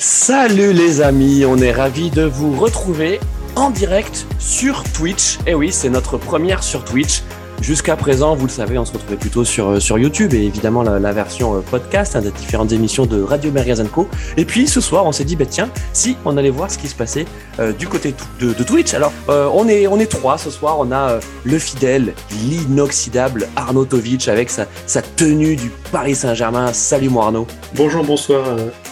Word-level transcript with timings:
Salut 0.00 0.72
les 0.72 1.00
amis, 1.00 1.44
on 1.44 1.56
est 1.56 1.72
ravis 1.72 2.10
de 2.10 2.22
vous 2.22 2.54
retrouver 2.54 3.18
en 3.56 3.70
direct 3.70 4.26
sur 4.38 4.84
Twitch. 4.84 5.38
Et 5.38 5.48
eh 5.48 5.54
oui, 5.54 5.72
c'est 5.72 5.90
notre 5.90 6.18
première 6.18 6.62
sur 6.62 6.84
Twitch. 6.84 7.24
Jusqu'à 7.60 7.96
présent, 7.96 8.36
vous 8.36 8.46
le 8.46 8.52
savez, 8.52 8.78
on 8.78 8.84
se 8.84 8.92
retrouvait 8.92 9.16
plutôt 9.16 9.44
sur, 9.44 9.70
euh, 9.70 9.80
sur 9.80 9.98
YouTube 9.98 10.32
et 10.34 10.44
évidemment 10.44 10.84
la, 10.84 11.12
version 11.12 11.56
euh, 11.56 11.60
podcast 11.60 12.14
hein, 12.14 12.20
des 12.20 12.30
différentes 12.30 12.70
émissions 12.70 13.06
de 13.06 13.20
Radio 13.20 13.50
Co. 13.92 14.08
Et 14.36 14.44
puis 14.44 14.68
ce 14.68 14.80
soir, 14.80 15.04
on 15.04 15.10
s'est 15.10 15.24
dit, 15.24 15.34
bah, 15.34 15.46
tiens, 15.46 15.68
si 15.92 16.16
on 16.24 16.36
allait 16.36 16.50
voir 16.50 16.70
ce 16.70 16.78
qui 16.78 16.86
se 16.86 16.94
passait 16.94 17.24
euh, 17.58 17.72
du 17.72 17.88
côté 17.88 18.14
de, 18.38 18.52
Twitch. 18.52 18.94
Alors, 18.94 19.12
on, 19.26 19.66
est, 19.66 19.88
on 19.88 19.98
est 19.98 20.06
trois 20.06 20.38
ce 20.38 20.50
soir. 20.50 20.76
On 20.78 20.92
a 20.92 21.18
le 21.42 21.58
fidèle, 21.58 22.14
l'inoxydable 22.44 23.48
Arnaud 23.56 23.86
Tovic 23.86 24.28
avec 24.28 24.48
sa, 24.48 24.66
sa 24.86 25.02
tenue 25.02 25.56
du 25.56 25.72
Paris 25.90 26.14
Saint-Germain. 26.14 26.72
Salut 26.72 27.08
moi 27.08 27.24
Arnaud. 27.24 27.48
Bonjour, 27.74 28.04
bonsoir 28.04 28.46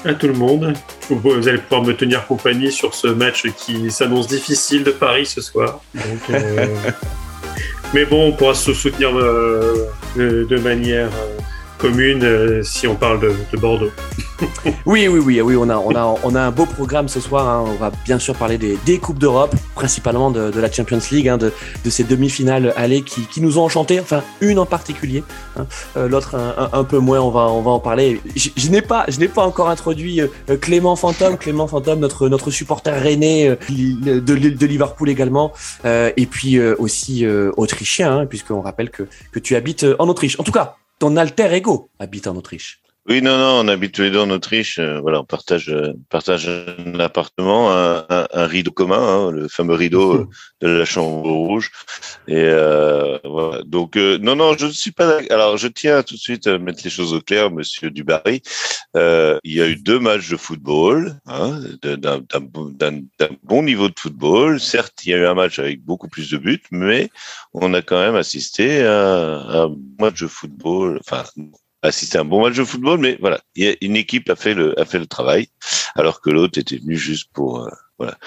à 0.05 0.15
tout 0.15 0.27
le 0.27 0.35
monde. 0.35 0.75
Vous 1.09 1.49
allez 1.49 1.59
pouvoir 1.59 1.85
me 1.85 1.95
tenir 1.95 2.27
compagnie 2.27 2.73
sur 2.73 2.95
ce 2.95 3.07
match 3.09 3.47
qui 3.57 3.91
s'annonce 3.91 4.27
difficile 4.27 4.85
de 4.85 4.91
Paris 4.91 5.27
ce 5.27 5.41
soir. 5.41 5.81
Donc, 5.95 6.41
Mais 7.95 8.05
bon, 8.05 8.29
on 8.29 8.33
pourra 8.33 8.55
se 8.55 8.75
soutenir 8.75 9.17
euh, 9.17 9.89
de, 10.17 10.59
manière 10.59 11.09
euh, 11.09 11.36
commune 11.79 12.23
euh, 12.23 12.63
si 12.63 12.87
on 12.87 12.95
parle 12.95 13.21
de, 13.21 13.59
Bordeaux. 13.59 13.91
oui, 14.87 15.09
oui, 15.09 15.19
oui, 15.19 15.41
oui, 15.41 15.57
on 15.57 15.69
a, 15.69 15.77
on 15.77 15.95
a, 15.95 16.19
on 16.25 16.35
a 16.35 16.41
un 16.41 16.51
beau 16.51 16.67
programme 16.67 17.09
ce 17.09 17.21
soir. 17.21 17.49
Hein. 17.49 17.65
On 17.67 17.75
va 17.75 17.91
bien 18.05 18.19
sûr 18.19 18.35
parler 18.35 18.59
des, 18.59 18.79
des 18.85 18.99
coupes 18.99 19.19
d'Europe, 19.19 19.55
principalement 19.75 20.31
de, 20.31 20.51
de, 20.51 20.61
la 20.61 20.71
Champions 20.71 21.01
League, 21.11 21.29
hein, 21.29 21.39
de, 21.39 21.53
de, 21.85 21.91
ces 21.91 22.05
demi-finales 22.05 22.73
allées 22.77 23.03
qui, 23.03 23.27
qui, 23.27 23.41
nous 23.41 23.59
ont 23.59 23.65
enchantés. 23.65 24.01
Enfin, 24.01 24.23
une 24.41 24.59
en 24.59 24.67
particulier, 24.67 25.25
hein. 25.57 25.67
euh, 25.97 26.09
l'autre 26.09 26.35
un, 26.35 26.85
peu 26.85 26.99
moins. 26.99 27.21
On 27.21 27.31
va, 27.31 27.49
on 27.49 27.63
va 27.63 27.71
en 27.71 27.81
parler. 27.81 28.21
Je, 28.35 28.51
je 28.57 28.69
n'ai 28.69 28.83
pas, 28.83 29.05
je 29.09 29.19
n'ai 29.19 29.29
pas 29.29 29.43
encore 29.43 29.69
introduit 29.69 30.21
euh, 30.21 30.57
Clément 30.61 30.97
Fantôme, 30.97 31.39
Clément 31.39 31.67
Fantôme, 31.67 32.01
notre 32.01 32.29
notre 32.29 32.51
supporter 32.51 33.01
rennais 33.01 33.57
de, 33.71 34.19
de 34.21 34.67
Liverpool 34.67 35.09
également, 35.09 35.53
et 35.85 36.27
puis 36.27 36.61
aussi 36.61 37.27
autrichien, 37.57 38.27
puisqu'on 38.27 38.61
rappelle 38.61 38.91
que 38.91 39.05
que 39.33 39.39
tu 39.39 39.57
habites 39.57 39.87
en 39.99 40.09
Autriche. 40.09 40.39
En 40.39 40.43
tout 40.43 40.53
cas 40.53 40.77
ton 40.99 41.17
alter 41.17 41.53
ego 41.53 41.91
habite 41.99 42.29
en 42.29 42.37
Autriche. 42.37 42.81
Oui, 43.09 43.23
non, 43.23 43.39
non, 43.39 43.61
on 43.65 43.69
habite 43.69 43.95
tous 43.95 44.03
les 44.03 44.11
deux 44.11 44.19
en 44.19 44.31
Autriche. 44.31 44.81
Euh, 44.81 44.99
voilà, 45.01 45.21
on 45.21 45.25
partage, 45.25 45.69
euh, 45.69 45.93
partage 46.11 46.49
un 46.49 46.99
appartement, 46.99 47.71
un, 47.73 48.05
un, 48.09 48.47
rideau 48.47 48.73
commun, 48.73 48.99
hein, 48.99 49.31
le 49.31 49.47
fameux 49.47 49.75
rideau 49.75 50.15
euh, 50.15 50.27
de 50.61 50.69
la 50.69 50.85
chambre 50.85 51.31
rouge. 51.31 51.71
Et 52.27 52.51
voilà. 53.23 53.63
Donc, 53.65 53.95
non, 53.95 54.35
non, 54.35 54.57
je 54.59 54.67
ne 54.67 54.73
suis 54.73 54.91
pas. 54.91 55.21
Alors, 55.31 55.57
je 55.57 55.69
tiens 55.69 56.03
tout 56.03 56.15
de 56.15 56.21
suite 56.21 56.49
à 56.49 56.59
mettre 56.59 56.81
les 56.83 56.91
choses 56.91 57.13
au 57.13 57.21
clair, 57.21 57.53
Monsieur 57.53 57.93
Dubarry. 57.93 58.43
il 58.97 59.41
y 59.55 59.61
a 59.61 59.69
eu 59.69 59.77
deux 59.77 60.01
matchs 60.01 60.29
de 60.29 60.37
football, 60.37 61.21
hein, 61.27 61.61
d'un 61.83 63.31
bon 63.45 63.63
niveau 63.63 63.89
de 63.89 63.95
football. 63.97 64.59
Certes, 64.59 65.05
il 65.05 65.11
y 65.11 65.15
a 65.15 65.19
eu 65.19 65.27
un 65.27 65.35
match 65.35 65.61
avec 65.61 65.81
beaucoup 65.85 66.09
plus 66.09 66.29
de 66.31 66.39
buts, 66.39 66.63
mais 66.73 67.11
on 67.55 67.73
a 67.73 67.83
quand 67.83 68.01
même 68.01 68.17
assisté 68.17 68.85
à, 68.85 69.37
à 69.39 69.63
un 69.67 69.77
match 70.01 70.21
de 70.21 70.27
football. 70.27 70.99
Enfin, 71.07 71.25
assisté 71.87 72.19
à 72.19 72.23
un 72.23 72.25
bon 72.25 72.43
match 72.43 72.57
de 72.57 72.65
football, 72.65 72.99
mais 72.99 73.17
voilà, 73.21 73.41
une 73.57 73.97
équipe 73.97 74.31
a 74.31 74.37
fait 74.37 74.55
le, 74.55 74.79
a 74.81 74.85
fait 74.85 74.99
le 74.99 75.07
travail, 75.07 75.49
alors 75.95 76.21
que 76.21 76.31
l'autre 76.31 76.59
était 76.59 76.77
venu 76.77 76.97
juste 76.97 77.31
pour, 77.33 77.61
euh, 77.61 77.71
voilà, 77.99 78.19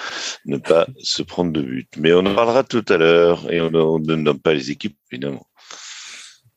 ne 0.46 0.56
pas 0.56 0.86
se 1.02 1.22
prendre 1.22 1.52
de 1.52 1.62
but. 1.62 1.88
Mais 1.96 2.12
on 2.12 2.20
en 2.20 2.34
parlera 2.34 2.64
tout 2.64 2.84
à 2.88 2.96
l'heure 2.96 3.50
et 3.52 3.60
on, 3.60 3.70
ne 3.70 4.14
nomme 4.14 4.40
pas 4.40 4.54
les 4.54 4.70
équipes, 4.70 4.96
évidemment. 5.10 5.46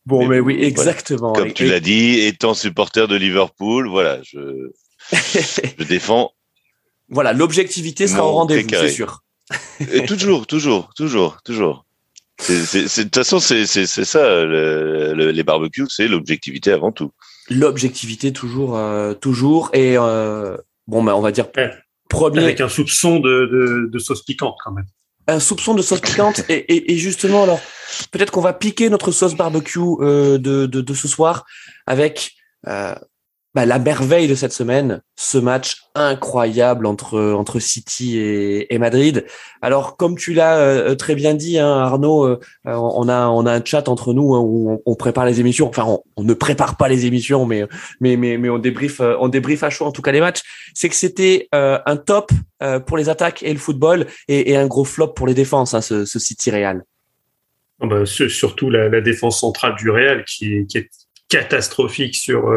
Bon, 0.06 0.28
mais, 0.28 0.40
oui, 0.40 0.58
exactement. 0.62 1.34
Comme 1.34 1.54
tu 1.54 1.66
l'as 1.66 1.80
dit, 1.80 2.20
étant 2.20 2.54
supporter 2.54 3.08
de 3.08 3.16
Liverpool, 3.16 3.88
voilà, 3.88 4.20
je, 4.24 4.72
je 5.12 5.84
défends. 5.84 6.31
Voilà, 7.09 7.34
l'objectivité 7.34 8.08
sera 8.08 8.26
au 8.26 8.31
rendez-vous, 8.31 8.70
c'est 8.70 8.90
sûr. 8.90 9.24
Et 9.92 10.06
toujours, 10.06 10.48
toujours, 10.48 10.94
toujours, 10.96 11.42
toujours. 11.44 11.86
De 12.39 13.03
toute 13.03 13.16
façon, 13.16 13.40
c'est 13.40 13.66
ça, 13.66 14.46
les 14.46 15.44
barbecues, 15.44 15.85
c'est 15.90 16.07
l'objectivité 16.07 16.72
avant 16.72 16.91
tout. 16.91 17.12
L'objectivité 17.50 18.31
toujours, 18.31 18.78
euh, 18.78 19.13
toujours. 19.13 19.69
Et 19.74 19.97
euh, 19.97 20.57
bon, 20.88 21.03
ben, 21.03 21.13
on 21.13 21.22
va 21.22 21.31
dire 21.31 21.47
premier. 22.09 22.44
Avec 22.44 22.62
un 22.62 22.69
soupçon 22.69 23.19
de, 23.19 23.90
de, 23.91 24.00
sauce 24.00 24.24
piquante 24.24 24.56
quand 24.63 24.72
même. 24.72 24.85
Un 25.28 25.40
soupçon 25.40 25.74
de 25.74 25.81
sauce 25.81 26.00
piquante. 26.00 26.41
et, 26.50 26.94
et, 26.94 26.97
justement, 26.97 27.44
alors, 27.44 27.59
peut-être 28.12 28.31
qu'on 28.31 28.41
va 28.41 28.53
piquer 28.53 28.90
notre 28.90 29.12
sauce 29.12 29.36
barbecue 29.36 29.80
euh, 29.80 30.38
de, 30.38 30.68
de, 30.68 30.81
de, 30.81 30.94
ce 30.94 31.07
soir 31.07 31.46
avec 31.86 32.34
bah, 33.53 33.66
la 33.68 33.78
merveille 33.78 34.28
de 34.28 34.34
cette 34.34 34.52
semaine, 34.52 35.02
ce 35.16 35.38
match 35.38 35.84
incroyable 35.94 36.88
entre 36.88 37.19
entre 37.34 37.59
City 37.59 38.18
et, 38.18 38.74
et 38.74 38.80
Madrid. 38.80 39.25
Alors 39.62 39.96
comme 39.96 40.18
tu 40.18 40.34
l'as 40.34 40.58
euh, 40.58 40.96
très 40.96 41.14
bien 41.14 41.36
dit, 41.36 41.59
hein, 41.59 41.69
Arnaud, 41.69 42.25
euh, 42.25 42.40
on 42.66 43.08
a 43.08 43.28
on 43.28 43.46
a 43.46 43.53
un 43.53 43.63
chat 43.63 43.88
entre 43.90 44.13
nous 44.13 44.34
hein, 44.34 44.40
où 44.40 44.81
on, 44.86 44.96
prépare 44.96 45.25
les 45.25 45.40
émissions. 45.40 45.68
Enfin, 45.68 46.00
on, 46.18 46.24
ne 46.24 46.34
prépare 46.34 46.78
pas 46.78 46.88
les 46.88 47.06
émissions, 47.06 47.46
mais 47.46 47.66
mais 48.02 48.18
mais 48.18 48.38
mais 48.38 48.50
on 48.50 48.58
débrief 48.58 49.02
euh, 49.02 49.16
on 49.19 49.28
débrief 49.28 49.63
à 49.63 49.69
chaud 49.69 49.86
en 49.86 49.92
tout 49.92 50.02
cas 50.02 50.12
les 50.12 50.22
matchs. 50.22 50.42
C'est 50.74 50.90
que 50.90 50.96
c'était 50.96 51.47
un 51.52 51.97
top 51.97 52.31
pour 52.88 52.97
les 52.97 53.09
attaques 53.09 53.44
et 53.44 53.53
le 53.53 53.59
football 53.59 54.08
et, 54.28 54.52
et 54.52 54.58
un 54.58 54.66
gros 54.68 54.86
flop 54.86 55.09
pour 55.09 55.28
les 55.28 55.34
défenses, 55.34 55.74
hein, 55.74 55.81
ce, 55.81 56.06
ce 56.06 56.18
City 56.18 56.50
Real. 56.50 56.84
Ah 57.81 57.88
bah, 57.88 58.06
surtout 58.06 58.69
la, 58.69 58.90
la, 58.90 59.02
défense 59.02 59.42
centrale 59.42 59.75
du 59.75 59.90
Real 59.90 60.24
qui, 60.24 60.66
qui 60.68 60.78
est 60.78 60.90
catastrophique 61.33 62.16
sur 62.16 62.49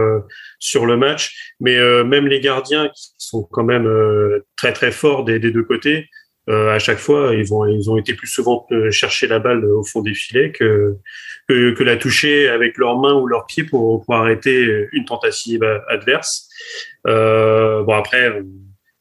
sur 0.59 0.87
le 0.87 0.97
match. 0.97 1.55
Mais 1.61 1.77
euh, 1.77 2.05
même 2.05 2.27
les 2.27 2.41
gardiens 2.41 2.89
qui 2.89 3.11
sont 3.19 3.43
quand 3.43 3.65
même 3.65 3.87
euh, 3.87 4.47
très 4.57 4.73
très 4.73 4.93
forts 4.93 5.25
des, 5.25 5.39
deux 5.39 5.63
côtés, 5.63 6.09
euh, 6.49 6.71
à 6.71 6.79
chaque 6.79 6.99
fois, 6.99 7.35
ils 7.35 7.47
vont, 7.47 7.67
ils 7.67 7.91
ont 7.91 7.97
été 7.97 8.15
plus 8.15 8.29
souvent 8.29 8.67
chercher 8.91 9.27
la 9.27 9.41
balle 9.41 9.65
au 9.65 9.83
fond 9.83 10.01
des 10.01 10.15
filets 10.15 10.53
que, 10.53 10.97
que, 11.49 11.83
la 11.83 11.97
toucher 11.97 12.49
avec 12.49 12.79
leurs 12.79 12.99
mains 13.01 13.15
ou 13.15 13.27
leurs 13.27 13.47
pieds 13.47 13.65
pour, 13.65 14.05
arrêter 14.09 14.87
une 14.93 15.05
tentative 15.05 15.65
adverse. 15.89 16.49
Euh, 17.09 17.83
bon 17.83 17.95
après, 17.95 18.43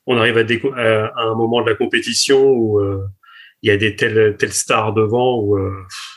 on 0.08 0.18
arrive 0.18 0.38
à, 0.38 1.06
à, 1.06 1.22
un 1.22 1.36
moment 1.36 1.62
de 1.62 1.70
la 1.70 1.76
compétition 1.76 2.50
où 2.50 2.82
il 3.62 3.70
y 3.70 3.72
a 3.72 3.78
des 3.78 3.96
telles, 3.96 4.38
telles 4.38 4.54
stars 4.54 4.94
devant 4.94 5.40
où 5.40 5.56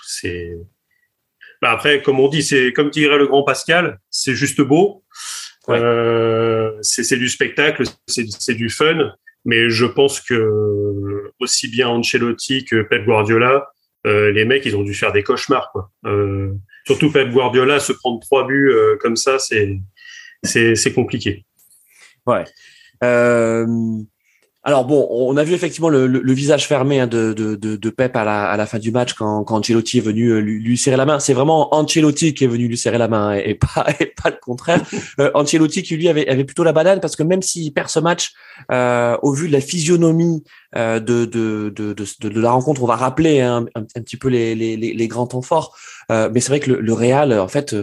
c'est 0.07 0.57
bah 1.61 1.71
après, 1.71 2.03
comme 2.03 2.21
on 2.21 2.29
dit, 2.29 2.43
c'est 2.43 2.73
comme 2.73 2.91
dirait 2.91 3.19
le 3.19 3.27
grand 3.27 3.43
Pascal, 3.43 3.99
c'est 4.11 4.35
juste 4.35 4.61
beau. 4.61 5.05
Euh, 5.69 6.73
c'est 6.81 7.17
du 7.17 7.29
spectacle, 7.29 7.83
c'est 8.07 8.55
du 8.55 8.71
fun. 8.71 9.13
Mais 9.45 9.71
je 9.71 9.87
pense 9.87 10.21
que 10.21 11.33
aussi 11.41 11.69
bien 11.69 11.89
Ancelotti 11.89 12.65
que 12.65 12.83
Pep 12.83 13.05
Guardiola, 13.05 13.69
euh, 14.07 14.31
les 14.33 14.45
mecs, 14.45 14.65
ils 14.67 14.77
ont 14.77 14.83
dû 14.83 14.95
faire 14.95 15.13
des 15.13 15.23
cauchemars. 15.23 15.71
Quoi. 15.73 15.91
Euh, 16.07 16.53
surtout 16.87 17.11
Pep 17.11 17.31
Guardiola, 17.31 17.81
se 17.81 17.93
prendre 17.93 18.21
trois 18.21 18.47
buts 18.47 18.71
euh, 18.71 18.97
comme 19.01 19.17
ça, 19.17 19.39
c'est 19.39 19.81
c'est 20.43 20.93
compliqué. 20.93 21.45
Ouais. 22.27 22.45
Alors 24.65 24.85
bon, 24.85 25.07
on 25.11 25.37
a 25.37 25.45
vu 25.45 25.55
effectivement 25.55 25.89
le, 25.89 26.33
visage 26.33 26.67
fermé 26.67 26.99
hein, 27.01 27.07
de, 27.07 27.33
de, 27.33 27.91
Pep 27.91 28.17
à 28.17 28.25
la, 28.25 28.51
à 28.51 28.57
la, 28.57 28.67
fin 28.67 28.79
du 28.79 28.91
match 28.91 29.15
quand, 29.15 29.45
quand 29.45 29.59
Ancelotti 29.59 29.99
est 29.99 30.03
venu 30.03 30.29
euh, 30.29 30.41
lui, 30.41 30.77
serrer 30.77 30.97
la 30.97 31.07
main. 31.07 31.21
C'est 31.21 31.33
vraiment 31.33 31.75
Ancelotti 31.75 32.35
qui 32.35 32.45
est 32.45 32.49
venu 32.49 32.67
lui 32.67 32.77
serrer 32.77 32.99
la 32.99 33.09
main 33.09 33.29
hein, 33.29 33.35
et 33.35 33.55
pas, 33.55 33.87
et 34.01 34.07
pas 34.07 34.31
le 34.31 34.37
contraire. 34.43 34.83
Euh, 35.21 35.31
Ancelotti 35.35 35.83
qui 35.83 35.97
lui 35.97 36.09
avait, 36.09 36.29
avait 36.29 36.45
plutôt 36.45 36.65
la 36.65 36.73
banane 36.73 37.01
parce 37.01 37.15
que 37.15 37.23
même 37.23 37.41
s'il 37.41 37.73
perd 37.73 37.89
ce 37.89 38.01
match, 38.01 38.33
euh, 38.73 39.17
au 39.23 39.33
vu 39.33 39.47
de 39.47 39.53
la 39.53 39.61
physionomie 39.61 40.43
de, 40.75 40.99
de, 40.99 41.71
de, 41.71 41.95
de, 41.95 42.41
la 42.41 42.51
rencontre, 42.51 42.83
on 42.83 42.87
va 42.87 42.97
rappeler 42.97 43.41
hein, 43.41 43.67
un, 43.75 43.83
petit 43.83 44.17
peu 44.17 44.29
les, 44.29 44.55
les, 44.55 44.77
les, 44.77 45.09
grands 45.09 45.27
temps 45.27 45.43
forts. 45.43 45.77
mais 46.11 46.41
c'est 46.41 46.49
vrai 46.49 46.61
que 46.61 46.71
le, 46.71 46.93
Real, 46.93 47.33
en 47.39 47.49
fait 47.49 47.75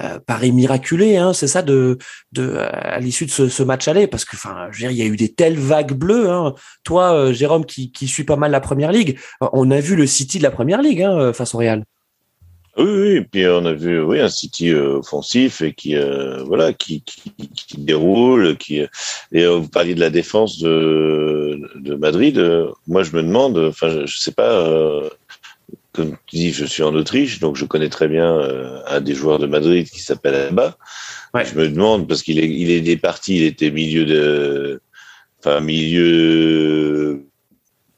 euh, 0.00 0.18
paraît 0.18 0.50
miraculé, 0.50 1.16
hein, 1.16 1.32
c'est 1.32 1.46
ça 1.46 1.62
de, 1.62 1.98
de 2.32 2.56
à 2.58 2.98
l'issue 2.98 3.26
de 3.26 3.30
ce, 3.30 3.48
ce, 3.48 3.62
match 3.62 3.86
aller, 3.86 4.08
parce 4.08 4.24
que 4.24 4.34
enfin, 4.34 4.66
je 4.72 4.88
il 4.88 4.96
y 4.96 5.02
a 5.02 5.04
eu 5.04 5.16
des 5.16 5.32
telles 5.32 5.56
vagues 5.56 5.92
bleues. 5.92 6.30
Hein. 6.30 6.54
Toi, 6.82 7.14
euh, 7.14 7.32
Jérôme, 7.32 7.64
qui, 7.64 7.92
qui 7.92 8.08
suit 8.08 8.24
pas 8.24 8.34
mal 8.34 8.50
la 8.50 8.60
première 8.60 8.90
ligue, 8.90 9.20
euh, 9.40 9.48
on 9.52 9.70
a 9.70 9.78
vu 9.78 9.94
le 9.94 10.08
City 10.08 10.38
de 10.38 10.42
la 10.42 10.50
première 10.50 10.82
ligue 10.82 11.02
hein, 11.02 11.32
face 11.32 11.54
au 11.54 11.58
Real. 11.58 11.84
Oui, 12.76 12.84
oui, 12.84 13.08
et 13.16 13.20
puis 13.22 13.46
on 13.46 13.64
a 13.66 13.72
vu 13.72 14.02
oui 14.02 14.18
un 14.18 14.28
City 14.28 14.74
offensif 14.74 15.62
et 15.62 15.72
qui 15.72 15.94
voilà 16.44 16.72
qui, 16.72 17.02
qui, 17.02 17.22
qui, 17.54 17.78
déroule, 17.78 18.56
qui 18.56 18.80
et 19.32 19.46
vous 19.46 19.68
parliez 19.68 19.94
de 19.94 20.00
la 20.00 20.10
défense 20.10 20.58
de, 20.58 21.60
de 21.76 21.94
Madrid. 21.94 22.40
moi, 22.88 23.04
je 23.04 23.14
me 23.16 23.22
demande, 23.22 23.58
enfin, 23.58 23.90
je, 23.90 24.06
je 24.06 24.18
sais 24.18 24.32
pas 24.32 25.08
comme 25.94 26.16
tu 26.26 26.36
dis, 26.36 26.52
je 26.52 26.64
suis 26.64 26.82
en 26.82 26.94
Autriche, 26.94 27.38
donc 27.38 27.56
je 27.56 27.64
connais 27.64 27.88
très 27.88 28.08
bien 28.08 28.36
euh, 28.38 28.80
un 28.86 29.00
des 29.00 29.14
joueurs 29.14 29.38
de 29.38 29.46
Madrid 29.46 29.88
qui 29.88 30.00
s'appelle 30.00 30.34
Alba. 30.34 30.76
Je 31.34 31.54
me 31.54 31.68
demande 31.68 32.08
parce 32.08 32.22
qu'il 32.22 32.38
est, 32.38 32.48
il 32.48 32.88
est 32.88 32.96
parti, 32.96 33.36
il 33.36 33.44
était 33.44 33.70
milieu 33.70 34.04
de, 34.04 34.80
enfin 35.38 35.60
milieu 35.60 37.24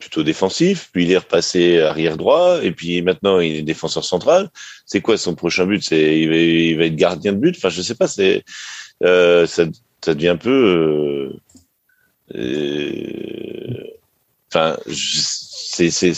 plutôt 0.06 0.22
défensif, 0.22 0.88
puis 0.92 1.04
il 1.04 1.10
est 1.10 1.18
repassé 1.18 1.80
arrière 1.80 2.16
droit, 2.16 2.62
et 2.62 2.70
puis 2.70 3.02
maintenant 3.02 3.40
il 3.40 3.56
est 3.56 3.62
défenseur 3.62 4.04
central. 4.04 4.50
C'est 4.86 5.00
quoi 5.00 5.16
son 5.18 5.34
prochain 5.34 5.66
but? 5.66 5.82
C'est 5.82 6.20
il 6.20 6.76
va, 6.76 6.84
être 6.84 6.94
gardien 6.94 7.32
de 7.32 7.38
but? 7.38 7.56
Enfin, 7.56 7.70
je 7.70 7.82
sais 7.82 7.96
pas. 7.96 8.06
C'est 8.06 8.44
euh, 9.02 9.46
ça, 9.46 9.64
devient 10.06 10.28
un 10.28 10.36
peu. 10.36 11.32
Euh, 12.36 13.84
enfin, 14.48 14.76
c'est, 14.86 16.12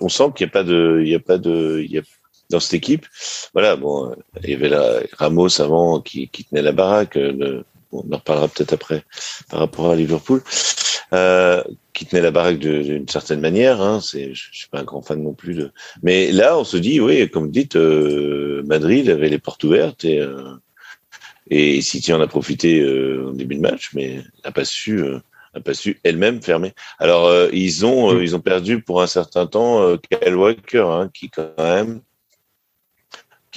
on 0.00 0.08
sent 0.10 0.24
qu'il 0.36 0.46
n'y 0.46 0.50
a 0.50 0.52
pas 0.52 0.64
de, 0.64 1.00
il 1.02 1.08
y 1.08 1.14
a 1.14 1.20
pas 1.20 1.38
de, 1.38 1.80
il 1.82 1.90
y 1.90 1.98
a, 1.98 2.02
dans 2.50 2.60
cette 2.60 2.74
équipe, 2.74 3.06
voilà, 3.54 3.76
bon, 3.76 4.14
il 4.42 4.50
y 4.50 4.54
avait 4.54 4.68
la 4.68 5.00
Ramos 5.18 5.60
avant 5.60 6.00
qui, 6.00 6.28
tenait 6.28 6.62
la 6.62 6.72
baraque, 6.72 7.18
on 7.92 8.00
en 8.12 8.16
reparlera 8.16 8.48
peut-être 8.48 8.72
après 8.72 9.04
par 9.50 9.60
rapport 9.60 9.90
à 9.90 9.96
Liverpool, 9.96 10.42
euh, 11.12 11.62
qui 11.94 12.06
tenait 12.06 12.22
la 12.22 12.30
baraque 12.30 12.58
d'une 12.58 13.08
certaine 13.08 13.40
manière. 13.40 13.80
Hein, 13.80 14.00
c'est, 14.00 14.34
je, 14.34 14.48
suis 14.52 14.68
pas 14.68 14.80
un 14.80 14.84
grand 14.84 15.02
fan 15.02 15.22
non 15.22 15.34
plus 15.34 15.54
de. 15.54 15.72
Mais 16.02 16.30
là, 16.32 16.58
on 16.58 16.64
se 16.64 16.76
dit, 16.76 17.00
oui, 17.00 17.28
comme 17.30 17.44
vous 17.44 17.50
dites, 17.50 17.76
euh, 17.76 18.62
Madrid 18.66 19.08
avait 19.08 19.28
les 19.28 19.38
portes 19.38 19.64
ouvertes 19.64 20.04
et 20.04 20.20
euh, 20.20 20.54
et 21.50 21.80
City 21.80 22.12
en 22.12 22.20
a 22.20 22.26
profité 22.26 22.80
euh, 22.80 23.28
au 23.28 23.32
début 23.32 23.54
de 23.54 23.60
match, 23.60 23.90
mais 23.94 24.22
n'a 24.44 24.52
pas 24.52 24.64
su. 24.64 25.02
Euh, 25.02 25.18
n'a 25.54 25.62
pas 25.62 25.72
su 25.72 25.98
elle-même 26.04 26.42
fermer. 26.42 26.74
Alors 26.98 27.26
euh, 27.26 27.48
ils 27.54 27.86
ont 27.86 28.20
ils 28.20 28.36
ont 28.36 28.40
perdu 28.40 28.82
pour 28.82 29.00
un 29.00 29.06
certain 29.06 29.46
temps 29.46 29.96
Kyle 29.96 30.34
Walker, 30.34 30.84
hein, 30.86 31.10
qui 31.12 31.30
quand 31.30 31.54
même 31.58 32.02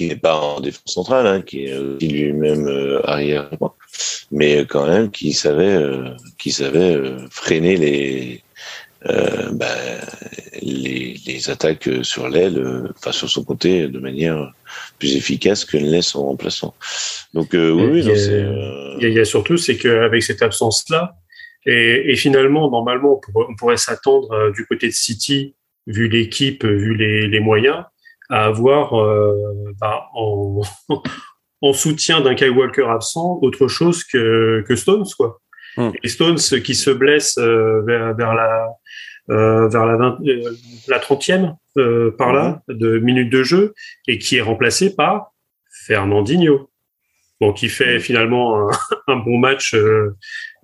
qui 0.02 0.08
n'est 0.08 0.16
pas 0.16 0.36
en 0.36 0.60
défense 0.60 0.94
centrale, 0.94 1.26
hein, 1.26 1.42
qui 1.42 1.66
est 1.66 1.78
lui-même 2.00 3.00
arrière 3.04 3.50
mais 4.32 4.64
quand 4.64 4.86
même 4.86 5.10
qui 5.10 5.32
savait, 5.34 5.76
euh, 5.76 6.08
qui 6.38 6.50
savait 6.50 6.96
euh, 6.96 7.18
freiner 7.30 7.76
les, 7.76 8.42
euh, 9.06 9.50
bah, 9.52 9.66
les, 10.62 11.16
les, 11.26 11.50
attaques 11.50 11.88
sur 12.02 12.28
l'aile, 12.28 12.90
enfin 12.96 13.12
sur 13.12 13.28
son 13.28 13.44
côté, 13.44 13.88
de 13.88 13.98
manière 13.98 14.52
plus 14.98 15.16
efficace 15.16 15.64
que 15.66 15.76
ne 15.76 15.90
laisse 15.90 16.06
son 16.06 16.24
remplaçant. 16.24 16.74
Donc 17.34 17.50
oui, 17.52 18.00
il, 18.00 18.06
y 18.06 18.10
a, 18.10 19.08
il 19.08 19.12
y 19.12 19.20
a 19.20 19.24
surtout, 19.24 19.58
c'est 19.58 19.76
qu'avec 19.76 20.22
cette 20.22 20.42
absence-là, 20.42 21.14
et, 21.64 22.10
et, 22.10 22.16
finalement, 22.16 22.68
normalement, 22.70 23.20
on 23.34 23.54
pourrait, 23.54 23.76
s'attendre 23.76 24.50
du 24.52 24.66
côté 24.66 24.88
de 24.88 24.92
City, 24.92 25.54
vu 25.86 26.08
l'équipe, 26.08 26.64
vu 26.64 26.96
les, 26.96 27.28
les, 27.28 27.40
moyens, 27.40 27.84
à 28.30 28.44
avoir 28.44 29.00
euh, 29.00 29.34
bah, 29.80 30.08
en, 30.14 30.60
en 31.62 31.72
soutien 31.72 32.20
d'un 32.20 32.34
Kyle 32.34 32.50
Walker 32.50 32.86
absent 32.88 33.38
autre 33.42 33.68
chose 33.68 34.04
que, 34.04 34.64
que 34.66 34.76
Stones 34.76 35.06
quoi. 35.16 35.40
Hmm. 35.76 35.90
Et 36.02 36.08
Stones 36.08 36.38
qui 36.62 36.74
se 36.74 36.90
blesse 36.90 37.38
euh, 37.38 37.82
vers, 37.86 38.14
vers, 38.14 38.34
la 38.34 38.68
euh, 39.30 39.68
vers 39.68 39.86
la, 39.86 39.96
20, 39.96 40.18
euh, 40.26 40.50
la 40.88 40.98
30e 40.98 41.54
euh, 41.78 42.10
par 42.10 42.32
là 42.32 42.62
hmm. 42.66 42.74
de 42.74 42.98
minutes 42.98 43.30
de 43.30 43.44
jeu 43.44 43.72
et 44.08 44.18
qui 44.18 44.36
est 44.36 44.40
remplacé 44.40 44.96
par 44.96 45.32
Fernandinho. 45.86 46.68
Bon, 47.40 47.52
qui 47.52 47.68
fait 47.68 47.98
hmm. 47.98 48.00
finalement 48.00 48.68
un, 48.68 48.72
un, 49.08 49.16
bon 49.16 49.38
match 49.38 49.76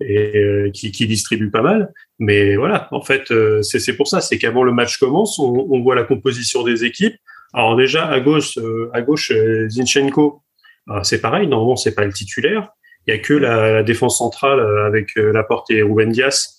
et 0.01 0.71
qui, 0.73 0.91
qui, 0.91 1.07
distribue 1.07 1.49
pas 1.49 1.61
mal. 1.61 1.91
Mais 2.19 2.55
voilà, 2.57 2.87
en 2.91 3.01
fait, 3.01 3.33
c'est 3.61 3.95
pour 3.95 4.07
ça, 4.07 4.21
c'est 4.21 4.37
qu'avant 4.37 4.63
le 4.63 4.71
match 4.71 4.97
commence, 4.97 5.39
on, 5.39 5.67
on, 5.69 5.81
voit 5.81 5.95
la 5.95 6.03
composition 6.03 6.63
des 6.63 6.85
équipes. 6.85 7.15
Alors 7.53 7.75
déjà 7.75 8.07
à 8.07 8.19
gauche, 8.19 8.57
à 8.93 9.01
gauche 9.01 9.31
Zinchenko 9.69 10.43
ah, 10.89 11.03
c'est 11.03 11.21
pareil, 11.21 11.47
normalement 11.47 11.75
c'est 11.75 11.93
pas 11.93 12.05
le 12.05 12.11
titulaire. 12.11 12.69
Il 13.05 13.13
y 13.13 13.17
a 13.17 13.19
que 13.19 13.33
la, 13.33 13.83
défense 13.83 14.17
centrale 14.17 14.59
euh, 14.59 14.87
avec 14.87 15.15
la 15.15 15.23
euh, 15.23 15.31
Laporte 15.31 15.69
et 15.71 15.81
Ruben 15.83 16.11
Dias. 16.11 16.57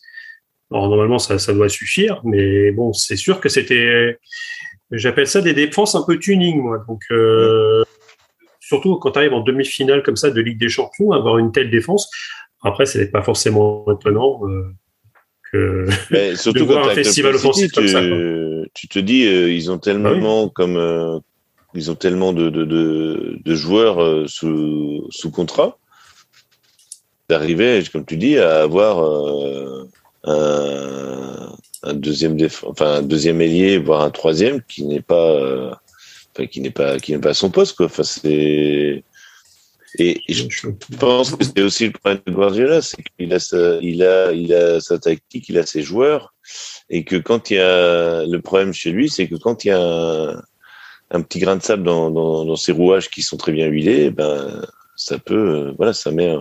Alors 0.71 0.89
normalement 0.89 1.19
ça, 1.19 1.39
ça 1.39 1.53
doit 1.53 1.69
suffire, 1.69 2.21
mais 2.25 2.71
bon 2.71 2.93
c'est 2.93 3.17
sûr 3.17 3.41
que 3.41 3.49
c'était, 3.49 4.19
j'appelle 4.93 5.27
ça 5.27 5.41
des 5.41 5.53
défenses 5.53 5.97
un 5.97 6.05
peu 6.07 6.17
tuning 6.19 6.63
moi. 6.63 6.85
Donc 6.87 7.03
euh, 7.11 7.83
surtout 8.61 8.97
quand 8.97 9.13
tu 9.13 9.19
arrives 9.19 9.35
en 9.35 9.41
demi-finale 9.41 10.05
comme 10.05 10.17
ça 10.17 10.31
de 10.31 10.41
Ligue 10.41 10.61
des 10.61 10.69
Champions, 10.69 11.11
avoir 11.11 11.39
une 11.39 11.51
telle 11.51 11.71
défense. 11.71 12.09
Après 12.63 12.87
c'est 12.87 13.11
pas 13.11 13.23
forcément 13.23 13.85
étonnant. 13.91 14.41
que 15.53 15.87
mais 16.13 16.37
surtout 16.37 16.61
de 16.61 16.65
voir 16.65 16.89
un 16.89 16.95
festival 16.95 17.35
offensif 17.35 17.73
comme 17.73 17.89
ça. 17.89 18.01
Tu 18.75 18.89
te 18.89 18.99
dis, 18.99 19.23
ils 19.23 19.71
ont 19.71 19.79
tellement 19.79 20.47
ah 20.47 20.51
comme 20.55 21.23
ils 21.75 21.91
ont 21.91 21.95
tellement 21.95 22.33
de, 22.33 22.51
de, 22.51 22.65
de, 22.65 23.39
de 23.45 23.55
joueurs 23.55 24.03
euh, 24.03 24.27
sous, 24.27 25.07
sous 25.11 25.31
contrat 25.31 25.79
d'arriver, 27.29 27.83
comme 27.93 28.05
tu 28.05 28.17
dis, 28.17 28.39
à 28.39 28.63
avoir 28.63 29.05
euh, 29.05 29.89
un, 30.25 31.57
un, 31.85 31.95
deuxième 31.95 32.37
enfin 32.65 32.95
un 32.97 33.03
deuxième 33.03 33.41
ailier, 33.41 33.79
voire 33.79 34.03
un 34.03 34.11
troisième 34.11 34.63
qui 34.63 34.85
n'est 34.85 35.01
pas, 35.01 35.31
euh, 35.31 35.71
enfin, 36.35 36.47
qui 36.47 36.61
n'est 36.61 36.73
pas, 36.73 36.99
qui 36.99 37.13
n'est 37.13 37.21
pas 37.21 37.31
à 37.31 37.35
son 37.35 37.51
poste, 37.51 37.77
quoi. 37.77 37.87
Enfin, 37.87 38.03
c'est 38.03 39.05
et, 39.99 40.21
je 40.29 40.69
pense 40.99 41.35
que 41.35 41.45
c'est 41.45 41.63
aussi 41.63 41.87
le 41.87 41.93
problème 41.93 42.21
de 42.27 42.33
Guardiola, 42.33 42.83
c'est 42.83 43.03
qu'il 43.17 43.33
a 43.33 43.39
sa, 43.39 43.77
il 43.81 44.03
a, 44.03 44.33
il 44.33 44.53
a 44.55 44.81
sa 44.81 44.99
tactique, 44.99 45.49
il 45.49 45.59
a 45.59 45.67
ses 45.67 45.83
joueurs, 45.83 46.35
et 46.91 47.05
que 47.05 47.17
quand 47.17 47.51
il 47.51 47.57
y 47.57 47.61
a 47.61 48.25
le 48.27 48.41
problème 48.41 48.75
chez 48.75 48.91
lui, 48.91 49.09
c'est 49.09 49.29
que 49.29 49.37
quand 49.37 49.65
il 49.65 49.69
y 49.69 49.71
a 49.71 49.81
un, 49.81 50.43
un 51.13 51.23
petit 51.23 51.39
grain 51.39 51.57
de 51.57 51.63
sable 51.63 51.85
dans, 51.85 52.11
dans, 52.11 52.45
dans, 52.45 52.57
ces 52.57 52.73
rouages 52.73 53.09
qui 53.09 53.23
sont 53.23 53.37
très 53.37 53.53
bien 53.53 53.67
huilés, 53.67 54.11
ben 54.11 54.63
ça 54.97 55.19
peut, 55.19 55.69
euh, 55.69 55.75
voilà, 55.79 55.93
ça 55.93 56.11
met, 56.11 56.35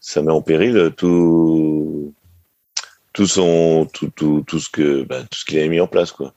ça 0.00 0.20
met 0.20 0.32
en 0.32 0.42
péril 0.42 0.92
tout, 0.96 2.12
tout 3.12 3.26
son, 3.26 3.88
tout, 3.92 4.10
tout, 4.14 4.44
tout 4.46 4.58
ce 4.58 4.68
que, 4.68 5.04
ben, 5.04 5.22
tout 5.30 5.38
ce 5.38 5.44
qu'il 5.44 5.58
avait 5.58 5.68
mis 5.68 5.80
en 5.80 5.86
place, 5.86 6.12
quoi. 6.12 6.34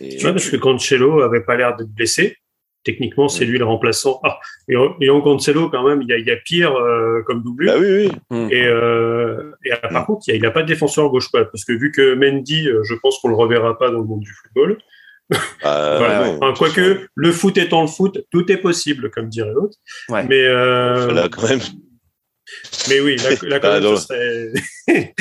Et, 0.00 0.16
tu 0.16 0.22
vois, 0.22 0.32
parce 0.32 0.48
que 0.48 0.56
Cancelo 0.56 1.20
avait 1.20 1.42
pas 1.42 1.56
l'air 1.56 1.76
d'être 1.76 1.90
blessé. 1.90 2.38
Techniquement, 2.82 3.28
c'est 3.28 3.44
lui 3.44 3.58
le 3.58 3.64
remplaçant. 3.64 4.20
Ah, 4.24 4.38
et, 4.68 4.74
et 5.00 5.10
en 5.10 5.20
Cancelo, 5.20 5.68
quand 5.68 5.86
même, 5.86 6.00
il 6.02 6.08
y 6.08 6.12
a, 6.12 6.18
il 6.18 6.26
y 6.26 6.30
a 6.30 6.36
pire 6.36 6.74
euh, 6.74 7.22
comme 7.26 7.42
doublure. 7.42 7.72
Ah 7.74 7.78
oui, 7.78 7.88
oui. 7.90 8.12
Mm. 8.30 8.48
Et, 8.50 8.66
euh, 8.66 9.52
et 9.64 9.70
par 9.90 10.02
mm. 10.02 10.06
contre, 10.06 10.22
il 10.28 10.40
n'a 10.40 10.48
a 10.48 10.50
pas 10.50 10.62
de 10.62 10.68
défenseur 10.68 11.10
gauche, 11.10 11.28
quoi, 11.28 11.44
parce 11.44 11.64
que 11.64 11.72
vu 11.72 11.92
que 11.92 12.14
Mendy, 12.14 12.68
euh, 12.68 12.82
je 12.84 12.94
pense 12.94 13.18
qu'on 13.18 13.28
le 13.28 13.34
reverra 13.34 13.78
pas 13.78 13.90
dans 13.90 13.98
le 13.98 14.04
monde 14.04 14.20
du 14.20 14.32
football. 14.32 14.78
Euh, 15.64 16.52
quoique, 16.58 17.06
le 17.14 17.30
foot 17.30 17.56
étant 17.56 17.82
le 17.82 17.86
foot, 17.86 18.18
tout 18.32 18.50
est 18.50 18.56
possible, 18.56 19.10
comme 19.10 19.28
dirait 19.28 19.52
l'autre. 19.52 19.76
Mais 20.08 20.42
euh... 20.44 21.28
quand 21.28 21.48
même. 21.48 21.60
Mais 22.88 23.00
oui, 23.00 23.16
là, 23.44 23.60
quand 23.60 23.80
même, 23.80 23.96
serait... 23.96 24.52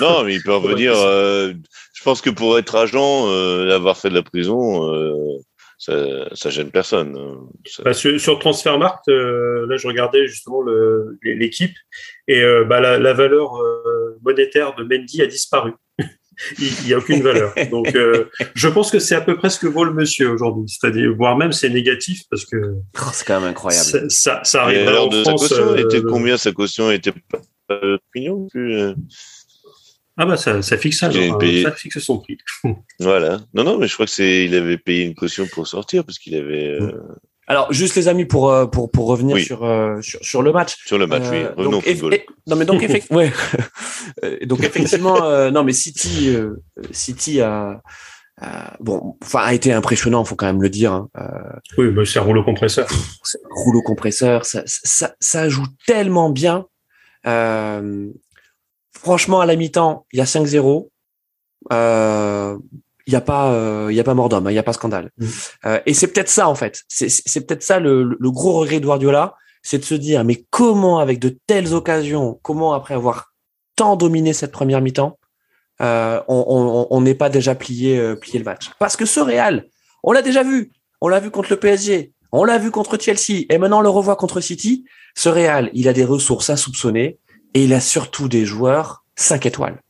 non, 0.00 0.24
mais 0.24 0.34
il 0.34 0.42
peut 0.42 0.54
revenir. 0.54 0.92
Euh, 0.94 1.52
je 1.94 2.02
pense 2.02 2.20
que 2.20 2.30
pour 2.30 2.58
être 2.58 2.74
agent, 2.74 3.28
euh, 3.28 3.74
avoir 3.74 3.96
fait 3.96 4.10
de 4.10 4.14
la 4.14 4.22
prison, 4.22 4.92
euh, 4.92 5.38
ça, 5.78 6.28
ça 6.34 6.50
gêne 6.50 6.70
personne. 6.70 7.16
Hein. 7.16 7.48
Bah, 7.84 7.92
sur, 7.92 8.18
sur 8.20 8.38
Transfermarkt, 8.38 9.08
euh, 9.08 9.66
là, 9.68 9.76
je 9.76 9.86
regardais 9.86 10.26
justement 10.26 10.62
l'équipe 11.22 11.76
et 12.28 12.42
bah, 12.68 12.80
la, 12.80 12.98
la, 12.98 13.12
valeur 13.12 13.52
monétaire 14.22 14.74
de 14.74 14.84
Mendy 14.84 15.22
a 15.22 15.26
disparu 15.26 15.72
il 16.58 16.86
n'y 16.86 16.92
a 16.92 16.98
aucune 16.98 17.22
valeur. 17.22 17.54
Donc, 17.70 17.94
euh, 17.94 18.26
je 18.54 18.68
pense 18.68 18.90
que 18.90 18.98
c'est 18.98 19.14
à 19.14 19.20
peu 19.20 19.36
près 19.36 19.50
ce 19.50 19.58
que 19.58 19.66
vaut 19.66 19.84
le 19.84 19.92
monsieur 19.92 20.30
aujourd'hui. 20.30 20.64
C'est-à-dire, 20.68 21.14
voire 21.16 21.36
même 21.36 21.52
c'est 21.52 21.70
négatif 21.70 22.22
parce 22.30 22.44
que. 22.44 22.56
Oh, 23.00 23.10
c'est 23.12 23.26
quand 23.26 23.40
même 23.40 23.50
incroyable. 23.50 24.10
Ça, 24.10 24.42
ça 24.44 24.62
arrive. 24.62 24.88
en 24.88 25.06
de 25.06 25.22
France, 25.22 25.48
sa 25.48 25.56
caution 25.56 25.72
euh, 25.72 25.76
était 25.76 26.02
combien 26.02 26.36
sa 26.36 26.52
caution? 26.52 26.90
Était 26.90 27.12
pas 27.12 27.40
plus. 28.10 28.94
Euh 30.18 30.22
ah 30.22 30.26
bah 30.26 30.36
ça, 30.38 30.62
ça 30.62 30.78
fixe 30.78 30.98
ça, 30.98 31.10
genre, 31.10 31.36
payé... 31.36 31.62
ça 31.62 31.72
fixe 31.72 31.98
son 31.98 32.18
prix. 32.18 32.38
voilà. 33.00 33.40
Non 33.52 33.64
non, 33.64 33.78
mais 33.78 33.86
je 33.86 33.92
crois 33.94 34.06
que 34.06 34.12
c'est, 34.12 34.46
il 34.46 34.54
avait 34.54 34.78
payé 34.78 35.04
une 35.04 35.14
caution 35.14 35.46
pour 35.46 35.66
sortir 35.66 36.04
parce 36.04 36.18
qu'il 36.18 36.34
avait. 36.34 36.78
Euh... 36.80 36.92
Alors, 37.48 37.72
juste 37.72 37.94
les 37.96 38.08
amis, 38.08 38.24
pour 38.24 38.50
euh, 38.50 38.66
pour 38.66 38.90
pour 38.90 39.06
revenir 39.06 39.38
sur, 39.38 39.62
euh, 39.64 40.00
sur, 40.00 40.18
sur 40.24 40.42
le 40.42 40.52
match. 40.52 40.76
Sur 40.86 40.98
le 40.98 41.06
match, 41.06 41.24
oui. 41.30 41.42
Euh, 41.42 41.52
Revenons 41.56 41.70
donc, 41.70 41.84
football. 41.84 42.18
non, 42.46 42.56
mais 42.56 42.64
donc 42.64 42.82
effectivement, 42.82 43.18
ouais. 43.18 43.32
donc 44.46 44.64
effectivement, 44.64 45.50
non, 45.50 45.62
mais 45.62 45.72
City 45.72 46.34
City 46.90 47.42
a, 47.42 47.82
bon, 48.80 49.16
enfin 49.22 49.40
a 49.40 49.52
été 49.52 49.72
impressionnant, 49.72 50.24
faut 50.24 50.34
quand 50.34 50.46
même 50.46 50.62
le 50.62 50.70
dire. 50.70 50.92
Hein. 50.92 51.08
oui, 51.76 51.90
mais 51.92 52.06
c'est 52.06 52.18
un 52.18 52.22
rouleau 52.22 52.42
compresseur. 52.42 52.88
rouleau 53.50 53.82
compresseur, 53.82 54.46
ça, 54.46 54.62
ça 54.64 55.14
ça 55.20 55.48
joue 55.48 55.66
tellement 55.86 56.30
bien. 56.30 56.64
Franchement, 59.06 59.40
à 59.40 59.46
la 59.46 59.54
mi-temps, 59.54 60.04
il 60.12 60.18
y 60.18 60.20
a 60.20 60.24
5-0. 60.24 60.88
Euh, 61.72 62.58
il 63.06 63.12
n'y 63.12 63.16
a 63.16 63.20
pas 63.20 63.50
il 63.50 63.54
euh, 63.54 63.92
y 63.92 64.00
a 64.00 64.04
pas 64.04 64.14
mort 64.14 64.28
d'homme, 64.28 64.46
il 64.50 64.52
n'y 64.52 64.58
a 64.58 64.64
pas 64.64 64.72
scandale. 64.72 65.10
Mm. 65.18 65.26
Euh, 65.66 65.80
et 65.86 65.94
c'est 65.94 66.08
peut-être 66.08 66.28
ça 66.28 66.48
en 66.48 66.56
fait. 66.56 66.82
C'est 66.88 67.46
peut-être 67.46 67.62
ça 67.62 67.78
le, 67.78 68.16
le, 68.18 68.30
gros 68.32 68.58
regret 68.58 68.80
de 68.80 68.86
Guardiola, 68.86 69.34
c'est 69.62 69.78
de 69.78 69.84
se 69.84 69.94
dire 69.94 70.24
mais 70.24 70.44
comment 70.50 70.98
avec 70.98 71.20
de 71.20 71.36
telles 71.46 71.72
occasions, 71.72 72.38
comment 72.42 72.74
après 72.74 72.94
avoir 72.94 73.32
tant 73.76 73.94
dominé 73.94 74.32
cette 74.32 74.50
première 74.50 74.80
mi-temps, 74.80 75.18
euh, 75.80 76.20
on 76.26 77.00
n'est 77.00 77.14
pas 77.14 77.28
déjà 77.28 77.54
plié 77.54 78.16
plié 78.16 78.40
le 78.40 78.44
match? 78.44 78.70
Parce 78.80 78.96
que 78.96 79.06
ce 79.06 79.20
Real, 79.20 79.66
on 80.02 80.10
l'a 80.10 80.22
déjà 80.22 80.42
vu, 80.42 80.72
on 81.00 81.06
l'a 81.06 81.20
vu 81.20 81.30
contre 81.30 81.50
le 81.50 81.60
PSG, 81.60 82.12
on 82.32 82.42
l'a 82.42 82.58
vu 82.58 82.72
contre 82.72 82.98
Chelsea, 83.00 83.44
et 83.50 83.58
maintenant 83.58 83.78
on 83.78 83.82
le 83.82 83.88
revoit 83.88 84.16
contre 84.16 84.40
City. 84.40 84.84
Ce 85.14 85.28
Real, 85.28 85.70
il 85.74 85.86
a 85.86 85.92
des 85.92 86.04
ressources 86.04 86.50
insoupçonnées 86.50 87.18
et 87.56 87.64
il 87.64 87.72
a 87.72 87.80
surtout 87.80 88.28
des 88.28 88.44
joueurs 88.44 89.02
5 89.14 89.46
étoiles. 89.46 89.80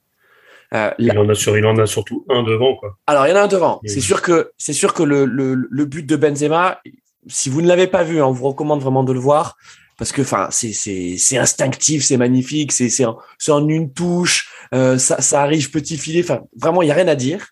Euh, 0.73 0.92
il, 1.00 1.11
en 1.18 1.28
a 1.28 1.35
sur, 1.35 1.58
il 1.58 1.66
en 1.66 1.76
a 1.78 1.87
surtout 1.87 2.25
un 2.28 2.44
devant. 2.44 2.76
Quoi. 2.76 2.96
Alors, 3.08 3.26
il 3.26 3.30
y 3.30 3.32
en 3.32 3.37
a 3.37 3.42
un 3.42 3.49
devant. 3.49 3.80
C'est 3.85 4.00
sûr 4.00 4.23
que, 4.23 4.52
c'est 4.56 4.73
sûr 4.73 4.94
que 4.94 5.02
le, 5.02 5.25
le, 5.25 5.66
le, 5.68 5.85
but 5.85 6.06
de 6.06 6.14
Benzema, 6.14 6.80
si 7.26 7.50
vous 7.50 7.62
ne 7.62 7.66
l'avez 7.66 7.88
pas 7.88 8.04
vu, 8.04 8.20
hein, 8.20 8.26
on 8.26 8.30
vous 8.30 8.46
recommande 8.46 8.80
vraiment 8.80 9.02
de 9.02 9.12
le 9.12 9.18
voir. 9.18 9.56
parce 9.99 10.12
que 10.12 10.23
enfin 10.23 10.46
c'est 10.52 10.73
c'est 10.73 11.16
c'est 11.18 11.38
instinctif, 11.38 12.04
c'est 12.04 12.18
magnifique, 12.18 12.70
c'est 12.70 12.88
c'est 12.88 13.04
en, 13.04 13.18
en 13.49 13.68
une 13.68 13.92
touche, 13.92 14.49
euh, 14.73 14.96
ça 14.99 15.20
ça 15.20 15.42
arrive 15.42 15.70
petit 15.70 15.96
filet, 15.96 16.23
enfin 16.23 16.42
vraiment 16.56 16.82
il 16.82 16.88
y 16.88 16.92
a 16.92 16.94
rien 16.94 17.08
à 17.08 17.16
dire. 17.16 17.49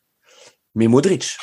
Mais 0.76 0.86
Modric, 0.86 1.36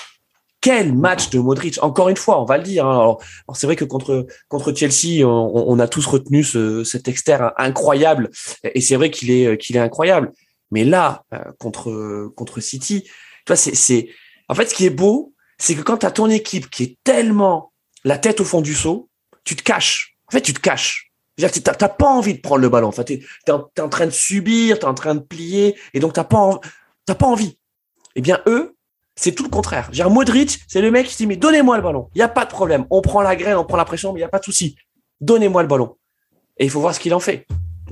quel 0.61 0.95
match 0.95 1.29
de 1.31 1.39
Modric 1.39 1.79
Encore 1.81 2.09
une 2.09 2.17
fois, 2.17 2.41
on 2.41 2.45
va 2.45 2.57
le 2.57 2.63
dire. 2.63 2.85
Hein. 2.85 2.93
Alors, 2.93 3.21
c'est 3.53 3.67
vrai 3.67 3.75
que 3.75 3.85
contre 3.85 4.27
contre 4.47 4.73
Chelsea, 4.73 5.25
on, 5.25 5.51
on 5.67 5.79
a 5.79 5.87
tous 5.87 6.05
retenu 6.05 6.43
ce, 6.43 6.83
cet 6.83 7.07
externe 7.07 7.51
incroyable, 7.57 8.29
et 8.63 8.79
c'est 8.79 8.95
vrai 8.95 9.09
qu'il 9.09 9.31
est 9.31 9.57
qu'il 9.57 9.75
est 9.75 9.79
incroyable. 9.79 10.31
Mais 10.69 10.85
là, 10.85 11.25
euh, 11.33 11.39
contre 11.59 12.31
contre 12.35 12.61
City, 12.61 13.03
tu 13.03 13.11
vois, 13.47 13.55
c'est 13.55 13.75
c'est 13.75 14.09
en 14.47 14.55
fait 14.55 14.67
ce 14.67 14.75
qui 14.75 14.85
est 14.85 14.91
beau, 14.91 15.33
c'est 15.57 15.75
que 15.75 15.81
quand 15.81 15.97
tu 15.97 16.05
as 16.05 16.11
ton 16.11 16.29
équipe 16.29 16.69
qui 16.69 16.83
est 16.83 16.97
tellement 17.03 17.71
la 18.03 18.17
tête 18.17 18.39
au 18.39 18.45
fond 18.45 18.61
du 18.61 18.73
seau, 18.73 19.09
tu 19.43 19.55
te 19.55 19.63
caches. 19.63 20.15
En 20.27 20.31
fait, 20.31 20.41
tu 20.41 20.53
te 20.53 20.59
caches. 20.59 21.11
Tu 21.37 21.43
n'as 21.43 21.73
pas 21.89 22.07
envie 22.07 22.35
de 22.35 22.39
prendre 22.41 22.61
le 22.61 22.69
ballon. 22.69 22.87
Enfin, 22.87 23.03
tu 23.03 23.13
es, 23.13 23.51
en 23.51 23.89
train 23.89 24.05
de 24.05 24.11
subir, 24.11 24.77
tu 24.77 24.85
es 24.85 24.87
en 24.87 24.93
train 24.93 25.15
de 25.15 25.21
plier, 25.21 25.75
et 25.93 25.99
donc 25.99 26.13
tu 26.13 26.23
pas, 26.23 26.59
pas 27.05 27.25
envie. 27.25 27.57
Eh 28.15 28.21
bien, 28.21 28.41
eux, 28.47 28.75
c'est 29.21 29.33
tout 29.33 29.43
le 29.43 29.49
contraire. 29.49 29.87
J'ai 29.91 30.03
Modric, 30.03 30.59
c'est 30.67 30.81
le 30.81 30.89
mec 30.89 31.07
qui 31.07 31.15
dit, 31.15 31.27
mais 31.27 31.35
donnez-moi 31.35 31.77
le 31.77 31.83
ballon. 31.83 32.09
Il 32.15 32.17
n'y 32.17 32.23
a 32.23 32.27
pas 32.27 32.43
de 32.43 32.49
problème. 32.49 32.85
On 32.89 33.01
prend 33.01 33.21
la 33.21 33.35
graine, 33.35 33.55
on 33.55 33.63
prend 33.63 33.77
la 33.77 33.85
pression, 33.85 34.13
mais 34.13 34.19
il 34.19 34.23
n'y 34.23 34.25
a 34.25 34.29
pas 34.29 34.39
de 34.39 34.43
souci. 34.43 34.75
Donnez-moi 35.21 35.61
le 35.61 35.67
ballon. 35.67 35.95
Et 36.57 36.65
il 36.65 36.71
faut 36.71 36.81
voir 36.81 36.95
ce 36.95 36.99
qu'il 36.99 37.13
en 37.13 37.19
fait. 37.19 37.45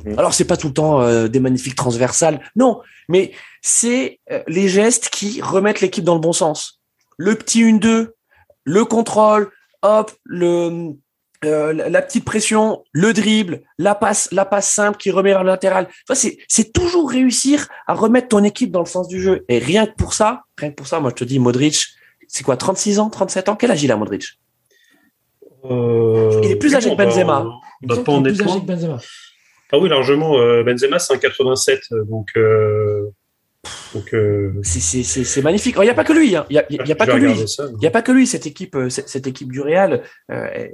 Mm. 0.06 0.18
Alors, 0.18 0.34
c'est 0.34 0.46
pas 0.46 0.58
tout 0.58 0.70
le 0.70 0.74
temps 0.74 1.02
euh, 1.02 1.28
des 1.28 1.40
magnifiques 1.40 1.76
transversales. 1.76 2.42
Non, 2.56 2.82
mais 3.10 3.32
c'est 3.62 4.20
euh, 4.32 4.42
les 4.48 4.68
gestes 4.68 5.10
qui 5.10 5.40
remettent 5.40 5.82
l'équipe 5.82 6.04
dans 6.04 6.16
le 6.16 6.20
bon 6.20 6.34
sens. 6.34 6.82
Le 7.18 7.36
petit 7.36 7.64
1-2, 7.64 8.10
le 8.64 8.86
contrôle, 8.86 9.52
hop, 9.84 10.12
le, 10.24 10.94
euh, 11.46 11.72
la 11.74 12.02
petite 12.02 12.26
pression, 12.26 12.84
le 12.92 13.14
dribble, 13.14 13.62
la 13.78 13.96
passe, 13.96 14.30
la 14.32 14.44
passe 14.46 14.70
simple 14.70 14.98
qui 14.98 15.10
remet 15.10 15.30
vers 15.30 15.44
le 15.44 15.50
latéral. 15.50 15.88
c'est, 16.14 16.38
c'est 16.48 16.74
toujours 16.74 17.10
réussir 17.10 17.68
à 17.88 17.94
remettre 17.94 18.28
ton 18.28 18.44
équipe 18.44 18.72
dans 18.72 18.82
le 18.82 18.86
sens 18.86 19.08
du 19.08 19.22
jeu. 19.22 19.46
Et 19.48 19.60
rien 19.60 19.86
que 19.86 19.96
pour 19.96 20.14
ça, 20.14 20.44
rien 20.58 20.72
que 20.72 20.76
pour 20.76 20.88
ça, 20.88 21.00
moi 21.00 21.12
je 21.12 21.16
te 21.16 21.24
dis, 21.24 21.40
Modric, 21.40 21.88
c'est 22.28 22.44
quoi, 22.44 22.58
36 22.58 23.00
ans, 23.00 23.10
37 23.10 23.50
ans? 23.50 23.56
Quel 23.56 23.72
âge 23.72 23.84
il 23.84 23.92
a, 23.92 23.96
Modric? 23.96 24.26
Euh, 25.66 26.42
Il 26.44 26.52
est 26.52 26.56
plus 26.58 26.76
âgé 26.76 26.90
que 26.90 26.96
Benzema. 26.96 27.46
Bah, 27.82 27.96
pas 27.96 28.22
plus 28.22 28.42
âgé 28.42 28.60
que 28.60 28.66
Benzema. 28.66 28.98
Ah 29.72 29.78
oui, 29.78 29.88
largement. 29.88 30.38
Euh, 30.38 30.64
Benzema, 30.64 31.00
c'est 31.00 31.14
un 31.14 31.18
87, 31.18 31.82
donc 32.08 32.32
donc 33.94 34.14
euh... 34.14 34.54
c'est 34.64 35.42
magnifique. 35.42 35.76
Il 35.78 35.84
n'y 35.84 35.90
a 35.90 35.94
pas 35.94 36.04
que 36.04 36.14
lui. 36.14 36.36
Hein. 36.36 36.46
Il 36.50 36.54
n'y 36.54 36.60
a, 36.80 36.86
y 36.86 36.92
a, 36.92 36.96
pas 36.96 37.06
que 37.06 37.16
lui. 37.16 37.34
Il 37.34 37.84
y 37.84 37.88
a 37.88 37.92
pas 37.92 38.02
que 38.02 38.12
lui. 38.12 38.28
Cette 38.28 38.46
équipe, 38.46 38.76
euh, 38.76 38.90
cette, 38.90 39.28
équipe 39.28 39.52
du 39.52 39.62
Real. 39.62 40.04
Euh, 40.32 40.68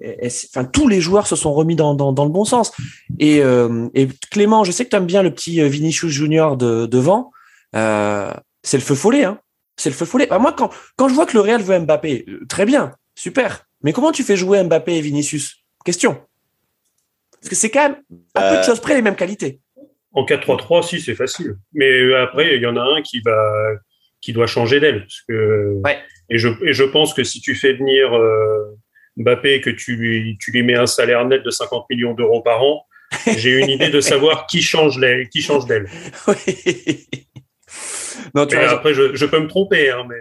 enfin, 0.52 0.66
tous 0.66 0.88
les 0.88 1.02
joueurs 1.02 1.28
se 1.28 1.36
sont 1.36 1.54
remis 1.54 1.76
dans, 1.76 1.94
dans, 1.94 2.12
dans 2.12 2.26
le 2.26 2.32
bon 2.32 2.46
sens. 2.46 2.72
Et, 3.20 3.42
euh, 3.42 3.88
et, 3.94 4.08
Clément, 4.32 4.64
je 4.64 4.72
sais 4.72 4.86
que 4.86 4.90
tu 4.90 4.96
aimes 4.96 5.06
bien 5.06 5.24
le 5.24 5.34
petit 5.34 5.62
euh, 5.62 5.68
Vinicius 5.68 6.12
Junior 6.12 6.58
de, 6.58 6.86
devant. 6.86 7.32
Euh, 7.76 8.32
c'est 8.64 8.78
le 8.78 8.84
feu 8.84 8.96
follet. 8.96 9.24
Hein. 9.24 9.40
C'est 9.78 9.90
le 9.90 9.96
feu 9.96 10.06
follet. 10.06 10.28
Bah, 10.28 10.40
moi, 10.40 10.54
quand, 10.54 10.70
quand 10.98 11.08
je 11.08 11.14
vois 11.14 11.26
que 11.26 11.34
le 11.34 11.42
Real 11.42 11.62
veut 11.62 11.80
Mbappé, 11.80 12.26
très 12.50 12.66
bien, 12.66 12.92
super. 13.16 13.66
Mais 13.82 13.94
comment 13.94 14.12
tu 14.12 14.24
fais 14.24 14.36
jouer 14.36 14.64
Mbappé 14.64 14.98
et 14.98 15.02
Vinicius? 15.02 15.64
Question. 15.84 16.18
Parce 17.32 17.50
que 17.50 17.56
c'est 17.56 17.70
quand 17.70 17.90
même 17.90 17.98
à 18.34 18.52
peu 18.52 18.58
de 18.58 18.64
choses 18.64 18.80
près 18.80 18.96
les 18.96 19.02
mêmes 19.02 19.16
qualités. 19.16 19.60
En 20.16 20.26
4-3-3, 20.26 20.88
si, 20.88 21.00
c'est 21.02 21.14
facile. 21.14 21.58
Mais 21.74 21.92
euh, 21.92 22.22
après, 22.22 22.56
il 22.56 22.62
y 22.62 22.66
en 22.66 22.78
a 22.78 22.82
un 22.82 23.02
qui 23.02 23.20
va 23.22 23.76
qui 24.22 24.34
doit 24.34 24.48
changer 24.48 24.80
d'aile. 24.80 25.06
que, 25.28 25.82
et, 26.30 26.40
je, 26.40 26.48
et 26.66 26.74
je 26.74 26.84
pense 26.84 27.14
que 27.14 27.24
si 27.24 27.42
tu 27.42 27.54
fais 27.54 27.74
venir 27.74 28.16
euh, 28.16 28.76
Mbappé 29.18 29.54
et 29.54 29.62
que 29.62 29.70
tu 29.70 29.96
lui, 29.96 30.38
tu 30.40 30.52
lui 30.52 30.64
mets 30.64 30.76
un 30.76 30.88
salaire 30.88 31.26
net 31.26 31.44
de 31.44 31.52
50 31.52 31.86
millions 31.92 32.16
d'euros 32.16 32.42
par 32.42 32.64
an, 32.64 32.86
j'ai 33.38 33.60
une 33.60 33.70
idée 33.70 33.90
de 33.90 34.02
savoir 34.02 34.48
qui 34.48 34.62
change 34.64 35.00
d'aile. 35.00 35.30
Qui 35.30 35.42
change 35.42 35.68
d'aile. 35.68 35.88
Oui. 36.28 37.08
Non, 38.34 38.48
après, 38.52 38.94
je, 38.94 39.16
je, 39.16 39.26
peux 39.26 39.40
me 39.40 39.48
tromper, 39.48 39.92
hein, 39.92 40.06
mais. 40.10 40.18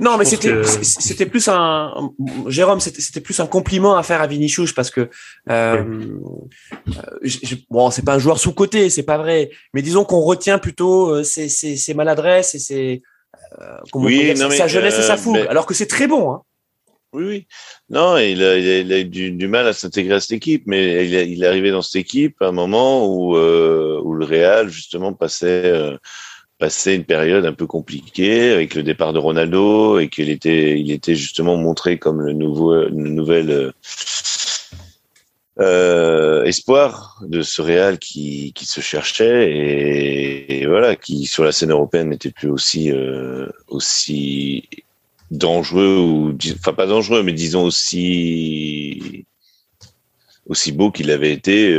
Non, 0.00 0.16
mais 0.16 0.24
c'était 0.24 0.64
c'était 0.64 1.26
plus 1.26 1.46
un 1.48 2.10
Jérôme, 2.46 2.80
c'était 2.80 3.20
plus 3.20 3.38
un 3.38 3.46
compliment 3.46 3.96
à 3.96 4.02
faire 4.02 4.22
à 4.22 4.26
Vinicius 4.26 4.72
parce 4.72 4.90
que 4.90 5.10
euh, 5.50 5.84
bon, 7.70 7.90
c'est 7.90 8.04
pas 8.04 8.14
un 8.14 8.18
joueur 8.18 8.38
sous 8.38 8.52
côté, 8.52 8.88
c'est 8.88 9.02
pas 9.02 9.18
vrai, 9.18 9.50
mais 9.74 9.82
disons 9.82 10.04
qu'on 10.04 10.20
retient 10.20 10.58
plutôt 10.58 11.10
euh, 11.10 11.22
ses, 11.22 11.50
ses, 11.50 11.76
ses, 11.76 11.92
maladresses 11.92 12.54
et 12.54 12.58
ses 12.58 13.02
euh, 13.60 13.78
oui, 13.94 14.34
sa 14.36 14.68
jeunesse 14.68 14.98
et 14.98 15.02
sa 15.02 15.14
euh, 15.14 15.16
fougue, 15.16 15.46
alors 15.48 15.66
que 15.66 15.74
c'est 15.74 15.86
très 15.86 16.06
bon. 16.06 16.32
Hein. 16.32 16.42
Oui, 17.12 17.24
oui. 17.24 17.46
Non, 17.88 18.16
il 18.16 18.42
a, 18.42 18.56
il 18.56 18.92
a, 18.92 19.00
eu 19.00 19.04
du, 19.04 19.32
du, 19.32 19.48
mal 19.48 19.66
à 19.66 19.72
s'intégrer 19.72 20.14
à 20.14 20.20
cette 20.20 20.30
équipe, 20.30 20.62
mais 20.66 21.04
il, 21.04 21.12
il, 21.12 21.42
est 21.42 21.46
arrivé 21.46 21.72
dans 21.72 21.82
cette 21.82 22.00
équipe 22.00 22.40
à 22.40 22.46
un 22.46 22.52
moment 22.52 23.06
où, 23.06 23.36
euh, 23.36 24.00
où 24.02 24.14
le 24.14 24.24
Real, 24.24 24.68
justement, 24.68 25.12
passait, 25.12 25.98
passé 26.60 26.94
une 26.94 27.04
période 27.04 27.46
un 27.46 27.54
peu 27.54 27.66
compliquée 27.66 28.52
avec 28.52 28.74
le 28.74 28.82
départ 28.82 29.14
de 29.14 29.18
Ronaldo 29.18 29.98
et 29.98 30.08
qu'il 30.08 30.28
était, 30.28 30.78
il 30.78 30.92
était 30.92 31.14
justement 31.14 31.56
montré 31.56 31.98
comme 31.98 32.20
le 32.20 32.34
nouveau, 32.34 32.88
nouvel 32.90 33.50
euh, 33.50 33.72
euh, 35.58 36.44
espoir 36.44 37.18
de 37.26 37.40
ce 37.40 37.62
Real 37.62 37.98
qui, 37.98 38.52
qui 38.52 38.66
se 38.66 38.82
cherchait 38.82 39.50
et, 40.50 40.66
voilà, 40.66 40.96
qui 40.96 41.24
sur 41.24 41.44
la 41.44 41.52
scène 41.52 41.70
européenne 41.70 42.10
n'était 42.10 42.30
plus 42.30 42.50
aussi, 42.50 42.92
euh, 42.92 43.48
aussi 43.68 44.68
dangereux 45.30 45.96
ou, 45.96 46.36
enfin 46.58 46.74
pas 46.74 46.86
dangereux, 46.86 47.22
mais 47.22 47.32
disons 47.32 47.64
aussi, 47.64 49.24
aussi 50.46 50.72
beau 50.72 50.90
qu'il 50.90 51.10
avait 51.10 51.32
été 51.32 51.74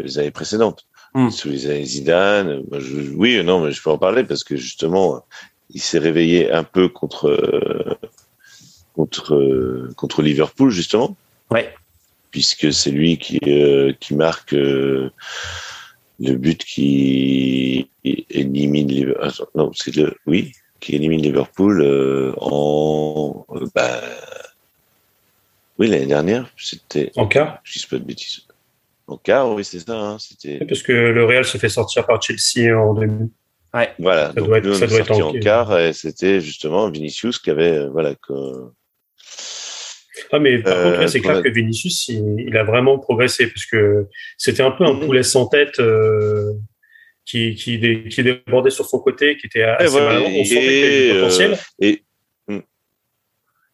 les 0.00 0.18
années 0.18 0.32
précédentes. 0.32 0.88
Hmm. 1.18 1.30
Sous 1.30 1.48
les 1.48 1.66
années 1.66 1.84
Zidane. 1.84 2.62
oui, 3.16 3.42
non, 3.42 3.64
mais 3.64 3.72
je 3.72 3.82
peux 3.82 3.90
en 3.90 3.98
parler 3.98 4.22
parce 4.22 4.44
que 4.44 4.54
justement, 4.54 5.24
il 5.74 5.80
s'est 5.80 5.98
réveillé 5.98 6.52
un 6.52 6.62
peu 6.62 6.88
contre 6.88 7.98
contre 8.94 9.90
contre 9.96 10.22
Liverpool 10.22 10.70
justement. 10.70 11.16
Ouais. 11.50 11.74
Puisque 12.30 12.72
c'est 12.72 12.92
lui 12.92 13.18
qui 13.18 13.40
euh, 13.48 13.92
qui 13.98 14.14
marque 14.14 14.54
euh, 14.54 15.10
le 16.20 16.34
but 16.34 16.64
qui 16.64 17.90
élimine 18.04 18.86
Liverpool. 18.86 19.46
Non, 19.56 19.72
c'est 19.74 19.96
le 19.96 20.14
oui 20.26 20.52
qui 20.78 20.94
élimine 20.94 21.22
Liverpool 21.22 21.82
euh, 21.82 22.32
en 22.36 23.44
bah, 23.74 24.00
oui 25.80 25.88
l'année 25.88 26.06
dernière. 26.06 26.48
C'était 26.56 27.10
en 27.16 27.26
quart. 27.26 27.58
Je 27.64 27.80
dis 27.80 27.86
pas 27.86 27.98
de 27.98 28.04
bêtises. 28.04 28.47
En 29.08 29.16
quart, 29.16 29.50
oui, 29.54 29.64
c'est 29.64 29.80
ça. 29.80 29.98
Hein, 29.98 30.18
c'était... 30.20 30.64
Parce 30.66 30.82
que 30.82 30.92
le 30.92 31.24
Real 31.24 31.44
se 31.44 31.56
fait 31.58 31.70
sortir 31.70 32.06
par 32.06 32.22
Chelsea 32.22 32.78
en 32.78 32.92
demi. 32.94 33.30
Ouais. 33.74 33.90
Voilà, 33.98 34.28
ça 34.28 34.32
donc 34.34 34.48
doit 34.48 34.58
être, 34.58 34.74
ça 34.74 34.86
doit 34.86 34.98
être 35.00 35.10
en, 35.10 35.32
quart 35.32 35.78
et 35.78 35.92
c'était 35.92 36.40
justement 36.40 36.90
Vinicius 36.90 37.38
qui 37.38 37.50
avait 37.50 37.76
euh, 37.76 37.88
voilà 37.90 38.14
que. 38.14 38.32
Ah 40.32 40.38
mais 40.38 40.58
par 40.58 40.76
euh, 40.76 40.96
contre 40.96 41.08
c'est 41.08 41.20
clair 41.20 41.42
que 41.42 41.50
Vinicius 41.50 42.08
il, 42.08 42.56
a 42.56 42.64
vraiment 42.64 42.98
progressé 42.98 43.46
parce 43.46 43.66
que 43.66 44.06
c'était 44.38 44.62
un 44.62 44.70
peu 44.70 44.84
un 44.84 44.94
mhm. 44.94 45.04
poulet 45.04 45.22
sans 45.22 45.46
tête 45.46 45.80
euh, 45.80 46.54
qui, 47.26 47.54
qui, 47.56 47.78
qui 48.08 48.22
débordait 48.22 48.70
sur 48.70 48.86
son 48.86 49.00
côté, 49.00 49.36
qui 49.36 49.46
était 49.46 49.62
assez 49.62 49.88
voilà, 49.88 50.22
on 50.22 50.44
sentait 50.44 51.10
potentiel. 51.12 51.58
et 51.80 52.02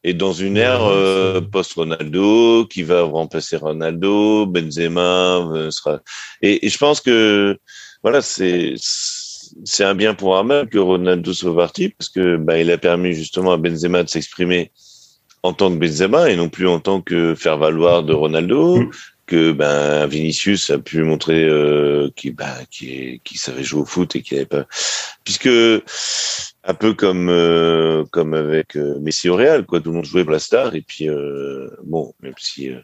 et 0.04 0.12
dans 0.12 0.34
une 0.34 0.58
ère 0.58 0.84
euh, 0.84 1.40
post-Ronaldo 1.40 2.66
qui 2.66 2.82
va 2.82 3.02
remplacer 3.02 3.56
Ronaldo, 3.56 4.46
Benzema 4.46 5.38
euh, 5.38 5.70
sera. 5.70 6.00
Et, 6.42 6.66
et, 6.66 6.68
je 6.68 6.78
pense 6.78 7.00
que 7.00 7.58
voilà, 8.02 8.20
c'est 8.20 8.74
c'est 9.64 9.84
un 9.84 9.94
bien 9.94 10.14
pour 10.14 10.36
un 10.36 10.42
mal 10.42 10.68
que 10.68 10.78
Ronaldo 10.78 11.32
soit 11.32 11.56
parti 11.56 11.88
parce 11.88 12.10
que 12.10 12.36
bah, 12.36 12.58
il 12.58 12.70
a 12.70 12.78
permis 12.78 13.14
justement 13.14 13.52
à 13.52 13.56
Benzema 13.56 14.02
de 14.02 14.08
s'exprimer 14.08 14.72
en 15.42 15.54
tant 15.54 15.70
que 15.70 15.76
Benzema 15.76 16.30
et 16.30 16.36
non 16.36 16.50
plus 16.50 16.68
en 16.68 16.80
tant 16.80 17.00
que 17.00 17.34
faire 17.34 17.56
valoir 17.56 18.02
de 18.02 18.12
Ronaldo. 18.12 18.82
Mm. 18.82 18.90
Que 19.26 19.52
ben 19.52 20.06
Vinicius 20.06 20.68
a 20.68 20.76
pu 20.76 21.02
montrer 21.02 21.44
euh, 21.44 22.10
qui 22.14 22.30
ben 22.30 22.52
qui, 22.70 23.22
qui 23.24 23.38
savait 23.38 23.64
jouer 23.64 23.80
au 23.80 23.86
foot 23.86 24.14
et 24.16 24.20
qui 24.20 24.34
avait 24.34 24.44
pas 24.44 24.66
puisque 25.24 25.48
un 26.66 26.74
peu 26.74 26.94
comme 26.94 27.28
euh, 27.28 28.04
comme 28.10 28.32
avec 28.32 28.76
euh, 28.76 28.98
Messi 29.00 29.28
au 29.28 29.36
Real, 29.36 29.66
quoi. 29.66 29.80
Tout 29.80 29.90
le 29.90 29.96
monde 29.96 30.04
jouait 30.04 30.24
pour 30.24 30.32
la 30.32 30.38
star 30.38 30.74
et 30.74 30.80
puis 30.80 31.08
euh, 31.08 31.68
bon, 31.84 32.14
même 32.20 32.34
si 32.38 32.70
euh, 32.70 32.80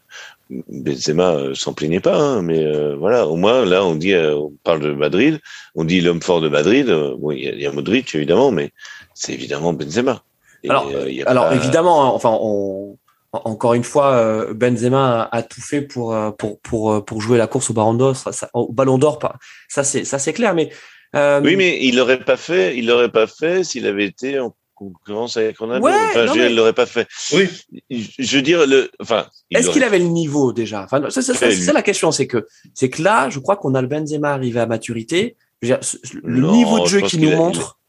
Benzema 0.69 1.55
s'en 1.55 1.73
plaignait 1.73 2.01
pas, 2.01 2.19
hein, 2.19 2.43
mais 2.43 2.95
voilà, 2.97 3.27
au 3.27 3.37
moins 3.37 3.65
là 3.65 3.85
on 3.85 3.95
dit, 3.95 4.15
on 4.15 4.53
parle 4.65 4.81
de 4.81 4.93
Madrid, 4.93 5.41
on 5.75 5.85
dit 5.85 6.01
l'homme 6.01 6.21
fort 6.21 6.41
de 6.41 6.49
Madrid. 6.49 6.87
bon, 7.19 7.31
il 7.31 7.61
y, 7.61 7.67
a, 7.67 7.73
Modric 7.73 8.15
évidemment, 8.15 8.51
mais 8.51 8.73
c'est 9.15 9.33
évidemment 9.33 9.73
Benzema. 9.73 10.23
alors, 10.69 10.91
alors 11.27 11.53
évidemment, 11.53 12.05
hein, 12.05 12.09
enfin, 12.09 12.37
on, 12.41 12.99
encore 13.33 13.75
une 13.75 13.85
fois, 13.85 14.53
Benzema 14.53 15.29
a, 15.31 15.43
tout 15.43 15.61
fait 15.61 15.83
pour 15.83 16.17
pour 16.37 16.61
pour 16.61 17.05
pour 17.05 17.21
jouer 17.23 17.39
la 17.39 17.47
course 17.47 17.71
au 17.71 17.75
Ballon 17.75 17.95
d'Or, 17.95 18.17
au 18.55 18.73
Ballon 18.73 18.99
d'Or, 18.99 19.21
ça 19.69 19.85
c'est 19.85 20.05
ça 20.05 20.19
c'est 20.19 20.33
clair, 20.33 20.53
mais 20.53 20.71
euh, 21.17 21.40
oui, 21.43 21.57
mais 21.57 21.79
il 21.83 21.97
l'aurait 21.97 22.25
pas 22.25 22.37
fait. 22.37 22.76
Il 22.76 22.87
l'aurait 22.87 23.11
pas 23.11 23.26
fait 23.26 23.64
s'il 23.64 23.87
avait 23.87 24.07
été 24.07 24.38
en 24.38 24.55
concurrence 24.75 25.37
avec 25.37 25.59
Ronaldo. 25.59 25.87
enfin, 25.87 26.26
je 26.26 26.38
mais... 26.38 26.49
l'aurait 26.50 26.73
pas 26.73 26.87
fait. 26.87 27.07
Oui. 27.33 27.49
Je 27.90 28.37
veux 28.37 28.43
dire, 28.43 28.67
le, 28.67 28.90
enfin. 29.00 29.26
Est-ce 29.50 29.71
qu'il 29.71 29.85
avait 29.85 29.99
le 29.99 30.07
niveau 30.07 30.52
déjà? 30.52 30.85
Enfin, 30.85 31.02
c'est 31.11 31.23
ça, 31.23 31.73
la 31.73 31.83
question, 31.83 32.12
c'est 32.12 32.26
que, 32.26 32.47
c'est 32.75 32.88
que 32.88 33.02
là, 33.02 33.29
je 33.29 33.38
crois 33.38 33.57
qu'on 33.57 33.75
a 33.75 33.83
le 33.83 33.88
Benzema 33.88 34.33
arrivé 34.33 34.61
à 34.61 34.67
maturité. 34.67 35.37
Dire, 35.62 35.79
le 36.23 36.49
niveau 36.49 36.81
de 36.81 36.87
jeu 36.87 37.00
qu'il 37.02 37.21
nous 37.21 37.37
montre. 37.37 37.80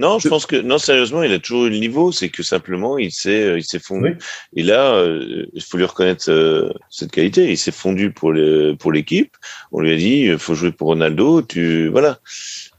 Non, 0.00 0.18
je 0.18 0.28
pense 0.30 0.46
que 0.46 0.56
non, 0.56 0.78
sérieusement, 0.78 1.22
il 1.22 1.32
a 1.34 1.38
toujours 1.38 1.66
eu 1.66 1.70
le 1.70 1.76
niveau. 1.76 2.10
C'est 2.10 2.30
que 2.30 2.42
simplement, 2.42 2.96
il 2.96 3.12
s'est, 3.12 3.42
euh, 3.42 3.58
il 3.58 3.64
s'est 3.64 3.78
fondu. 3.78 4.16
Et 4.56 4.62
là, 4.62 4.94
euh, 4.94 5.44
il 5.52 5.62
faut 5.62 5.76
lui 5.76 5.84
reconnaître 5.84 6.30
euh, 6.30 6.72
cette 6.88 7.10
qualité. 7.10 7.50
Il 7.50 7.58
s'est 7.58 7.70
fondu 7.70 8.10
pour 8.10 8.32
le 8.32 8.76
pour 8.80 8.92
l'équipe. 8.92 9.36
On 9.72 9.80
lui 9.80 9.92
a 9.92 9.96
dit, 9.96 10.20
il 10.22 10.38
faut 10.38 10.54
jouer 10.54 10.72
pour 10.72 10.88
Ronaldo. 10.88 11.42
Tu 11.42 11.88
voilà. 11.88 12.18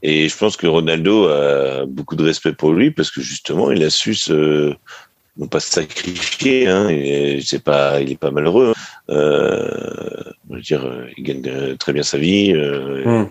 Et 0.02 0.28
je 0.28 0.36
pense 0.36 0.56
que 0.56 0.66
Ronaldo 0.66 1.28
a 1.28 1.86
beaucoup 1.86 2.16
de 2.16 2.24
respect 2.24 2.54
pour 2.54 2.72
lui 2.72 2.90
parce 2.90 3.12
que 3.12 3.20
justement, 3.20 3.70
il 3.70 3.84
a 3.84 3.90
su 3.90 4.14
se 4.16 4.74
non 5.36 5.46
pas 5.46 5.60
se 5.60 5.70
sacrifier. 5.70 6.66
Hein, 6.66 6.88
c'est 7.42 7.62
pas, 7.62 8.00
il 8.00 8.12
est 8.12 8.18
pas 8.18 8.30
malheureux. 8.30 8.72
Hein. 8.74 8.80
Euh, 9.10 10.22
je 10.50 10.54
veux 10.54 10.60
dire, 10.60 11.06
il 11.16 11.24
gagne 11.24 11.76
très 11.76 11.92
bien 11.92 12.02
sa 12.02 12.18
vie. 12.18 12.52
Euh, 12.54 13.04
hum. 13.04 13.30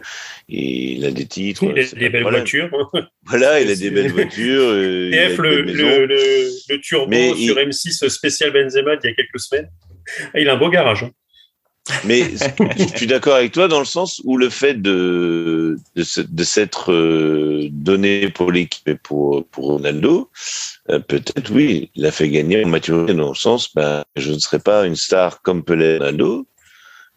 il 0.50 1.06
a 1.06 1.12
des 1.12 1.26
titres. 1.26 1.64
Il 1.64 1.80
a 1.80 1.84
des 1.84 2.10
belles 2.10 2.24
voitures. 2.24 2.70
Voilà, 3.26 3.62
il 3.62 3.70
a 3.70 3.76
des 3.76 3.92
belles 3.92 4.12
voitures. 4.12 4.72
TF, 5.12 5.38
le, 5.38 5.62
le, 5.62 6.06
le, 6.06 6.50
le, 6.70 6.82
turbo 6.82 7.36
sur 7.36 7.56
M6 7.56 8.10
spécial 8.10 8.52
Benzema 8.52 8.96
il 8.96 9.08
y 9.08 9.12
a 9.12 9.14
quelques 9.14 9.40
semaines. 9.40 9.70
Il 10.36 10.50
a 10.50 10.54
un 10.54 10.58
beau 10.58 10.70
garage. 10.70 11.04
Hein. 11.04 11.12
Mais 12.06 12.32
je 12.78 12.96
suis 12.96 13.08
d'accord 13.08 13.36
avec 13.36 13.52
toi 13.52 13.68
dans 13.68 13.80
le 13.80 13.86
sens 13.86 14.22
où 14.24 14.38
le 14.38 14.50
fait 14.50 14.76
de, 14.76 15.78
de, 15.96 16.44
s'être 16.44 16.92
euh, 16.92 17.70
donné 17.72 18.30
pour 18.30 18.52
l'équipe 18.52 18.88
et 18.88 18.96
pour, 18.96 19.46
pour 19.48 19.66
Ronaldo, 19.66 20.30
euh, 20.90 21.00
peut-être 21.00 21.52
oui, 21.52 21.90
il 21.96 22.06
a 22.06 22.12
fait 22.12 22.30
gagner 22.30 22.64
maturité 22.66 23.14
dans 23.14 23.30
le 23.30 23.36
sens, 23.36 23.74
ben, 23.74 24.04
je 24.16 24.32
ne 24.32 24.40
serai 24.40 24.60
pas 24.60 24.86
une 24.86 24.96
star 24.96 25.42
comme 25.42 25.64
Pelé 25.64 25.98
Ronaldo, 25.98 26.46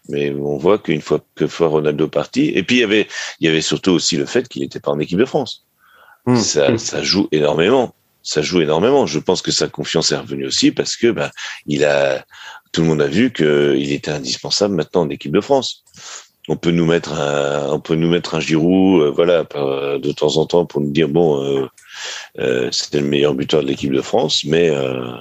mais 0.09 0.33
on 0.33 0.57
voit 0.57 0.79
qu'une 0.79 1.03
fois 1.03 1.21
que 1.35 1.47
fois 1.47 1.69
Ronaldo 1.69 2.09
parti, 2.09 2.51
et 2.55 2.63
puis 2.63 2.77
il 2.77 2.81
y 2.81 2.85
avait, 2.85 3.07
il 3.41 3.47
y 3.47 3.51
avait 3.51 3.63
surtout 3.63 3.93
aussi 3.93 4.17
le 4.17 4.27
fait 4.27 4.49
qu'il 4.49 4.63
n'était 4.63 4.81
pas 4.81 4.93
en 4.93 4.99
équipe 4.99 5.19
de 5.19 5.25
France. 5.27 5.67
Mmh. 6.27 6.37
Ça, 6.37 6.79
ça 6.79 7.03
joue 7.03 7.29
énormément 7.33 7.95
ça 8.25 8.41
joue 8.41 8.63
énormément. 8.63 9.07
Je 9.07 9.19
pense 9.19 9.43
que 9.43 9.53
sa 9.53 9.69
confiance 9.69 10.11
est 10.11 10.17
revenue 10.17 10.47
aussi 10.47 10.73
parce 10.73 10.97
que 10.97 11.11
ben, 11.11 11.31
il 11.67 11.85
a 11.85 12.25
tout 12.75 12.83
le 12.83 12.89
monde 12.89 13.03
a 13.03 13.07
vu 13.07 13.33
qu'il 13.33 13.93
était 13.93 14.11
indispensable 14.11 14.75
maintenant 14.75 15.03
en 15.03 15.09
équipe 15.09 15.33
de 15.33 15.41
France. 15.41 15.85
On 16.49 16.57
peut 16.57 16.73
nous 16.73 16.85
mettre 16.85 17.13
un, 17.15 17.71
on 17.71 17.81
peut 17.81 17.95
nous 17.95 18.11
mettre 18.11 18.35
un 18.35 18.41
Giroud, 18.41 19.01
euh, 19.01 19.11
voilà, 19.11 19.45
de 19.45 20.13
temps 20.13 20.37
en 20.37 20.45
temps 20.45 20.67
pour 20.67 20.83
nous 20.83 20.91
dire 20.91 21.09
bon, 21.09 21.43
euh, 21.43 21.67
euh, 22.41 22.69
c'était 22.73 23.01
le 23.01 23.07
meilleur 23.07 23.35
buteur 23.35 23.63
de 23.63 23.69
l'équipe 23.69 23.93
de 23.93 24.03
France, 24.03 24.45
mais 24.45 24.71
euh, 24.71 25.17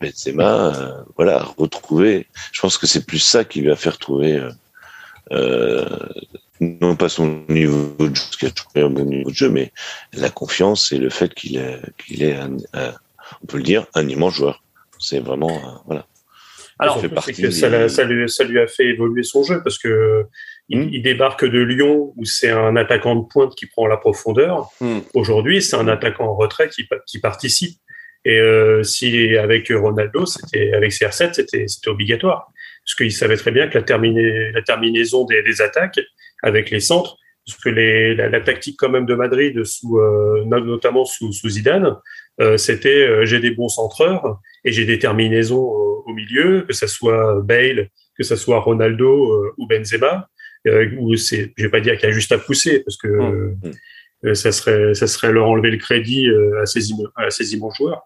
Benzema, 0.00 1.04
voilà, 1.16 1.44
retrouver. 1.56 2.26
Je 2.52 2.60
pense 2.60 2.76
que 2.76 2.88
c'est 2.88 3.06
plus 3.06 3.20
ça 3.20 3.44
qui 3.44 3.62
va 3.62 3.76
faire 3.76 3.96
trouver 3.96 4.42
non 6.60 6.96
pas 6.96 7.08
son 7.08 7.44
niveau 7.48 7.94
de 7.98 8.14
jeu, 8.14 8.50
a 8.74 8.88
niveau 8.88 9.30
de 9.30 9.34
jeu, 9.34 9.50
mais 9.50 9.72
la 10.12 10.30
confiance 10.30 10.90
et 10.90 10.98
le 10.98 11.10
fait 11.10 11.32
qu'il 11.32 11.56
est, 11.56 11.80
qu'il 12.04 12.24
est 12.24 12.34
un, 12.34 12.56
on 13.42 13.46
peut 13.46 13.58
le 13.58 13.62
dire, 13.62 13.86
un 13.94 14.08
immense 14.08 14.34
joueur. 14.34 14.63
C'est 15.04 15.20
vraiment 15.20 15.50
euh, 15.50 15.78
voilà. 15.86 16.06
Alors, 16.78 17.00
ça, 17.00 17.08
que 17.08 17.50
ça, 17.50 17.88
ça, 17.88 18.04
lui, 18.04 18.28
ça, 18.28 18.42
lui, 18.42 18.58
a 18.58 18.66
fait 18.66 18.86
évoluer 18.86 19.22
son 19.22 19.44
jeu 19.44 19.62
parce 19.62 19.78
que 19.78 20.24
il, 20.68 20.80
hmm. 20.80 21.02
débarque 21.02 21.44
de 21.44 21.60
Lyon 21.60 22.12
où 22.16 22.24
c'est 22.24 22.50
un 22.50 22.74
attaquant 22.74 23.14
de 23.14 23.24
pointe 23.28 23.54
qui 23.54 23.66
prend 23.66 23.86
la 23.86 23.96
profondeur. 23.96 24.70
Hmm. 24.80 25.00
Aujourd'hui, 25.14 25.62
c'est 25.62 25.76
un 25.76 25.86
attaquant 25.86 26.24
en 26.24 26.34
retrait 26.34 26.68
qui, 26.68 26.88
qui 27.06 27.20
participe. 27.20 27.78
Et 28.24 28.38
euh, 28.38 28.82
si 28.82 29.36
avec 29.36 29.70
Ronaldo, 29.70 30.26
c'était 30.26 30.72
avec 30.72 30.90
CR7, 30.90 31.34
c'était 31.34 31.68
c'était 31.68 31.90
obligatoire 31.90 32.50
parce 32.84 32.94
qu'il 32.96 33.12
savait 33.12 33.36
très 33.36 33.50
bien 33.50 33.68
que 33.68 33.78
la, 33.78 34.50
la 34.52 34.62
terminaison 34.62 35.24
des, 35.24 35.42
des, 35.42 35.62
attaques 35.62 36.00
avec 36.42 36.70
les 36.70 36.80
centres, 36.80 37.16
parce 37.46 37.58
que 37.60 37.68
les, 37.68 38.14
la, 38.14 38.28
la, 38.28 38.40
tactique 38.40 38.76
quand 38.78 38.88
même 38.88 39.06
de 39.06 39.14
Madrid 39.14 39.64
sous 39.64 39.98
euh, 39.98 40.44
notamment 40.44 41.04
sous, 41.04 41.32
sous 41.32 41.48
Zidane, 41.50 41.96
euh, 42.40 42.56
c'était 42.56 43.06
euh, 43.06 43.24
j'ai 43.24 43.38
des 43.38 43.52
bons 43.52 43.68
centreurs 43.68 44.40
et 44.64 44.72
j'ai 44.72 44.84
des 44.84 44.98
terminaisons 44.98 45.62
au, 45.62 46.12
milieu, 46.12 46.62
que 46.62 46.72
ça 46.72 46.86
soit 46.86 47.40
Bale, 47.42 47.88
que 48.16 48.24
ça 48.24 48.36
soit 48.36 48.60
Ronaldo 48.60 49.32
euh, 49.32 49.54
ou 49.58 49.66
Benzema, 49.66 50.28
où 50.98 51.16
c'est, 51.16 51.52
je 51.56 51.64
vais 51.64 51.70
pas 51.70 51.80
dire 51.80 51.96
qu'il 51.96 52.08
y 52.08 52.12
a 52.12 52.14
juste 52.14 52.32
à 52.32 52.38
pousser 52.38 52.80
parce 52.80 52.96
que 52.96 53.08
mmh. 53.08 54.34
ça 54.34 54.50
serait 54.50 54.94
ça 54.94 55.06
serait 55.06 55.32
leur 55.32 55.46
enlever 55.46 55.70
le 55.70 55.76
crédit 55.76 56.28
à 56.60 56.66
ces 56.66 56.80
à 57.16 57.30
ces 57.30 57.54
immenses 57.54 57.76
joueurs. 57.76 58.02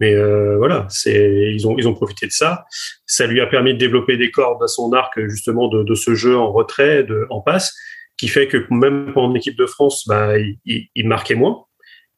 Mais 0.00 0.14
voilà, 0.56 0.86
c'est 0.90 1.52
ils 1.54 1.66
ont 1.66 1.78
ils 1.78 1.88
ont 1.88 1.94
profité 1.94 2.26
de 2.26 2.32
ça. 2.32 2.64
Ça 3.06 3.26
lui 3.26 3.40
a 3.40 3.46
permis 3.46 3.72
de 3.72 3.78
développer 3.78 4.18
des 4.18 4.30
cordes 4.30 4.62
à 4.62 4.66
son 4.66 4.92
arc 4.92 5.18
justement 5.28 5.68
de, 5.68 5.82
de 5.82 5.94
ce 5.94 6.14
jeu 6.14 6.36
en 6.36 6.52
retrait, 6.52 7.04
de, 7.04 7.26
en 7.30 7.40
passe, 7.40 7.74
qui 8.16 8.28
fait 8.28 8.48
que 8.48 8.64
même 8.70 9.12
en 9.16 9.34
équipe 9.34 9.56
de 9.56 9.66
France, 9.66 10.04
bah, 10.06 10.38
il, 10.38 10.88
il 10.94 11.08
marquait 11.08 11.34
moins 11.34 11.64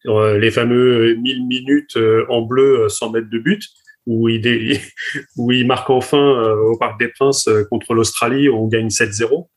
euh, 0.06 0.38
les 0.38 0.50
fameux 0.50 1.14
1000 1.14 1.46
minutes 1.46 1.96
euh, 1.96 2.24
en 2.28 2.42
bleu 2.42 2.88
sans 2.88 3.10
mettre 3.10 3.28
de 3.28 3.38
but, 3.38 3.62
où 4.06 4.28
il, 4.28 4.80
où 5.36 5.52
il 5.52 5.66
marque 5.66 5.90
enfin 5.90 6.18
euh, 6.18 6.54
au 6.54 6.78
Parc 6.78 6.98
des 6.98 7.08
Princes 7.08 7.48
contre 7.70 7.94
l'Australie, 7.94 8.48
on 8.48 8.66
gagne 8.66 8.88
7-0. 8.88 9.48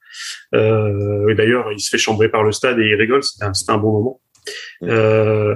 Euh, 0.55 1.33
D'ailleurs, 1.35 1.71
il 1.71 1.79
se 1.79 1.89
fait 1.89 1.97
chambrer 1.97 2.29
par 2.29 2.43
le 2.43 2.51
stade 2.51 2.79
et 2.79 2.89
il 2.89 2.95
rigole, 2.95 3.23
c'était 3.23 3.45
un, 3.45 3.51
un, 3.67 3.77
bon 3.77 3.91
moment. 3.91 4.21
Euh, 4.83 5.53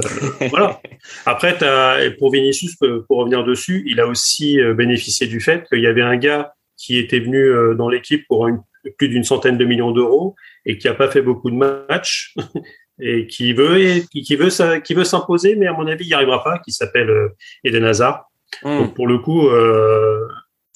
voilà. 0.50 0.80
Après, 1.26 1.62
as, 1.64 2.12
pour 2.20 2.32
Vinicius, 2.32 2.76
pour 2.76 3.18
revenir 3.18 3.44
dessus, 3.44 3.84
il 3.88 4.00
a 4.00 4.08
aussi 4.08 4.60
bénéficié 4.76 5.26
du 5.26 5.40
fait 5.40 5.68
qu'il 5.70 5.82
y 5.82 5.88
avait 5.88 6.04
un 6.04 6.18
gars 6.18 6.54
qui 6.78 6.98
était 6.98 7.20
venu 7.20 7.76
dans 7.76 7.90
l'équipe 7.90 8.26
pour 8.28 8.48
une, 8.48 8.60
plus 8.98 9.10
d'une 9.10 9.24
centaine 9.24 9.58
de 9.58 9.66
millions 9.66 9.92
d'euros 9.92 10.36
et 10.66 10.78
qui 10.78 10.88
a 10.88 10.94
pas 10.94 11.10
fait 11.10 11.22
beaucoup 11.22 11.50
de 11.50 11.56
matchs 11.56 12.36
et 13.00 13.28
qui 13.28 13.54
veut 13.54 14.02
qui 14.12 14.36
veut 14.36 14.50
qui 14.82 14.94
veut 14.94 15.04
s'imposer, 15.04 15.56
mais 15.56 15.68
à 15.68 15.74
mon 15.74 15.88
avis, 15.88 16.06
il 16.06 16.10
n'y 16.10 16.14
arrivera 16.14 16.44
pas. 16.44 16.60
Qui 16.60 16.72
s'appelle 16.72 17.10
euh, 17.10 17.30
Eden 17.64 17.86
Hazard. 17.86 18.26
Hmm. 18.64 18.80
Donc 18.80 18.94
pour 18.94 19.08
le 19.08 19.18
coup, 19.18 19.48
euh, 19.48 20.28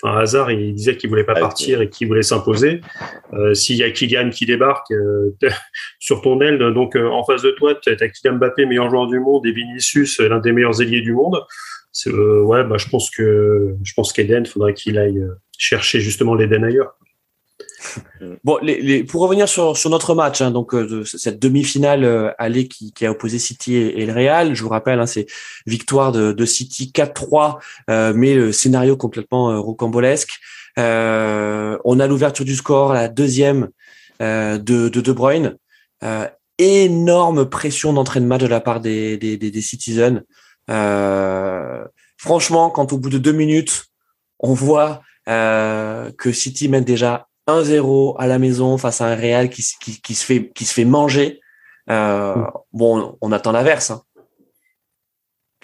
enfin 0.01 0.17
Hazard, 0.17 0.51
il 0.51 0.73
disait 0.73 0.97
qu'il 0.97 1.09
voulait 1.09 1.23
pas 1.23 1.35
partir 1.35 1.81
et 1.81 1.89
qu'il 1.89 2.07
voulait 2.07 2.23
s'imposer. 2.23 2.81
Euh, 3.33 3.53
S'il 3.53 3.77
y 3.77 3.83
a 3.83 3.91
Kylian 3.91 4.29
qui 4.29 4.45
débarque 4.45 4.91
euh, 4.91 5.35
sur 5.99 6.21
ton 6.21 6.39
aile, 6.41 6.57
donc 6.73 6.95
euh, 6.95 7.07
en 7.07 7.23
face 7.23 7.41
de 7.41 7.51
toi, 7.51 7.75
tu 7.75 7.89
as 7.89 7.95
Kylian 8.09 8.35
Mbappé, 8.35 8.65
meilleur 8.65 8.89
joueur 8.89 9.07
du 9.07 9.19
monde, 9.19 9.45
et 9.45 9.51
Vinicius, 9.51 10.19
l'un 10.19 10.39
des 10.39 10.51
meilleurs 10.51 10.81
ailiers 10.81 11.01
du 11.01 11.13
monde. 11.13 11.43
ouais, 12.05 12.63
bah 12.63 12.77
je 12.77 12.87
pense 12.89 13.09
que 13.09 13.75
je 13.83 13.93
pense 13.93 14.13
qu'Eden, 14.13 14.45
faudrait 14.45 14.73
qu'il 14.73 14.97
aille 14.97 15.23
chercher 15.57 15.99
justement 15.99 16.35
l'Eden 16.35 16.63
ailleurs. 16.63 16.95
Bon, 18.43 18.57
les, 18.61 18.81
les, 18.81 19.03
pour 19.03 19.21
revenir 19.21 19.47
sur, 19.47 19.77
sur 19.77 19.89
notre 19.89 20.15
match, 20.15 20.41
hein, 20.41 20.51
donc 20.51 20.73
euh, 20.73 21.03
cette 21.05 21.39
demi-finale 21.39 22.03
euh, 22.03 22.31
aller 22.37 22.67
qui, 22.67 22.91
qui, 22.93 23.05
a 23.05 23.11
opposé 23.11 23.39
City 23.39 23.75
et, 23.75 24.05
le 24.05 24.13
Real, 24.13 24.53
je 24.53 24.63
vous 24.63 24.69
rappelle, 24.69 24.99
hein, 24.99 25.05
c'est 25.05 25.27
victoire 25.65 26.11
de, 26.11 26.31
de 26.31 26.45
City 26.45 26.91
4-3, 26.93 27.57
euh, 27.89 28.13
mais 28.15 28.35
le 28.35 28.51
scénario 28.51 28.97
complètement 28.97 29.51
euh, 29.51 29.59
rocambolesque. 29.59 30.39
on 30.77 31.99
a 31.99 32.07
l'ouverture 32.07 32.45
du 32.45 32.55
score, 32.55 32.93
la 32.93 33.07
deuxième 33.07 33.69
de, 34.19 34.57
de 34.59 35.01
De 35.01 35.11
Bruyne. 35.11 35.57
énorme 36.57 37.49
pression 37.49 37.93
d'entrée 37.93 38.19
de 38.19 38.47
la 38.47 38.59
part 38.59 38.79
des, 38.79 39.17
des, 39.17 39.37
des, 39.37 39.51
des 39.51 39.61
Citizens. 39.61 40.21
franchement, 42.17 42.69
quand 42.69 42.93
au 42.93 42.97
bout 42.97 43.09
de 43.09 43.19
deux 43.19 43.31
minutes, 43.31 43.85
on 44.39 44.53
voit 44.53 45.01
que 45.25 46.31
City 46.31 46.69
mène 46.69 46.83
déjà 46.83 47.27
1-0 47.47 48.15
à 48.19 48.27
la 48.27 48.39
maison 48.39 48.77
face 48.77 49.01
à 49.01 49.07
un 49.07 49.15
Real 49.15 49.49
qui, 49.49 49.63
qui, 49.79 50.01
qui, 50.01 50.15
se 50.15 50.25
fait 50.25 50.51
qui 50.53 50.65
se 50.65 50.73
fait 50.73 50.85
manger. 50.85 51.39
Euh, 51.89 52.35
mm. 52.35 52.51
bon, 52.73 53.17
on 53.21 53.31
attend 53.31 53.51
l'inverse. 53.51 53.91
Hein. 53.91 54.01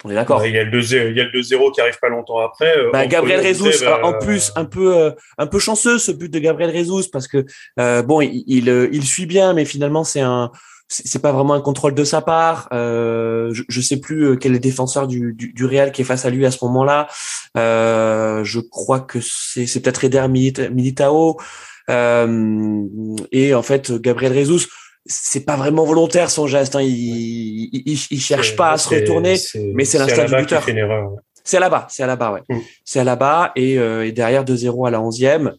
On 0.04 0.10
est 0.10 0.14
d'accord. 0.14 0.44
Il 0.44 0.52
y 0.52 0.58
a 0.58 0.64
le 0.64 0.80
2-0 0.80 1.72
qui 1.72 1.80
arrive 1.80 1.98
pas 1.98 2.08
longtemps 2.08 2.38
après. 2.38 2.76
Euh, 2.76 2.90
bah, 2.92 3.06
Gabriel 3.06 3.42
Jesus, 3.42 3.86
en 3.86 4.12
bah, 4.12 4.18
plus 4.18 4.52
un 4.54 4.66
peu 4.66 4.96
euh, 4.96 5.10
un 5.38 5.46
peu 5.46 5.58
chanceux 5.58 5.98
ce 5.98 6.12
but 6.12 6.30
de 6.30 6.38
Gabriel 6.38 6.74
Jesus 6.74 7.08
parce 7.10 7.26
que 7.26 7.46
euh, 7.80 8.02
bon, 8.02 8.20
il, 8.20 8.44
il, 8.46 8.88
il 8.92 9.04
suit 9.04 9.26
bien, 9.26 9.54
mais 9.54 9.64
finalement 9.64 10.04
c'est 10.04 10.20
un 10.20 10.50
c'est 10.88 11.20
pas 11.20 11.32
vraiment 11.32 11.54
un 11.54 11.60
contrôle 11.60 11.94
de 11.94 12.04
sa 12.04 12.20
part. 12.20 12.68
Euh, 12.72 13.50
je, 13.52 13.62
je 13.68 13.80
sais 13.80 13.98
plus 13.98 14.26
euh, 14.26 14.36
quel 14.36 14.52
est 14.52 14.54
le 14.54 14.60
défenseur 14.60 15.06
du, 15.06 15.32
du, 15.32 15.52
du, 15.52 15.64
Real 15.64 15.92
qui 15.92 16.02
est 16.02 16.04
face 16.04 16.24
à 16.24 16.30
lui 16.30 16.44
à 16.46 16.50
ce 16.50 16.64
moment-là. 16.64 17.08
Euh, 17.56 18.44
je 18.44 18.60
crois 18.60 19.00
que 19.00 19.18
c'est 19.20 19.80
peut-être 19.80 20.04
Eder 20.04 20.26
Militao. 20.28 21.38
Euh, 21.90 22.86
et 23.32 23.54
en 23.54 23.62
fait, 23.62 23.92
Gabriel 23.92 24.34
Jesus, 24.34 24.68
c'est 25.06 25.44
pas 25.44 25.56
vraiment 25.56 25.84
volontaire 25.84 26.30
son 26.30 26.46
geste. 26.46 26.76
Hein. 26.76 26.82
Il, 26.82 27.68
il, 27.72 27.98
il, 28.10 28.20
cherche 28.20 28.56
pas 28.56 28.72
à 28.72 28.78
se 28.78 28.88
retourner, 28.88 29.36
mais 29.74 29.84
c'est 29.84 29.98
l'instinct 29.98 30.24
du 30.24 30.34
buteur. 30.34 30.64
C'est 31.44 31.60
là-bas, 31.60 31.86
c'est 31.90 32.06
là-bas, 32.06 32.32
ouais. 32.32 32.40
Mm. 32.48 32.60
C'est 32.84 33.04
là-bas 33.04 33.52
et, 33.54 33.78
euh, 33.78 34.06
et 34.06 34.12
derrière 34.12 34.44
2-0 34.44 34.88
à 34.88 34.90
la 34.90 35.00
11e. 35.00 35.52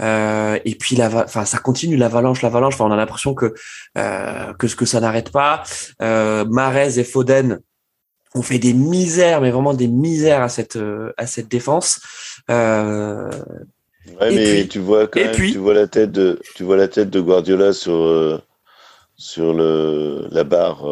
Euh, 0.00 0.58
et 0.64 0.74
puis 0.74 0.96
la, 0.96 1.08
enfin 1.24 1.44
ça 1.44 1.58
continue 1.58 1.96
l'avalanche, 1.96 2.42
l'avalanche. 2.42 2.74
Enfin, 2.74 2.86
on 2.86 2.92
a 2.92 2.96
l'impression 2.96 3.34
que 3.34 3.54
euh, 3.98 4.52
que 4.54 4.68
ce 4.68 4.76
que 4.76 4.86
ça 4.86 5.00
n'arrête 5.00 5.30
pas. 5.30 5.62
Euh, 6.02 6.44
Marez 6.46 6.98
et 6.98 7.04
Foden 7.04 7.60
ont 8.34 8.42
fait 8.42 8.58
des 8.58 8.72
misères, 8.72 9.40
mais 9.40 9.50
vraiment 9.50 9.74
des 9.74 9.88
misères 9.88 10.42
à 10.42 10.48
cette 10.48 10.78
à 11.16 11.26
cette 11.26 11.48
défense. 11.48 12.00
Euh, 14.20 14.30
ouais, 14.30 14.34
mais 14.34 14.66
tu 14.66 14.78
vois 14.78 15.06
quand 15.06 15.20
même, 15.20 15.34
tu 15.34 15.58
vois 15.58 15.74
la 15.74 15.86
tête 15.86 16.12
de 16.12 16.40
tu 16.54 16.64
vois 16.64 16.76
la 16.76 16.88
tête 16.88 17.10
de 17.10 17.20
Guardiola 17.20 17.72
sur 17.72 18.42
sur 19.16 19.52
le 19.54 20.26
la 20.30 20.44
barre 20.44 20.84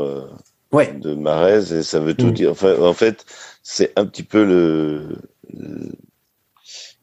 ouais. 0.72 0.92
de 0.94 1.14
Marez 1.14 1.72
et 1.72 1.82
ça 1.82 2.00
veut 2.00 2.14
tout 2.14 2.28
mm. 2.28 2.32
dire. 2.32 2.50
Enfin, 2.50 2.80
en 2.80 2.94
fait, 2.94 3.24
c'est 3.62 3.92
un 3.96 4.06
petit 4.06 4.22
peu 4.22 4.44
le 4.44 5.16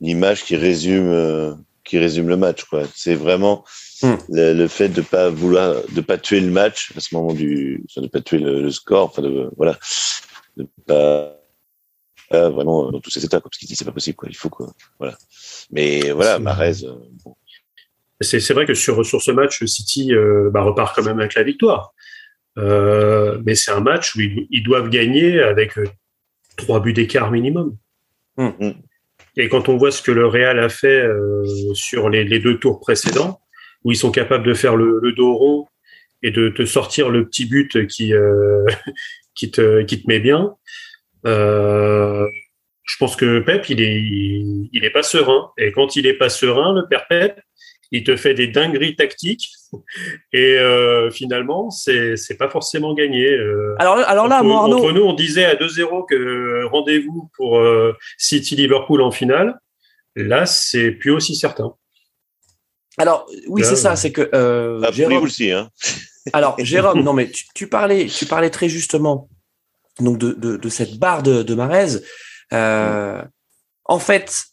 l'image 0.01 0.43
qui 0.43 0.55
résume 0.55 1.55
qui 1.85 1.99
résume 1.99 2.27
le 2.27 2.35
match. 2.35 2.65
Quoi. 2.65 2.83
C'est 2.93 3.15
vraiment 3.15 3.63
hmm. 4.01 4.15
le, 4.29 4.67
fait 4.67 4.89
de 4.89 5.01
pas 5.01 5.29
vouloir, 5.29 5.75
de 5.93 6.01
pas 6.01 6.17
tuer 6.17 6.41
le 6.41 6.51
match 6.51 6.91
à 6.97 6.99
ce 6.99 7.15
moment 7.15 7.31
du, 7.31 7.85
enfin, 7.89 8.01
de 8.01 8.07
pas 8.07 8.19
tuer 8.19 8.39
le, 8.39 8.69
score, 8.71 9.05
enfin 9.05 9.21
de 9.21 9.49
voilà, 9.55 9.77
de 10.57 10.67
pas, 10.85 11.37
vraiment 12.31 12.91
dans 12.91 12.99
tous 12.99 13.09
ces 13.09 13.23
états, 13.23 13.39
quoi, 13.39 13.49
parce 13.49 13.57
qu'il 13.57 13.67
dit 13.67 13.75
c'est 13.75 13.85
pas 13.85 13.91
possible, 13.91 14.15
quoi. 14.15 14.29
Il 14.29 14.35
faut 14.35 14.49
quoi, 14.49 14.73
voilà. 14.99 15.17
Mais 15.71 16.11
voilà, 16.11 16.39
Marez. 16.39 16.83
Euh, 16.83 17.31
c'est 18.21 18.53
vrai 18.53 18.65
que 18.65 18.73
sur 18.73 19.05
sur 19.05 19.21
ce 19.21 19.31
match, 19.31 19.63
City 19.65 20.13
euh, 20.13 20.49
bah, 20.51 20.61
repart 20.61 20.95
quand 20.95 21.03
même 21.03 21.19
avec 21.19 21.35
la 21.35 21.43
victoire. 21.43 21.93
Euh, 22.57 23.39
mais 23.45 23.55
c'est 23.55 23.71
un 23.71 23.81
match 23.81 24.15
où 24.15 24.21
ils, 24.21 24.63
doivent 24.63 24.89
gagner 24.89 25.41
avec 25.41 25.77
euh, 25.77 25.85
trois 26.55 26.79
buts 26.79 26.93
d'écart 26.93 27.31
minimum. 27.31 27.75
Hmm. 28.37 28.51
Hmm. 28.59 28.73
Et 29.37 29.49
quand 29.49 29.67
on 29.67 29.75
voit 29.75 29.91
ce 29.91 30.01
que 30.01 30.11
le 30.11 30.25
Real 30.25 30.59
a 30.59 30.69
fait 30.69 31.01
euh, 31.01 31.43
sur 31.73 32.09
les, 32.09 32.23
les, 32.23 32.39
deux 32.39 32.57
tours 32.57 32.79
précédents, 32.79 33.41
où 33.83 33.91
ils 33.91 33.97
sont 33.97 34.11
capables 34.11 34.45
de 34.45 34.53
faire 34.53 34.77
le, 34.77 34.99
le 35.01 35.11
dos 35.11 35.35
rond 35.35 35.67
et 36.23 36.31
de 36.31 36.49
te 36.49 36.65
sortir 36.65 37.09
le 37.09 37.27
petit 37.27 37.45
but 37.45 37.85
qui 37.87 38.13
euh, 38.13 38.65
qui 39.35 39.51
te 39.51 39.81
qui 39.83 40.01
te 40.01 40.07
met 40.07 40.19
bien, 40.19 40.41
euh, 40.41 40.53
je 41.25 42.97
pense 42.99 43.15
que 43.15 43.39
Pep 43.39 43.67
il 43.69 43.81
est 43.81 44.01
il 44.71 44.85
est 44.85 44.91
pas 44.91 45.03
serein. 45.03 45.51
Et 45.57 45.71
quand 45.71 45.95
il 45.95 46.05
est 46.07 46.13
pas 46.13 46.29
serein, 46.29 46.73
le 46.73 46.87
père 46.87 47.07
Pep, 47.07 47.39
il 47.91 48.03
te 48.03 48.15
fait 48.15 48.33
des 48.33 48.47
dingueries 48.47 48.95
tactiques 48.95 49.51
et 50.33 50.57
euh, 50.57 51.09
finalement 51.11 51.69
c'est 51.69 52.15
c'est 52.17 52.37
pas 52.37 52.49
forcément 52.49 52.93
gagné. 52.93 53.29
Euh, 53.31 53.75
alors 53.79 53.97
alors 53.97 54.27
là, 54.27 54.43
entre, 54.43 54.51
Arnaud... 54.51 54.77
entre 54.77 54.91
nous 54.91 55.03
on 55.03 55.13
disait 55.13 55.45
à 55.45 55.55
2-0 55.55 56.07
que 56.07 56.65
rendez-vous 56.65 57.29
pour 57.35 57.59
euh, 57.59 57.95
City 58.17 58.55
Liverpool 58.55 59.01
en 59.01 59.11
finale. 59.11 59.59
Là 60.15 60.45
c'est 60.45 60.91
plus 60.91 61.11
aussi 61.11 61.35
certain. 61.35 61.73
Alors 62.97 63.27
oui 63.47 63.63
c'est 63.63 63.75
ça, 63.75 63.95
c'est 63.95 64.11
que 64.11 64.29
euh, 64.33 64.81
ah, 64.83 64.91
Jérôme 64.91 65.23
aussi 65.23 65.51
hein. 65.51 65.69
alors 66.33 66.55
Jérôme, 66.59 67.01
non 67.03 67.13
mais 67.13 67.29
tu, 67.29 67.45
tu, 67.53 67.67
parlais 67.67 68.07
tu 68.07 68.25
parlais 68.25 68.49
très 68.49 68.69
justement 68.69 69.29
donc 69.99 70.17
de 70.17 70.33
de, 70.33 70.57
de 70.57 70.69
cette 70.69 70.97
barre 70.97 71.23
de 71.23 71.43
de 71.43 71.55
Marez. 71.55 71.99
Euh, 72.53 73.21
en 73.85 73.99
fait, 73.99 74.45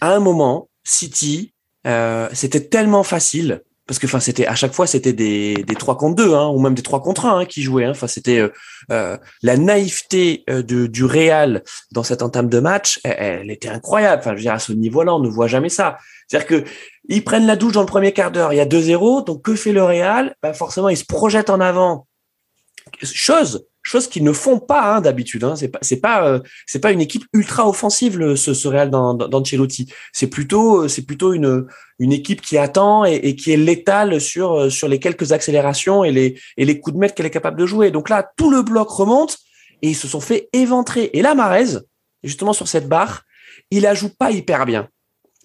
à 0.00 0.14
un 0.14 0.20
moment, 0.20 0.68
City 0.84 1.52
euh, 1.86 2.28
c'était 2.34 2.68
tellement 2.68 3.02
facile 3.02 3.62
parce 3.86 3.98
que 3.98 4.06
enfin 4.06 4.20
c'était 4.20 4.46
à 4.46 4.54
chaque 4.54 4.74
fois 4.74 4.86
c'était 4.86 5.14
des 5.14 5.54
des 5.54 5.74
3 5.74 5.96
contre 5.96 6.16
2 6.16 6.34
hein, 6.34 6.48
ou 6.48 6.60
même 6.60 6.74
des 6.74 6.82
3 6.82 7.00
contre 7.00 7.24
1 7.24 7.38
hein, 7.38 7.44
qui 7.46 7.62
jouaient 7.62 7.86
hein. 7.86 7.92
enfin 7.92 8.06
c'était 8.06 8.38
euh, 8.38 8.52
euh, 8.92 9.16
la 9.42 9.56
naïveté 9.56 10.44
de, 10.46 10.86
du 10.86 11.04
Real 11.06 11.62
dans 11.90 12.02
cette 12.02 12.20
entame 12.20 12.50
de 12.50 12.60
match 12.60 13.00
elle, 13.02 13.50
était 13.50 13.70
incroyable 13.70 14.20
enfin 14.20 14.32
je 14.32 14.36
veux 14.36 14.42
dire 14.42 14.52
à 14.52 14.58
ce 14.58 14.74
niveau-là 14.74 15.14
on 15.14 15.20
ne 15.20 15.28
voit 15.28 15.46
jamais 15.46 15.70
ça 15.70 15.96
c'est-à-dire 16.28 16.46
que 16.46 16.64
ils 17.08 17.24
prennent 17.24 17.46
la 17.46 17.56
douche 17.56 17.72
dans 17.72 17.80
le 17.80 17.86
premier 17.86 18.12
quart 18.12 18.30
d'heure 18.30 18.52
il 18.52 18.56
y 18.56 18.60
a 18.60 18.66
2-0 18.66 19.24
donc 19.24 19.40
que 19.42 19.54
fait 19.54 19.72
le 19.72 19.82
Real? 19.82 20.36
Ben 20.42 20.52
forcément 20.52 20.90
ils 20.90 20.98
se 20.98 21.06
projettent 21.06 21.50
en 21.50 21.60
avant 21.60 22.06
chose 23.02 23.66
chose 23.82 24.08
qu'ils 24.08 24.24
ne 24.24 24.32
font 24.32 24.58
pas 24.58 24.96
hein, 24.96 25.00
d'habitude. 25.00 25.44
Hein. 25.44 25.56
C'est 25.56 25.72
c'est 25.82 26.00
euh, 26.04 26.40
c'est 26.66 26.80
pas 26.80 26.92
une 26.92 27.00
équipe 27.00 27.24
ultra 27.32 27.68
offensive 27.68 28.34
ce, 28.34 28.68
Real 28.68 28.90
d'Ancelotti. 28.90 29.92
C'est 30.12 30.26
plutôt 30.26 30.88
c'est 30.88 31.06
plutôt 31.06 31.32
une 31.32 31.66
équipe 32.12 32.40
qui 32.40 32.58
attend 32.58 33.04
et, 33.04 33.36
qui 33.36 33.52
est 33.52 33.56
létale 33.56 34.20
sur 34.20 34.52
euh, 34.52 34.70
sur 34.70 34.88
les 34.88 34.98
quelques 34.98 35.32
accélérations 35.32 36.04
et 36.04 36.12
les 36.12 36.38
et 36.56 36.64
les 36.64 36.80
coups 36.80 36.94
de 36.94 37.00
mètre 37.00 37.14
qu'elle 37.14 37.26
est 37.26 37.30
capable 37.30 37.58
de 37.58 37.66
jouer. 37.66 37.90
Donc 37.90 38.08
là 38.08 38.30
tout 38.36 38.50
le 38.50 38.62
bloc 38.62 38.88
remonte 38.90 39.38
et 39.82 39.88
ils 39.88 39.96
se 39.96 40.08
sont 40.08 40.20
fait 40.20 40.48
éventrer. 40.52 41.10
Et 41.12 41.22
là 41.22 41.34
Marez 41.34 41.78
justement 42.22 42.52
sur 42.52 42.68
cette 42.68 42.88
barre, 42.88 43.22
il 43.70 43.82
la 43.82 43.94
joue 43.94 44.10
pas 44.10 44.30
hyper 44.30 44.66
bien. 44.66 44.88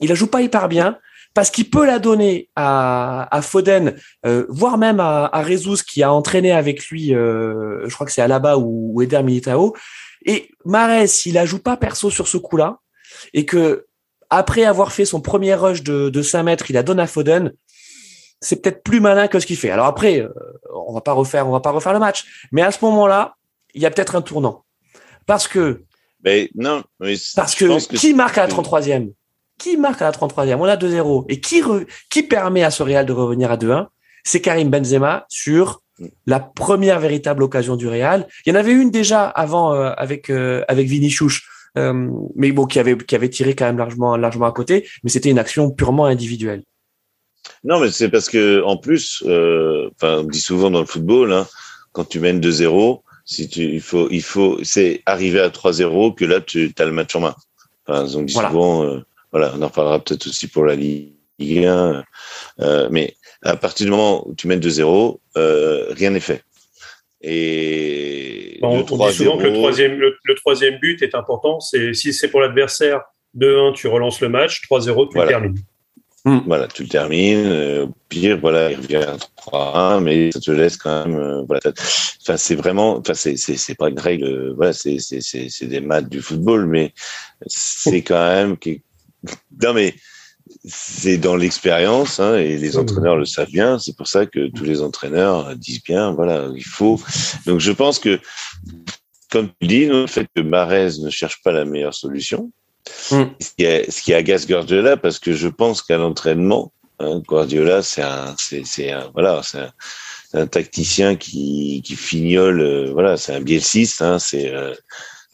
Il 0.02 0.10
la 0.10 0.16
joue 0.16 0.28
pas 0.28 0.42
hyper 0.42 0.68
bien 0.68 0.98
parce 1.36 1.52
qu'il 1.52 1.70
peut 1.70 1.86
la 1.86 2.00
donner 2.00 2.50
à, 2.56 3.28
à 3.30 3.42
Foden, 3.42 3.98
euh, 4.26 4.46
voire 4.48 4.78
même 4.78 5.02
à, 5.02 5.26
à 5.26 5.44
Rezus 5.44 5.84
qui 5.84 6.02
a 6.02 6.12
entraîné 6.12 6.54
avec 6.54 6.88
lui, 6.88 7.14
euh, 7.14 7.88
je 7.88 7.94
crois 7.94 8.08
que 8.08 8.14
c'est 8.14 8.22
Alaba 8.22 8.58
ou, 8.58 8.94
ou 8.94 9.02
Eder 9.02 9.22
Militao. 9.22 9.76
Et 10.26 10.50
Mares, 10.64 11.10
s'il 11.10 11.34
la 11.34 11.46
joue 11.46 11.60
pas 11.60 11.76
perso 11.76 12.10
sur 12.10 12.30
ce 12.30 12.38
coup-là, 12.38 12.80
et 13.34 13.46
que 13.46 13.86
après 14.30 14.64
avoir 14.64 14.94
fait 14.94 15.04
son 15.04 15.20
premier 15.20 15.54
rush 15.56 15.84
de, 15.84 16.10
de 16.10 16.22
5 16.22 16.44
mètres, 16.44 16.70
il 16.70 16.74
la 16.74 16.84
donne 16.84 17.02
à 17.02 17.06
Foden, 17.06 17.52
c'est 18.40 18.62
peut-être 18.62 18.82
plus 18.82 19.02
malin 19.02 19.28
que 19.28 19.40
ce 19.40 19.46
qu'il 19.46 19.58
fait. 19.58 19.70
Alors 19.70 19.88
après, 19.88 20.22
euh, 20.22 20.30
on 20.74 20.94
va 20.94 21.02
pas 21.02 21.14
refaire, 21.14 21.50
on 21.50 21.52
va 21.52 21.60
pas 21.60 21.72
refaire 21.72 21.94
le 21.94 22.00
match, 22.00 22.48
mais 22.54 22.62
à 22.62 22.72
ce 22.72 22.84
moment-là, 22.86 23.36
il 23.74 23.82
y 23.82 23.86
a 23.86 23.92
peut-être 23.92 24.16
un 24.16 24.22
tournant, 24.22 24.64
parce 25.26 25.50
que. 25.50 25.84
Mais 26.24 26.50
non, 26.56 26.82
parce 27.36 27.56
que, 27.56 27.96
qui 27.98 28.14
marque 28.14 28.38
à 28.38 28.48
la 28.48 28.54
33e 28.54 29.12
qui 29.58 29.78
marque 29.78 30.02
à 30.02 30.06
la 30.06 30.12
33e 30.12 30.56
On 30.56 30.66
a 30.66 30.76
2-0. 30.76 31.26
Et 31.30 31.40
qui, 31.40 31.62
qui 32.10 32.24
permet 32.24 32.64
à 32.64 32.72
ce 32.72 32.84
Real 32.84 33.06
de 33.06 33.14
revenir 33.14 33.52
à 33.52 33.58
2-1 33.58 33.88
C'est 34.24 34.42
Karim 34.42 34.70
Benzema 34.70 35.26
sur 35.30 35.82
la 36.26 36.40
première 36.40 37.00
véritable 37.00 37.44
occasion 37.44 37.76
du 37.76 37.88
Real. 37.88 38.28
Il 38.46 38.54
y 38.54 38.56
en 38.56 38.60
avait 38.60 38.74
une 38.74 38.92
déjà 38.92 39.26
avant 39.26 39.74
euh, 39.74 39.92
avec 39.98 40.30
euh, 40.30 40.64
avec 40.68 40.88
Vinicius, 40.88 41.42
euh, 41.78 42.10
mais 42.36 42.52
bon 42.52 42.66
qui 42.66 42.80
avait 42.80 42.98
qui 42.98 43.16
avait 43.16 43.30
tiré 43.30 43.56
quand 43.56 43.66
même 43.66 43.78
largement 43.78 44.18
largement 44.18 44.46
à 44.46 44.52
côté, 44.52 44.88
mais 45.04 45.10
c'était 45.10 45.30
une 45.30 45.40
action 45.40 45.72
purement 45.72 46.06
individuelle. 46.06 46.64
Non, 47.64 47.80
mais 47.80 47.92
c'est 47.92 48.10
parce 48.10 48.30
que 48.30 48.62
en 48.64 48.78
plus, 48.78 49.24
enfin, 49.24 50.20
on 50.20 50.24
dit 50.24 50.42
souvent 50.42 50.72
dans 50.72 50.82
le 50.82 50.86
football, 50.86 51.32
hein, 51.32 51.48
quand 51.94 52.06
tu 52.06 52.20
mènes 52.20 52.42
2-0, 52.42 53.02
si 53.24 53.48
tu, 53.48 53.64
il 53.64 53.82
faut, 53.82 54.08
il 54.12 54.22
faut, 54.22 54.60
c'est 54.64 55.02
arriver 55.06 55.40
à 55.40 55.50
3-0 55.50 56.16
que 56.16 56.26
là 56.26 56.42
tu 56.42 56.74
as 56.78 56.86
le 56.86 56.92
match 56.92 57.16
en 57.16 57.22
main. 57.22 57.36
Enfin, 57.88 58.08
on 58.16 58.24
dit 58.24 58.34
souvent, 58.34 59.00
voilà, 59.36 59.52
on 59.54 59.62
en 59.64 59.70
parlera 59.70 60.00
peut-être 60.00 60.28
aussi 60.28 60.48
pour 60.48 60.64
la 60.64 60.76
Ligue 60.76 61.12
1. 61.42 62.06
Euh, 62.62 62.88
mais 62.90 63.18
à 63.42 63.58
partir 63.58 63.86
du 63.86 63.92
moment 63.92 64.26
où 64.26 64.34
tu 64.34 64.48
mènes 64.48 64.62
2-0, 64.62 65.20
euh, 65.36 65.88
rien 65.90 66.12
n'est 66.12 66.22
fait. 66.22 66.42
Et 67.22 68.58
on 68.62 68.82
dit 68.82 69.14
souvent 69.14 69.38
que 69.38 69.44
le 69.44 69.54
troisième, 69.56 70.00
le, 70.00 70.36
troisième 70.38 70.78
but 70.80 71.02
est 71.02 71.16
important. 71.16 71.60
C'est 71.60 71.94
si 71.94 72.14
c'est 72.14 72.30
pour 72.30 72.40
l'adversaire 72.40 73.02
2-1, 73.38 73.74
tu 73.74 73.90
relances 73.90 74.22
le 74.22 74.30
match. 74.30 74.62
3-0, 74.72 75.12
tu 75.12 75.20
le 75.20 75.28
termines. 75.28 75.58
Hmm. 76.24 76.40
Voilà, 76.48 76.70
tu 76.70 76.84
le 76.84 76.88
termines. 76.88 77.46
Euh, 77.46 77.88
pire, 78.08 78.40
voilà, 78.40 78.72
il 78.72 78.78
revient 78.78 79.06
3-1, 79.36 80.02
mais 80.02 80.32
ça 80.32 80.40
te 80.40 80.52
laisse 80.52 80.78
quand 80.78 81.08
même. 81.08 81.20
Euh, 81.20 81.44
voilà, 81.46 81.60
enfin, 82.22 82.38
c'est 82.38 82.56
vraiment, 82.56 83.00
enfin, 83.00 83.14
c'est 83.16 83.36
c'est 83.36 83.76
pas 83.76 83.90
une 83.90 84.00
règle. 84.00 84.54
Voilà, 84.56 84.72
c'est 84.72 85.00
c'est 85.00 85.20
c'est 85.20 85.68
des 85.68 85.82
maths 85.82 86.08
du 86.08 86.22
football, 86.22 86.68
mais 86.68 86.94
c'est 87.48 88.02
quand 88.02 88.26
même 88.34 88.56
non, 89.62 89.74
mais 89.74 89.96
c'est 90.66 91.18
dans 91.18 91.36
l'expérience, 91.36 92.20
hein, 92.20 92.38
et 92.38 92.58
les 92.58 92.78
entraîneurs 92.78 93.18
le 93.18 93.26
savent 93.26 93.50
bien. 93.50 93.80
C'est 93.80 93.96
pour 93.96 94.08
ça 94.08 94.26
que 94.26 94.48
tous 94.50 94.64
les 94.64 94.82
entraîneurs 94.82 95.56
disent 95.56 95.84
bien, 95.84 96.12
voilà, 96.12 96.50
il 96.56 96.64
faut. 96.64 97.00
Donc, 97.46 97.60
je 97.60 97.72
pense 97.72 98.00
que, 98.00 98.20
comme 99.32 99.50
tu 99.60 99.68
dis, 99.68 99.86
le 99.86 100.08
fait 100.08 100.28
que 100.36 100.42
Marez 100.42 101.00
ne 101.00 101.10
cherche 101.10 101.42
pas 101.44 101.52
la 101.52 101.66
meilleure 101.66 101.94
solution, 101.94 102.52
mm. 103.12 103.24
ce, 103.40 103.50
qui 103.58 103.92
ce, 103.92 104.02
qui 104.02 104.14
agace 104.14 104.48
Guardiola, 104.48 104.98
parce 104.98 105.20
que 105.20 105.34
je 105.34 105.48
pense 105.48 105.82
qu'à 105.82 105.98
l'entraînement, 105.98 106.72
hein, 107.00 107.22
Guardiola, 107.28 107.82
c'est 107.82 108.04
un, 108.04 108.36
c'est, 108.38 108.92
un, 108.92 109.10
voilà, 109.14 109.42
c'est 109.44 109.60
un, 110.38 110.48
tacticien 110.48 111.16
qui, 111.16 111.82
qui 111.84 111.96
fignole, 111.96 112.62
euh, 112.62 112.92
voilà, 112.92 113.18
c'est 113.18 113.34
un 113.34 113.42
bielciste, 113.42 114.02
hein, 114.02 114.20
c'est 114.20 114.54
euh, 114.54 114.74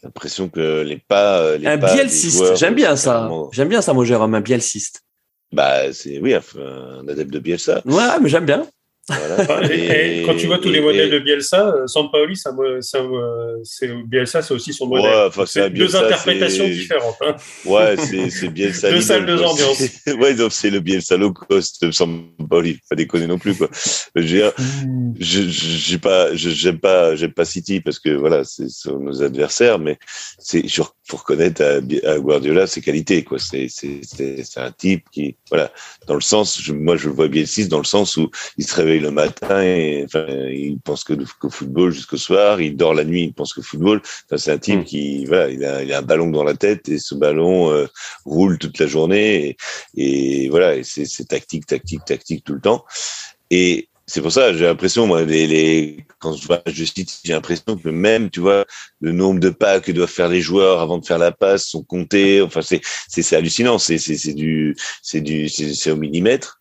l'impression 0.04 0.50
que 0.50 0.82
les 0.82 0.98
pas. 0.98 1.58
Les 1.58 1.68
un 1.68 1.78
bielciste, 1.78 2.56
j'aime 2.56 2.76
bien 2.76 2.96
ça. 2.96 3.30
J'aime 3.52 3.70
bien 3.70 3.82
ça, 3.82 3.94
moi, 3.94 4.06
Jérôme, 4.06 4.36
un 4.36 4.42
bielciste. 4.42 5.04
Bah, 5.52 5.92
c'est 5.92 6.20
oui, 6.20 6.34
un 6.34 7.08
adepte 7.08 7.32
de 7.32 7.40
Bielsa. 7.40 7.82
Ouais, 7.86 8.20
mais 8.22 8.30
j'aime 8.30 8.46
bien. 8.46 8.66
Et, 9.72 10.24
quand 10.26 10.36
tu 10.36 10.48
vois 10.48 10.60
tous 10.60 10.70
les 10.70 10.82
modèles 10.82 11.10
de 11.10 11.20
Bielsa, 11.20 11.68
euh, 11.68 11.88
Sampaoli, 11.88 12.36
ça, 12.36 12.54
ça, 12.82 13.00
c'est 13.64 13.90
Bielsa, 14.06 14.42
c'est 14.42 14.54
aussi 14.54 14.74
son 14.74 14.88
modèle. 14.88 15.30
Ouais, 15.36 15.46
c'est 15.46 15.70
deux 15.70 15.96
interprétations 15.96 16.68
différentes. 16.68 17.18
Hein. 17.22 17.36
Ouais, 17.66 17.96
c'est 17.98 18.50
Bielsa. 18.50 18.92
deux 18.92 19.02
salles, 19.02 19.26
deux 19.26 19.42
ambiances. 19.42 19.84
ouais, 20.20 20.34
donc 20.34 20.52
c'est 20.52 20.70
le 20.70 20.80
Bielsa 20.80 21.18
low 21.18 21.34
cost 21.34 21.84
de 21.84 21.92
Sampaoli. 21.92 22.80
Pas 22.90 22.96
déconner 22.96 23.28
non 23.28 23.38
plus, 23.38 23.56
quoi. 23.56 23.70
Je 24.16 24.22
veux 24.22 24.28
dire, 24.28 24.52
je, 25.20 25.42
j'ai 25.48 25.98
pas, 25.98 26.34
j'aime 26.36 26.80
pas, 26.80 27.16
j'aime 27.16 27.34
pas 27.34 27.46
City 27.46 27.82
parce 27.82 28.00
que 28.00 28.10
voilà, 28.10 28.44
c'est 28.44 28.68
nos 28.88 29.22
adversaires, 29.22 29.80
mais 29.80 29.98
c'est 30.40 30.68
pour 31.12 31.26
connaître 31.26 31.62
à, 31.62 32.20
Guardiola 32.20 32.68
ses 32.68 32.80
qualités. 32.80 33.26
Quoi, 33.26 33.38
c'est 33.38 33.68
c'est 33.68 34.58
un 34.58 34.72
type 34.72 35.04
qui 35.12 35.36
voilà 35.50 35.70
dans 36.08 36.14
le 36.16 36.22
sens, 36.22 36.70
moi 36.70 36.96
je 36.96 37.10
le 37.10 37.14
vois 37.14 37.28
bien 37.28 37.44
ici 37.44 37.68
dans 37.68 37.80
le 37.80 37.84
sens 37.84 38.16
où 38.16 38.30
il 38.58 38.66
se 38.66 38.74
réveille 38.74 39.02
le 39.02 39.12
matin 39.12 39.62
et 39.62 40.06
enfin, 40.06 40.26
il 40.28 40.80
pense 40.80 41.04
que 41.04 41.14
qu'au 41.38 41.50
football 41.50 41.92
jusqu'au 41.92 42.16
soir, 42.16 42.62
il 42.62 42.78
dort 42.78 42.94
la 42.94 43.04
nuit, 43.04 43.24
il 43.26 43.34
pense 43.34 43.54
que 43.54 43.62
football. 43.62 44.02
Enfin, 44.26 44.38
c'est 44.38 44.54
un 44.54 44.58
type 44.58 44.80
mm. 44.80 44.84
qui 44.86 45.26
voilà, 45.26 45.50
il 45.50 45.66
a, 45.66 45.84
il 45.84 45.92
a 45.92 45.98
un 45.98 46.02
ballon 46.02 46.32
dans 46.32 46.46
la 46.46 46.56
tête 46.56 46.88
et 46.88 46.98
ce 46.98 47.14
ballon 47.14 47.70
euh, 47.74 47.88
roule 48.24 48.58
toute 48.58 48.80
la 48.80 48.88
journée 48.88 49.58
et, 49.98 50.46
et 50.46 50.50
voilà, 50.50 50.78
et 50.78 50.84
c'est 50.86 51.28
tactique, 51.28 51.66
tactique, 51.66 52.06
tactique 52.06 52.46
tout 52.46 52.54
le 52.54 52.62
temps. 52.62 52.86
Et 53.50 53.90
c'est 54.12 54.22
pour 54.22 54.32
ça, 54.34 54.52
j'ai 54.52 54.66
l'impression, 54.66 55.08
moi, 55.08 55.24
les, 55.24 55.48
les, 55.48 56.06
quand 56.20 56.34
je 56.34 56.46
vois 56.46 56.62
j'ai 56.68 57.34
l'impression 57.34 57.78
que 57.78 57.88
même, 57.88 58.30
tu 58.30 58.42
vois, 58.42 58.66
le 59.00 59.14
nombre 59.14 59.40
de 59.40 59.50
pas 59.50 59.80
que 59.80 59.94
doivent 59.94 60.10
faire 60.10 60.28
les 60.28 60.42
joueurs 60.42 60.82
avant 60.82 60.98
de 60.98 61.06
faire 61.06 61.18
la 61.18 61.32
passe 61.32 61.68
sont 61.68 61.84
comptés. 61.84 62.42
Enfin, 62.42 62.62
c'est, 62.62 62.82
c'est, 63.08 63.22
c'est 63.22 63.38
hallucinant. 63.38 63.80
C'est, 63.80 63.98
c'est, 63.98 64.18
c'est 64.18 64.34
du, 64.34 64.76
c'est 65.02 65.22
du, 65.22 65.48
c'est, 65.48 65.92
au 65.92 65.96
millimètre. 65.96 66.60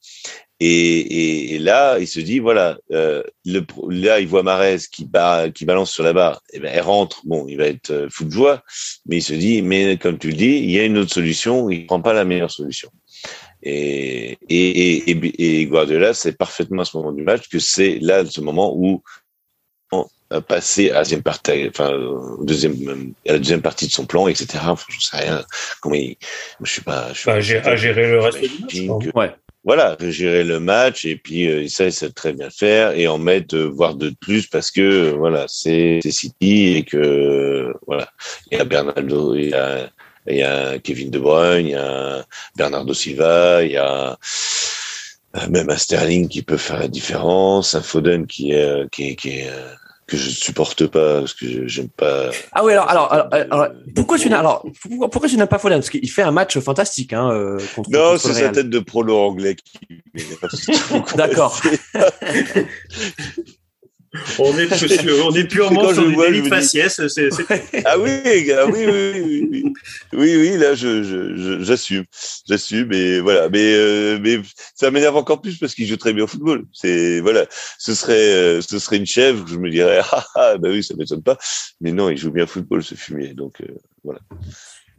Et, 0.61 1.55
et, 1.55 1.59
là, 1.59 1.99
il 1.99 2.07
se 2.07 2.21
dit, 2.21 2.39
voilà, 2.39 2.79
euh, 2.93 3.25
le, 3.45 3.67
là, 3.89 4.21
il 4.21 4.29
voit 4.29 4.45
Marez 4.45 4.79
qui, 4.93 5.05
bat, 5.05 5.51
qui 5.51 5.65
balance 5.65 5.91
sur 5.91 6.05
la 6.05 6.13
barre. 6.13 6.43
Et 6.53 6.59
eh 6.59 6.61
ben, 6.61 6.71
elle 6.73 6.83
rentre. 6.83 7.23
Bon, 7.25 7.49
il 7.49 7.57
va 7.57 7.67
être 7.67 7.91
euh, 7.91 8.09
fou 8.11 8.27
de 8.27 8.31
joie. 8.31 8.63
Mais 9.07 9.17
il 9.17 9.23
se 9.23 9.35
dit, 9.35 9.61
mais 9.61 9.97
comme 9.97 10.19
tu 10.19 10.29
le 10.29 10.35
dis, 10.35 10.59
il 10.59 10.71
y 10.71 10.79
a 10.79 10.85
une 10.85 10.99
autre 10.99 11.13
solution. 11.13 11.69
Il 11.69 11.87
prend 11.87 12.01
pas 12.01 12.13
la 12.13 12.25
meilleure 12.25 12.53
solution. 12.53 12.91
Et, 13.63 14.39
et, 14.49 15.11
et, 15.11 15.61
et 15.61 15.67
Guardiola 15.67 16.15
c'est 16.15 16.37
parfaitement 16.37 16.83
à 16.83 16.85
ce 16.85 16.97
moment 16.97 17.13
du 17.13 17.23
match 17.23 17.49
que 17.49 17.59
c'est 17.59 17.99
là 18.01 18.25
ce 18.25 18.41
moment 18.41 18.75
où 18.75 19.03
on 19.93 20.07
a 20.31 20.41
passé 20.41 20.91
à 20.91 20.95
la 20.95 20.99
deuxième 21.01 21.23
partie, 21.23 21.69
enfin, 21.69 21.93
deuxième, 22.43 23.13
à 23.29 23.33
la 23.33 23.39
deuxième 23.39 23.63
partie 23.63 23.87
de 23.87 23.93
son 23.93 24.07
plan, 24.07 24.29
etc. 24.29 24.59
Enfin, 24.67 24.87
je 24.89 25.01
sais 25.01 25.17
rien. 25.17 25.45
Comment 25.81 25.97
il, 25.97 26.17
je 26.63 26.73
suis 26.73 26.83
pas, 26.83 27.09
je 27.13 27.19
suis 27.19 27.25
pas, 27.27 27.35
à 27.35 27.77
gérer 27.77 28.07
le 28.07 28.21
reste 28.21 28.41
du 28.69 28.89
match. 28.89 29.09
ouais. 29.15 29.35
Voilà, 29.63 29.95
gérer 30.01 30.43
le 30.43 30.59
match 30.59 31.05
et 31.05 31.17
puis 31.17 31.47
euh, 31.47 31.69
ça, 31.69 31.85
il 31.85 31.93
sait 31.93 32.11
très 32.11 32.33
bien 32.33 32.49
faire 32.49 32.93
et 32.93 33.07
en 33.09 33.19
mettre 33.19 33.55
euh, 33.55 33.69
voire 33.69 33.95
deux 33.95 34.13
de 34.13 34.17
plus 34.17 34.47
parce 34.47 34.71
que 34.71 34.81
euh, 34.81 35.11
voilà, 35.11 35.45
c'est 35.49 36.01
City 36.03 36.77
et 36.77 36.83
que 36.83 37.71
voilà, 37.87 38.09
il 38.51 38.57
y 38.57 38.61
a 38.61 38.65
Bernardo, 38.65 39.35
il 39.35 39.51
y 39.51 39.53
a 39.53 39.91
il 40.27 40.37
y 40.37 40.43
a 40.43 40.79
Kevin 40.79 41.11
De 41.11 41.19
Bruyne, 41.19 41.67
il 41.67 41.73
y 41.73 41.75
a 41.75 42.25
Bernardo 42.57 42.95
Silva, 42.95 43.63
il 43.63 43.73
y 43.73 43.77
a 43.77 44.19
euh, 45.37 45.47
même 45.49 45.71
un 45.71 45.77
Sterling 45.77 46.29
qui 46.29 46.43
peut 46.43 46.57
faire 46.57 46.79
la 46.79 46.89
différence, 46.89 47.75
un 47.75 47.83
Foden 47.83 48.27
qui 48.27 48.53
est, 48.53 48.65
euh, 48.65 48.89
qui 48.91 49.11
est, 49.11 49.15
qui 49.15 49.39
est 49.39 49.49
euh, 49.49 49.73
que 50.07 50.17
je 50.17 50.29
supporte 50.29 50.89
pas 50.89 51.21
parce 51.21 51.35
que 51.35 51.69
j'aime 51.69 51.89
pas. 51.89 52.31
Ah 52.51 52.65
oui 52.65 52.73
alors 52.73 52.91
alors, 52.91 53.13
alors, 53.33 53.69
pourquoi 53.95 54.19
tu 54.19 54.29
n'as 54.29 54.41
alors 54.41 54.67
pourquoi, 55.13 55.29
tu 55.29 55.37
n'aimes 55.37 55.47
pas 55.47 55.61
Foden? 55.61 55.79
Parce 55.79 55.91
qu'il 55.91 56.11
fait 56.11 56.23
un 56.23 56.33
match 56.33 56.59
fantastique 56.59 57.13
hein 57.13 57.57
contre, 57.77 57.91
Non 57.91 58.19
c'est 58.19 58.35
sa 58.35 58.49
tête 58.49 58.71
de 58.71 58.81
prolo 58.81 59.17
anglais 59.17 59.55
qui. 59.55 59.79
D'accord. 61.17 61.61
on 64.41 64.59
est, 64.59 65.23
on 65.23 65.35
est 65.35 65.45
purement 65.45 65.95
sur 65.95 66.05
du 66.05 66.17
délit 66.17 66.43
de 66.43 66.49
faciès. 66.49 67.01
Ah 67.85 67.99
oui, 67.99 68.53
ah 68.53 68.67
oui, 68.67 68.85
oui, 68.87 69.13
oui, 69.15 69.49
oui, 69.51 69.75
oui, 70.13 70.37
oui, 70.37 70.59
là, 70.59 70.75
je, 70.75 71.61
j'assume, 71.63 72.05
j'assume, 72.49 72.89
mais 72.89 73.21
voilà, 73.21 73.49
mais, 73.49 73.73
euh, 73.75 74.19
mais 74.21 74.41
ça 74.75 74.91
m'énerve 74.91 75.17
encore 75.17 75.41
plus 75.41 75.59
parce 75.59 75.75
qu'il 75.75 75.87
joue 75.87 75.97
très 75.97 76.13
bien 76.13 76.25
au 76.25 76.27
football. 76.27 76.65
C'est 76.73 77.21
voilà, 77.21 77.47
ce 77.79 77.95
serait, 77.95 78.15
euh, 78.15 78.61
ce 78.61 78.81
serait 78.81 78.97
une 78.97 79.07
chèvre, 79.07 79.47
je 79.47 79.57
me 79.57 79.71
dirais, 79.71 80.01
ah, 80.11 80.27
ah 80.35 80.59
bah 80.59 80.71
oui, 80.71 80.83
ça 80.83 80.95
m'étonne 80.97 81.23
pas, 81.23 81.39
mais 81.81 81.93
non, 81.93 82.11
il 82.11 82.17
joue 82.17 82.33
bien 82.33 82.45
au 82.45 82.49
football, 82.49 82.83
ce 82.83 82.97
fumier, 82.97 83.35
donc 83.35 83.61
euh, 83.61 83.67
voilà. 84.03 84.21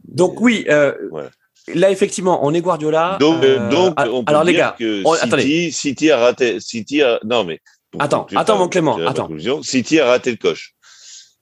Donc 0.04 0.40
oui. 0.40 0.66
Voilà. 1.10 1.30
Là, 1.74 1.92
effectivement, 1.92 2.44
on 2.44 2.52
est 2.54 2.60
Guardiola. 2.60 3.18
Donc, 3.20 3.40
donc 3.70 3.94
on 4.00 4.24
peut 4.24 4.32
alors, 4.32 4.44
dire 4.44 4.52
les 4.52 4.58
gars, 4.58 4.74
que 4.76 5.02
City, 5.20 5.70
City 5.70 6.10
a 6.10 6.16
raté. 6.16 6.58
City 6.58 7.02
a, 7.02 7.20
non, 7.24 7.44
mais 7.44 7.60
attends, 7.98 8.26
attends, 8.34 8.58
mon 8.58 8.68
Clément, 8.68 8.98
attends. 9.06 9.28
City 9.62 10.00
a 10.00 10.06
raté 10.06 10.30
le 10.30 10.36
coche. 10.36 10.74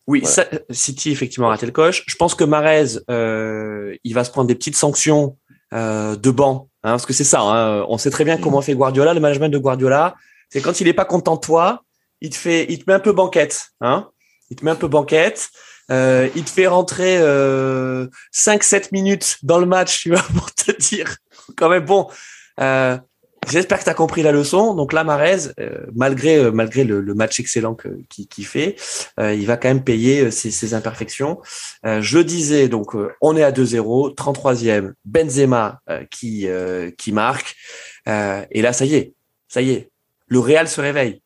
Oui, 0.07 0.25
City 0.71 1.11
effectivement 1.11 1.49
a 1.49 1.51
raté 1.51 1.67
le 1.67 1.73
coche. 1.73 2.05
Je 2.07 2.17
pense 2.17 2.35
que 2.35 2.45
Marez, 2.45 2.99
euh, 3.11 3.97
il 4.03 4.15
va 4.15 4.25
se 4.25 4.31
prendre 4.31 4.49
des 4.49 4.55
petites 4.55 4.77
sanctions 4.77 5.37
euh, 5.73 6.17
de 6.17 6.31
banc, 6.31 6.69
hein, 6.83 6.91
parce 6.91 7.07
que 7.07 7.13
c'est 7.13 7.25
ça. 7.25 7.41
Hein, 7.41 7.85
on 7.89 7.99
sait 7.99 8.11
très 8.11 8.25
bien 8.25 8.39
mm. 8.39 8.41
comment 8.41 8.61
fait 8.61 8.75
Guardiola. 8.75 9.15
Le 9.15 9.21
management 9.21 9.49
de 9.49 9.59
Guardiola, 9.59 10.17
c'est 10.49 10.61
quand 10.61 10.81
il 10.81 10.89
est 10.89 10.95
pas 10.95 11.05
content 11.05 11.37
de 11.37 11.41
toi, 11.41 11.83
il 12.21 12.31
te 12.31 12.37
fait, 12.37 12.67
il 12.69 12.79
te 12.79 12.85
met 12.87 12.95
un 12.95 13.01
peu 13.01 13.13
banquette, 13.13 13.69
hein. 13.81 14.09
Il 14.51 14.57
te 14.57 14.65
met 14.65 14.73
un 14.73 14.77
peu 14.77 14.89
banquette. 14.89 15.51
Euh, 15.91 16.29
il 16.37 16.45
te 16.45 16.51
fait 16.51 16.67
rentrer 16.67 17.19
euh, 17.19 18.07
5-7 18.35 18.89
minutes 18.93 19.39
dans 19.43 19.59
le 19.59 19.67
match, 19.67 20.03
tu 20.03 20.11
vois, 20.11 20.23
pour 20.35 20.53
te 20.53 20.73
dire 20.73 21.17
quand 21.57 21.69
même 21.69 21.85
bon. 21.85 22.09
Euh, 22.61 22.97
J'espère 23.49 23.79
que 23.79 23.85
tu 23.85 23.91
as 23.91 23.95
compris 23.95 24.23
la 24.23 24.33
leçon. 24.33 24.75
Donc 24.75 24.93
là, 24.93 25.03
Marez, 25.03 25.49
euh, 25.59 25.87
malgré 25.95 26.37
euh, 26.37 26.53
malgré 26.53 26.85
le, 26.85 27.03
match 27.15 27.41
excellent 27.41 27.75
qu'il 27.75 28.47
fait, 28.47 28.77
euh, 29.19 29.35
il 29.35 29.47
va 29.47 29.57
quand 29.57 29.69
même 29.69 29.83
payer 29.83 30.31
ses, 30.31 30.51
ses 30.51 30.75
imperfections. 30.75 31.41
je 31.85 32.19
disais 32.19 32.69
donc, 32.69 32.95
on 33.21 33.37
est 33.37 33.43
à 33.43 33.51
2-0, 33.51 34.15
33e, 34.15 34.93
Benzema 35.05 35.81
qui 36.11 36.47
qui 36.99 37.13
marque. 37.13 37.57
et 38.07 38.63
là, 38.63 38.73
ça 38.73 38.85
y 38.85 38.95
est, 38.95 39.15
ça 39.49 39.63
y 39.63 39.71
est, 39.71 39.91
le 40.29 40.39
Real 40.39 40.69
se 40.69 40.81
réveille. 40.81 41.23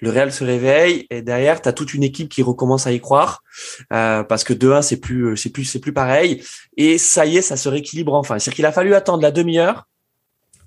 Le 0.00 0.10
Real 0.10 0.30
se 0.30 0.44
réveille 0.44 1.06
et 1.08 1.22
derrière, 1.22 1.62
tu 1.62 1.68
as 1.70 1.72
toute 1.72 1.94
une 1.94 2.02
équipe 2.02 2.28
qui 2.28 2.42
recommence 2.42 2.86
à 2.86 2.92
y 2.92 3.00
croire 3.00 3.42
parce 3.88 4.44
que 4.44 4.52
2-1, 4.52 4.82
c'est 4.82 4.98
plus 4.98 5.36
c'est 5.36 5.50
plus 5.50 5.64
c'est 5.64 5.80
plus 5.80 5.94
pareil. 5.94 6.42
Et 6.76 6.98
ça 6.98 7.24
y 7.24 7.38
est, 7.38 7.42
ça 7.42 7.56
se 7.56 7.68
rééquilibre 7.68 8.12
enfin. 8.14 8.38
C'est-à-dire 8.38 8.56
qu'il 8.56 8.66
a 8.66 8.72
fallu 8.72 8.94
attendre 8.94 9.22
la 9.22 9.30
demi-heure 9.30 9.86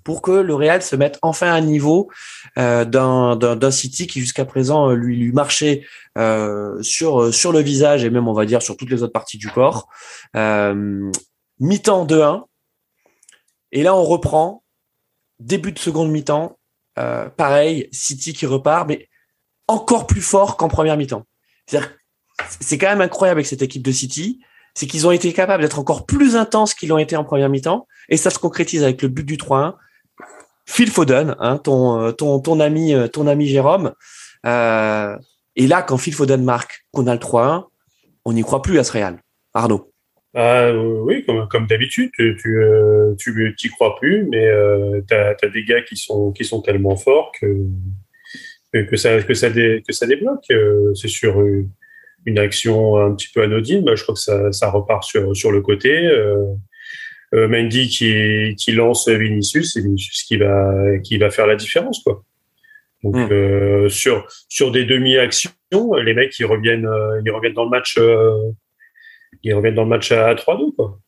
pour 0.04 0.22
que 0.22 0.30
le 0.30 0.54
Real 0.54 0.82
se 0.82 0.96
mette 0.96 1.18
enfin 1.22 1.52
à 1.52 1.60
niveau 1.60 2.10
euh, 2.58 2.84
d'un 2.84 3.70
City 3.70 4.06
qui 4.06 4.20
jusqu'à 4.20 4.44
présent 4.44 4.90
euh, 4.90 4.94
lui 4.94 5.16
lui 5.16 5.32
marchait 5.32 5.84
euh, 6.18 6.82
sur 6.82 7.32
sur 7.32 7.52
le 7.52 7.60
visage 7.60 8.04
et 8.04 8.10
même 8.10 8.28
on 8.28 8.32
va 8.32 8.46
dire 8.46 8.62
sur 8.62 8.76
toutes 8.76 8.90
les 8.90 9.02
autres 9.02 9.12
parties 9.12 9.38
du 9.38 9.48
corps. 9.48 9.88
Euh, 10.36 11.10
mi-temps 11.58 12.06
2-1 12.06 12.44
et 13.72 13.82
là 13.82 13.94
on 13.94 14.04
reprend 14.04 14.62
début 15.40 15.72
de 15.72 15.78
seconde 15.78 16.10
mi-temps. 16.10 16.58
Euh, 16.98 17.28
pareil, 17.30 17.88
City 17.92 18.32
qui 18.32 18.46
repart, 18.46 18.86
mais 18.86 19.08
encore 19.66 20.06
plus 20.06 20.20
fort 20.20 20.56
qu'en 20.56 20.68
première 20.68 20.96
mi-temps. 20.96 21.26
C'est 22.60 22.78
quand 22.78 22.88
même 22.88 23.00
incroyable 23.00 23.38
avec 23.38 23.46
cette 23.46 23.62
équipe 23.62 23.82
de 23.82 23.92
City, 23.92 24.40
c'est 24.74 24.86
qu'ils 24.86 25.06
ont 25.06 25.10
été 25.10 25.32
capables 25.32 25.62
d'être 25.62 25.78
encore 25.78 26.06
plus 26.06 26.36
intenses 26.36 26.74
qu'ils 26.74 26.88
l'ont 26.88 26.98
été 26.98 27.16
en 27.16 27.24
première 27.24 27.48
mi-temps, 27.48 27.86
et 28.08 28.16
ça 28.16 28.30
se 28.30 28.38
concrétise 28.38 28.82
avec 28.82 29.02
le 29.02 29.08
but 29.08 29.24
du 29.24 29.36
3-1. 29.36 29.74
Phil 30.70 30.88
Foden, 30.88 31.34
hein, 31.40 31.58
ton, 31.58 32.00
euh, 32.00 32.12
ton, 32.12 32.38
ton, 32.38 32.60
ami, 32.60 32.94
euh, 32.94 33.08
ton 33.08 33.26
ami 33.26 33.48
Jérôme. 33.48 33.92
Euh, 34.46 35.16
et 35.56 35.66
là, 35.66 35.82
quand 35.82 35.98
Phil 35.98 36.14
Foden 36.14 36.44
marque, 36.44 36.86
qu'on 36.92 37.08
a 37.08 37.12
le 37.12 37.18
3-1, 37.18 37.64
on 38.24 38.32
n'y 38.32 38.42
croit 38.42 38.62
plus 38.62 38.78
à 38.78 38.84
ce 38.84 38.92
Real. 38.92 39.18
Arnaud. 39.52 39.90
Ah, 40.32 40.70
oui, 40.72 41.24
comme, 41.26 41.48
comme 41.48 41.66
d'habitude, 41.66 42.12
tu 42.16 42.36
tu 43.18 43.54
tu 43.58 43.70
crois 43.70 43.96
plus, 43.96 44.28
mais 44.30 44.48
tu 45.08 45.14
as, 45.14 45.48
des 45.52 45.64
gars 45.64 45.82
qui 45.82 45.96
sont 45.96 46.30
qui 46.30 46.44
sont 46.44 46.62
tellement 46.62 46.94
forts 46.94 47.32
que 47.40 47.66
que 48.72 48.96
ça 48.96 49.20
que 49.22 49.34
ça 49.34 49.50
que 49.50 49.92
ça 49.92 50.06
débloque. 50.06 50.52
C'est 50.94 51.08
sur 51.08 51.42
une 52.26 52.38
action 52.38 52.96
un 52.96 53.12
petit 53.16 53.26
peu 53.34 53.42
anodine, 53.42 53.84
bah, 53.84 53.96
je 53.96 54.04
crois 54.04 54.14
que 54.14 54.20
ça, 54.20 54.52
ça 54.52 54.70
repart 54.70 55.02
sur 55.02 55.36
sur 55.36 55.50
le 55.50 55.62
côté. 55.62 56.08
Euh, 57.32 57.46
Mendy 57.46 57.88
qui, 57.88 58.56
qui 58.56 58.72
lance 58.72 59.08
Vinicius, 59.08 59.74
c'est 59.74 59.80
Vinicius 59.80 60.24
qui 60.24 60.36
va, 60.36 60.98
qui 61.04 61.16
va 61.16 61.30
faire 61.30 61.46
la 61.46 61.54
différence, 61.54 62.02
quoi. 62.02 62.24
Donc 63.02 63.16
hmm. 63.16 63.28
euh, 63.32 63.88
sur 63.88 64.26
sur 64.48 64.70
des 64.70 64.84
demi-actions, 64.84 65.52
les 66.04 66.14
mecs 66.14 66.38
ils 66.38 66.44
reviennent 66.44 66.86
euh, 66.86 67.20
ils 67.24 67.30
reviennent 67.30 67.54
dans 67.54 67.64
le 67.64 67.70
match 67.70 67.96
euh, 67.98 68.50
ils 69.42 69.54
reviennent 69.54 69.74
dans 69.74 69.84
le 69.84 69.88
match 69.88 70.12
à 70.12 70.34
3-2 70.34 70.74
quoi. 70.74 70.98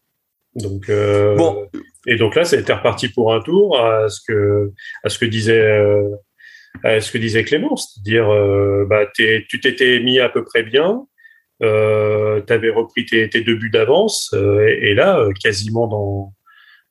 Donc 0.54 0.88
euh, 0.88 1.36
bon. 1.36 1.68
et 2.06 2.16
donc 2.16 2.34
là 2.34 2.44
c'était 2.44 2.72
reparti 2.72 3.08
pour 3.08 3.34
un 3.34 3.40
tour 3.40 3.78
à 3.78 4.08
ce 4.08 4.20
que 4.26 4.72
à 5.04 5.10
ce 5.10 5.18
que 5.18 5.26
disait 5.26 5.80
à 6.82 7.00
ce 7.00 7.12
que 7.12 7.18
disait 7.18 7.44
Clément, 7.44 7.76
c'est-à-dire 7.76 8.26
bah 8.88 9.06
tu 9.14 9.60
t'étais 9.60 10.00
mis 10.00 10.18
à 10.18 10.30
peu 10.30 10.44
près 10.44 10.62
bien, 10.62 11.06
euh, 11.62 12.40
tu 12.46 12.52
avais 12.52 12.70
repris 12.70 13.06
tes, 13.06 13.28
tes, 13.28 13.40
deux 13.42 13.54
buts 13.54 13.70
d'avance, 13.70 14.30
euh, 14.34 14.66
et, 14.66 14.94
là, 14.94 15.18
euh, 15.18 15.32
quasiment 15.32 15.86
dans, 15.86 16.32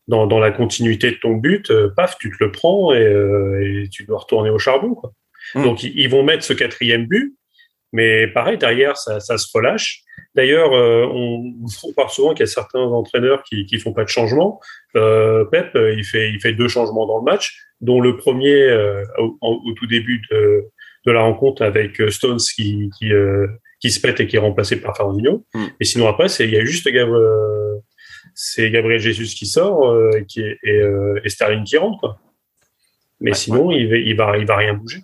dans, 0.07 0.27
dans, 0.27 0.39
la 0.39 0.51
continuité 0.51 1.11
de 1.11 1.17
ton 1.17 1.33
but, 1.33 1.69
euh, 1.71 1.89
paf, 1.95 2.17
tu 2.19 2.31
te 2.31 2.43
le 2.43 2.51
prends 2.51 2.93
et, 2.93 3.83
et 3.83 3.89
tu 3.89 4.05
dois 4.05 4.19
retourner 4.19 4.49
au 4.49 4.59
charbon. 4.59 4.95
Quoi. 4.95 5.11
Hmm. 5.55 5.63
Donc, 5.63 5.83
ils 5.83 6.09
vont 6.09 6.23
mettre 6.23 6.43
ce 6.43 6.53
quatrième 6.53 7.05
but, 7.05 7.35
mais 7.91 8.27
pareil, 8.27 8.57
derrière, 8.57 8.95
ça, 8.95 9.19
ça 9.19 9.37
se 9.37 9.47
relâche. 9.53 10.03
D'ailleurs, 10.33 10.71
on, 10.71 11.53
on, 11.83 11.93
parle 11.93 12.09
souvent 12.09 12.29
qu'il 12.29 12.41
y 12.41 12.43
a 12.43 12.47
certains 12.47 12.79
entraîneurs 12.79 13.43
qui 13.43 13.65
qui 13.65 13.79
font 13.79 13.91
pas 13.91 14.05
de 14.05 14.09
changement. 14.09 14.61
Pep, 14.93 15.71
il 15.75 16.05
fait 16.05 16.29
il 16.29 16.39
fait 16.39 16.53
deux 16.53 16.69
changements 16.69 17.05
dans 17.05 17.17
le 17.17 17.25
match, 17.25 17.61
dont 17.81 17.99
le 17.99 18.15
premier 18.15 18.71
au, 19.17 19.37
au, 19.41 19.73
tout 19.73 19.87
début 19.87 20.21
de, 20.31 20.69
de 21.05 21.11
la 21.11 21.23
rencontre 21.23 21.63
avec 21.63 22.01
Stones 22.11 22.39
qui 22.55 22.89
qui, 22.97 23.11
qui 23.81 23.91
se 23.91 23.99
pète 23.99 24.19
et 24.21 24.27
qui 24.27 24.35
est 24.37 24.39
remplacé 24.39 24.77
par 24.77 24.95
Fernandinho. 24.95 25.43
Mm. 25.53 25.65
Et 25.79 25.85
sinon 25.85 26.07
après, 26.07 26.29
c'est 26.29 26.45
il 26.45 26.51
y 26.51 26.57
a 26.57 26.63
juste 26.63 26.87
Gabriel, 26.87 27.27
c'est 28.35 28.69
Gabriel 28.71 28.99
Jesus 28.99 29.35
qui 29.35 29.45
sort 29.45 29.89
euh, 29.91 30.11
qui 30.27 30.41
est, 30.41 30.57
et, 30.63 30.77
euh, 30.79 31.19
et 31.23 31.29
Sterling 31.29 31.63
qui 31.63 31.77
rentre. 31.77 31.99
Quoi. 31.99 32.19
Mais 33.19 33.31
Ouais, 33.31 33.37
sinon, 33.37 33.71
il 33.71 33.89
va, 33.89 33.97
il 33.97 34.15
va, 34.15 34.37
il 34.37 34.45
va 34.45 34.55
rien 34.55 34.73
bouger. 34.73 34.99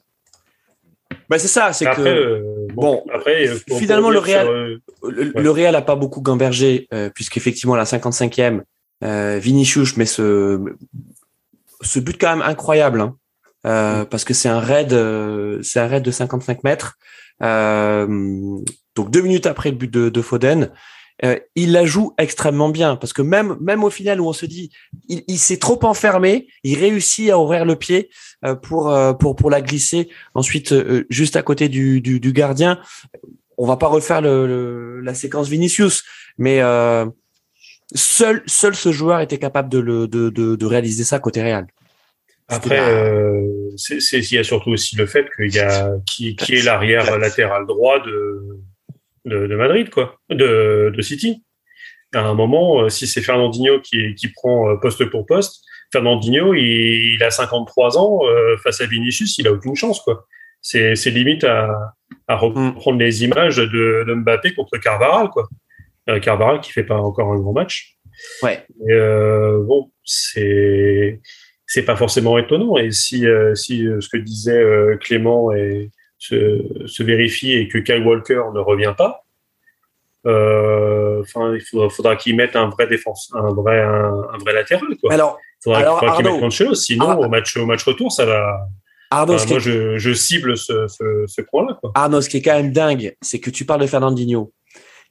Bah, 1.30 1.38
c'est 1.40 1.48
ça, 1.50 1.74
c'est 1.74 1.86
que 1.92 2.02
euh, 2.02 2.42
bon, 2.74 3.04
bon, 3.06 3.06
après, 3.14 3.48
finalement, 3.78 4.10
le 4.10 4.20
Real- 4.20 4.46
sur, 4.46 4.54
euh, 4.54 4.82
le, 5.10 5.24
Ouais. 5.36 5.42
le 5.42 5.52
Real 5.52 5.76
a 5.76 5.82
pas 5.82 5.96
beaucoup 5.96 6.22
gambergé, 6.22 6.88
euh, 6.94 7.10
puisqu'effectivement, 7.14 7.74
à 7.74 7.78
la 7.78 7.84
55e, 7.84 8.62
euh, 9.04 9.38
Vinicius 9.38 9.98
met 9.98 10.06
ce, 10.06 10.58
ce 11.82 12.00
but 12.00 12.18
quand 12.20 12.30
même 12.38 12.46
incroyable, 12.48 13.02
hein, 13.02 13.18
euh, 13.66 14.06
parce 14.06 14.24
que 14.24 14.34
c'est 14.34 14.48
un 14.50 14.60
raid, 14.62 14.90
c'est 15.64 15.80
un 15.80 15.88
raid 15.88 16.02
de 16.04 16.12
55 16.12 16.64
mètres. 16.64 16.98
Euh, 17.44 18.08
donc 18.96 19.12
deux 19.12 19.22
minutes 19.22 19.46
après 19.46 19.70
le 19.70 19.78
but 19.78 19.92
de, 19.92 20.10
de 20.10 20.22
Foden, 20.22 20.72
euh, 21.26 21.40
il 21.56 21.72
la 21.72 21.86
joue 21.86 22.14
extrêmement 22.18 22.70
bien, 22.70 22.96
parce 22.96 23.12
que 23.12 23.24
même 23.24 23.58
même 23.60 23.84
au 23.84 23.90
final 23.90 24.22
où 24.22 24.28
on 24.28 24.34
se 24.34 24.46
dit, 24.46 24.72
il, 25.10 25.40
s'est 25.40 25.58
trop 25.58 25.84
enfermé, 25.84 26.48
il 26.64 26.78
réussit 26.78 27.32
à 27.32 27.40
ouvrir 27.40 27.66
le 27.66 27.76
pied 27.76 28.10
euh, 28.46 28.54
pour 28.54 28.90
euh, 28.90 29.14
pour 29.14 29.36
pour 29.36 29.50
la 29.50 29.62
glisser 29.62 30.10
ensuite 30.36 30.76
juste 31.10 31.36
à 31.36 31.42
côté 31.42 31.70
du, 31.70 32.02
du, 32.02 32.34
gardien. 32.34 32.80
On 33.58 33.66
va 33.66 33.78
pas 33.78 33.88
refaire 33.88 34.22
la 34.22 35.14
séquence 35.16 35.48
Vinicius, 35.48 36.04
mais 36.38 36.62
seul 37.96 38.44
seul 38.46 38.76
ce 38.76 38.92
joueur 38.92 39.20
était 39.20 39.40
capable 39.40 39.70
de 39.70 39.80
le 39.80 40.08
de, 40.08 40.30
de, 40.30 40.56
de 40.56 40.66
réaliser 40.68 41.04
ça 41.04 41.18
côté 41.18 41.42
Real. 41.42 41.66
Après, 42.50 42.80
euh, 42.80 43.42
c'est, 43.76 44.00
c'est- 44.00 44.20
il 44.32 44.36
y 44.36 44.38
a 44.38 44.44
surtout 44.44 44.70
aussi 44.72 44.96
le 44.96 45.06
fait 45.06 45.28
qu'il 45.36 45.54
y 45.54 45.60
a 45.60 45.92
qui, 46.06 46.36
qui 46.36 46.56
est 46.56 46.64
l'arrière 46.64 47.18
latéral 47.20 47.66
droit 47.66 48.00
de, 48.06 48.60
de, 49.26 49.48
de 49.48 49.56
Madrid, 49.56 49.90
quoi, 49.90 50.18
de, 50.30 50.92
de 50.96 51.02
City. 51.02 51.44
À 52.14 52.22
un 52.22 52.34
moment, 52.34 52.84
euh, 52.84 52.90
si 52.90 53.06
c'est 53.06 53.22
Fernandinho 53.22 53.82
qui, 53.82 54.16
qui 54.16 54.30
prend 54.30 54.70
euh, 54.70 54.78
poste 54.78 55.06
pour 55.10 55.26
poste, 55.26 55.62
Fernandinho, 55.92 56.54
il, 56.54 57.16
il 57.16 57.24
a 57.24 57.32
53 57.32 57.98
ans 57.98 58.20
euh, 58.26 58.56
face 58.58 58.80
à 58.82 58.86
Vinicius, 58.86 59.38
il 59.40 59.48
a 59.48 59.52
aucune 59.52 59.76
chance, 59.76 60.00
quoi. 60.02 60.26
C'est, 60.62 60.96
c'est 60.96 61.12
limite 61.12 61.44
à, 61.44 61.94
à 62.28 62.36
reprendre 62.38 62.98
les 63.00 63.24
images 63.24 63.58
de, 63.58 64.04
de 64.08 64.14
Mbappé 64.14 64.54
contre 64.54 64.78
Carvaral, 64.78 65.30
quoi. 65.30 65.48
Euh, 66.10 66.20
Carvaral 66.22 66.62
qui 66.62 66.72
fait 66.72 66.84
pas 66.86 66.98
encore 66.98 67.32
un 67.34 67.38
grand 67.40 67.52
match. 67.54 67.98
Ouais. 68.42 68.66
Et 68.88 68.92
euh, 68.94 69.62
bon, 69.64 69.92
c'est 70.06 71.20
c'est 71.68 71.84
pas 71.84 71.96
forcément 71.96 72.38
étonnant. 72.40 72.78
Et 72.78 72.92
si 72.92 73.28
euh, 73.28 73.54
si 73.54 73.86
euh, 73.86 74.02
ce 74.02 74.10
que 74.10 74.18
disait 74.18 74.58
euh, 74.58 74.98
Clément 74.98 75.52
est, 75.52 75.92
se, 76.18 76.64
se 76.88 77.04
vérifie 77.04 77.52
et 77.54 77.68
que 77.68 77.78
Kyle 77.78 78.04
Walker 78.04 78.42
ne 78.56 78.60
revient 78.60 78.96
pas, 78.98 79.24
enfin 80.26 81.54
il 81.56 81.62
faudra, 81.62 81.90
faudra 81.90 82.16
qu'il 82.16 82.36
mette 82.36 82.56
un 82.56 82.70
vrai 82.70 82.88
défense, 82.88 83.32
un 83.36 83.54
vrai 83.54 83.82
un, 83.82 84.14
un 84.34 84.38
vrai 84.40 84.54
latéral 84.54 84.88
quoi. 85.02 85.14
Alors 85.14 85.38
Il 85.60 85.64
faudra, 85.64 85.80
alors, 85.80 86.00
faudra 86.00 86.16
qu'il 86.18 86.26
Arnaud- 86.26 86.36
mette 86.36 86.42
Cancelo, 86.42 86.76
sinon 86.76 87.18
au 87.20 87.30
match 87.30 87.56
au 87.58 87.66
match 87.66 87.84
retour 87.84 88.12
ça 88.12 88.26
va. 88.26 88.68
Arnaud, 89.10 89.36
enfin, 89.36 89.50
moi 89.52 89.60
je, 89.60 89.98
je 89.98 90.14
cible 90.14 90.58
ce 90.58 90.88
ce, 90.88 91.24
ce 91.28 91.42
point-là. 91.42 91.80
Arnaud, 91.96 92.22
ce 92.22 92.30
qui 92.30 92.38
est 92.38 92.42
quand 92.42 92.56
même 92.56 92.74
dingue, 92.74 93.16
c'est 93.22 93.40
que 93.40 93.50
tu 93.50 93.64
parles 93.64 93.82
de 93.82 93.88
Fernandinho, 93.88 94.52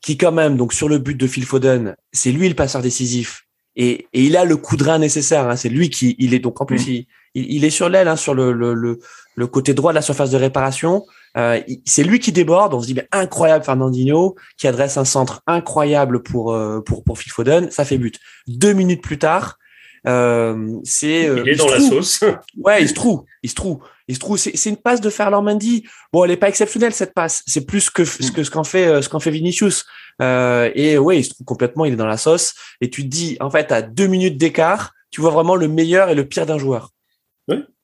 qui 0.03 0.19
quand 0.19 0.33
même, 0.33 0.57
donc 0.59 0.75
sur 0.75 0.89
le 0.89 0.99
but 0.99 1.17
de 1.17 1.27
Phil 1.27 1.45
Foden, 1.47 1.97
c'est 2.13 2.31
lui 2.33 2.49
le 2.49 2.55
passeur 2.55 2.83
décisif. 2.83 3.46
Et, 3.77 4.07
et 4.13 4.23
il 4.25 4.37
a 4.37 4.45
le 4.45 4.57
coup 4.57 4.77
de 4.77 4.85
rein 4.85 4.99
nécessaire. 4.99 5.49
hein. 5.49 5.57
C'est 5.57 5.69
lui 5.69 5.91
qui, 5.91 6.17
il 6.19 6.33
est 6.35 6.39
donc 6.39 6.61
en 6.61 6.65
plus, 6.67 6.87
il, 6.89 7.07
il, 7.35 7.53
il 7.53 7.65
est 7.65 7.71
sur 7.71 7.89
l'aile, 7.89 8.09
hein, 8.09 8.17
sur 8.17 8.35
le, 8.35 8.53
le, 8.53 8.73
le, 8.75 8.99
le 9.35 9.47
côté 9.47 9.75
droit 9.75 9.93
de 9.93 9.97
la 9.97 10.03
surface 10.03 10.31
de 10.31 10.37
réparation. 10.39 11.05
Euh, 11.37 11.61
c'est 11.85 12.03
lui 12.03 12.19
qui 12.19 12.33
déborde. 12.33 12.73
On 12.73 12.81
se 12.81 12.87
dit, 12.87 12.95
mais 12.95 13.07
incroyable 13.13 13.65
Fernandinho, 13.65 14.35
qui 14.57 14.67
adresse 14.67 14.97
un 14.97 15.05
centre 15.05 15.43
incroyable 15.47 16.23
pour 16.23 16.55
euh, 16.55 16.81
pour 16.81 17.05
pour 17.05 17.19
Phil 17.19 17.31
Foden. 17.31 17.71
Ça 17.71 17.85
fait 17.85 17.99
but. 17.99 18.19
Deux 18.47 18.73
minutes 18.73 19.03
plus 19.03 19.19
tard, 19.19 19.59
euh, 20.07 20.79
c'est 20.85 21.29
euh, 21.29 21.43
il 21.45 21.53
est 21.53 21.57
dans 21.57 21.69
la 21.69 21.81
sauce. 21.81 22.25
Ouais, 22.57 22.81
il 22.83 22.89
se 22.89 22.95
trouve, 22.95 23.25
il 23.43 23.51
se 23.51 23.55
trouve, 23.55 23.81
il 24.09 24.15
se 24.15 24.21
trouve. 24.21 24.39
C'est 24.39 24.71
une 24.71 24.79
passe 24.79 25.03
de 25.03 25.11
Ferland 25.11 25.43
Mendy. 25.43 25.85
Bon, 26.13 26.25
elle 26.25 26.31
est 26.31 26.39
pas 26.39 26.49
exceptionnelle 26.49 26.95
cette 26.95 27.13
passe. 27.13 27.43
C'est 27.47 27.67
plus 27.67 27.91
que 27.91 28.07
ce 28.07 28.33
que 28.33 28.43
ce 28.43 28.51
qu'en 28.51 28.65
fait 28.65 28.87
euh, 28.87 29.03
ce 29.03 29.11
qu'en 29.11 29.21
fait 29.21 29.31
Vinicius. 29.31 29.85
Euh, 30.23 30.71
et 30.75 30.99
ouais, 30.99 31.19
il 31.19 31.25
se 31.25 31.31
trouve 31.31 31.45
complètement. 31.45 31.85
Il 31.85 31.93
est 31.93 31.97
dans 31.97 32.07
la 32.07 32.17
sauce. 32.17 32.55
Et 32.81 32.91
tu 32.91 33.03
te 33.03 33.09
dis, 33.09 33.37
en 33.41 33.51
fait, 33.51 33.73
à 33.73 33.83
deux 33.83 34.07
minutes 34.07 34.39
d'écart, 34.39 34.93
tu 35.11 35.21
vois 35.21 35.31
vraiment 35.31 35.57
le 35.57 35.69
meilleur 35.69 36.09
et 36.09 36.15
le 36.15 36.27
pire 36.27 36.47
d'un 36.47 36.59
joueur. 36.59 36.91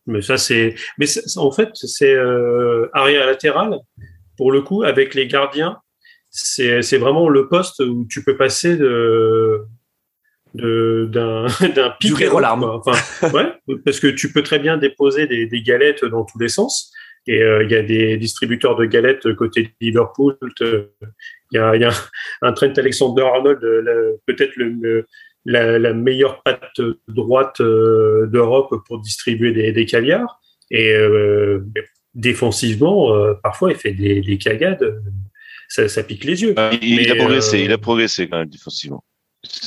Mais 0.07 0.23
ça, 0.23 0.37
c'est. 0.37 0.75
Mais 0.99 1.07
en 1.37 1.53
fait, 1.53 1.71
c'est 1.75 2.13
euh, 2.13 2.89
arrière 2.93 3.27
latéral. 3.27 3.79
Pour 4.37 4.51
le 4.51 4.63
coup, 4.63 4.83
avec 4.83 5.15
les 5.15 5.29
gardiens, 5.29 5.79
c'est 6.31 6.99
vraiment 6.99 7.29
le 7.29 7.49
poste 7.49 7.81
où 7.81 8.07
tu 8.09 8.25
peux 8.25 8.37
passer 8.37 8.77
de 8.77 9.65
d'un 10.55 11.47
d'un 11.75 11.91
pic 11.91 12.17
rire 12.17 12.35
aux 12.35 12.41
larmes. 12.41 12.65
Enfin, 12.65 13.29
ouais, 13.29 13.77
parce 13.85 14.01
que 14.01 14.09
tu 14.09 14.33
peux 14.33 14.43
très 14.43 14.59
bien 14.59 14.77
déposer 14.77 15.27
des, 15.27 15.47
des 15.47 15.63
galettes 15.63 16.05
dans 16.05 16.25
tous 16.25 16.39
les 16.39 16.49
sens. 16.49 16.93
Et 17.29 17.41
euh, 17.41 17.63
il 17.63 17.71
y 17.71 17.77
a 17.77 17.83
des 17.83 18.17
distributeurs 18.17 18.75
de 18.75 18.85
galettes 18.85 19.33
côté 19.35 19.73
Liverpool. 19.81 20.37
Il 21.53 21.57
y 21.57 21.59
a, 21.59 21.77
il 21.77 21.83
y 21.83 21.85
a 21.85 21.93
un 22.41 22.53
Trent 22.53 22.73
Alexander-Arnold, 22.75 23.63
euh, 23.63 24.17
peut-être 24.27 24.57
le, 24.57 25.07
la, 25.45 25.79
la 25.79 25.93
meilleure 25.93 26.43
patte 26.43 26.81
droite 27.09 27.61
euh, 27.61 28.27
d'Europe 28.27 28.75
pour 28.87 29.01
distribuer 29.01 29.53
des, 29.53 29.71
des 29.73 29.85
caviars. 29.85 30.41
Et 30.71 30.93
euh, 30.93 31.61
défensivement, 32.15 33.15
euh, 33.15 33.35
parfois, 33.43 33.71
il 33.71 33.77
fait 33.77 33.93
des, 33.93 34.23
des 34.23 34.39
cagades. 34.39 35.03
Ça, 35.69 35.89
ça 35.89 36.03
pique 36.03 36.25
les 36.25 36.43
yeux. 36.43 36.55
Ah, 36.57 36.71
Il, 36.81 37.01
il 37.01 37.11
a 37.11 37.15
Mais, 37.15 37.21
progressé, 37.21 37.61
euh, 37.61 37.65
il 37.65 37.73
a 37.73 37.79
progressé 37.79 38.29
quand 38.29 38.39
même 38.39 38.49
défensivement. 38.49 39.05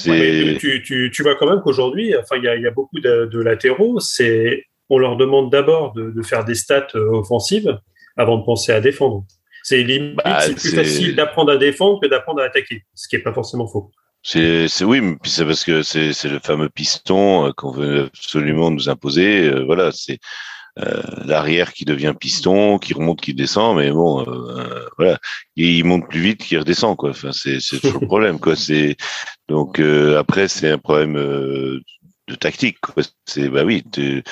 Ouais, 0.07 0.43
mais 0.45 0.57
tu, 0.57 0.81
tu, 0.81 1.11
tu 1.13 1.21
vois 1.21 1.35
quand 1.35 1.49
même 1.49 1.61
qu'aujourd'hui, 1.61 2.15
enfin, 2.17 2.37
il 2.37 2.43
y 2.45 2.47
a, 2.47 2.55
il 2.55 2.63
y 2.63 2.67
a 2.67 2.71
beaucoup 2.71 2.99
de, 2.99 3.25
de 3.25 3.39
latéraux. 3.39 3.99
C'est, 3.99 4.63
on 4.89 4.97
leur 4.97 5.17
demande 5.17 5.51
d'abord 5.51 5.93
de, 5.93 6.11
de 6.11 6.21
faire 6.23 6.45
des 6.45 6.55
stats 6.55 6.95
offensives 6.95 7.77
avant 8.17 8.37
de 8.37 8.45
penser 8.45 8.71
à 8.71 8.81
défendre. 8.81 9.25
C'est 9.67 9.81
limite, 9.81 10.15
Bah, 10.17 10.41
c'est 10.41 10.53
plus 10.53 10.75
facile 10.75 11.15
d'apprendre 11.15 11.51
à 11.51 11.57
défendre 11.57 11.99
que 11.99 12.07
d'apprendre 12.07 12.39
à 12.39 12.45
attaquer, 12.45 12.83
ce 12.93 13.07
qui 13.07 13.15
est 13.15 13.23
pas 13.23 13.33
forcément 13.33 13.65
faux. 13.67 13.89
C'est, 14.21 14.67
c'est 14.67 14.85
oui, 14.85 15.01
mais 15.01 15.15
c'est 15.23 15.43
parce 15.43 15.63
que 15.63 15.81
c'est, 15.81 16.13
c'est 16.13 16.29
le 16.29 16.37
fameux 16.37 16.69
piston 16.69 17.47
euh, 17.47 17.51
qu'on 17.51 17.71
veut 17.71 18.03
absolument 18.15 18.69
nous 18.69 18.89
imposer. 18.89 19.47
euh, 19.49 19.63
voilà, 19.65 19.91
c'est 19.91 20.19
euh, 20.77 21.01
l'arrière 21.25 21.73
qui 21.73 21.83
devient 21.83 22.13
piston, 22.19 22.77
qui 22.77 22.93
remonte, 22.93 23.21
qui 23.21 23.33
descend, 23.33 23.77
mais 23.77 23.89
bon, 23.89 24.23
euh, 24.27 24.85
voilà, 24.99 25.17
Et 25.57 25.77
il 25.77 25.83
monte 25.83 26.07
plus 26.09 26.19
vite 26.19 26.43
qu'il 26.43 26.59
redescend, 26.59 26.95
quoi. 26.95 27.09
Enfin, 27.09 27.31
c'est, 27.31 27.59
c'est 27.59 27.79
toujours 27.79 28.01
le 28.01 28.07
problème, 28.13 28.39
quoi. 28.39 28.55
C'est 28.55 28.97
donc 29.47 29.79
après, 29.79 30.47
c'est 30.47 30.69
un 30.69 30.77
problème 30.77 31.81
de 32.27 32.35
tactique, 32.35 32.79
quoi. 32.81 33.03
C'est 33.25 33.49
bah 33.49 33.63
oui, 33.63 33.83
tu- 33.91 34.23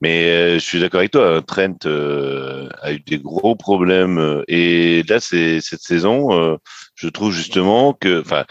mais 0.00 0.24
euh, 0.30 0.54
je 0.54 0.58
suis 0.64 0.80
d'accord 0.80 1.00
avec 1.00 1.10
toi. 1.10 1.36
hein, 1.36 1.42
Trent 1.42 1.74
euh, 1.86 2.68
a 2.82 2.92
eu 2.92 3.00
des 3.00 3.18
gros 3.18 3.56
problèmes 3.56 4.18
euh, 4.18 4.42
et 4.48 5.02
là, 5.08 5.18
c'est 5.20 5.60
cette 5.60 5.82
saison, 5.82 6.32
euh, 6.32 6.56
je 6.94 7.08
trouve 7.08 7.32
justement 7.32 7.92
que, 7.92 8.20
enfin. 8.20 8.44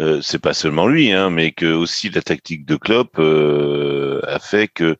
Euh, 0.00 0.20
c'est 0.22 0.38
pas 0.38 0.54
seulement 0.54 0.86
lui, 0.86 1.10
hein, 1.10 1.28
mais 1.28 1.50
que 1.50 1.66
aussi 1.72 2.08
la 2.08 2.22
tactique 2.22 2.64
de 2.64 2.76
Klopp 2.76 3.18
euh, 3.18 4.20
a 4.28 4.38
fait 4.38 4.68
que 4.68 4.94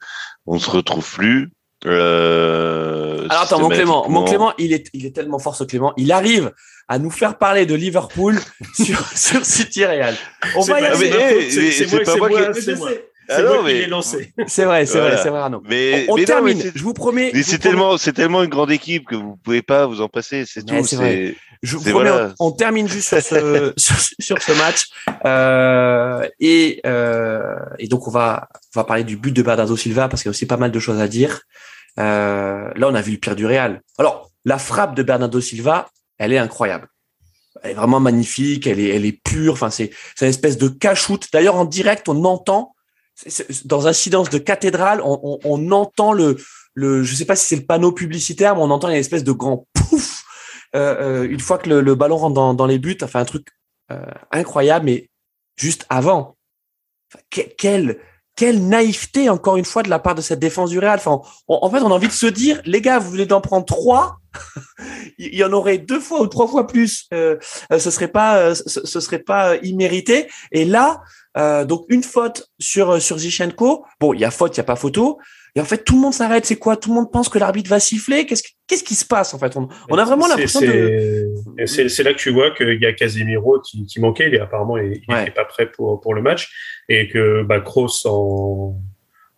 on 0.44 0.58
se 0.58 0.68
retrouve 0.68 1.08
plus. 1.14 1.50
Euh, 1.86 3.26
Alors 3.30 3.42
attends, 3.42 3.60
mon 3.60 3.68
Clément, 3.68 4.08
mon 4.08 4.24
Clément, 4.24 4.52
il 4.58 4.72
est, 4.72 4.88
il 4.92 5.06
est 5.06 5.14
tellement 5.14 5.38
fort 5.38 5.54
ce 5.54 5.62
Clément. 5.64 5.92
Il 5.96 6.10
arrive 6.10 6.52
à 6.88 6.98
nous 6.98 7.10
faire 7.10 7.38
parler 7.38 7.64
de 7.66 7.74
Liverpool 7.74 8.38
sur, 8.74 9.06
sur 9.16 9.44
City 9.44 9.84
Real. 9.84 10.16
On 10.56 10.62
C'est 10.62 10.72
va 10.72 10.80
y 10.80 10.84
aller. 10.86 11.06
eh, 11.06 11.50
c'est- 11.50 11.70
c'est 11.70 11.86
c'est 11.86 11.92
moi- 11.94 12.04
c'est 12.04 12.18
moi 12.18 12.28
qui- 12.30 12.34
c'est 13.28 13.36
moi. 13.36 13.36
Ah 13.36 13.36
C'est 13.36 13.42
non, 13.42 13.48
moi 13.48 13.58
qui 13.58 13.64
mais- 13.74 13.80
l'ai 13.80 13.86
lancé. 13.86 14.32
C'est 14.46 14.64
vrai, 14.64 14.86
c'est 14.86 14.98
Voilà. 14.98 15.14
vrai, 15.14 15.22
c'est 15.22 15.28
vrai, 15.30 15.38
Arnaud. 15.40 15.62
Mais, 15.68 16.06
On, 16.08 16.12
on 16.12 16.14
mais 16.16 16.20
non, 16.22 16.26
termine. 16.26 16.62
je 16.74 16.82
vous 16.82 16.94
promets. 16.94 17.30
mais 17.34 17.42
c'est 17.42 17.58
tellement, 17.58 17.96
c'est 17.98 18.12
tellement 18.12 18.42
une 18.42 18.48
grande 18.50 18.70
équipe 18.70 19.06
que 19.06 19.14
vous 19.16 19.36
pouvez 19.36 19.62
pas 19.62 19.86
vous 19.86 20.00
en 20.00 20.08
passer, 20.08 20.44
c'est 20.46 20.68
Ouais, 20.70 20.80
tout. 20.80 20.86
c'est 20.86 20.96
vrai. 20.96 21.34
Je 21.62 21.76
vous 21.76 21.82
promets, 21.82 22.08
voilà. 22.10 22.34
on, 22.38 22.46
on 22.48 22.52
termine 22.52 22.88
juste 22.88 23.08
sur 23.08 23.20
ce, 23.20 23.72
sur, 23.76 23.96
sur 24.20 24.42
ce 24.42 24.52
match. 24.52 24.86
Euh, 25.26 26.26
et, 26.40 26.80
euh, 26.86 27.56
et 27.78 27.88
donc, 27.88 28.06
on 28.08 28.10
va, 28.10 28.48
on 28.74 28.80
va 28.80 28.84
parler 28.84 29.04
du 29.04 29.16
but 29.16 29.32
de 29.32 29.42
Bernardo 29.42 29.76
Silva 29.76 30.08
parce 30.08 30.22
qu'il 30.22 30.28
y 30.28 30.30
a 30.30 30.34
aussi 30.36 30.46
pas 30.46 30.56
mal 30.56 30.70
de 30.70 30.78
choses 30.78 31.00
à 31.00 31.08
dire. 31.08 31.40
Euh, 31.98 32.68
là, 32.76 32.88
on 32.88 32.94
a 32.94 33.00
vu 33.00 33.12
le 33.12 33.18
pire 33.18 33.34
du 33.36 33.44
Real. 33.46 33.82
Alors, 33.98 34.30
la 34.44 34.58
frappe 34.58 34.94
de 34.94 35.02
Bernardo 35.02 35.40
Silva, 35.40 35.88
elle 36.18 36.32
est 36.32 36.38
incroyable. 36.38 36.88
Elle 37.62 37.72
est 37.72 37.74
vraiment 37.74 37.98
magnifique, 37.98 38.66
elle 38.68 38.78
est, 38.78 38.94
elle 38.94 39.04
est 39.04 39.20
pure. 39.24 39.54
Enfin, 39.54 39.70
c'est, 39.70 39.90
c'est 40.14 40.26
une 40.26 40.30
espèce 40.30 40.58
de 40.58 40.68
cachoute. 40.68 41.26
D'ailleurs, 41.32 41.56
en 41.56 41.64
direct, 41.64 42.08
on 42.08 42.24
entend, 42.24 42.72
dans 43.64 43.86
un 43.86 43.92
silence 43.92 44.30
de 44.30 44.38
cathédrale, 44.38 45.00
on, 45.02 45.18
on, 45.22 45.38
on 45.44 45.72
entend 45.72 46.12
le, 46.12 46.36
le, 46.74 47.02
je 47.02 47.14
sais 47.14 47.24
pas 47.24 47.36
si 47.36 47.46
c'est 47.46 47.56
le 47.56 47.66
panneau 47.66 47.92
publicitaire, 47.92 48.54
mais 48.54 48.62
on 48.62 48.70
entend 48.70 48.88
une 48.88 48.94
espèce 48.94 49.24
de 49.24 49.32
grand 49.32 49.66
pouf 49.74 50.24
euh, 50.76 51.22
euh, 51.22 51.28
une 51.28 51.40
fois 51.40 51.58
que 51.58 51.68
le, 51.68 51.80
le 51.80 51.94
ballon 51.94 52.16
rentre 52.18 52.34
dans, 52.34 52.54
dans 52.54 52.66
les 52.66 52.78
buts, 52.78 52.98
enfin 53.02 53.20
un 53.20 53.24
truc 53.24 53.46
euh, 53.90 54.04
incroyable, 54.30 54.84
mais 54.84 55.10
juste 55.56 55.86
avant, 55.88 56.36
quelle 57.30 57.98
quelle 58.38 58.68
naïveté 58.68 59.28
encore 59.28 59.56
une 59.56 59.64
fois 59.64 59.82
de 59.82 59.90
la 59.90 59.98
part 59.98 60.14
de 60.14 60.20
cette 60.20 60.38
défense 60.38 60.70
du 60.70 60.78
Real. 60.78 61.00
Enfin, 61.04 61.20
on- 61.48 61.58
en 61.60 61.70
fait, 61.70 61.80
on 61.80 61.90
a 61.90 61.94
envie 61.94 62.06
de 62.06 62.12
se 62.12 62.26
dire, 62.26 62.62
les 62.64 62.80
gars, 62.80 63.00
vous 63.00 63.10
venez 63.10 63.26
d'en 63.26 63.40
prendre 63.40 63.66
trois, 63.66 64.18
il 65.18 65.34
y 65.34 65.42
en 65.42 65.52
aurait 65.52 65.78
deux 65.78 65.98
fois 65.98 66.20
ou 66.20 66.28
trois 66.28 66.46
fois 66.46 66.68
plus, 66.68 67.08
euh, 67.12 67.36
euh 67.72 67.80
ce 67.80 67.90
serait 67.90 68.06
pas, 68.06 68.38
euh, 68.38 68.54
ce, 68.54 69.00
serait 69.00 69.18
pas 69.18 69.56
immérité. 69.56 70.28
Et 70.52 70.64
là, 70.64 71.02
euh, 71.36 71.64
donc 71.64 71.84
une 71.88 72.02
faute 72.02 72.48
sur 72.58 73.00
sur 73.00 73.18
Zichenko. 73.18 73.84
Bon, 74.00 74.14
il 74.14 74.20
y 74.20 74.24
a 74.24 74.30
faute, 74.30 74.56
il 74.56 74.58
y 74.58 74.60
a 74.60 74.64
pas 74.64 74.76
photo. 74.76 75.18
Et 75.54 75.60
en 75.60 75.64
fait, 75.64 75.84
tout 75.84 75.94
le 75.94 76.00
monde 76.00 76.14
s'arrête. 76.14 76.44
C'est 76.46 76.56
quoi? 76.56 76.76
Tout 76.76 76.90
le 76.90 76.96
monde 76.96 77.10
pense 77.10 77.28
que 77.28 77.38
l'arbitre 77.38 77.70
va 77.70 77.80
siffler? 77.80 78.26
Qu'est-ce 78.26 78.42
qu'est-ce 78.66 78.84
qui 78.84 78.94
se 78.94 79.04
passe 79.04 79.34
en 79.34 79.38
fait? 79.38 79.56
On, 79.56 79.98
a 79.98 80.04
vraiment 80.04 80.26
l'impression 80.26 80.60
de. 80.60 81.66
C'est 81.66 82.02
là 82.02 82.12
que 82.12 82.18
tu 82.18 82.30
vois 82.30 82.50
qu'il 82.52 82.80
y 82.80 82.86
a 82.86 82.92
Casemiro 82.92 83.60
qui, 83.60 83.84
qui 83.86 84.00
manquait. 84.00 84.28
Il 84.28 84.34
est 84.34 84.40
apparemment 84.40 84.78
il 84.78 85.00
n'était 85.08 85.30
pas 85.30 85.44
prêt 85.44 85.70
pour 85.70 86.00
pour 86.00 86.14
le 86.14 86.22
match 86.22 86.50
et 86.88 87.08
que 87.08 87.42
bah, 87.42 87.60
Kroos 87.60 88.06
en 88.06 88.80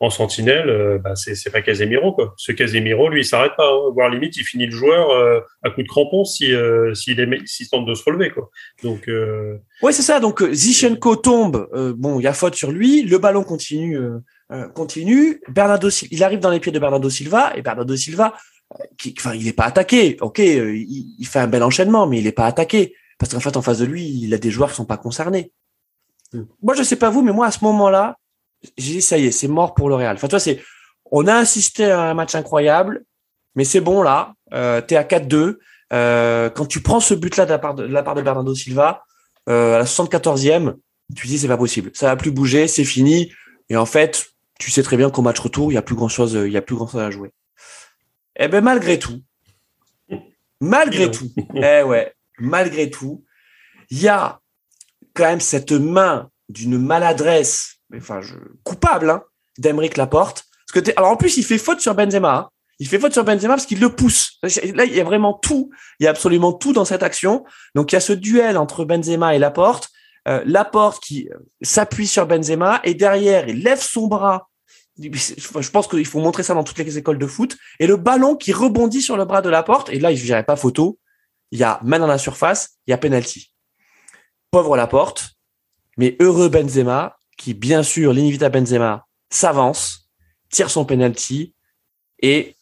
en 0.01 0.09
sentinelle, 0.09 0.70
euh, 0.70 0.98
bah, 0.98 1.14
c'est 1.14 1.51
pas 1.53 1.61
Casemiro 1.61 2.14
quoi. 2.14 2.32
Ce 2.38 2.53
Casemiro, 2.53 3.11
lui, 3.11 3.20
il 3.20 3.24
s'arrête 3.24 3.53
pas. 3.57 3.68
Hein. 3.68 3.90
Voire 3.92 4.09
limite, 4.09 4.34
il 4.38 4.44
finit 4.44 4.64
le 4.64 4.72
joueur 4.72 5.11
euh, 5.11 5.40
à 5.62 5.70
coup 5.70 5.82
de 5.82 5.88
crampon 5.88 6.24
si 6.24 6.55
euh, 6.55 6.94
s'il 6.94 7.16
s'il 7.44 7.68
tente 7.68 7.86
de 7.86 7.94
se 7.94 8.03
relever 8.05 8.30
quoi. 8.30 8.51
Donc. 8.82 9.09
Euh... 9.09 9.59
Ouais, 9.82 9.92
c'est 9.92 10.03
ça. 10.03 10.18
Donc 10.18 10.42
Zichenko 10.42 11.16
tombe. 11.16 11.68
bon, 11.98 12.18
il 12.18 12.22
y 12.22 12.26
a 12.26 12.32
faute 12.32 12.55
sur 12.55 12.72
lui. 12.72 13.03
Le 13.03 13.18
ballon 13.18 13.44
continue, 13.44 13.98
continue. 14.74 15.42
Bernardo, 15.48 15.90
il 16.11 16.24
arrive 16.24 16.40
dans 16.40 16.51
les 16.51 16.61
pieds 16.61 16.72
de 16.72 16.78
Bernardo 16.78 17.11
Silva 17.11 17.53
et 17.55 17.62
Bernardo 17.62 17.94
Silva, 17.94 18.34
qui, 18.96 19.14
enfin, 19.18 19.34
il 19.34 19.46
est 19.46 19.53
pas 19.53 19.64
attaqué. 19.64 20.16
Ok, 20.22 20.38
il, 20.38 21.14
il, 21.18 21.26
fait 21.26 21.40
un 21.40 21.46
bel 21.46 21.62
enchaînement, 21.62 22.07
mais 22.07 22.20
il 22.20 22.26
est 22.26 22.32
pas 22.32 22.46
attaqué 22.46 22.94
parce 23.18 23.34
qu'en 23.34 23.40
fait, 23.40 23.57
en 23.57 23.62
face 23.62 23.78
de 23.78 23.84
lui, 23.84 24.09
il 24.22 24.32
a 24.32 24.38
des 24.38 24.51
joueurs 24.51 24.70
qui 24.70 24.76
sont 24.76 24.86
pas 24.86 24.96
concernés. 24.96 25.53
Moi, 26.62 26.74
je 26.74 26.82
sais 26.82 26.96
pas 26.96 27.11
vous, 27.11 27.22
mais 27.22 27.32
moi, 27.32 27.46
à 27.46 27.51
ce 27.51 27.62
moment-là, 27.64 28.16
j'ai 28.77 28.95
dit 28.95 29.03
ça 29.03 29.19
y 29.19 29.27
est, 29.27 29.31
c'est 29.31 29.49
mort 29.49 29.75
pour 29.75 29.89
le 29.89 29.95
Real. 29.95 30.17
Enfin, 30.17 30.29
toi, 30.29 30.41
c'est, 30.41 30.63
on 31.11 31.27
a 31.27 31.35
assisté 31.35 31.91
à 31.91 32.01
un 32.01 32.15
match 32.15 32.35
incroyable, 32.35 33.05
mais 33.55 33.65
c'est 33.65 33.81
bon 33.81 34.03
là. 34.03 34.35
Euh, 34.53 34.81
T'es 34.81 34.97
à 34.97 35.05
4-2. 35.05 35.59
Euh, 35.93 36.51
quand 36.51 36.67
tu 36.67 36.83
prends 36.83 37.01
ce 37.01 37.15
but-là 37.15 37.47
de 37.47 37.51
la 37.51 37.59
part 37.59 37.75
de, 37.75 37.85
la 37.85 38.03
part 38.03 38.15
de 38.15 38.23
Bernardo 38.23 38.55
Silva 38.55 39.05
euh, 39.49 39.75
à 39.75 39.79
la 39.79 39.85
74e, 39.85 40.75
tu 41.17 41.27
dis 41.27 41.39
c'est 41.39 41.49
pas 41.49 41.57
possible, 41.57 41.91
ça 41.95 42.07
va 42.07 42.17
plus 42.17 42.31
bouger, 42.31 42.69
c'est 42.69 42.85
fini. 42.85 43.33
Et 43.69 43.77
en 43.77 43.87
fait, 43.87 44.27
tu 44.61 44.71
sais 44.71 44.83
très 44.83 44.97
bien 44.97 45.11
qu'au 45.11 45.23
match 45.23 45.41
retour, 45.41 45.73
il 45.73 45.75
y 45.75 45.79
a 45.79 45.83
plus 45.83 45.97
grand 45.97 46.09
chose, 46.09 46.35
il 46.35 46.53
y 46.53 46.57
a 46.57 46.63
plus 46.63 46.77
grand 46.77 46.87
chose 46.87 47.01
à 47.01 47.11
jouer. 47.11 47.33
Eh 48.37 48.47
ben 48.47 48.63
malgré 48.63 48.99
tout, 48.99 49.21
malgré 50.61 51.11
tout, 51.11 51.29
eh 51.57 51.83
ouais, 51.83 52.15
malgré 52.39 52.89
tout, 52.89 53.25
il 53.91 54.01
y 54.01 54.09
a 54.09 54.41
quand 55.15 55.25
même 55.25 55.41
cette 55.41 55.73
main 55.73 56.31
d'une 56.49 56.79
maladresse 56.79 57.80
enfin, 57.97 58.20
je, 58.20 58.34
coupable 58.64 59.11
hein, 59.11 59.22
d'Emeric 59.59 59.97
Laporte. 59.97 60.45
Parce 60.66 60.84
que 60.84 60.91
alors 60.97 61.11
en 61.11 61.16
plus, 61.16 61.36
il 61.36 61.45
fait 61.45 61.59
faute 61.59 61.80
sur 61.80 61.95
Benzema. 61.95 62.36
Hein. 62.36 62.49
Il 62.80 62.88
fait 62.88 62.99
faute 62.99 63.12
sur 63.12 63.24
Benzema 63.24 63.55
parce 63.55 63.66
qu'il 63.66 63.78
le 63.78 63.95
pousse. 63.95 64.38
Là, 64.43 64.84
il 64.84 64.95
y 64.95 65.01
a 65.01 65.05
vraiment 65.05 65.34
tout. 65.34 65.70
Il 66.01 66.05
y 66.05 66.07
a 66.07 66.11
absolument 66.11 66.55
tout 66.55 66.72
dans 66.72 66.86
cette 66.86 67.03
action. 67.03 67.45
Donc, 67.74 67.93
il 67.93 67.95
y 67.95 67.99
a 67.99 68.01
ce 68.01 68.14
duel 68.14 68.57
entre 68.57 68.84
Benzema 68.86 69.34
et 69.34 69.38
Laporte. 69.38 69.91
Euh, 70.28 70.43
Laporte 70.47 71.03
qui 71.03 71.28
euh, 71.30 71.38
s'appuie 71.61 72.07
sur 72.07 72.26
Benzema 72.26 72.80
et 72.84 72.95
derrière, 72.95 73.49
il 73.49 73.62
lève 73.62 73.80
son 73.80 74.07
bras. 74.07 74.49
Je 74.99 75.70
pense 75.70 75.88
qu'il 75.88 76.07
faut 76.07 76.20
montrer 76.20 76.43
ça 76.43 76.55
dans 76.55 76.64
toutes 76.64 76.78
les 76.78 76.99
écoles 76.99 77.18
de 77.18 77.26
foot. 77.26 77.57
Et 77.80 77.86
le 77.86 77.97
ballon 77.97 78.34
qui 78.34 78.53
rebondit 78.53 79.03
sur 79.03 79.16
le 79.16 79.26
bras 79.26 79.43
de 79.43 79.51
Laporte. 79.51 79.91
Et 79.91 79.99
là, 79.99 80.11
il 80.11 80.22
n'y 80.22 80.43
pas 80.43 80.57
photo. 80.57 80.99
Il 81.51 81.59
y 81.59 81.64
a 81.64 81.80
main 81.82 81.99
dans 81.99 82.07
la 82.07 82.18
surface. 82.18 82.78
Il 82.86 82.93
y 82.93 82.95
a 82.95 82.99
penalty. 82.99 83.53
Pauvre 84.51 84.76
Laporte. 84.76 85.32
Mais 85.99 86.16
heureux 86.20 86.49
Benzema 86.49 87.18
qui, 87.41 87.55
bien 87.55 87.82
sûr, 87.82 88.12
l'invita 88.12 88.51
Benzema 88.51 89.07
s'avance, 89.30 90.11
tire 90.51 90.68
son 90.68 90.84
penalty 90.84 91.55
et 92.20 92.55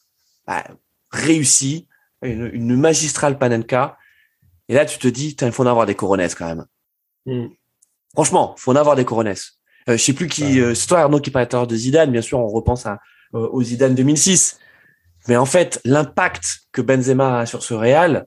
bah, 0.46 0.64
réussit 1.10 1.88
une, 2.22 2.76
magistrale 2.76 3.38
Panenka. 3.38 3.98
Et 4.68 4.74
là, 4.74 4.86
tu 4.86 4.98
te 4.98 5.08
dis, 5.08 5.36
il 5.40 5.52
faut 5.52 5.64
en 5.64 5.66
avoir 5.66 5.84
des 5.84 5.96
coronesses 5.96 6.36
quand 6.36 6.46
même. 6.46 6.66
Mm. 7.26 7.48
Franchement, 8.14 8.54
faut 8.56 8.70
en 8.70 8.76
avoir 8.76 8.94
des 8.94 9.04
coronesses. 9.04 9.58
Euh, 9.88 9.96
je 9.96 10.02
sais 10.02 10.12
plus 10.12 10.28
qui, 10.28 10.60
euh, 10.60 10.76
c'est 10.76 10.86
toi 10.86 11.00
Arnaud 11.00 11.20
qui 11.20 11.32
parlait 11.32 11.48
de 11.66 11.76
Zidane. 11.76 12.12
Bien 12.12 12.22
sûr, 12.22 12.38
on 12.38 12.46
repense 12.46 12.86
à, 12.86 13.00
euh, 13.34 13.48
au 13.50 13.60
Zidane 13.60 13.96
2006. 13.96 14.60
Mais 15.26 15.36
en 15.36 15.44
fait, 15.44 15.80
l'impact 15.84 16.60
que 16.70 16.82
Benzema 16.82 17.40
a 17.40 17.46
sur 17.46 17.64
ce 17.64 17.74
Real, 17.74 18.26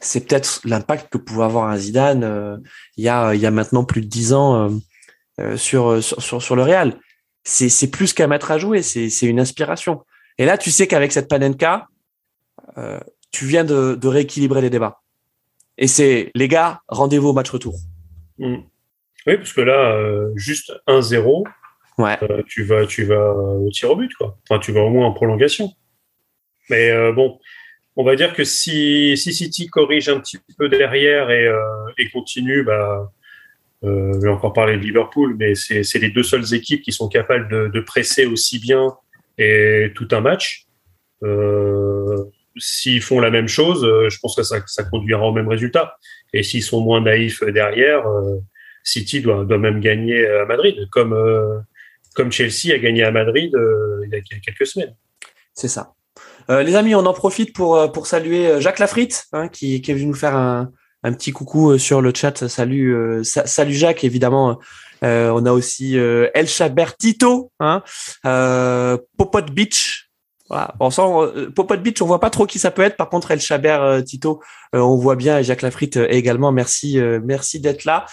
c'est 0.00 0.26
peut-être 0.26 0.60
l'impact 0.64 1.12
que 1.12 1.18
pouvait 1.18 1.44
avoir 1.44 1.68
un 1.68 1.76
Zidane 1.76 2.24
euh, 2.24 2.56
il 2.96 3.04
y 3.04 3.08
a 3.08 3.34
il 3.34 3.40
y 3.40 3.46
a 3.46 3.50
maintenant 3.50 3.84
plus 3.84 4.02
de 4.02 4.06
dix 4.06 4.32
ans 4.32 4.54
euh, 4.54 4.70
sur, 5.56 6.02
sur, 6.02 6.42
sur, 6.42 6.56
le 6.56 6.62
Real. 6.62 6.98
C'est, 7.44 7.90
plus 7.90 8.12
qu'à 8.12 8.26
mettre 8.26 8.50
à 8.50 8.58
jouer, 8.58 8.82
c'est, 8.82 9.22
une 9.22 9.38
inspiration. 9.38 10.02
Et 10.38 10.44
là, 10.44 10.58
tu 10.58 10.70
sais 10.70 10.86
qu'avec 10.86 11.12
cette 11.12 11.28
Panenka, 11.28 11.88
euh, 12.76 12.98
tu 13.30 13.46
viens 13.46 13.64
de, 13.64 13.94
de 13.94 14.08
rééquilibrer 14.08 14.60
les 14.60 14.70
débats. 14.70 15.00
Et 15.78 15.86
c'est, 15.86 16.30
les 16.34 16.48
gars, 16.48 16.80
rendez-vous 16.88 17.28
au 17.28 17.32
match 17.32 17.50
retour. 17.50 17.76
Mm. 18.38 18.56
Oui, 19.26 19.36
parce 19.36 19.52
que 19.52 19.60
là, 19.60 19.92
euh, 19.92 20.32
juste 20.36 20.72
1-0, 20.86 21.44
ouais. 21.98 22.16
Euh, 22.22 22.42
tu 22.48 22.64
vas, 22.64 22.86
tu 22.86 23.04
vas 23.04 23.32
au 23.34 23.70
tir 23.70 23.90
au 23.90 23.96
but, 23.96 24.12
quoi. 24.14 24.38
Enfin, 24.48 24.60
tu 24.60 24.72
vas 24.72 24.80
au 24.80 24.90
moins 24.90 25.06
en 25.06 25.12
prolongation. 25.12 25.70
Mais 26.70 26.90
euh, 26.90 27.12
bon, 27.12 27.38
on 27.96 28.04
va 28.04 28.16
dire 28.16 28.34
que 28.34 28.44
si, 28.44 29.16
si 29.16 29.32
City 29.32 29.68
corrige 29.68 30.08
un 30.08 30.20
petit 30.20 30.38
peu 30.58 30.68
derrière 30.68 31.30
et, 31.30 31.48
et 31.98 32.10
continue, 32.10 32.62
bah, 32.62 33.12
euh, 33.84 34.12
je 34.14 34.18
vais 34.20 34.28
encore 34.28 34.52
parler 34.52 34.76
de 34.76 34.82
Liverpool, 34.82 35.36
mais 35.38 35.54
c'est 35.54 35.98
les 35.98 36.10
deux 36.10 36.22
seules 36.22 36.54
équipes 36.54 36.82
qui 36.82 36.92
sont 36.92 37.08
capables 37.08 37.48
de, 37.48 37.68
de, 37.68 37.80
presser 37.80 38.26
aussi 38.26 38.58
bien 38.58 38.94
et 39.38 39.92
tout 39.94 40.08
un 40.12 40.20
match. 40.20 40.66
Euh, 41.22 42.24
s'ils 42.58 43.02
font 43.02 43.20
la 43.20 43.30
même 43.30 43.48
chose, 43.48 43.84
euh, 43.84 44.08
je 44.08 44.18
pense 44.18 44.34
que 44.34 44.42
ça, 44.42 44.56
ça 44.66 44.84
conduira 44.84 45.26
au 45.26 45.32
même 45.32 45.48
résultat. 45.48 45.96
Et 46.32 46.42
s'ils 46.42 46.62
sont 46.62 46.80
moins 46.80 47.00
naïfs 47.00 47.42
derrière, 47.44 48.06
euh, 48.06 48.38
City 48.82 49.20
doit, 49.20 49.44
doit, 49.44 49.58
même 49.58 49.80
gagner 49.80 50.26
à 50.26 50.44
Madrid, 50.46 50.88
comme, 50.90 51.12
euh, 51.12 51.58
comme 52.14 52.32
Chelsea 52.32 52.72
a 52.72 52.78
gagné 52.78 53.02
à 53.02 53.10
Madrid 53.10 53.52
il 54.04 54.10
y 54.10 54.16
a 54.16 54.40
quelques 54.40 54.66
semaines. 54.66 54.94
C'est 55.52 55.68
ça. 55.68 55.94
les 56.48 56.76
amis, 56.76 56.94
on 56.94 57.04
en 57.06 57.12
profite 57.12 57.54
pour, 57.54 57.90
pour 57.92 58.06
saluer 58.06 58.60
Jacques 58.60 58.78
Lafritte, 58.78 59.24
hein, 59.32 59.48
qui, 59.48 59.80
qui 59.80 59.90
est 59.90 59.94
venu 59.94 60.06
nous 60.06 60.14
faire 60.14 60.36
un, 60.36 60.70
un 61.02 61.12
petit 61.12 61.32
coucou 61.32 61.70
euh, 61.70 61.78
sur 61.78 62.00
le 62.00 62.12
chat. 62.14 62.48
Salut, 62.48 62.94
euh, 62.94 63.22
salut 63.24 63.74
Jacques, 63.74 64.04
évidemment. 64.04 64.58
Euh, 65.04 65.30
on 65.34 65.44
a 65.44 65.52
aussi 65.52 65.96
El 65.96 66.48
Chaber 66.48 66.86
Tito, 66.98 67.52
hein, 67.60 67.82
Popot 69.16 69.42
Beach. 69.52 70.10
Voilà. 70.48 70.74
On 70.78 70.90
sent 70.90 71.02
Popot 71.54 71.76
Beach, 71.76 72.00
on 72.00 72.06
voit 72.06 72.20
pas 72.20 72.30
trop 72.30 72.46
qui 72.46 72.58
ça 72.58 72.70
peut 72.70 72.82
être. 72.82 72.96
Par 72.96 73.10
contre, 73.10 73.30
El 73.30 73.40
Chaber 73.40 74.00
Tito, 74.06 74.40
on 74.72 74.96
voit 74.96 75.16
bien. 75.16 75.38
Et 75.38 75.44
Jacques 75.44 75.62
Lafritte 75.62 75.98
également. 76.08 76.50
Merci, 76.50 76.98
merci 77.22 77.60
d'être 77.60 77.84
là. 77.84 78.06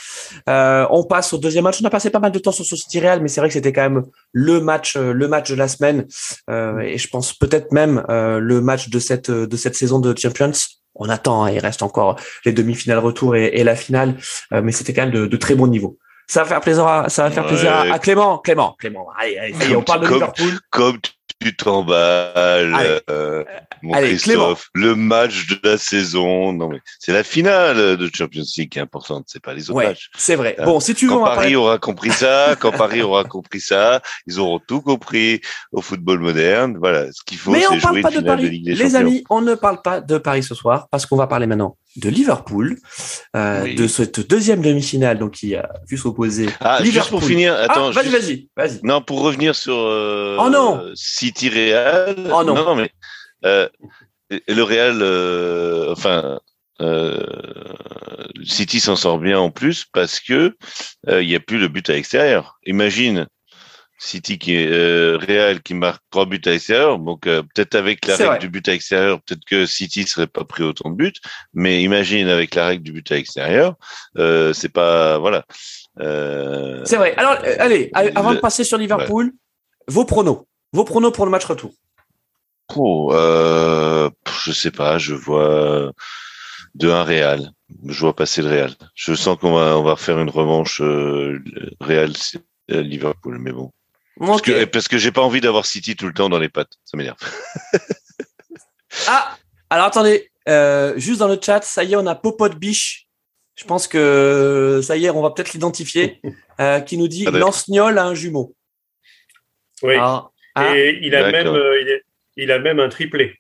on 0.91 1.05
passe 1.05 1.31
au 1.31 1.37
deuxième 1.37 1.63
match. 1.63 1.79
On 1.81 1.85
a 1.85 1.89
passé 1.89 2.09
pas 2.09 2.19
mal 2.19 2.33
de 2.33 2.39
temps 2.39 2.51
sur 2.51 2.65
ce 2.65 2.75
City 2.75 2.99
Real, 2.99 3.21
mais 3.21 3.29
c'est 3.29 3.39
vrai 3.39 3.47
que 3.47 3.53
c'était 3.53 3.71
quand 3.71 3.89
même 3.89 4.03
le 4.33 4.59
match, 4.59 4.97
le 4.97 5.27
match 5.29 5.51
de 5.51 5.55
la 5.55 5.69
semaine. 5.69 6.05
et 6.49 6.97
je 6.97 7.07
pense 7.07 7.33
peut-être 7.33 7.71
même 7.71 8.03
le 8.09 8.59
match 8.59 8.89
de 8.89 8.99
cette 8.99 9.31
de 9.31 9.55
cette 9.55 9.75
saison 9.75 9.99
de 9.99 10.13
Champions 10.17 10.51
on 10.95 11.09
attend, 11.09 11.43
hein, 11.43 11.51
il 11.51 11.59
reste 11.59 11.81
encore 11.81 12.19
les 12.45 12.51
demi-finales 12.51 12.99
retour 12.99 13.35
et, 13.35 13.63
la 13.63 13.75
finale, 13.75 14.15
euh, 14.53 14.61
mais 14.61 14.71
c'était 14.71 14.93
quand 14.93 15.03
même 15.03 15.11
de, 15.11 15.25
de, 15.25 15.37
très 15.37 15.55
bon 15.55 15.67
niveau. 15.67 15.97
Ça 16.27 16.43
va 16.43 16.45
faire 16.49 16.61
plaisir 16.61 16.87
à, 16.87 17.09
ça 17.09 17.23
va 17.23 17.31
faire 17.31 17.45
plaisir 17.45 17.73
à, 17.73 17.99
Clément, 17.99 18.37
Clément, 18.37 18.75
Clément. 18.79 19.07
Allez, 19.19 19.37
allez, 19.37 19.75
on 19.75 19.81
parle 19.81 20.01
de 20.01 20.07
Liverpool. 20.07 20.59
Comme 20.69 20.99
tu 21.39 21.55
t'emballes, 21.55 23.01
euh, 23.09 23.43
mon 23.81 23.93
Christophe. 23.93 24.69
Le 24.73 24.95
match 24.95 25.47
de 25.47 25.59
la 25.63 25.77
saison. 25.77 26.53
Non 26.53 26.69
mais 26.69 26.79
c'est 26.99 27.13
la 27.13 27.23
finale 27.23 27.97
de 27.97 28.09
Champions 28.13 28.43
League 28.57 28.69
qui 28.69 28.79
est 28.79 28.81
importante, 28.81 29.25
c'est 29.27 29.41
pas 29.41 29.53
les 29.53 29.69
autres 29.69 29.83
matchs. 29.83 30.09
C'est 30.17 30.35
vrai. 30.35 30.55
Bon, 30.63 30.79
si 30.79 30.95
tu 30.95 31.07
veux, 31.07 31.13
quand 31.13 31.23
Paris 31.23 31.55
aura 31.55 31.77
compris 31.77 32.11
ça, 32.11 32.55
quand 32.59 32.71
Paris 32.71 33.01
aura 33.01 33.23
compris 33.23 33.61
ça, 33.61 34.01
ils 34.27 34.39
auront 34.39 34.59
tout 34.59 34.81
compris 34.81 35.41
au 35.71 35.81
football 35.81 36.19
moderne. 36.19 36.77
Voilà, 36.79 37.11
ce 37.11 37.21
qu'il 37.25 37.37
faut, 37.37 37.53
c'est 37.53 37.79
jouer 37.79 38.01
pas 38.01 38.11
de 38.11 38.21
Paris. 38.21 38.43
de 38.43 38.47
Ligue 38.49 38.65
des 38.65 38.75
les 38.75 38.95
amis, 38.95 39.23
on 39.29 39.41
ne 39.41 39.55
parle 39.55 39.81
pas 39.81 40.01
de 40.01 40.17
Paris 40.17 40.43
ce 40.43 40.55
soir 40.55 40.87
parce 40.89 41.05
qu'on 41.05 41.17
va 41.17 41.27
parler 41.27 41.47
maintenant 41.47 41.77
de 41.95 42.09
Liverpool, 42.09 42.77
euh, 43.35 43.73
de 43.75 43.87
cette 43.87 44.27
deuxième 44.27 44.61
demi-finale 44.61 45.19
donc 45.19 45.31
qui 45.31 45.55
a 45.55 45.69
vu 45.87 45.97
s'opposer. 45.97 46.47
Ah, 46.59 46.79
Liverpool. 46.81 46.91
juste 46.91 47.09
pour 47.09 47.23
finir, 47.23 47.55
ah, 47.55 47.63
attends, 47.63 47.91
vas-y, 47.91 48.09
vas-y, 48.09 48.49
vas-y. 48.55 48.79
Non, 48.83 49.01
pour 49.01 49.21
revenir 49.21 49.55
sur 49.55 49.77
euh, 49.77 50.37
oh 50.39 50.49
non 50.49 50.91
City 50.95 51.49
Real. 51.49 52.15
Oh 52.33 52.43
non. 52.43 52.75
mais 52.75 52.91
euh, 53.45 53.67
le 54.29 54.61
Real, 54.61 55.91
enfin. 55.91 56.39
City 58.43 58.81
s'en 58.81 58.97
sort 58.97 59.19
bien 59.19 59.39
en 59.39 59.51
plus 59.51 59.85
parce 59.93 60.19
que 60.19 60.53
il 61.07 61.29
y 61.29 61.35
a 61.35 61.39
plus 61.39 61.59
le 61.59 61.69
but 61.69 61.89
à 61.89 61.93
l'extérieur. 61.93 62.57
Imagine 62.65 63.27
City 64.03 64.37
qui 64.37 64.55
est 64.55 64.67
euh, 64.69 65.17
Real 65.17 65.61
qui 65.61 65.73
marque 65.73 66.03
trois 66.11 66.25
buts 66.25 66.41
à 66.45 66.49
l'extérieur. 66.49 66.99
Donc 66.99 67.25
euh, 67.25 67.41
peut-être 67.41 67.75
avec 67.75 68.05
la 68.05 68.17
règle 68.17 68.29
vrai. 68.29 68.39
du 68.39 68.49
but 68.49 68.67
à 68.67 68.71
l'extérieur, 68.73 69.21
peut-être 69.21 69.45
que 69.45 69.65
City 69.65 70.03
serait 70.03 70.27
pas 70.27 70.43
pris 70.43 70.63
autant 70.63 70.89
de 70.89 70.95
buts. 70.95 71.13
Mais 71.53 71.81
imagine 71.83 72.27
avec 72.27 72.53
la 72.55 72.67
règle 72.67 72.83
du 72.83 72.91
but 72.91 73.09
à 73.11 73.15
l'extérieur, 73.15 73.75
euh, 74.17 74.51
c'est 74.51 74.69
pas 74.69 75.19
voilà. 75.19 75.45
C'est 75.97 76.97
vrai. 76.97 77.13
Alors, 77.15 77.37
allez, 77.59 77.91
avant 77.93 78.31
Le- 78.31 78.35
de 78.35 78.41
passer 78.41 78.63
sur 78.63 78.77
Liverpool, 78.77 79.31
vos 79.87 80.05
pronos. 80.05 80.45
Vos 80.73 80.83
pronos 80.83 81.13
pour 81.13 81.25
le 81.25 81.31
match 81.31 81.45
retour. 81.45 81.71
Oh, 82.75 84.09
je 84.43 84.51
sais 84.51 84.71
pas, 84.71 84.97
je 84.97 85.13
vois, 85.13 85.91
de 86.75 86.89
un 86.89 87.03
Real. 87.03 87.51
Je 87.87 87.99
vois 87.99 88.15
passer 88.15 88.41
le 88.41 88.49
Real. 88.49 88.73
Je 88.95 89.13
sens 89.13 89.37
qu'on 89.37 89.53
va, 89.53 89.77
on 89.77 89.83
va 89.83 89.95
faire 89.95 90.19
une 90.19 90.29
revanche 90.29 90.81
Real 91.79 92.11
Liverpool, 92.67 93.37
mais 93.39 93.51
bon. 93.51 93.71
Parce 94.19 94.41
que, 94.41 94.65
parce 94.65 94.87
que 94.87 94.97
j'ai 94.97 95.11
pas 95.11 95.21
envie 95.21 95.41
d'avoir 95.41 95.65
City 95.65 95.95
tout 95.95 96.07
le 96.07 96.13
temps 96.13 96.29
dans 96.29 96.39
les 96.39 96.49
pattes. 96.49 96.73
Ça 96.85 96.97
m'énerve. 96.97 97.17
ah, 99.07 99.37
alors 99.69 99.87
attendez, 99.87 100.31
euh, 100.47 100.93
juste 100.97 101.19
dans 101.19 101.27
le 101.27 101.39
chat, 101.41 101.63
ça 101.63 101.83
y 101.83 101.93
est, 101.93 101.95
on 101.95 102.05
a 102.05 102.15
Popot 102.15 102.49
Biche. 102.49 103.07
Je 103.55 103.65
pense 103.65 103.87
que 103.87 104.81
ça 104.83 104.97
y 104.97 105.05
est, 105.05 105.09
on 105.09 105.21
va 105.21 105.31
peut-être 105.31 105.53
l'identifier. 105.53 106.21
Euh, 106.59 106.81
qui 106.81 106.99
nous 106.99 107.07
dit 107.07 107.25
ah, 107.27 107.31
lance 107.31 107.67
a 107.67 108.03
un 108.03 108.13
jumeau. 108.13 108.53
Oui. 109.81 109.95
Ah, 109.97 110.29
ah. 110.53 110.77
Et 110.77 110.99
il 111.01 111.15
a 111.15 111.31
même, 111.31 111.47
euh, 111.47 111.99
il, 112.37 112.51
a 112.51 112.59
même 112.59 112.79
un 112.79 112.89
triplé. 112.89 113.39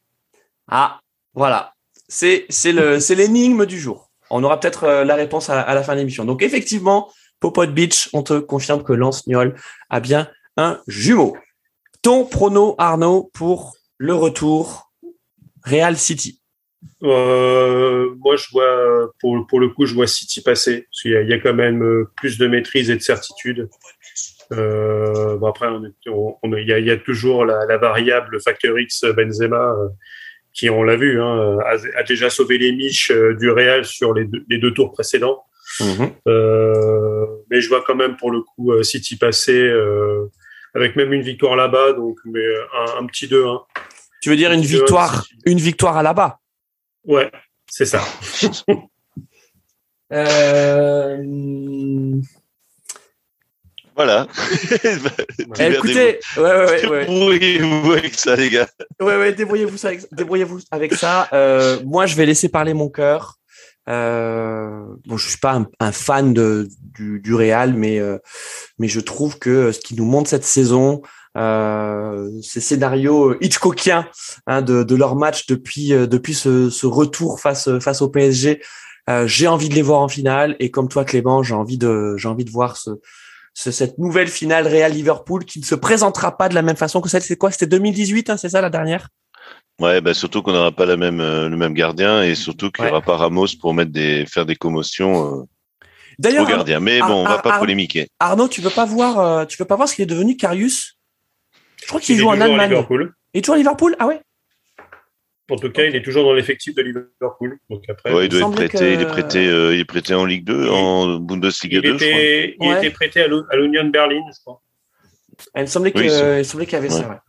Ah, 0.67 0.99
voilà. 1.35 1.75
C'est 2.07 2.47
c'est 2.49 2.71
le 2.71 2.99
c'est 2.99 3.13
l'énigme 3.13 3.67
du 3.67 3.79
jour. 3.79 4.09
On 4.31 4.43
aura 4.43 4.59
peut-être 4.59 5.03
la 5.03 5.13
réponse 5.13 5.51
à, 5.51 5.75
la 5.75 5.83
fin 5.83 5.93
de 5.93 5.99
l'émission. 5.99 6.25
Donc 6.25 6.41
effectivement, 6.41 7.13
Popot 7.39 7.67
Beach, 7.67 8.09
on 8.13 8.23
te 8.23 8.39
confirme 8.39 8.81
que 8.81 8.93
Lance 8.93 9.27
Niol 9.27 9.53
a 9.91 9.99
bien 9.99 10.27
un 10.57 10.81
jumeau. 10.87 11.37
Ton 12.01 12.25
prono, 12.25 12.75
Arnaud, 12.77 13.31
pour 13.33 13.75
le 13.97 14.13
retour 14.13 14.91
Real 15.63 15.97
City 15.97 16.39
euh, 17.03 18.13
moi, 18.19 18.35
je 18.35 18.45
vois 18.51 19.11
pour, 19.19 19.45
pour 19.47 19.59
le 19.59 19.69
coup, 19.69 19.85
je 19.85 19.93
vois 19.93 20.07
City 20.07 20.41
passer. 20.41 20.81
Parce 20.89 21.01
qu'il 21.01 21.11
y, 21.11 21.15
a, 21.15 21.21
il 21.21 21.29
y 21.29 21.33
a 21.33 21.39
quand 21.39 21.53
même 21.53 21.83
euh, 21.83 22.09
plus 22.15 22.37
de 22.37 22.47
maîtrise 22.47 22.89
et 22.89 22.95
de 22.95 23.01
certitude. 23.01 23.69
Euh, 24.51 25.37
bon 25.37 25.47
après, 25.47 25.67
on, 25.67 26.37
on, 26.41 26.55
il, 26.55 26.67
y 26.67 26.73
a, 26.73 26.79
il, 26.79 26.85
y 26.85 26.91
a, 26.91 26.97
toujours 26.97 27.45
la, 27.45 27.65
la, 27.65 27.77
variable 27.77 28.39
facteur 28.41 28.77
X 28.77 29.05
Benzema, 29.05 29.75
qui 30.53 30.69
on 30.69 30.83
l'a 30.83 30.95
vu, 30.95 31.21
hein, 31.21 31.57
a, 31.65 31.77
a, 31.97 32.03
déjà 32.03 32.29
sauvé 32.29 32.57
les 32.57 32.71
miches 32.71 33.11
du 33.39 33.49
Real 33.49 33.85
sur 33.85 34.13
les 34.13 34.25
deux, 34.25 34.43
les 34.49 34.57
deux 34.57 34.73
tours 34.73 34.91
précédents. 34.91 35.43
Mmh. 35.79 36.05
mais 37.49 37.61
je 37.61 37.67
vois 37.67 37.81
quand 37.81 37.95
même 37.95 38.15
pour 38.17 38.29
le 38.29 38.41
coup 38.41 38.83
City 38.83 39.15
passer 39.15 39.71
avec 40.73 40.95
même 40.95 41.13
une 41.13 41.21
victoire 41.21 41.55
là-bas, 41.55 41.93
donc 41.93 42.17
mais 42.25 42.43
un, 42.73 43.03
un 43.03 43.05
petit 43.05 43.27
2-1. 43.27 43.63
Tu 44.21 44.29
veux 44.29 44.35
dire 44.35 44.51
une 44.51 44.61
victoire, 44.61 45.25
une 45.45 45.59
victoire 45.59 45.97
à 45.97 46.03
là-bas? 46.03 46.39
Ouais, 47.05 47.29
c'est 47.69 47.85
ça. 47.85 48.01
euh... 50.13 51.17
Voilà. 53.95 54.27
Eh, 55.59 55.73
écoutez, 55.73 56.19
ouais, 56.37 56.41
ouais, 56.41 56.87
ouais, 56.87 57.05
débrouillez-vous 57.05 57.91
avec 57.91 58.13
ça, 58.15 58.35
les 58.35 58.49
gars. 58.49 58.67
Ouais, 58.99 59.17
ouais, 59.17 59.33
débrouillez-vous 59.33 59.85
avec, 59.85 60.01
débrouillez-vous 60.11 60.61
avec 60.71 60.93
ça. 60.93 61.27
Euh, 61.33 61.79
moi, 61.83 62.05
je 62.05 62.15
vais 62.15 62.25
laisser 62.25 62.49
parler 62.49 62.73
mon 62.73 62.89
cœur. 62.89 63.37
Euh, 63.89 64.85
bon, 65.05 65.17
je 65.17 65.29
suis 65.29 65.39
pas 65.39 65.55
un, 65.55 65.67
un 65.79 65.91
fan 65.91 66.33
de, 66.33 66.67
du, 66.81 67.19
du 67.19 67.33
Real, 67.33 67.73
mais 67.73 67.99
euh, 67.99 68.17
mais 68.79 68.87
je 68.87 68.99
trouve 68.99 69.39
que 69.39 69.71
ce 69.71 69.79
qui 69.79 69.95
nous 69.95 70.05
montre 70.05 70.29
cette 70.29 70.45
saison, 70.45 71.01
euh, 71.35 72.29
ces 72.41 72.61
scénarios 72.61 73.35
Hitchcockiens 73.41 74.07
hein, 74.47 74.61
de, 74.61 74.83
de, 74.83 74.95
leur 74.95 75.15
match 75.15 75.47
depuis 75.47 75.93
euh, 75.93 76.05
depuis 76.05 76.33
ce, 76.35 76.69
ce, 76.69 76.85
retour 76.85 77.39
face 77.39 77.79
face 77.79 78.01
au 78.01 78.09
PSG. 78.09 78.61
Euh, 79.09 79.27
j'ai 79.27 79.47
envie 79.47 79.67
de 79.67 79.75
les 79.75 79.81
voir 79.81 79.99
en 79.99 80.07
finale 80.07 80.55
et 80.59 80.71
comme 80.71 80.87
toi 80.87 81.03
Clément, 81.03 81.43
j'ai 81.43 81.55
envie 81.55 81.77
de 81.77 82.15
j'ai 82.17 82.27
envie 82.27 82.45
de 82.45 82.51
voir 82.51 82.77
ce, 82.77 82.91
ce, 83.53 83.71
cette 83.71 83.97
nouvelle 83.97 84.29
finale 84.29 84.67
Real 84.67 84.93
Liverpool 84.93 85.43
qui 85.43 85.59
ne 85.59 85.65
se 85.65 85.75
présentera 85.75 86.37
pas 86.37 86.49
de 86.49 86.55
la 86.55 86.61
même 86.61 86.77
façon 86.77 87.01
que 87.01 87.09
celle 87.09 87.23
c'est 87.23 87.35
quoi? 87.35 87.51
C'était 87.51 87.67
2018, 87.67 88.29
hein, 88.29 88.37
c'est 88.37 88.49
ça 88.49 88.61
la 88.61 88.69
dernière? 88.69 89.09
Ouais, 89.79 90.01
bah 90.01 90.13
surtout 90.13 90.41
qu'on 90.41 90.53
n'aura 90.53 90.71
pas 90.71 90.85
la 90.85 90.97
même 90.97 91.19
euh, 91.19 91.49
le 91.49 91.57
même 91.57 91.73
gardien 91.73 92.23
et 92.23 92.35
surtout 92.35 92.69
qu'il 92.69 92.85
n'y 92.85 92.91
aura 92.91 93.01
pas 93.01 93.17
Ramos 93.17 93.47
pour 93.59 93.73
mettre 93.73 93.91
des 93.91 94.25
faire 94.25 94.45
des 94.45 94.55
commotions. 94.55 95.41
Euh, 95.41 95.43
D'ailleurs, 96.19 96.45
au 96.45 96.47
gardien. 96.47 96.79
Mais 96.79 96.99
bon, 96.99 97.23
on 97.23 97.27
va 97.27 97.39
pas 97.39 97.57
polémiquer. 97.59 98.07
Arnaud, 98.19 98.47
tu 98.47 98.61
veux 98.61 98.69
pas 98.69 98.85
voir, 98.85 99.47
tu 99.47 99.57
veux 99.57 99.65
pas 99.65 99.75
voir 99.75 99.89
ce 99.89 99.95
qu'il 99.95 100.03
est 100.03 100.07
devenu 100.07 100.37
Carius? 100.37 100.97
Je 101.81 101.87
crois 101.87 101.99
qu'il 101.99 102.17
joue 102.17 102.27
en 102.27 102.39
Allemagne. 102.39 102.69
Liverpool. 102.69 103.13
Il 103.33 103.39
est 103.39 103.41
toujours 103.41 103.55
à 103.55 103.57
Liverpool? 103.57 103.95
Ah 103.99 104.07
ouais? 104.07 104.21
En 105.51 105.57
tout 105.57 105.69
cas, 105.69 105.83
il 105.83 105.95
est 105.95 106.01
toujours 106.01 106.23
dans 106.23 106.33
l'effectif 106.33 106.73
de 106.73 106.81
Liverpool. 106.81 107.59
Donc 107.69 107.83
après, 107.89 108.13
ouais, 108.13 108.25
il 108.25 108.29
doit 108.29 108.41
être 108.41 108.51
prêté. 108.51 108.93
Il 108.93 109.01
est 109.01 109.05
prêté. 109.05 109.47
Euh, 109.47 109.75
il 109.75 109.79
est 109.81 109.85
prêté 109.85 110.13
en 110.13 110.25
Ligue 110.25 110.45
2, 110.45 110.69
en 110.69 111.17
Bundesliga 111.17 111.79
il 111.83 111.89
2. 111.89 111.95
Était, 111.95 112.55
il 112.59 112.71
était 112.71 112.91
prêté 112.91 113.21
à 113.21 113.55
l'Union 113.57 113.85
Berlin, 113.85 114.21
je 114.33 114.39
crois. 114.39 114.61
Il 115.55 115.61
me 115.61 115.65
semblait 115.65 115.91
qu'il 115.91 116.05
y 116.05 116.75
avait 116.75 116.89
ça. 116.89 117.22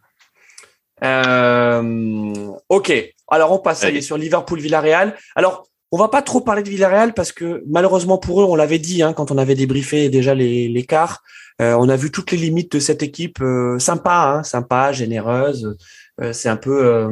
Euh, 1.03 2.53
ok. 2.69 2.93
Alors 3.29 3.53
on 3.53 3.59
passe 3.59 3.85
est 3.85 4.01
sur 4.01 4.19
Liverpool-Villarreal. 4.19 5.17
Alors 5.35 5.67
on 5.91 5.99
va 5.99 6.09
pas 6.09 6.23
trop 6.23 6.41
parler 6.41 6.63
de 6.63 6.69
Villarreal 6.69 7.15
parce 7.15 7.33
que 7.33 7.63
malheureusement 7.67 8.19
pour 8.19 8.43
eux, 8.43 8.45
on 8.45 8.55
l'avait 8.55 8.79
dit 8.79 9.03
hein, 9.03 9.13
quand 9.13 9.31
on 9.31 9.39
avait 9.39 9.55
débriefé 9.55 10.09
déjà 10.09 10.35
les, 10.35 10.69
les 10.69 10.85
quarts, 10.85 11.23
euh, 11.63 11.75
on 11.79 11.89
a 11.89 11.97
vu 11.97 12.11
toutes 12.11 12.33
les 12.33 12.37
limites 12.37 12.73
de 12.73 12.81
cette 12.81 13.03
équipe 13.03 13.41
euh, 13.41 13.79
sympa, 13.79 14.35
hein, 14.39 14.43
sympa, 14.43 14.93
généreuse. 14.93 15.77
Euh, 16.21 16.33
c'est 16.33 16.49
un 16.49 16.57
peu, 16.57 17.09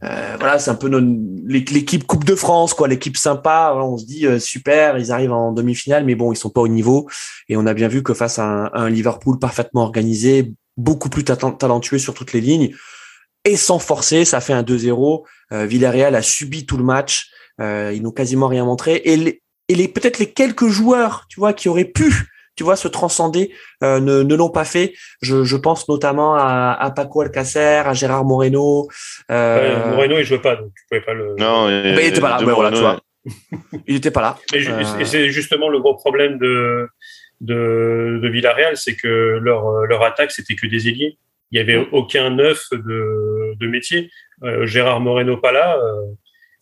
voilà, 0.00 0.58
c'est 0.58 0.70
un 0.70 0.74
peu 0.74 0.88
l'équipe 1.46 2.06
Coupe 2.06 2.24
de 2.24 2.34
France, 2.34 2.74
quoi, 2.74 2.88
l'équipe 2.88 3.16
sympa. 3.16 3.74
On 3.76 3.96
se 3.96 4.04
dit 4.04 4.26
super, 4.40 4.98
ils 4.98 5.12
arrivent 5.12 5.32
en 5.32 5.52
demi-finale, 5.52 6.04
mais 6.04 6.14
bon, 6.14 6.32
ils 6.32 6.36
sont 6.36 6.50
pas 6.50 6.60
au 6.60 6.68
niveau. 6.68 7.08
Et 7.48 7.56
on 7.56 7.66
a 7.66 7.74
bien 7.74 7.88
vu 7.88 8.02
que 8.02 8.14
face 8.14 8.38
à 8.38 8.70
un, 8.72 8.90
Liverpool 8.90 9.38
parfaitement 9.38 9.82
organisé, 9.82 10.52
beaucoup 10.76 11.08
plus 11.08 11.24
talentueux 11.24 11.98
sur 11.98 12.14
toutes 12.14 12.32
les 12.32 12.40
lignes, 12.40 12.74
et 13.44 13.56
sans 13.56 13.78
forcer, 13.78 14.24
ça 14.24 14.40
fait 14.40 14.52
un 14.52 14.62
2-0. 14.62 15.24
Villarreal 15.52 16.16
a 16.16 16.22
subi 16.22 16.66
tout 16.66 16.76
le 16.76 16.84
match. 16.84 17.30
ils 17.60 18.02
n'ont 18.02 18.10
quasiment 18.10 18.48
rien 18.48 18.64
montré. 18.64 19.00
Et, 19.04 19.16
les, 19.16 19.42
et 19.68 19.74
les, 19.76 19.86
peut-être 19.86 20.18
les 20.18 20.32
quelques 20.32 20.66
joueurs, 20.66 21.26
tu 21.28 21.38
vois, 21.38 21.52
qui 21.52 21.68
auraient 21.68 21.84
pu 21.84 22.12
tu 22.56 22.64
vois, 22.64 22.76
se 22.76 22.88
transcender, 22.88 23.52
euh, 23.84 24.00
ne, 24.00 24.22
ne 24.22 24.34
l'ont 24.34 24.48
pas 24.48 24.64
fait. 24.64 24.94
Je, 25.20 25.44
je, 25.44 25.56
pense 25.56 25.88
notamment 25.88 26.34
à, 26.34 26.72
à 26.72 26.90
Paco 26.90 27.20
Alcacer, 27.20 27.82
à 27.84 27.92
Gérard 27.92 28.24
Moreno. 28.24 28.88
Euh... 29.30 29.90
Moreno, 29.90 30.18
il 30.18 30.24
jouait 30.24 30.38
pas, 30.38 30.56
donc 30.56 30.72
tu 30.74 30.84
pouvais 30.88 31.02
pas 31.02 31.12
le. 31.12 31.36
Non, 31.38 31.68
il, 31.68 31.86
il 31.86 31.98
était 32.00 32.20
pas 32.20 32.40
là. 32.40 32.54
voilà, 32.54 32.70
tu 32.70 32.80
vois. 32.80 33.00
il 33.86 33.94
n'était 33.94 34.10
pas 34.10 34.22
là. 34.22 34.38
Et, 34.54 34.66
euh... 34.66 34.98
et 34.98 35.04
c'est 35.04 35.28
justement 35.28 35.68
le 35.68 35.80
gros 35.80 35.94
problème 35.96 36.38
de 36.38 36.88
de, 37.40 38.18
de 38.22 38.28
Villarreal, 38.28 38.76
c'est 38.76 38.96
que 38.96 39.38
leur 39.42 39.86
leur 39.86 40.02
attaque 40.02 40.30
c'était 40.30 40.54
que 40.54 40.66
des 40.66 40.88
ailiers. 40.88 41.18
Il 41.52 41.58
y 41.58 41.60
avait 41.60 41.86
aucun 41.92 42.30
neuf 42.30 42.68
de 42.72 43.54
de 43.58 43.66
métier. 43.66 44.10
Euh, 44.42 44.66
Gérard 44.66 45.00
Moreno 45.00 45.36
pas 45.36 45.52
là. 45.52 45.78
Euh, 45.78 46.14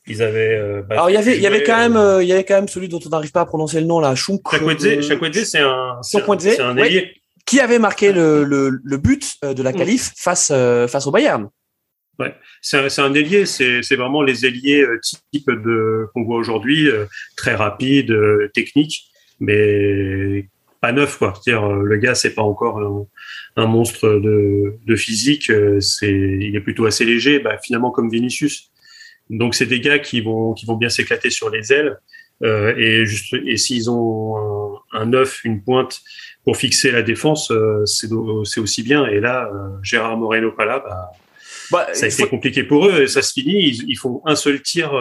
ils 0.06 0.22
avaient. 0.22 0.58
Euh, 0.58 0.82
bah, 0.82 0.96
Alors 0.96 1.10
il 1.10 1.14
y 1.14 1.16
avait, 1.16 1.36
il 1.36 1.42
y 1.42 1.46
avait 1.46 1.62
quand 1.62 1.76
même, 1.76 1.96
euh, 1.96 2.22
il 2.22 2.28
y 2.28 2.32
avait 2.32 2.44
quand 2.44 2.54
même 2.54 2.68
celui 2.68 2.88
dont 2.88 3.00
on 3.04 3.08
n'arrive 3.08 3.32
pas 3.32 3.40
à 3.40 3.46
prononcer 3.46 3.80
le 3.80 3.86
nom 3.86 4.00
là, 4.00 4.14
Chunk. 4.14 4.42
Chakwedze, 4.50 5.44
c'est 5.44 5.60
un, 5.60 5.98
c'est 6.02 6.60
un, 6.60 6.76
ailier. 6.76 7.14
qui 7.46 7.60
avait 7.60 7.78
marqué 7.78 8.12
le, 8.12 8.44
le, 8.44 8.80
le 8.82 8.96
but 8.98 9.34
euh, 9.44 9.54
de 9.54 9.62
la 9.62 9.72
qualif 9.72 10.12
face 10.16 10.48
face 10.88 11.06
au 11.06 11.10
Bayern. 11.10 11.48
Ouais, 12.18 12.34
c'est 12.60 12.78
un, 12.78 13.04
un 13.04 13.14
ailier, 13.14 13.44
c'est 13.46 13.96
vraiment 13.96 14.22
les 14.22 14.46
ailiers 14.46 14.86
type 15.32 15.50
de 15.50 16.06
qu'on 16.14 16.24
voit 16.24 16.36
aujourd'hui, 16.36 16.88
très 17.36 17.54
rapide, 17.54 18.14
technique, 18.52 19.06
mais 19.40 20.48
pas 20.84 20.92
neuf 20.92 21.18
quoi. 21.18 21.32
C'est-à-dire 21.34 21.66
le 21.66 21.96
gars 21.96 22.14
c'est 22.14 22.34
pas 22.34 22.42
encore 22.42 22.78
un, 22.78 23.62
un, 23.62 23.66
monstre 23.66 24.06
de, 24.08 24.74
de 24.84 24.96
physique, 24.96 25.50
c'est 25.80 26.12
il 26.12 26.54
est 26.54 26.60
plutôt 26.60 26.84
assez 26.84 27.04
léger, 27.04 27.38
bah, 27.38 27.56
finalement 27.62 27.90
comme 27.90 28.10
Vinicius. 28.10 28.70
Donc 29.30 29.54
c'est 29.54 29.66
des 29.66 29.80
gars 29.80 29.98
qui 29.98 30.20
vont 30.20 30.52
qui 30.52 30.66
vont 30.66 30.76
bien 30.76 30.90
s'éclater 30.90 31.30
sur 31.30 31.48
les 31.48 31.72
ailes 31.72 31.96
euh, 32.42 32.74
et 32.76 33.06
juste 33.06 33.34
et 33.46 33.56
s'ils 33.56 33.88
ont 33.90 34.76
un, 34.92 35.06
neuf, 35.06 35.44
une 35.44 35.62
pointe 35.62 36.00
pour 36.44 36.56
fixer 36.56 36.90
la 36.90 37.02
défense, 37.02 37.50
euh, 37.50 37.84
c'est 37.86 38.08
c'est 38.44 38.60
aussi 38.60 38.82
bien. 38.82 39.06
Et 39.06 39.20
là, 39.20 39.50
euh, 39.52 39.68
Gérard 39.82 40.16
Moreno 40.16 40.52
pas 40.52 40.64
là, 40.64 40.82
bah, 40.84 41.10
bah, 41.70 41.94
ça 41.94 42.06
a 42.06 42.08
été 42.08 42.28
compliqué 42.28 42.64
pour 42.64 42.86
eux 42.88 43.02
et 43.02 43.06
ça 43.06 43.22
se 43.22 43.32
finit. 43.32 43.68
Ils, 43.86 43.96
font 43.96 44.20
un 44.26 44.34
seul 44.34 44.60
tir 44.60 44.92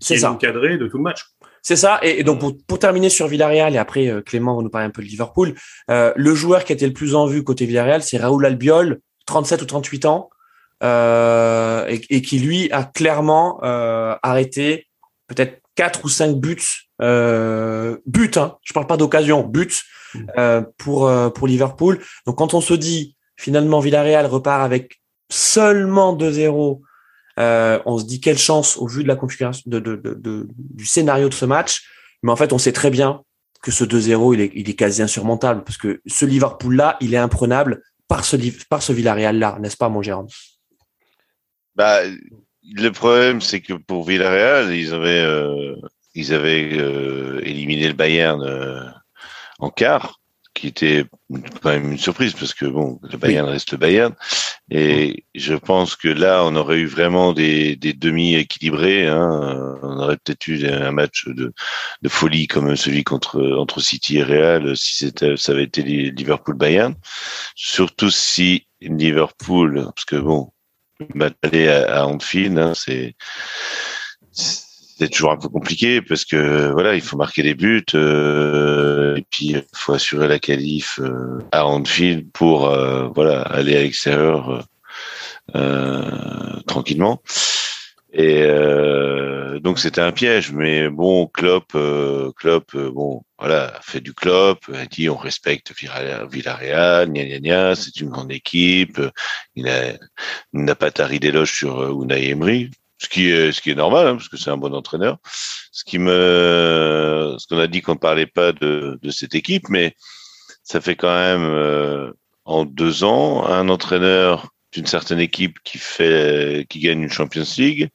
qui 0.00 0.14
est, 0.14 0.24
encadré 0.24 0.78
de 0.78 0.86
tout 0.86 0.98
le 0.98 1.02
match. 1.02 1.24
C'est 1.64 1.76
ça. 1.76 1.98
Et, 2.02 2.22
donc 2.22 2.38
pour, 2.38 2.54
pour, 2.68 2.78
terminer 2.78 3.08
sur 3.08 3.26
Villarreal 3.26 3.74
et 3.74 3.78
après 3.78 4.22
Clément 4.24 4.56
va 4.56 4.62
nous 4.62 4.70
parler 4.70 4.86
un 4.86 4.90
peu 4.90 5.02
de 5.02 5.08
Liverpool. 5.08 5.54
le 5.88 6.34
joueur 6.34 6.64
qui 6.64 6.72
a 6.72 6.76
été 6.76 6.86
le 6.86 6.92
plus 6.92 7.16
en 7.16 7.26
vue 7.26 7.42
côté 7.42 7.66
Villarreal, 7.66 8.02
c'est 8.02 8.18
Raoul 8.18 8.46
Albiol, 8.46 9.00
37 9.26 9.62
ou 9.62 9.66
38 9.66 10.04
ans. 10.04 10.30
Euh, 10.82 11.86
et, 12.10 12.20
qui 12.20 12.38
lui 12.38 12.70
a 12.70 12.84
clairement 12.84 13.60
euh, 13.62 14.16
arrêté 14.22 14.88
peut-être 15.28 15.62
quatre 15.76 16.04
ou 16.04 16.08
cinq 16.08 16.36
buts, 16.36 16.60
euh, 17.00 17.96
buts, 18.06 18.32
hein, 18.36 18.56
je 18.62 18.74
parle 18.74 18.86
pas 18.86 18.98
d'occasion, 18.98 19.44
buts 19.44 19.70
mm. 20.14 20.26
euh, 20.36 20.62
pour 20.76 21.10
pour 21.32 21.46
Liverpool. 21.46 22.00
Donc 22.26 22.36
quand 22.36 22.54
on 22.54 22.60
se 22.60 22.74
dit 22.74 23.16
finalement 23.36 23.80
Villarreal 23.80 24.26
repart 24.26 24.62
avec 24.62 25.00
seulement 25.30 26.14
2-0, 26.14 26.80
on 27.36 27.98
se 27.98 28.04
dit 28.04 28.20
quelle 28.20 28.38
chance 28.38 28.76
au 28.76 28.86
vu 28.86 29.02
de 29.02 29.08
la 29.08 29.16
configuration 29.16 29.62
du 29.66 30.86
scénario 30.86 31.28
de 31.28 31.34
ce 31.34 31.44
match. 31.44 31.84
Mais 32.22 32.32
en 32.32 32.36
fait, 32.36 32.52
on 32.52 32.58
sait 32.58 32.72
très 32.72 32.90
bien 32.90 33.22
que 33.62 33.70
ce 33.70 33.84
2-0, 33.84 34.50
il 34.54 34.68
est, 34.68 34.74
quasi 34.74 35.02
insurmontable 35.02 35.64
parce 35.64 35.78
que 35.78 36.00
ce 36.06 36.24
Liverpool-là, 36.24 36.96
il 37.00 37.14
est 37.14 37.18
imprenable 37.18 37.82
par 38.08 38.24
ce, 38.24 38.36
par 38.68 38.82
ce 38.82 38.92
Villarreal-là, 38.92 39.58
n'est-ce 39.60 39.76
pas, 39.76 39.88
mon 39.88 40.02
Jérôme? 40.02 40.28
Bah, 41.74 42.00
le 42.74 42.90
problème, 42.90 43.40
c'est 43.40 43.60
que 43.60 43.72
pour 43.72 44.04
Villarreal, 44.04 44.74
ils 44.74 44.92
avaient, 44.92 45.74
ils 46.14 46.34
avaient 46.34 46.62
éliminé 47.42 47.88
le 47.88 47.94
Bayern 47.94 48.94
en 49.58 49.70
quart 49.70 50.20
qui 50.54 50.68
était 50.68 51.04
quand 51.62 51.70
même 51.70 51.92
une 51.92 51.98
surprise 51.98 52.32
parce 52.32 52.54
que 52.54 52.64
bon, 52.64 53.00
le 53.02 53.18
Bayern 53.18 53.48
reste 53.48 53.72
le 53.72 53.78
Bayern. 53.78 54.14
Et 54.70 55.24
je 55.34 55.54
pense 55.54 55.96
que 55.96 56.08
là, 56.08 56.44
on 56.44 56.54
aurait 56.54 56.78
eu 56.78 56.86
vraiment 56.86 57.32
des, 57.32 57.76
des 57.76 57.92
demi 57.92 58.36
équilibrés. 58.36 59.08
Hein. 59.08 59.76
On 59.82 59.98
aurait 59.98 60.16
peut-être 60.16 60.46
eu 60.46 60.66
un 60.66 60.92
match 60.92 61.26
de, 61.26 61.52
de, 62.02 62.08
folie 62.08 62.46
comme 62.46 62.76
celui 62.76 63.02
contre 63.04 63.42
entre 63.58 63.80
City 63.80 64.18
et 64.18 64.22
Real 64.22 64.76
si 64.76 64.96
c'était 64.96 65.36
ça 65.36 65.52
avait 65.52 65.64
été 65.64 65.82
Liverpool 65.82 66.54
Bayern. 66.54 66.94
Surtout 67.56 68.10
si 68.10 68.66
Liverpool, 68.80 69.90
parce 69.94 70.04
que 70.04 70.16
bon, 70.16 70.52
aller 71.42 71.68
à, 71.68 72.02
à 72.02 72.06
Anfield, 72.06 72.58
hein, 72.58 72.72
c'est 72.74 73.16
c'est 74.96 75.08
toujours 75.08 75.32
un 75.32 75.36
peu 75.36 75.48
compliqué 75.48 76.00
parce 76.02 76.24
que 76.24 76.70
voilà, 76.72 76.94
il 76.94 77.00
faut 77.00 77.16
marquer 77.16 77.42
des 77.42 77.54
buts 77.54 77.84
euh, 77.94 79.16
et 79.16 79.26
puis 79.28 79.46
il 79.46 79.64
faut 79.74 79.92
assurer 79.92 80.28
la 80.28 80.38
qualif 80.38 81.00
euh, 81.02 81.40
à 81.52 81.66
Anfield 81.66 82.30
pour 82.32 82.68
euh, 82.68 83.08
voilà 83.14 83.42
aller 83.42 83.76
à 83.76 83.82
l'extérieur 83.82 84.66
tranquillement. 86.66 87.22
Et 88.12 88.46
donc 89.60 89.78
c'était 89.78 90.00
un 90.00 90.12
piège, 90.12 90.52
mais 90.52 90.88
bon, 90.88 91.26
Klopp, 91.26 91.76
Klopp, 92.36 92.76
bon, 92.76 93.22
voilà, 93.38 93.78
fait 93.82 94.00
du 94.00 94.14
Klopp, 94.14 94.58
a 94.72 94.86
dit 94.86 95.08
on 95.10 95.16
respecte 95.16 95.72
Villarreal, 95.76 97.10
gna 97.10 97.24
gna 97.24 97.40
gna, 97.40 97.74
c'est 97.74 98.00
une 98.00 98.08
grande 98.08 98.32
équipe, 98.32 99.00
il 99.54 99.68
n'a 100.52 100.74
pas 100.74 100.90
tari 100.90 101.20
d'éloge 101.20 101.52
sur 101.52 102.02
Unai 102.02 102.30
Emery, 102.30 102.70
ce 103.04 103.08
qui 103.08 103.28
est 103.28 103.52
ce 103.52 103.60
qui 103.60 103.70
est 103.70 103.74
normal 103.74 104.06
hein, 104.06 104.14
parce 104.16 104.28
que 104.28 104.36
c'est 104.36 104.50
un 104.50 104.56
bon 104.56 104.74
entraîneur. 104.74 105.18
Ce 105.72 105.84
qui 105.84 105.98
me, 105.98 107.36
ce 107.38 107.46
qu'on 107.46 107.58
a 107.58 107.66
dit 107.66 107.82
qu'on 107.82 107.94
ne 107.94 107.98
parlait 107.98 108.26
pas 108.26 108.52
de, 108.52 108.98
de 109.02 109.10
cette 109.10 109.34
équipe, 109.34 109.68
mais 109.68 109.94
ça 110.62 110.80
fait 110.80 110.96
quand 110.96 111.14
même 111.14 111.44
euh, 111.44 112.12
en 112.44 112.64
deux 112.64 113.04
ans 113.04 113.46
un 113.46 113.68
entraîneur 113.68 114.48
d'une 114.72 114.86
certaine 114.86 115.20
équipe 115.20 115.58
qui 115.64 115.78
fait 115.78 116.66
qui 116.68 116.80
gagne 116.80 117.02
une 117.02 117.10
Champions 117.10 117.44
League 117.58 117.90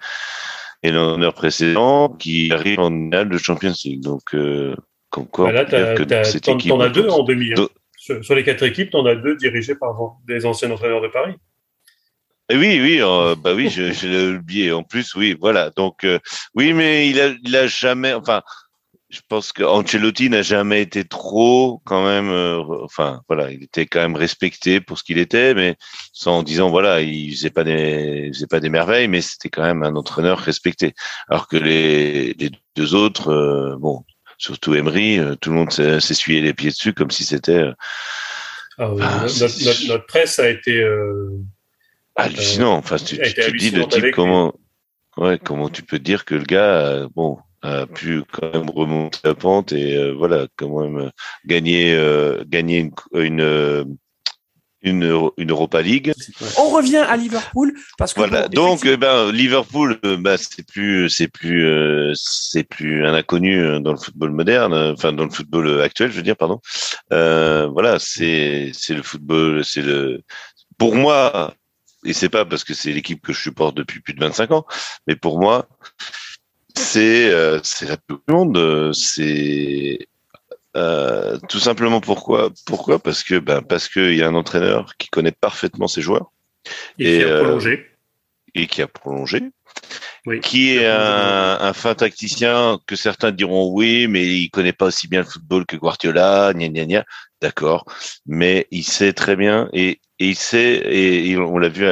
et 0.84 0.91
l'entraîneur 0.91 1.34
précédent 1.34 2.10
qui 2.10 2.51
arrive 2.51 2.80
en 2.80 2.89
finale 2.89 3.30
de 3.30 3.38
Champions 3.38 3.74
League. 3.84 4.01
Donc 4.01 4.34
euh, 4.34 4.76
comme 5.10 5.28
quoi, 5.28 5.51
bah 5.51 5.64
là, 5.64 5.66
que 5.66 6.24
cette 6.24 6.47
équipe. 6.47 6.70
T'en 6.70 6.80
as 6.80 6.89
deux 6.89 7.10
en 7.10 7.24
demi. 7.24 7.51
Hein. 7.57 7.68
Sur, 8.22 8.34
les 8.34 8.43
quatre 8.43 8.64
équipes, 8.64 8.91
t'en 8.91 9.05
as 9.05 9.16
deux 9.16 9.36
dirigées 9.36 9.76
par 9.76 9.95
des 10.26 10.45
anciens 10.45 10.72
entraîneurs 10.72 11.01
de 11.01 11.10
Paris. 11.10 11.34
Oui, 12.52 12.80
oui, 12.82 13.00
euh, 13.02 13.36
bah 13.36 13.54
oui, 13.54 13.70
je, 13.70 13.91
je 13.91 14.08
l'ai 14.08 14.38
oublié. 14.38 14.72
En 14.72 14.84
plus, 14.84 15.14
oui, 15.14 15.38
voilà. 15.39 15.70
Donc, 15.76 16.04
euh, 16.04 16.18
oui, 16.56 16.74
mais 16.74 17.08
il 17.08 17.22
a, 17.22 17.28
il 17.43 17.56
a 17.56 17.68
jamais, 17.68 18.14
enfin, 18.14 18.41
je 19.10 19.20
pense 19.28 19.52
que 19.52 19.62
Ancelotti 19.64 20.32
n'a 20.32 20.41
jamais 20.41 20.82
été 20.82 21.04
trop, 21.04 21.80
quand 21.86 22.04
même, 22.04 22.32
euh, 22.32 22.60
enfin, 22.84 23.22
voilà, 23.28 23.52
il 23.52 23.64
était 23.64 23.86
quand 23.86 24.00
même 24.00 24.16
respecté 24.16 24.82
pour 24.82 24.97
ce 24.97 25.04
qu'il 25.04 25.20
était, 25.20 25.54
mais 25.54 25.76
sans 26.12 26.39
en 26.39 26.43
disant, 26.43 26.72
voilà, 26.72 27.02
il 27.02 27.32
faisait 27.36 27.52
pas 27.52 27.64
des, 27.64 28.24
il 28.28 28.34
faisait 28.34 28.47
pas 28.47 28.60
des 28.60 28.70
merveilles, 28.70 29.08
mais 29.08 29.22
c'était 29.22 29.50
quand 29.50 29.64
même 29.64 29.84
un 29.84 29.95
entraîneur 29.95 30.39
respecté. 30.39 30.95
Alors 31.30 31.47
que 31.47 31.58
les, 31.58 32.34
les 32.34 32.50
deux 32.76 32.95
autres, 32.95 33.78
bon, 33.80 34.06
surtout 34.39 34.74
Emery, 34.74 35.20
tout 35.39 35.52
le 35.52 35.56
monde 35.56 35.72
s'essuyait 35.72 36.41
les 36.41 36.54
pieds 36.56 36.72
dessus 36.72 36.93
comme 36.93 37.12
si 37.12 37.26
c'était. 37.26 37.66
Ah, 38.80 38.91
oui, 38.91 39.02
notre, 39.02 39.88
notre, 39.88 40.06
presse 40.08 40.39
a 40.39 40.50
été 40.50 40.84
hallucinant. 42.20 42.76
Enfin, 42.76 42.97
tu, 42.97 43.17
te 43.17 43.57
dis 43.57 43.72
le 43.72 43.86
type 43.88 44.11
comment, 44.13 44.53
ouais, 45.17 45.39
comment 45.43 45.70
tu 45.70 45.84
peux 45.84 45.99
dire 45.99 46.26
que 46.26 46.36
le 46.36 46.43
gars, 46.43 46.76
euh, 46.76 47.07
bon, 47.15 47.38
a 47.61 47.86
pu 47.86 48.24
quand 48.32 48.53
même 48.53 48.70
remonter 48.70 49.20
la 49.24 49.34
pente 49.34 49.74
et 49.74 49.97
euh, 49.97 50.13
voilà, 50.13 50.47
quand 50.55 50.80
même 50.80 50.97
euh, 50.97 51.09
gagner, 51.45 51.97
gagner 52.47 52.89
une, 53.13 53.97
une, 54.82 55.30
une, 55.38 55.51
Europa 55.51 55.82
League. 55.82 56.13
On 56.57 56.70
revient 56.70 56.97
à 56.97 57.17
Liverpool 57.17 57.74
parce 57.97 58.13
que 58.13 58.20
voilà. 58.22 58.47
Donc, 58.47 58.88
ben 58.88 59.30
Liverpool, 59.32 59.99
ben 60.20 60.38
c'est 60.38 60.65
plus, 60.65 61.09
c'est 61.09 61.28
plus, 61.28 62.13
c'est 62.15 62.63
plus 62.63 63.05
un 63.05 63.13
inconnu 63.13 63.82
dans 63.82 63.91
le 63.91 63.97
football 63.97 64.32
moderne, 64.32 64.74
enfin 64.74 65.11
dans 65.11 65.26
le 65.26 65.32
football 65.32 65.82
actuel, 65.82 66.11
je 66.11 66.15
veux 66.15 66.24
dire, 66.24 66.38
pardon. 66.38 66.61
voilà, 67.09 67.97
c'est, 67.99 68.72
c'est 68.74 68.93
le 68.93 69.03
football, 69.03 69.65
c'est 69.65 69.82
le, 69.82 70.22
pour 70.78 70.95
moi, 70.95 71.53
et 72.06 72.14
c'est 72.14 72.30
pas 72.30 72.45
parce 72.45 72.64
que 72.64 72.74
c'est 72.74 72.91
l'équipe 72.91 73.22
que 73.22 73.34
je 73.34 73.41
supporte 73.41 73.76
depuis 73.76 74.00
plus 74.00 74.14
de 74.14 74.20
25 74.20 74.52
ans, 74.52 74.66
mais 75.08 75.16
pour 75.16 75.39
moi, 75.39 75.68
c'est 76.76 77.30
euh, 77.30 77.60
c'est 77.64 77.88
la 77.88 77.97
plus 77.97 78.18
monde. 78.28 78.91
C'est 78.93 80.08
euh, 80.78 81.38
tout 81.50 81.60
simplement 81.60 82.00
pourquoi 82.00 82.52
Pourquoi? 82.66 83.00
Parce 83.00 83.24
que 83.24 83.39
ben 83.39 83.62
parce 83.62 83.89
qu'il 83.89 84.16
y 84.16 84.24
a 84.24 84.28
un 84.28 84.36
entraîneur 84.36 84.95
qui 84.97 85.10
connaît 85.10 85.32
parfaitement 85.32 85.88
ses 85.88 86.02
joueurs 86.02 86.32
et, 86.97 87.18
qui 87.18 87.24
a 87.24 87.28
euh, 87.28 87.43
prolongé 87.43 87.86
et 88.56 88.68
qui 88.68 88.82
a 88.82 88.88
prolongé. 88.88 89.41
Qui 90.42 90.76
est 90.76 90.86
un, 90.86 91.58
un, 91.62 91.74
fin 91.74 91.96
tacticien 91.96 92.80
que 92.88 92.96
certains 92.96 93.32
diront 93.32 93.72
oui, 93.72 94.08
mais 94.08 94.26
il 94.26 94.50
connaît 94.50 94.74
pas 94.74 94.88
aussi 94.88 95.08
bien 95.08 95.22
le 95.22 95.26
football 95.26 95.66
que 95.66 95.76
Guardiola, 95.76 96.54
gna 96.54 96.70
gna 96.70 96.86
gna. 96.86 97.06
D'accord, 97.42 97.86
mais 98.26 98.68
il 98.72 98.84
sait 98.84 99.14
très 99.14 99.36
bien 99.36 99.70
et 99.74 100.00
et 100.20 100.28
il 100.28 100.36
sait, 100.36 100.82
et 100.86 101.38
on 101.38 101.58
l'a 101.58 101.70
vu, 101.70 101.86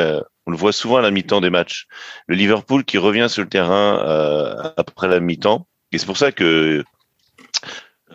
on 0.46 0.52
le 0.52 0.58
voit 0.58 0.74
souvent 0.74 0.98
à 0.98 1.02
la 1.02 1.12
mi-temps 1.12 1.42
des 1.42 1.50
matchs. 1.50 1.88
Le 2.28 2.36
Liverpool 2.36 2.84
qui 2.84 2.98
revient 2.98 3.28
sur 3.30 3.44
le 3.44 3.50
terrain 3.50 4.00
euh, 4.06 4.72
après 4.78 5.08
la 5.08 5.20
mi-temps. 5.20 5.68
Et 5.92 5.98
c'est 5.98 6.06
pour 6.06 6.18
ça 6.18 6.34
que 6.34 6.84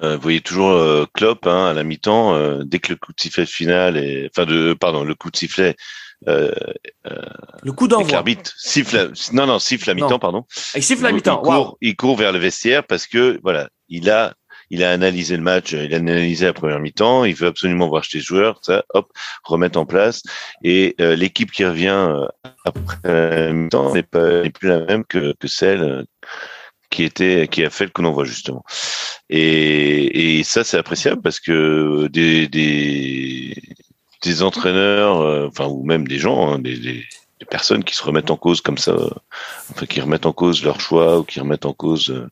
euh, 0.03 0.17
vous 0.17 0.23
voyez 0.23 0.41
toujours 0.41 0.71
euh, 0.71 1.07
Klopp 1.13 1.47
hein, 1.47 1.67
à 1.67 1.73
la 1.73 1.85
mi-temps, 1.85 2.35
euh, 2.35 2.63
dès 2.65 2.79
que 2.79 2.93
le 2.93 2.97
coup 2.97 3.13
de 3.13 3.21
sifflet 3.21 3.47
final 3.47 3.97
est, 3.97 4.29
enfin 4.31 4.47
de, 4.47 4.75
pardon, 4.75 5.05
le 5.05 5.15
coup 5.15 5.31
de 5.31 5.37
sifflet. 5.37 5.77
Euh, 6.29 6.53
le 7.63 7.73
coup 7.73 7.89
d'envoi. 7.89 8.11
L'arbitre 8.13 8.53
siffle, 8.57 9.13
non 9.33 9.47
non 9.47 9.59
siffle 9.59 9.89
la 9.89 9.95
mi-temps, 9.95 10.19
pardon. 10.19 10.45
Il 10.75 10.83
siffle 10.83 11.03
la 11.03 11.13
mi-temps. 11.13 11.41
Il, 11.43 11.47
court, 11.47 11.79
il 11.81 11.97
court 11.97 12.17
vers 12.17 12.33
le 12.33 12.39
vestiaire 12.39 12.85
parce 12.85 13.07
que 13.07 13.41
voilà, 13.43 13.69
il 13.89 14.11
a 14.11 14.35
il 14.73 14.83
a 14.83 14.91
analysé 14.91 15.37
le 15.37 15.43
match, 15.43 15.73
il 15.73 15.93
a 15.93 15.99
analysé 15.99 16.47
la 16.47 16.55
première 16.55 16.81
mi-temps, 16.81 17.27
il 17.27 17.35
veut 17.35 17.47
absolument 17.47 17.89
voir 17.89 18.05
chez 18.05 18.19
les 18.19 18.25
joueurs, 18.25 18.59
ça, 18.63 18.85
hop, 18.95 19.13
remettre 19.45 19.79
en 19.79 19.85
place. 19.85 20.23
Et 20.65 20.95
euh, 20.99 21.15
l'équipe 21.15 21.53
qui 21.53 21.63
revient 21.65 21.89
euh, 22.09 22.27
après 22.65 22.97
la 23.05 23.53
mi-temps 23.53 23.93
n'est 23.93 24.03
pas 24.03 24.43
n'est 24.43 24.51
plus 24.51 24.69
la 24.69 24.81
même 24.87 25.05
que, 25.05 25.35
que 25.39 25.47
celle 25.47 25.83
euh, 25.83 26.05
qui 26.89 27.05
était 27.05 27.49
qui 27.49 27.65
a 27.65 27.71
fait 27.71 27.85
le 27.85 27.91
coup 27.91 28.03
d'envoi 28.03 28.25
justement. 28.25 28.65
Et, 29.29 30.39
et 30.39 30.43
ça 30.43 30.65
c'est 30.65 30.79
appréciable 30.79 31.21
parce 31.21 31.39
que 31.39 32.09
des 32.09 32.49
des, 32.49 33.55
des 34.23 34.43
entraîneurs, 34.43 35.49
enfin 35.49 35.67
ou 35.67 35.85
même 35.85 36.07
des 36.07 36.19
gens, 36.19 36.53
hein, 36.53 36.59
des, 36.59 36.77
des 36.79 37.47
personnes 37.47 37.83
qui 37.83 37.95
se 37.95 38.05
remettent 38.05 38.31
en 38.31 38.37
cause 38.37 38.61
comme 38.61 38.79
ça, 38.79 38.95
enfin 39.71 39.87
qui 39.87 40.01
remettent 40.01 40.27
en 40.27 40.33
cause 40.33 40.65
leur 40.65 40.81
choix 40.81 41.19
ou 41.19 41.25
qui 41.25 41.41
remettent 41.41 41.67
en 41.67 41.73
cause 41.73 42.11
euh, 42.11 42.29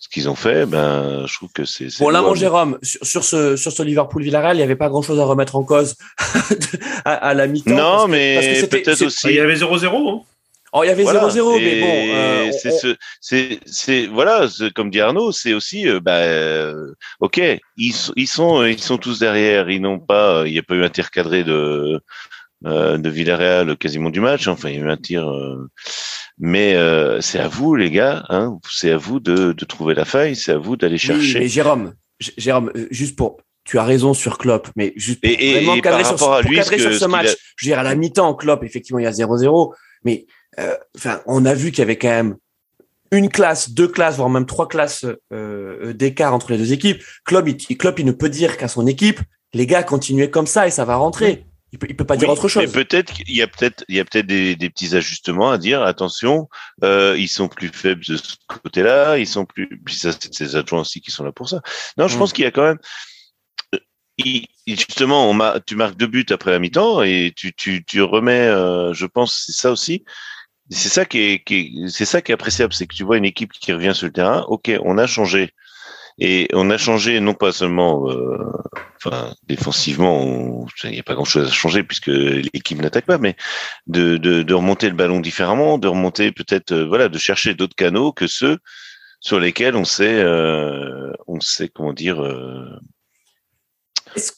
ce 0.00 0.08
qu'ils 0.08 0.28
ont 0.28 0.34
fait, 0.34 0.64
ben 0.64 1.26
je 1.26 1.34
trouve 1.34 1.50
que 1.52 1.66
c'est. 1.66 1.88
Bon 2.00 2.08
là, 2.08 2.22
mon 2.22 2.34
Jérôme, 2.34 2.78
sur, 2.82 3.24
ce 3.24 3.56
sur 3.56 3.72
ce 3.72 3.82
Liverpool 3.82 4.22
Villarreal, 4.22 4.56
il 4.56 4.60
n'y 4.60 4.62
avait 4.62 4.74
pas 4.74 4.88
grand 4.88 5.02
chose 5.02 5.20
à 5.20 5.24
remettre 5.24 5.56
en 5.56 5.64
cause 5.64 5.96
à, 7.04 7.34
la 7.34 7.46
mi-temps. 7.46 7.74
Non, 7.74 8.08
mais 8.08 8.66
peut-être 8.70 9.02
aussi. 9.02 9.28
Il 9.28 9.34
y 9.34 9.40
avait 9.40 9.54
0-0. 9.54 9.86
Hein 9.86 10.22
Oh, 10.76 10.82
il 10.82 10.88
y 10.88 10.90
avait 10.90 11.04
0-0, 11.04 11.60
mais 11.60 11.80
bon. 11.80 12.14
Euh, 12.14 12.50
c'est 12.52 12.96
c'est 13.20 13.60
c'est 13.64 14.06
voilà, 14.06 14.48
comme 14.74 14.90
dit 14.90 15.00
Arnaud, 15.00 15.30
c'est 15.30 15.54
aussi 15.54 15.88
euh, 15.88 16.00
bah 16.00 16.16
euh, 16.16 16.92
ok, 17.20 17.40
ils, 17.76 17.94
ils 18.16 18.26
sont 18.26 18.64
ils 18.64 18.80
sont 18.80 18.98
tous 18.98 19.20
derrière, 19.20 19.70
ils 19.70 19.80
n'ont 19.80 20.00
pas, 20.00 20.42
il 20.46 20.52
n'y 20.52 20.58
a 20.58 20.62
pas 20.62 20.74
eu 20.74 20.82
un 20.82 20.88
tir 20.88 21.12
cadré 21.12 21.44
de 21.44 22.00
euh, 22.66 22.96
de 22.96 23.10
Villarreal 23.10 23.76
quasiment 23.76 24.08
du 24.08 24.20
match. 24.20 24.48
Enfin, 24.48 24.70
il 24.70 24.76
y 24.76 24.78
a 24.78 24.80
eu 24.80 24.90
un 24.90 24.96
tir. 24.96 25.28
Euh, 25.28 25.68
mais 26.38 26.74
euh, 26.74 27.20
c'est 27.20 27.38
à 27.38 27.46
vous, 27.46 27.74
les 27.74 27.90
gars. 27.90 28.24
Hein, 28.30 28.58
c'est 28.70 28.90
à 28.90 28.96
vous 28.96 29.20
de, 29.20 29.52
de, 29.52 29.64
trouver 29.66 29.92
la 29.94 30.06
faille. 30.06 30.34
C'est 30.34 30.52
à 30.52 30.56
vous 30.56 30.76
d'aller 30.76 30.96
chercher. 30.96 31.40
mais 31.40 31.48
Jérôme, 31.48 31.92
Jérôme, 32.38 32.72
juste 32.90 33.16
pour. 33.16 33.38
Tu 33.64 33.78
as 33.78 33.84
raison 33.84 34.12
sur 34.12 34.36
Klopp, 34.36 34.68
mais 34.76 34.92
juste 34.96 35.22
pour 35.22 35.30
et, 35.30 35.54
vraiment 35.54 35.74
et, 35.74 35.80
cadrer, 35.80 36.04
sur, 36.04 36.16
cadrer 36.16 36.78
sur 36.78 36.94
ce, 36.94 37.04
match. 37.06 37.34
Je 37.56 37.66
veux 37.66 37.70
dire, 37.70 37.78
à 37.78 37.82
la 37.82 37.94
mi-temps, 37.94 38.34
Klopp, 38.34 38.62
effectivement, 38.62 38.98
il 38.98 39.04
y 39.04 39.06
a 39.06 39.10
0-0. 39.10 39.74
Mais 40.04 40.26
enfin, 40.96 41.20
on 41.26 41.44
a 41.44 41.54
vu 41.54 41.70
qu'il 41.70 41.80
y 41.80 41.82
avait 41.82 41.98
quand 41.98 42.08
même 42.08 42.36
une 43.10 43.28
classe, 43.28 43.70
deux 43.70 43.88
classes, 43.88 44.16
voire 44.16 44.30
même 44.30 44.46
trois 44.46 44.68
classes 44.68 45.06
euh, 45.32 45.92
d'écart 45.92 46.34
entre 46.34 46.52
les 46.52 46.58
deux 46.58 46.72
équipes. 46.72 47.02
Klopp 47.24 47.48
il, 47.48 47.78
Klopp, 47.78 47.98
il 47.98 48.06
ne 48.06 48.12
peut 48.12 48.28
dire 48.28 48.56
qu'à 48.56 48.68
son 48.68 48.86
équipe, 48.86 49.20
les 49.52 49.66
gars, 49.66 49.82
continuez 49.82 50.30
comme 50.30 50.46
ça 50.46 50.66
et 50.66 50.70
ça 50.70 50.84
va 50.84 50.96
rentrer. 50.96 51.46
Il 51.72 51.78
peut, 51.78 51.88
peut 51.88 52.04
pas 52.04 52.16
dire 52.16 52.28
autre 52.28 52.46
chose. 52.48 52.64
Mais 52.64 52.84
peut-être 52.84 53.12
qu'il 53.12 53.34
y 53.34 53.42
a 53.42 53.48
peut-être 53.48 53.84
il 53.88 53.96
y 53.96 54.00
a 54.00 54.04
peut-être 54.04 54.26
des, 54.26 54.54
des, 54.54 54.70
petits 54.70 54.94
ajustements 54.94 55.50
à 55.50 55.58
dire. 55.58 55.82
Attention, 55.82 56.48
euh, 56.84 57.16
ils 57.18 57.28
sont 57.28 57.48
plus 57.48 57.68
faibles 57.68 58.04
de 58.06 58.16
ce 58.16 58.36
côté-là. 58.46 59.18
Ils 59.18 59.26
sont 59.26 59.44
plus. 59.44 59.80
Puis 59.84 59.96
ça, 59.96 60.12
c'est 60.12 60.32
ces 60.32 60.54
adjoints 60.54 60.82
aussi 60.82 61.00
qui 61.00 61.10
sont 61.10 61.24
là 61.24 61.32
pour 61.32 61.48
ça. 61.48 61.62
Non, 61.98 62.06
je 62.06 62.14
mm. 62.14 62.18
pense 62.18 62.32
qu'il 62.32 62.44
y 62.44 62.46
a 62.46 62.52
quand 62.52 62.62
même. 62.62 62.78
Il, 64.18 64.46
justement, 64.68 65.28
on 65.28 65.60
tu 65.66 65.74
marques 65.74 65.96
deux 65.96 66.06
buts 66.06 66.26
après 66.30 66.52
la 66.52 66.60
mi-temps 66.60 67.02
et 67.02 67.32
tu, 67.34 67.52
tu, 67.52 67.84
tu 67.84 68.02
remets. 68.02 68.46
Euh, 68.46 68.92
je 68.92 69.06
pense 69.06 69.42
c'est 69.44 69.52
ça 69.52 69.72
aussi. 69.72 70.04
C'est 70.70 70.88
ça 70.88 71.04
qui 71.04 71.20
est, 71.20 71.44
qui 71.44 71.86
c'est 71.88 72.04
ça 72.04 72.22
qui 72.22 72.32
est 72.32 72.34
appréciable, 72.34 72.72
c'est 72.72 72.86
que 72.86 72.94
tu 72.94 73.04
vois 73.04 73.18
une 73.18 73.24
équipe 73.24 73.52
qui 73.52 73.72
revient 73.72 73.92
sur 73.94 74.06
le 74.06 74.12
terrain. 74.12 74.44
Ok, 74.48 74.70
on 74.82 74.98
a 74.98 75.06
changé 75.06 75.52
et 76.18 76.48
on 76.52 76.70
a 76.70 76.78
changé 76.78 77.18
non 77.20 77.34
pas 77.34 77.50
seulement, 77.52 78.08
euh, 78.08 78.38
enfin 79.04 79.34
défensivement, 79.48 80.66
il 80.84 80.90
n'y 80.90 81.00
a 81.00 81.02
pas 81.02 81.14
grand-chose 81.14 81.48
à 81.48 81.50
changer 81.50 81.82
puisque 81.82 82.06
l'équipe 82.06 82.80
n'attaque 82.80 83.06
pas, 83.06 83.18
mais 83.18 83.34
de, 83.88 84.16
de, 84.16 84.42
de, 84.42 84.54
remonter 84.54 84.88
le 84.88 84.94
ballon 84.94 85.20
différemment, 85.20 85.76
de 85.76 85.88
remonter 85.88 86.30
peut-être, 86.30 86.72
euh, 86.72 86.86
voilà, 86.86 87.08
de 87.08 87.18
chercher 87.18 87.54
d'autres 87.54 87.74
canaux 87.74 88.12
que 88.12 88.28
ceux 88.28 88.58
sur 89.24 89.40
lesquels 89.40 89.74
on 89.74 89.84
sait, 89.84 90.22
euh, 90.22 91.12
on 91.26 91.40
sait 91.40 91.68
comment 91.68 91.92
dire. 91.92 92.22
Euh, 92.22 92.78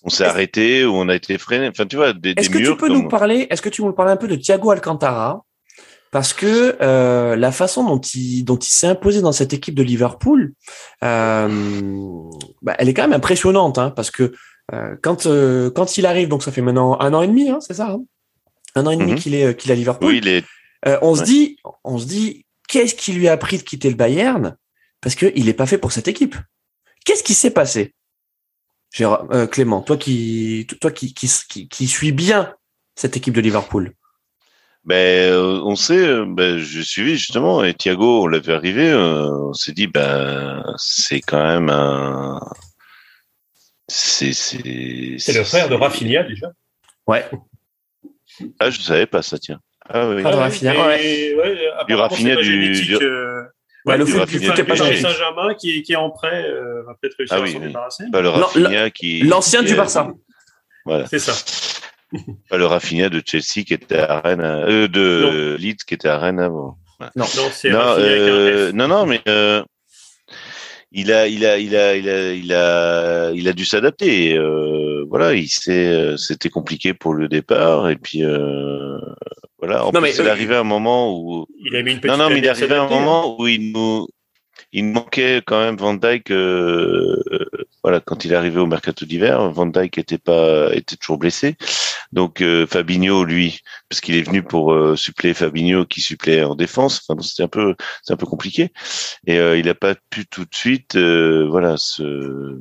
on 0.02 0.08
s'est 0.08 0.24
arrêté 0.24 0.86
ou 0.86 0.94
on 0.94 1.08
a 1.08 1.14
été 1.14 1.36
freiné. 1.36 1.68
Enfin, 1.68 1.84
tu 1.84 1.96
vois, 1.96 2.14
des, 2.14 2.32
Est-ce 2.36 2.48
que 2.48 2.58
tu 2.58 2.76
peux 2.76 2.88
nous 2.88 3.08
parler 3.08 3.46
Est-ce 3.50 3.60
que 3.60 3.68
tu 3.68 3.82
peux 3.82 3.88
nous 3.88 3.92
parler 3.92 4.12
un 4.12 4.16
peu 4.16 4.28
de 4.28 4.36
Thiago 4.36 4.70
Alcantara? 4.70 5.44
Parce 6.16 6.32
que 6.32 6.78
euh, 6.80 7.36
la 7.36 7.52
façon 7.52 7.84
dont 7.84 8.00
il 8.00 8.42
dont 8.42 8.56
il 8.56 8.70
s'est 8.70 8.86
imposé 8.86 9.20
dans 9.20 9.32
cette 9.32 9.52
équipe 9.52 9.74
de 9.74 9.82
Liverpool, 9.82 10.54
euh, 11.04 12.22
bah, 12.62 12.74
elle 12.78 12.88
est 12.88 12.94
quand 12.94 13.02
même 13.02 13.12
impressionnante, 13.12 13.76
hein, 13.76 13.90
parce 13.90 14.10
que 14.10 14.32
euh, 14.72 14.96
quand 15.02 15.28
quand 15.74 15.98
il 15.98 16.06
arrive, 16.06 16.28
donc 16.28 16.42
ça 16.42 16.52
fait 16.52 16.62
maintenant 16.62 16.98
un 17.00 17.12
an 17.12 17.20
et 17.20 17.26
demi, 17.26 17.50
hein, 17.50 17.58
c'est 17.60 17.74
ça, 17.74 17.90
hein 17.90 18.02
un 18.76 18.86
an 18.86 18.92
et 18.92 18.96
demi 18.96 19.12
mhm. 19.12 19.18
qu'il 19.18 19.34
est 19.34 19.54
qu'il 19.60 19.70
à 19.70 19.74
Liverpool. 19.74 20.08
Oui, 20.08 20.20
il 20.22 20.28
est... 20.28 20.44
On 21.02 21.14
se 21.14 21.22
dit, 21.22 21.58
on 21.84 21.98
se 21.98 22.06
dit, 22.06 22.46
qu'est-ce 22.66 22.94
qui 22.94 23.12
lui 23.12 23.28
a 23.28 23.32
appris 23.32 23.58
de 23.58 23.62
quitter 23.62 23.90
le 23.90 23.96
Bayern? 23.96 24.56
Parce 25.02 25.16
que 25.16 25.30
il 25.34 25.50
est 25.50 25.52
pas 25.52 25.66
fait 25.66 25.76
pour 25.76 25.92
cette 25.92 26.08
équipe. 26.08 26.36
Qu'est-ce 27.04 27.24
qui 27.24 27.34
s'est 27.34 27.50
passé? 27.50 27.92
Clément, 29.50 29.82
toi 29.82 29.98
qui 29.98 30.66
toi 30.80 30.90
qui, 30.90 31.12
qui 31.12 31.30
qui 31.46 31.68
qui 31.68 31.86
suis 31.86 32.12
bien 32.12 32.54
cette 32.94 33.18
équipe 33.18 33.34
de 33.34 33.42
Liverpool. 33.42 33.92
Ben, 34.86 35.32
euh, 35.32 35.60
on 35.64 35.74
sait, 35.74 35.98
euh, 35.98 36.24
ben, 36.26 36.58
je 36.58 36.80
suivi 36.80 37.16
justement, 37.16 37.64
et 37.64 37.74
Thiago, 37.74 38.22
on 38.22 38.26
l'a 38.28 38.38
vu 38.38 38.52
arriver, 38.52 38.88
euh, 38.88 39.48
on 39.48 39.52
s'est 39.52 39.72
dit, 39.72 39.88
ben, 39.88 40.62
c'est 40.76 41.20
quand 41.20 41.44
même 41.44 41.68
un. 41.70 42.40
C'est, 43.88 44.30
le 44.62 45.44
frère 45.44 45.68
de 45.68 45.74
Rafinha 45.74 46.22
déjà. 46.22 46.52
Ouais. 47.06 47.24
Ah, 48.60 48.70
je 48.70 48.78
ne 48.78 48.84
savais 48.84 49.06
pas 49.06 49.22
ça, 49.22 49.38
tiens. 49.38 49.60
Ah 49.88 50.08
oui. 50.08 50.22
Ah, 50.24 50.30
Rafinha, 50.30 50.72
ouais. 50.72 51.34
ouais. 51.34 51.58
du 51.88 51.94
Rafinha 51.94 52.36
du. 52.36 52.70
du... 52.70 52.96
Ouais, 53.86 53.96
le 53.96 54.04
foot, 54.04 54.28
du 54.28 54.40
foot 54.40 54.62
pas 54.64 54.76
Saint-Germain 54.76 55.54
qui, 55.54 55.82
qui 55.82 55.92
est 55.92 55.96
en 55.96 56.10
prêt, 56.10 56.44
euh, 56.44 56.82
va 56.84 56.94
peut-être 57.00 57.16
réussir 57.18 57.36
ah, 57.38 57.40
oui, 57.40 57.50
à 57.50 57.52
s'en 57.52 57.60
débarrasser. 57.60 58.90
Qui. 58.94 59.20
L'ancien 59.22 59.62
du 59.62 59.74
Barça. 59.76 60.10
Voilà. 60.84 61.06
C'est 61.06 61.20
ça. 61.20 61.32
Pas 62.50 62.56
le 62.56 62.66
Rafinha 62.66 63.08
de 63.08 63.22
Chelsea 63.24 63.64
qui 63.66 63.74
était 63.74 63.98
à 63.98 64.20
Rennes, 64.20 64.40
euh, 64.40 64.88
de 64.88 65.56
Leeds 65.58 65.84
qui 65.86 65.94
était 65.94 66.08
à 66.08 66.18
Rennes 66.18 66.40
avant. 66.40 66.76
Non, 67.00 67.08
non, 67.14 67.48
c'est 67.52 67.70
non, 67.70 67.94
euh, 67.98 68.72
non, 68.72 68.88
non, 68.88 69.04
mais 69.04 69.20
euh, 69.28 69.62
il 70.92 71.12
a, 71.12 71.28
il 71.28 71.44
a, 71.44 71.58
il 71.58 71.76
a, 71.76 71.94
il 71.94 72.08
a, 72.08 72.32
il 72.32 72.52
a, 72.52 73.30
il 73.32 73.48
a 73.48 73.52
dû 73.52 73.64
s'adapter. 73.66 74.34
Euh, 74.34 75.04
voilà, 75.08 75.34
il 75.34 75.48
s'est, 75.48 75.88
euh, 75.88 76.16
c'était 76.16 76.48
compliqué 76.48 76.94
pour 76.94 77.12
le 77.12 77.28
départ 77.28 77.90
et 77.90 77.96
puis 77.96 78.24
euh, 78.24 78.98
voilà. 79.58 79.84
En 79.84 79.92
non, 79.92 80.00
plus, 80.00 80.02
mais, 80.02 80.14
il 80.14 80.26
est 80.26 80.30
arrivé 80.30 80.54
à 80.54 80.60
un 80.60 80.64
moment 80.64 81.18
où 81.18 81.46
il 81.58 81.76
a 81.76 81.82
mis 81.82 81.92
une 81.92 82.00
petite 82.00 82.16
non, 82.16 82.24
non, 82.24 82.30
mais 82.30 82.38
il 82.38 82.44
est 82.46 82.48
arrivé 82.48 82.74
à 82.74 82.84
un 82.84 82.88
moment 82.88 83.38
où 83.38 83.46
il 83.46 83.72
nous, 83.72 84.06
il 84.72 84.84
manquait 84.84 85.42
quand 85.46 85.60
même 85.60 85.76
Van 85.76 85.94
Dyke. 85.94 86.30
Euh, 86.30 87.22
voilà, 87.82 88.00
quand 88.00 88.24
il 88.24 88.32
est 88.32 88.36
arrivé 88.36 88.58
au 88.58 88.66
mercato 88.66 89.06
d'hiver, 89.06 89.50
Van 89.50 89.66
Dyke 89.66 89.98
était 89.98 90.18
pas, 90.18 90.74
était 90.74 90.96
toujours 90.96 91.18
blessé. 91.18 91.56
Donc 92.12 92.40
euh, 92.40 92.66
Fabinho, 92.66 93.24
lui, 93.24 93.60
parce 93.88 94.00
qu'il 94.00 94.16
est 94.16 94.22
venu 94.22 94.42
pour 94.42 94.72
euh, 94.72 94.96
suppléer 94.96 95.34
Fabinho 95.34 95.84
qui 95.84 96.00
suppléait 96.00 96.44
en 96.44 96.54
défense. 96.54 97.02
Enfin, 97.08 97.20
c'était 97.22 97.42
un 97.42 97.48
peu, 97.48 97.74
c'est 98.02 98.12
un 98.12 98.16
peu 98.16 98.26
compliqué. 98.26 98.72
Et 99.26 99.38
euh, 99.38 99.58
il 99.58 99.66
n'a 99.66 99.74
pas 99.74 99.94
pu 100.10 100.26
tout 100.26 100.44
de 100.44 100.54
suite, 100.54 100.96
euh, 100.96 101.46
voilà, 101.48 101.76
se 101.76 102.58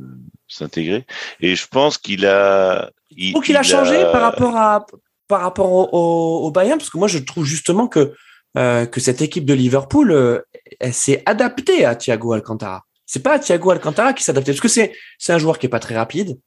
s'intégrer. 0.48 1.06
Et 1.40 1.56
je 1.56 1.68
pense 1.68 1.98
qu'il 1.98 2.26
a. 2.26 2.92
Il, 3.12 3.34
faut 3.34 3.42
qu'il 3.42 3.58
a 3.58 3.64
changé 3.64 3.96
par 4.12 4.22
rapport 4.22 4.56
à 4.56 4.86
par 5.28 5.42
rapport 5.42 5.72
au, 5.72 5.90
au, 5.92 6.46
au, 6.46 6.52
Bayern, 6.52 6.78
parce 6.78 6.90
que 6.90 6.98
moi 6.98 7.08
je 7.08 7.18
trouve 7.18 7.46
justement 7.46 7.88
que 7.88 8.14
euh, 8.58 8.86
que 8.86 9.00
cette 9.00 9.22
équipe 9.22 9.46
de 9.46 9.54
Liverpool, 9.54 10.12
euh, 10.12 10.40
elle 10.80 10.94
s'est 10.94 11.24
adaptée 11.26 11.86
à 11.86 11.96
Thiago 11.96 12.34
Alcantara. 12.34 12.86
C'est 13.06 13.22
pas 13.22 13.40
Thiago 13.40 13.72
Alcantara 13.72 14.14
qui 14.14 14.24
s'adapte, 14.24 14.48
parce 14.48 14.60
que 14.60 14.68
c'est 14.68 14.94
c'est 15.20 15.34
un 15.34 15.38
joueur 15.38 15.60
qui 15.60 15.66
est 15.68 15.70
pas 15.70 15.80
très 15.80 15.96
rapide. 15.96 16.38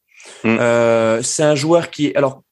Mm. 0.45 0.57
Euh, 0.61 1.23
c'est 1.23 1.43
un 1.43 1.55
joueur 1.55 1.91
qui, 1.91 2.15
alors 2.15 2.43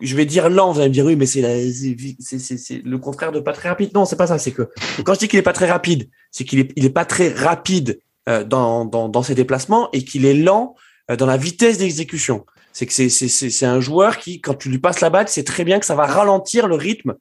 je 0.00 0.16
vais 0.16 0.24
dire 0.24 0.48
lent, 0.48 0.72
vous 0.72 0.80
allez 0.80 0.88
me 0.88 0.94
dire 0.94 1.04
oui, 1.04 1.16
mais 1.16 1.26
c'est 1.26 1.42
c'est 1.70 2.82
le 2.84 2.98
contraire 2.98 3.32
de 3.32 3.40
pas 3.40 3.52
très 3.52 3.68
rapide. 3.68 3.90
Non, 3.94 4.04
c'est 4.04 4.16
pas 4.16 4.26
ça. 4.26 4.38
C'est 4.38 4.52
que 4.52 4.68
quand 5.04 5.14
je 5.14 5.18
dis 5.20 5.28
qu'il 5.28 5.38
est 5.38 5.42
pas 5.42 5.52
très 5.52 5.70
rapide, 5.70 6.08
c'est 6.30 6.44
qu'il 6.44 6.60
est 6.60 6.72
il 6.76 6.84
est 6.84 6.90
pas 6.90 7.04
très 7.04 7.28
rapide 7.28 8.00
euh, 8.28 8.44
dans, 8.44 8.84
dans 8.84 9.08
dans 9.08 9.22
ses 9.22 9.34
déplacements 9.34 9.90
et 9.92 10.04
qu'il 10.04 10.24
est 10.24 10.34
lent 10.34 10.74
euh, 11.10 11.16
dans 11.16 11.26
la 11.26 11.36
vitesse 11.36 11.78
d'exécution. 11.78 12.46
C'est 12.72 12.86
que 12.86 12.92
c'est 12.92 13.66
un 13.66 13.80
joueur 13.80 14.18
qui, 14.18 14.40
quand 14.40 14.54
tu 14.54 14.68
lui 14.68 14.78
passes 14.78 15.00
la 15.00 15.10
balle, 15.10 15.28
c'est 15.28 15.44
très 15.44 15.64
bien 15.64 15.80
que 15.80 15.86
ça 15.86 15.96
va 15.96 16.06
ralentir 16.06 16.68
le 16.68 16.76
rythme 16.76 17.14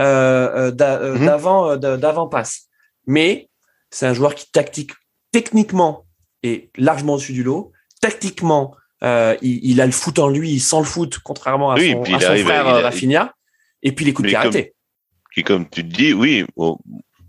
euh, 0.00 0.72
euh 0.80 1.14
mhm. 1.14 1.26
d'avant 1.26 1.76
d'avant 1.76 2.26
passe. 2.26 2.68
Mais 3.06 3.48
c'est 3.90 4.06
un 4.06 4.14
joueur 4.14 4.34
qui 4.34 4.50
tactique 4.50 4.92
techniquement 5.30 6.06
est 6.42 6.70
largement 6.76 7.14
au-dessus 7.14 7.32
du 7.32 7.42
lot. 7.42 7.72
Tactiquement, 8.00 8.74
euh, 9.02 9.36
il, 9.42 9.60
il, 9.64 9.80
a 9.80 9.86
le 9.86 9.92
foot 9.92 10.18
en 10.18 10.28
lui, 10.28 10.50
il 10.50 10.60
sent 10.60 10.78
le 10.78 10.84
foot, 10.84 11.18
contrairement 11.22 11.72
à 11.72 11.80
son, 11.80 12.02
à 12.02 12.20
son 12.20 12.36
frère 12.44 12.66
à, 12.66 12.80
Rafinha. 12.80 13.34
Et 13.82 13.92
puis 13.92 14.04
les 14.04 14.12
coups 14.12 14.26
de 14.26 14.30
pied 14.30 14.36
arrêtés. 14.36 14.74
Qui, 15.34 15.42
comme 15.42 15.68
tu 15.68 15.86
te 15.86 15.94
dis, 15.94 16.12
oui, 16.12 16.46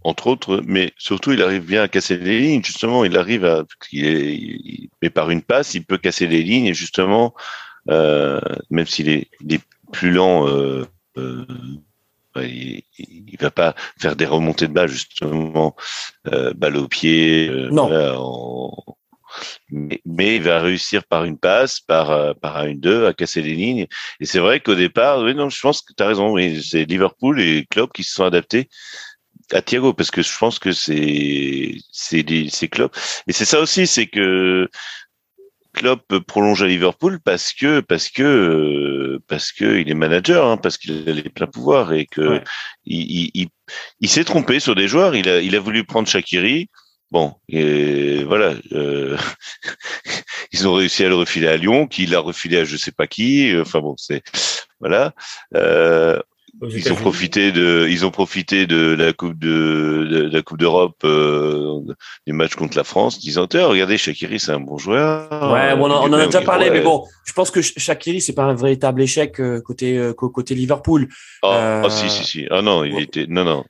entre 0.03 0.28
autres, 0.28 0.61
mais 0.65 0.93
surtout, 0.97 1.32
il 1.32 1.41
arrive 1.41 1.65
bien 1.65 1.82
à 1.82 1.88
casser 1.88 2.17
les 2.17 2.39
lignes. 2.39 2.63
Justement, 2.63 3.03
il 3.03 3.17
arrive 3.17 3.43
à, 3.45 3.63
il 3.91 4.05
est, 4.05 4.36
il, 4.36 4.89
mais 5.01 5.09
par 5.09 5.32
une 5.32 5.41
passe, 5.41 5.73
il 5.73 5.84
peut 5.84 5.97
casser 5.97 6.28
les 6.28 6.43
lignes. 6.43 6.67
Et 6.67 6.73
justement, 6.73 7.34
euh, 7.36 7.39
même 7.88 8.86
s'il 8.86 9.09
est, 9.09 9.29
il 9.41 9.55
est, 9.55 9.61
plus 9.91 10.11
lent, 10.11 10.47
euh, 10.47 10.86
euh, 11.17 11.45
il, 12.38 12.83
il, 12.97 13.38
va 13.39 13.51
pas 13.51 13.75
faire 13.99 14.15
des 14.15 14.25
remontées 14.25 14.67
de 14.67 14.73
balle 14.73 14.89
justement, 14.89 15.75
euh, 16.27 16.53
balle 16.53 16.77
au 16.77 16.88
pied. 16.88 17.47
Euh, 17.49 17.69
non. 17.69 17.88
Voilà, 17.88 18.15
en, 18.19 18.97
mais, 19.69 20.01
mais, 20.05 20.38
il 20.38 20.43
va 20.43 20.61
réussir 20.61 21.03
par 21.05 21.25
une 21.25 21.38
passe, 21.38 21.79
par 21.79 22.11
euh, 22.11 22.33
par 22.33 22.57
un 22.57 22.67
une 22.67 22.79
deux 22.79 23.05
à 23.05 23.13
casser 23.13 23.41
les 23.41 23.53
lignes. 23.53 23.88
Et 24.19 24.25
c'est 24.25 24.39
vrai 24.39 24.59
qu'au 24.59 24.75
départ, 24.75 25.21
oui, 25.21 25.36
non, 25.36 25.49
je 25.49 25.59
pense 25.59 25.81
que 25.81 25.93
tu 25.95 26.03
as 26.03 26.07
raison. 26.07 26.31
Oui, 26.31 26.63
c'est 26.63 26.86
Liverpool 26.86 27.41
et 27.41 27.65
Klopp 27.69 27.93
qui 27.93 28.03
se 28.03 28.13
sont 28.13 28.23
adaptés 28.23 28.69
à 29.51 29.61
Thiago 29.61 29.93
parce 29.93 30.09
que 30.11 30.23
je 30.23 30.38
pense 30.38 30.57
que 30.57 30.71
c'est 30.71 31.75
c'est 31.91 32.25
c'est 32.49 32.67
Klopp 32.67 32.95
et 33.27 33.33
c'est 33.33 33.45
ça 33.45 33.59
aussi, 33.59 33.86
c'est 33.88 34.07
que 34.07 34.67
Klopp 35.76 36.19
prolonge 36.19 36.63
à 36.63 36.67
Liverpool 36.67 37.19
parce 37.19 37.53
que 37.53 37.82
parce 37.82 38.09
que 38.09 39.19
parce 39.28 39.51
que 39.51 39.80
il 39.80 39.89
est 39.89 39.93
manager, 39.93 40.45
hein, 40.45 40.57
parce 40.57 40.78
qu'il 40.78 41.07
a 41.07 41.11
les 41.11 41.30
pleins 41.30 41.47
pouvoirs 41.47 41.93
et 41.93 42.05
que 42.05 42.21
ouais. 42.21 42.43
il, 42.86 43.32
il, 43.34 43.47
il 43.99 44.09
s'est 44.09 44.23
trompé 44.23 44.59
sur 44.59 44.73
des 44.73 44.88
joueurs. 44.88 45.15
Il 45.15 45.30
a 45.30 45.41
il 45.41 45.55
a 45.55 45.59
voulu 45.59 45.84
prendre 45.84 46.07
Shakiri. 46.07 46.69
Bon, 47.11 47.36
et 47.47 48.23
voilà, 48.23 48.55
euh, 48.71 49.15
ils 50.51 50.67
ont 50.67 50.73
réussi 50.73 51.05
à 51.05 51.09
le 51.09 51.15
refiler 51.15 51.47
à 51.47 51.57
Lyon, 51.57 51.88
qui 51.88 52.07
l'a 52.07 52.19
refilé 52.19 52.57
à 52.57 52.65
je 52.65 52.78
sais 52.78 52.91
pas 52.91 53.07
qui. 53.07 53.53
Enfin 53.59 53.80
bon, 53.80 53.95
c'est 53.97 54.23
voilà. 54.80 55.13
Euh, 55.55 56.19
ils 56.62 56.91
ont 56.91 56.95
profité 56.95 57.51
de, 57.51 57.88
ils 57.89 58.06
ont 58.06 58.12
profité 58.12 58.66
de 58.66 58.95
la 58.95 59.14
coupe 59.14 59.38
de, 59.38 60.08
de, 60.10 60.22
de 60.30 60.34
la 60.34 60.41
coupe 60.41 60.58
d'Europe 60.58 60.97
euh, 61.03 61.80
du 62.26 62.34
match 62.34 62.56
contre 62.56 62.78
la 62.78 62.84
France, 62.84 63.20
disant 63.20 63.47
regardez 63.51 63.97
Shakiri 63.97 64.39
c'est 64.39 64.51
un 64.51 64.60
bon 64.60 64.78
joueur. 64.78 65.30
Ouais, 65.51 65.76
bon, 65.76 65.91
on, 65.91 65.91
on 65.91 66.14
en 66.14 66.14
a 66.14 66.26
déjà 66.26 66.41
parlé, 66.41 66.70
mais 66.70 66.82
bon, 66.82 67.03
je 67.26 67.34
pense 67.34 67.51
que 67.51 67.62
Shakiri 67.62 68.22
c'est 68.22 68.34
pas 68.34 68.45
un 68.45 68.56
véritable 68.56 69.01
échec 69.01 69.39
euh, 69.39 69.62
côté 69.62 69.97
euh, 69.97 70.14
côté 70.14 70.56
Liverpool. 70.56 71.08
Oh, 71.43 71.51
euh, 71.51 71.84
oh, 71.86 71.89
si 71.89 72.10
si 72.10 72.24
si, 72.24 72.47
ah 72.49 72.62
non, 72.62 72.84
il 72.84 72.99
était, 72.99 73.26
non 73.28 73.43
non. 73.43 73.64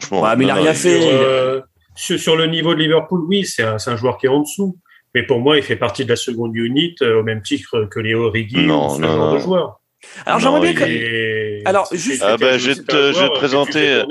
Franchement, 0.00 0.22
ouais, 0.22 0.36
mais 0.36 0.44
il 0.44 0.50
a 0.50 0.54
rien 0.54 0.74
fait. 0.74 1.00
Sur, 1.00 1.10
euh, 1.10 1.60
sur, 1.94 2.18
sur, 2.20 2.36
le 2.36 2.46
niveau 2.46 2.74
de 2.74 2.80
Liverpool, 2.80 3.24
oui, 3.26 3.44
c'est 3.44 3.62
un, 3.62 3.76
un 3.84 3.96
joueur 3.96 4.18
qui 4.18 4.26
est 4.26 4.30
en 4.30 4.40
dessous. 4.40 4.78
Mais 5.14 5.22
pour 5.22 5.40
moi, 5.40 5.56
il 5.56 5.62
fait 5.62 5.76
partie 5.76 6.04
de 6.04 6.10
la 6.10 6.16
seconde 6.16 6.54
unit 6.54 6.94
au 7.00 7.22
même 7.22 7.40
titre 7.40 7.88
que 7.90 8.00
Léo 8.00 8.30
Rigui 8.30 8.66
non, 8.66 8.92
ou 8.92 8.96
ce 8.96 9.00
non, 9.00 9.08
genre 9.08 9.28
non. 9.28 9.34
de 9.34 9.38
joueur. 9.38 9.80
Alors 10.24 10.40
j'aimerais 10.40 10.60
bien 10.60 10.74
que... 10.74 11.68
Alors 11.68 11.88
juste 11.92 12.22
ah 12.24 12.36
bah, 12.36 12.58
je 12.58 12.68
vais 12.68 12.74
te, 12.76 13.12
je 13.12 13.20
vais 13.20 13.28
te 13.28 13.34
présenter 13.34 14.02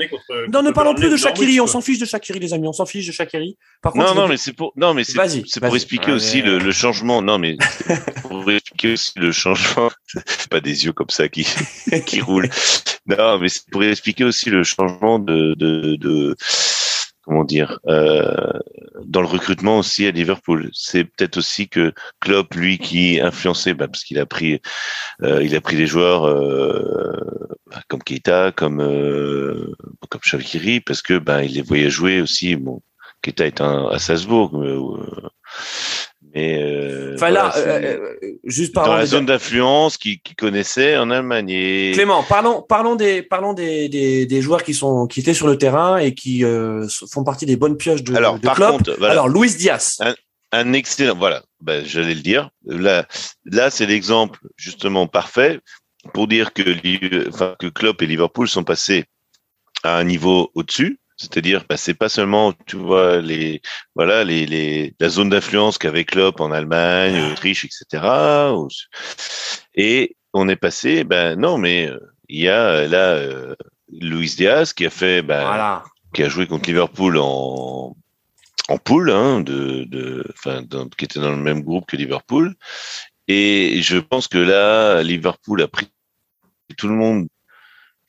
Non, 0.52 0.62
ne 0.62 0.70
parlons 0.70 0.94
plus 0.94 1.10
de 1.10 1.16
Shakiri, 1.16 1.60
on 1.60 1.66
s'en 1.66 1.80
fiche 1.80 1.98
de 1.98 2.04
Shakiri 2.04 2.38
les 2.38 2.54
amis, 2.54 2.68
on 2.68 2.72
s'en 2.72 2.86
fiche 2.86 3.06
de 3.06 3.12
Shakiri. 3.12 3.56
Par 3.82 3.92
contre, 3.92 4.14
Non 4.14 4.22
non, 4.22 4.28
mais 4.28 4.36
c'est 4.36 4.52
pour 4.52 4.72
non 4.76 4.94
mais 4.94 5.04
c'est 5.04 5.18
c'est 5.46 5.60
pour 5.60 5.74
expliquer 5.74 6.12
aussi 6.12 6.42
le, 6.42 6.58
le 6.58 6.72
changement. 6.72 7.22
Non 7.22 7.38
mais 7.38 7.56
pour 8.22 8.50
expliquer 8.50 8.92
aussi 8.92 9.12
le 9.16 9.32
changement, 9.32 9.90
pas 10.50 10.60
des 10.60 10.84
yeux 10.84 10.92
comme 10.92 11.10
ça 11.10 11.28
qui 11.28 11.46
qui 12.06 12.20
roulent. 12.20 12.50
Non, 13.06 13.38
mais 13.38 13.48
c'est 13.48 13.68
pour 13.70 13.84
expliquer 13.84 14.24
aussi 14.24 14.50
le 14.50 14.64
changement 14.64 15.18
de 15.18 15.54
de, 15.54 15.96
de 15.96 16.36
comment 17.26 17.44
dire, 17.44 17.80
euh, 17.88 18.52
dans 19.04 19.20
le 19.20 19.26
recrutement 19.26 19.78
aussi 19.78 20.06
à 20.06 20.12
Liverpool. 20.12 20.70
C'est 20.72 21.04
peut-être 21.04 21.36
aussi 21.38 21.68
que 21.68 21.92
Klopp, 22.20 22.54
lui, 22.54 22.78
qui 22.78 23.20
influencé, 23.20 23.74
bah, 23.74 23.88
parce 23.88 24.04
qu'il 24.04 24.18
a 24.18 24.26
pris, 24.26 24.60
euh, 25.22 25.42
il 25.42 25.54
a 25.56 25.60
pris 25.60 25.76
des 25.76 25.86
joueurs 25.86 26.24
euh, 26.26 27.12
comme 27.88 28.02
Keita, 28.02 28.52
comme 28.52 28.78
comme 30.08 30.20
parce 30.86 31.02
que 31.02 31.18
ben 31.18 31.42
il 31.42 31.54
les 31.54 31.62
voyait 31.62 31.90
jouer 31.90 32.20
aussi. 32.20 32.56
Bon, 32.56 32.80
Keita 33.22 33.46
est 33.46 33.60
à 33.60 33.98
Salzbourg. 33.98 34.62
Mais 36.36 36.62
euh, 36.62 37.14
enfin 37.14 37.30
là, 37.30 37.50
euh, 37.56 37.96
euh, 38.22 38.32
juste 38.44 38.74
dans 38.74 38.94
la 38.94 39.06
zone 39.06 39.24
d'influence 39.24 39.96
qui, 39.96 40.20
qui 40.20 40.34
connaissait 40.34 40.98
en 40.98 41.10
Allemagne. 41.10 41.48
Et... 41.48 41.92
Clément, 41.94 42.22
parlons 42.22 42.60
parlons 42.60 42.94
des 42.94 43.22
parlons 43.22 43.54
des, 43.54 43.88
des, 43.88 44.26
des, 44.26 44.42
joueurs 44.42 44.62
qui 44.62 44.74
sont 44.74 45.06
qui 45.06 45.20
étaient 45.20 45.32
sur 45.32 45.46
le 45.46 45.56
terrain 45.56 45.96
et 45.96 46.12
qui 46.12 46.44
euh, 46.44 46.86
font 47.10 47.24
partie 47.24 47.46
des 47.46 47.56
bonnes 47.56 47.78
pioches 47.78 48.02
de, 48.02 48.14
Alors, 48.14 48.38
de 48.38 48.44
par 48.44 48.56
Klopp. 48.56 48.72
contre, 48.72 48.96
voilà. 48.98 49.12
Alors 49.12 49.30
Luis 49.30 49.54
Diaz. 49.54 49.96
Un, 50.00 50.14
un 50.52 50.74
excellent, 50.74 51.16
voilà, 51.16 51.42
ben, 51.62 51.82
j'allais 51.86 52.12
le 52.12 52.20
dire. 52.20 52.50
Là, 52.66 53.06
là, 53.46 53.70
c'est 53.70 53.86
l'exemple 53.86 54.38
justement 54.56 55.06
parfait 55.06 55.60
pour 56.12 56.28
dire 56.28 56.52
que, 56.52 57.30
enfin, 57.30 57.56
que 57.58 57.68
Klopp 57.68 58.02
et 58.02 58.06
Liverpool 58.06 58.46
sont 58.46 58.62
passés 58.62 59.06
à 59.84 59.96
un 59.96 60.04
niveau 60.04 60.50
au-dessus. 60.54 61.00
C'est-à-dire, 61.16 61.64
bah, 61.68 61.76
c'est 61.76 61.94
pas 61.94 62.08
seulement, 62.10 62.52
tu 62.66 62.76
vois, 62.76 63.20
les, 63.22 63.62
voilà, 63.94 64.22
les, 64.24 64.46
les, 64.46 64.94
la 65.00 65.08
zone 65.08 65.30
d'influence 65.30 65.78
qu'avait 65.78 66.04
Klopp 66.04 66.40
en 66.40 66.52
Allemagne, 66.52 67.18
Autriche, 67.32 67.64
etc. 67.64 68.04
Et 69.74 70.16
on 70.34 70.48
est 70.48 70.56
passé, 70.56 71.04
ben 71.04 71.38
non, 71.38 71.56
mais 71.58 71.90
il 72.28 72.40
y 72.40 72.48
a 72.48 72.86
là 72.86 73.14
euh, 73.14 73.54
Luis 73.90 74.34
Diaz 74.36 74.72
qui 74.74 74.84
a 74.86 74.90
fait, 74.90 75.22
ben, 75.22 75.40
Voilà. 75.42 75.84
qui 76.12 76.22
a 76.22 76.28
joué 76.28 76.46
contre 76.46 76.68
Liverpool 76.68 77.16
en 77.18 77.96
en 78.68 78.78
poule, 78.78 79.12
hein, 79.12 79.40
de, 79.42 79.84
de, 79.84 80.24
enfin, 80.32 80.60
dans- 80.62 80.88
qui 80.88 81.04
était 81.04 81.20
dans 81.20 81.30
le 81.30 81.36
même 81.36 81.62
groupe 81.62 81.86
que 81.86 81.96
Liverpool. 81.96 82.52
Et 83.28 83.80
je 83.80 83.96
pense 83.96 84.26
que 84.26 84.38
là, 84.38 85.02
Liverpool 85.04 85.62
a 85.62 85.68
pris 85.68 85.86
tout 86.76 86.88
le 86.88 86.94
monde, 86.94 87.28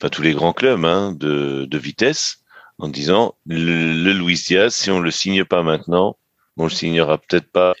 enfin 0.00 0.08
tous 0.08 0.22
les 0.22 0.32
grands 0.32 0.52
clubs, 0.52 0.84
hein, 0.84 1.12
de, 1.12 1.64
de 1.64 1.78
vitesse, 1.78 2.38
en 2.78 2.88
disant 2.88 3.34
le, 3.46 3.92
le 4.04 4.12
Luis 4.12 4.42
Diaz, 4.46 4.74
si 4.74 4.90
on 4.90 5.00
le 5.00 5.10
signe 5.10 5.44
pas 5.44 5.62
maintenant, 5.62 6.16
on 6.56 6.64
le 6.64 6.70
signera 6.70 7.18
peut-être 7.18 7.50
pas 7.50 7.74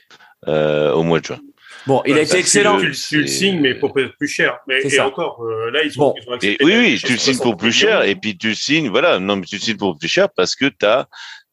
euh, 0.46 0.92
au 0.92 1.02
mois 1.02 1.20
de 1.20 1.24
juin. 1.26 1.40
Bon, 1.86 2.02
il 2.06 2.14
a 2.18 2.22
été 2.22 2.36
excellent. 2.38 2.78
Tu, 2.78 2.86
le- 2.88 2.94
tu 2.94 3.20
le 3.20 3.26
C'est- 3.26 3.32
signes, 3.38 3.60
mais 3.60 3.74
pour 3.74 3.92
peut-être 3.94 4.16
plus 4.18 4.28
cher. 4.28 4.58
Mais 4.66 4.80
et 4.82 4.90
ça. 4.90 5.06
encore, 5.06 5.42
euh, 5.42 5.70
là, 5.70 5.82
ils 5.84 5.98
ont, 5.98 6.08
Bon. 6.08 6.14
ils 6.20 6.28
ont 6.28 6.32
Et 6.32 6.34
accepté 6.34 6.64
oui, 6.64 6.74
oui, 6.76 6.98
tu 7.02 7.12
le 7.12 7.18
signes 7.18 7.34
pour 7.36 7.44
60 7.52 7.58
plus 7.60 7.72
cher, 7.72 8.02
et 8.02 8.14
puis 8.14 8.36
tu 8.36 8.48
le 8.48 8.54
signes, 8.54 8.88
voilà, 8.90 9.18
non, 9.18 9.36
mais 9.36 9.46
tu 9.46 9.56
le 9.56 9.60
signes 9.60 9.76
pour 9.76 9.96
plus 9.96 10.08
cher 10.08 10.28
parce 10.36 10.54
que 10.54 10.66
tu 10.66 10.84
as 10.84 11.08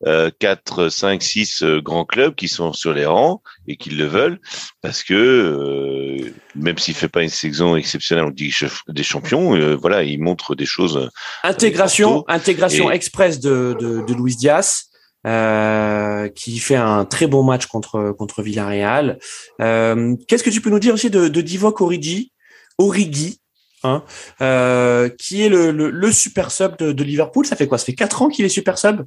euh, 0.06 0.30
4, 0.40 0.90
5, 0.90 1.24
6 1.24 1.64
euh, 1.64 1.82
grands 1.82 2.06
clubs 2.06 2.36
qui 2.36 2.48
sont 2.50 2.74
sur 2.74 2.94
les 2.94 3.06
rangs 3.06 3.42
et 3.68 3.78
qui 3.78 3.90
le 3.92 4.06
veulent 4.06 4.40
parce 4.82 5.04
que 5.04 5.14
euh, 5.14 6.34
même 6.56 6.78
s'il 6.78 6.94
fait 6.94 7.08
pas 7.08 7.24
une 7.24 7.30
saison 7.30 7.76
exceptionnelle 7.76 8.26
en 8.26 8.30
Ligue 8.30 8.54
des 8.90 9.04
champions, 9.04 9.56
euh, 9.56 9.76
voilà, 9.76 10.04
il 10.04 10.22
montre 10.22 10.54
des 10.56 10.66
choses. 10.66 11.10
Intégration, 11.44 12.14
Porto. 12.16 12.32
intégration 12.32 12.92
Et- 12.92 12.96
express 12.96 13.40
de, 13.40 13.76
de, 13.80 14.02
de 14.06 14.14
Luis 14.14 14.36
Diaz, 14.36 14.86
euh, 15.26 16.28
qui 16.30 16.60
fait 16.60 16.76
un 16.76 17.06
très 17.06 17.28
bon 17.28 17.44
match 17.44 17.66
contre 17.66 18.12
contre 18.18 18.44
Villarreal. 18.44 19.18
Euh, 19.62 20.16
Qu'est-ce 20.28 20.44
que 20.44 20.50
tu 20.50 20.62
peux 20.62 20.70
nous 20.70 20.80
dire 20.80 20.94
aussi 20.94 21.10
de, 21.10 21.28
de 21.30 21.42
Divock 21.42 21.82
Origi, 21.82 22.32
Origi, 22.78 23.40
hein, 23.84 24.04
euh, 24.42 25.10
qui 25.10 25.42
est 25.42 25.50
le, 25.50 25.72
le, 25.72 25.90
le 25.90 26.12
super 26.12 26.52
sub 26.52 26.78
de, 26.78 26.92
de 26.92 27.04
Liverpool? 27.04 27.46
Ça 27.46 27.56
fait 27.56 27.68
quoi? 27.68 27.78
Ça 27.78 27.86
fait 27.86 27.96
quatre 27.96 28.22
ans 28.22 28.28
qu'il 28.30 28.46
est 28.46 28.50
super 28.50 28.78
sub? 28.78 29.02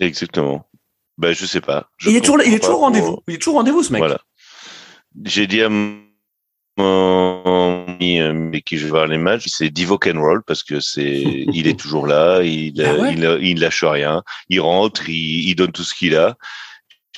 Exactement. 0.00 0.68
Ben, 1.18 1.34
je 1.34 1.46
sais 1.46 1.60
pas. 1.60 1.90
Je 1.96 2.10
Il 2.10 2.16
est 2.16 2.20
toujours, 2.20 2.40
il 2.42 2.54
est 2.54 2.58
comprends 2.58 2.66
toujours 2.66 2.80
rendez-vous. 2.80 3.18
Il 3.26 3.34
est 3.34 3.38
toujours 3.38 3.54
rendez-vous 3.54 3.82
ce 3.82 3.92
mec. 3.92 4.00
Voilà. 4.00 4.20
J'ai 5.24 5.46
dit 5.46 5.62
à 5.62 5.68
mon 5.68 6.08
ami 6.78 8.20
euh, 8.20 8.48
avec 8.48 8.64
qui 8.64 8.78
je 8.78 8.84
vais 8.84 8.90
voir 8.90 9.06
les 9.08 9.18
matchs, 9.18 9.46
c'est 9.48 9.70
Divo 9.70 9.98
Roll 10.00 10.42
parce 10.46 10.62
que 10.62 10.78
c'est, 10.78 11.22
il 11.52 11.66
est 11.66 11.78
toujours 11.78 12.06
là, 12.06 12.42
il, 12.42 12.80
Ah 12.84 12.94
ouais 12.94 13.14
il, 13.14 13.38
il 13.42 13.60
lâche 13.60 13.82
rien, 13.82 14.22
il 14.48 14.60
rentre, 14.60 15.08
il, 15.08 15.48
il 15.48 15.54
donne 15.56 15.72
tout 15.72 15.82
ce 15.82 15.94
qu'il 15.94 16.16
a. 16.16 16.36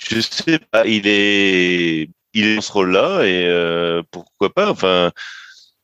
Je 0.08 0.20
sais 0.20 0.58
pas, 0.70 0.86
il 0.86 1.06
est, 1.06 2.08
il 2.32 2.46
est 2.46 2.54
dans 2.54 2.62
ce 2.62 2.72
rôle-là 2.72 3.24
et 3.24 3.44
euh, 3.46 4.02
pourquoi 4.10 4.52
pas. 4.52 4.70
Enfin, 4.70 5.12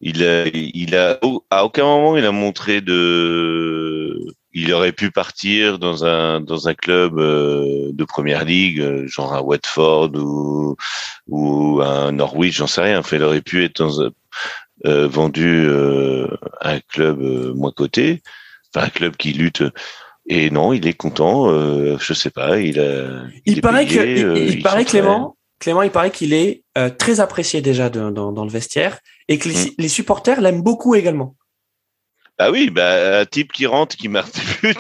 il 0.01 0.24
a, 0.24 0.47
il 0.47 0.97
a, 0.97 1.18
à 1.51 1.64
aucun 1.64 1.84
moment 1.84 2.16
il 2.16 2.24
a 2.24 2.32
montré 2.32 2.80
de, 2.80 4.18
il 4.59 4.72
aurait 4.72 4.92
pu 4.92 5.11
partir 5.11 5.78
dans 5.78 6.04
un 6.04 6.40
dans 6.40 6.66
un 6.68 6.74
club 6.74 7.18
euh, 7.18 7.90
de 7.92 8.04
première 8.04 8.44
ligue, 8.44 8.80
euh, 8.80 9.07
genre 9.07 9.32
à 9.34 9.42
Watford 9.42 10.12
ou 10.14 10.76
ou 11.28 11.80
un 11.82 12.12
Norwich, 12.12 12.57
j'en 12.57 12.66
sais 12.66 12.80
rien. 12.82 12.98
Enfin, 13.00 13.16
il 13.16 13.22
aurait 13.22 13.42
pu 13.42 13.64
être 13.64 13.78
dans 13.82 14.02
un- 14.02 14.11
euh, 14.86 15.07
vendu 15.09 15.64
euh, 15.66 16.26
à 16.61 16.72
un 16.72 16.80
club 16.80 17.20
euh, 17.22 17.52
moins 17.54 17.72
coté, 17.72 18.22
enfin 18.74 18.86
un 18.86 18.90
club 18.90 19.16
qui 19.16 19.32
lutte. 19.32 19.62
Et 20.28 20.50
non, 20.50 20.72
il 20.72 20.86
est 20.88 20.92
content. 20.94 21.48
Euh, 21.50 21.96
je 22.00 22.12
sais 22.12 22.30
pas. 22.30 22.59
Il 22.59 22.80
a. 22.80 23.22
Il, 23.46 23.61
paraît 23.61 23.86
payé, 23.86 24.22
que, 24.22 24.36
il, 24.36 24.54
il 24.54 24.62
paraît. 24.62 24.84
Clément, 24.84 25.36
Clément, 25.61 25.82
il 25.82 25.90
paraît 25.90 26.11
qu'il 26.11 26.32
est 26.34 26.64
euh, 26.76 26.90
très 26.90 27.20
apprécié 27.20 27.61
déjà 27.62 27.88
de- 27.90 28.11
dans, 28.11 28.32
dans 28.32 28.44
le 28.44 28.50
vestiaire 28.50 28.98
et 29.28 29.38
que 29.38 29.48
les, 29.48 29.54
Mm. 29.54 29.70
les 29.78 29.88
supporters 29.88 30.40
l'aiment 30.40 30.62
beaucoup 30.62 30.94
également. 30.96 31.36
Ah 32.39 32.51
oui, 32.51 32.68
bah 32.70 33.20
un 33.20 33.24
type 33.24 33.51
qui 33.53 33.64
rentre, 33.66 33.97
qui 33.97 34.09
marque 34.09 34.34
des 34.34 34.68
buts 34.68 34.76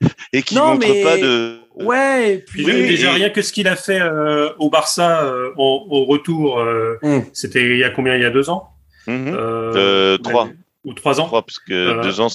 et 0.32 0.42
qui 0.42 0.54
Non, 0.54 0.74
montre 0.74 0.86
mais- 0.86 1.02
pas 1.02 1.16
de. 1.16 1.58
Ouais, 1.76 2.34
et 2.34 2.38
puis 2.38 2.64
Oui, 2.64 2.72
déjà 2.88 3.12
et- 3.12 3.14
rien 3.14 3.30
que 3.30 3.40
ce 3.40 3.52
qu'il 3.52 3.68
a 3.68 3.76
fait 3.76 4.00
euh, 4.00 4.52
au 4.58 4.68
Barça 4.68 5.22
euh, 5.24 5.50
au, 5.56 5.86
au 5.90 6.04
retour, 6.04 6.58
euh, 6.60 6.98
Mm. 7.02 7.20
c'était 7.32 7.62
il 7.64 7.78
y 7.78 7.84
a 7.84 7.90
combien 7.90 8.14
Il 8.16 8.22
y 8.22 8.26
a 8.26 8.30
deux 8.30 8.50
ans 8.50 8.70
Mhm. 9.06 9.28
euh, 9.28 9.72
Euh, 9.76 10.18
trois. 10.18 10.48
ou 10.84 10.92
trois 10.92 11.20
ans 11.20 11.26
Trois, 11.26 11.42
parce 11.42 11.58
que 11.60 11.72
Euh, 11.72 12.02
deux 12.02 12.20
ans, 12.20 12.28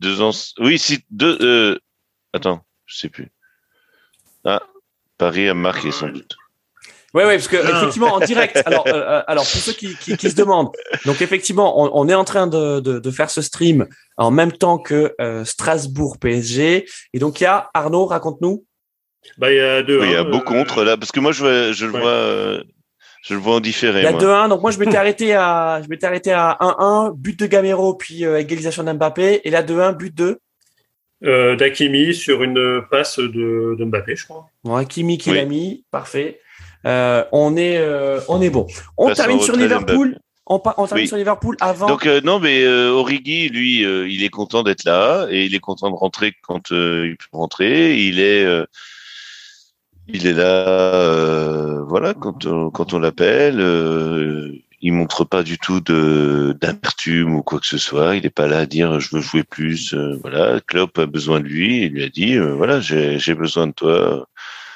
deux 0.00 0.20
ans. 0.20 0.32
Oui, 0.58 0.78
si 0.78 1.04
deux. 1.10 1.38
Euh... 1.40 1.78
Attends, 2.34 2.64
je 2.86 2.96
sais 2.96 3.08
plus. 3.08 3.28
Ah, 4.44 4.60
Paris 5.16 5.48
a 5.48 5.54
marqué 5.54 5.90
sans 5.92 6.08
doute. 6.08 6.36
Ouais, 7.14 7.26
ouais, 7.26 7.36
parce 7.36 7.48
que 7.48 7.56
effectivement 7.56 8.14
en 8.14 8.20
direct. 8.20 8.62
Alors, 8.64 8.86
euh, 8.86 8.92
euh, 8.94 9.22
alors 9.26 9.44
pour 9.44 9.60
ceux 9.60 9.72
qui, 9.74 9.94
qui, 9.96 10.16
qui 10.16 10.30
se 10.30 10.34
demandent, 10.36 10.70
donc 11.04 11.20
effectivement, 11.20 11.82
on, 11.82 11.90
on 11.92 12.08
est 12.08 12.14
en 12.14 12.24
train 12.24 12.46
de, 12.46 12.80
de, 12.80 12.98
de 12.98 13.10
faire 13.10 13.28
ce 13.28 13.42
stream 13.42 13.86
en 14.16 14.30
même 14.30 14.52
temps 14.52 14.78
que 14.78 15.14
euh, 15.20 15.44
Strasbourg 15.44 16.16
PSG, 16.18 16.86
et 17.12 17.18
donc 17.18 17.40
il 17.40 17.44
y 17.44 17.46
a 17.46 17.68
Arnaud, 17.74 18.06
raconte-nous. 18.06 18.64
Bah 19.38 19.52
il 19.52 19.56
y 19.56 19.60
a 19.60 19.82
deux. 19.82 20.00
Oui, 20.00 20.06
il 20.06 20.12
y 20.12 20.16
a 20.16 20.20
hein, 20.20 20.24
beau 20.30 20.38
euh, 20.38 20.40
contre 20.40 20.84
là, 20.84 20.96
parce 20.96 21.12
que 21.12 21.20
moi 21.20 21.32
je, 21.32 21.72
je 21.72 21.84
le 21.86 21.92
ouais. 21.92 22.00
vois, 22.00 22.10
euh, 22.10 22.62
je 23.22 23.34
le 23.34 23.40
vois 23.40 23.56
en 23.56 23.60
différé. 23.60 24.00
Il 24.00 24.04
y 24.04 24.06
a 24.06 24.12
moi. 24.12 24.20
2-1, 24.20 24.48
donc 24.48 24.62
moi 24.62 24.70
je 24.70 24.78
m'étais 24.78 24.96
arrêté 25.04 25.34
à, 25.34 25.80
je 25.84 25.88
m'étais 25.88 26.06
arrêté 26.06 26.32
à 26.32 26.56
1-1, 26.60 27.14
but 27.14 27.38
de 27.38 27.46
Gamero, 27.46 27.94
puis 27.94 28.24
euh, 28.24 28.38
égalisation 28.40 28.84
d'Mbappé, 28.84 29.42
et 29.44 29.50
là 29.50 29.62
2-1, 29.62 29.96
but 29.96 30.14
de? 30.14 30.40
Euh, 31.24 31.54
d'Akimi 31.54 32.14
sur 32.14 32.42
une 32.42 32.80
passe 32.90 33.18
de, 33.20 33.76
de 33.78 33.84
Mbappé, 33.84 34.16
je 34.16 34.24
crois. 34.24 34.46
bon, 34.64 34.74
Hakimi 34.74 35.18
qui 35.18 35.30
Oui. 35.30 35.36
l'a 35.36 35.44
mis, 35.44 35.84
parfait. 35.92 36.40
Euh, 36.86 37.24
on 37.32 37.56
est, 37.56 37.78
euh, 37.78 38.20
on 38.28 38.40
est 38.42 38.50
bon. 38.50 38.66
On 38.96 39.12
termine 39.12 39.40
sur 39.40 39.56
Liverpool. 39.56 40.18
On, 40.46 40.60
on 40.76 40.86
termine 40.86 41.04
Oui. 41.04 41.08
sur 41.08 41.16
Liverpool 41.16 41.56
avant. 41.60 41.86
Donc 41.86 42.06
euh, 42.06 42.20
non, 42.22 42.40
mais 42.40 42.66
Origi, 42.66 43.48
lui, 43.48 43.80
il 43.82 44.24
est 44.24 44.28
content 44.28 44.62
d'être 44.62 44.84
là 44.84 45.26
et 45.30 45.44
il 45.44 45.54
est 45.54 45.60
content 45.60 45.90
de 45.90 45.96
rentrer 45.96 46.34
quand 46.42 46.70
il 46.70 47.16
peut 47.16 47.36
rentrer. 47.36 48.00
Il 48.00 48.18
est, 48.20 48.46
il 50.08 50.26
est 50.26 50.32
là, 50.32 51.78
voilà, 51.86 52.14
quand 52.14 52.46
on, 52.46 52.70
quand 52.70 52.92
on 52.92 52.98
l'appelle. 52.98 54.58
Il 54.84 54.92
montre 54.94 55.24
pas 55.24 55.44
du 55.44 55.58
tout 55.58 55.80
de 55.80 56.56
d'amertume 56.60 57.36
ou 57.36 57.42
quoi 57.44 57.60
que 57.60 57.66
ce 57.68 57.78
soit. 57.78 58.16
Il 58.16 58.26
est 58.26 58.30
pas 58.30 58.48
là 58.48 58.58
à 58.58 58.66
dire 58.66 58.98
je 58.98 59.14
veux 59.14 59.22
jouer 59.22 59.44
plus. 59.44 59.94
voilà, 60.22 60.58
Klopp 60.66 60.98
a 60.98 61.06
besoin 61.06 61.38
de 61.38 61.44
lui. 61.46 61.82
Il 61.84 61.92
lui 61.92 62.02
a 62.02 62.08
dit 62.08 62.36
voilà, 62.36 62.80
j'ai 62.80 63.34
besoin 63.36 63.68
de 63.68 63.72
toi. 63.72 64.26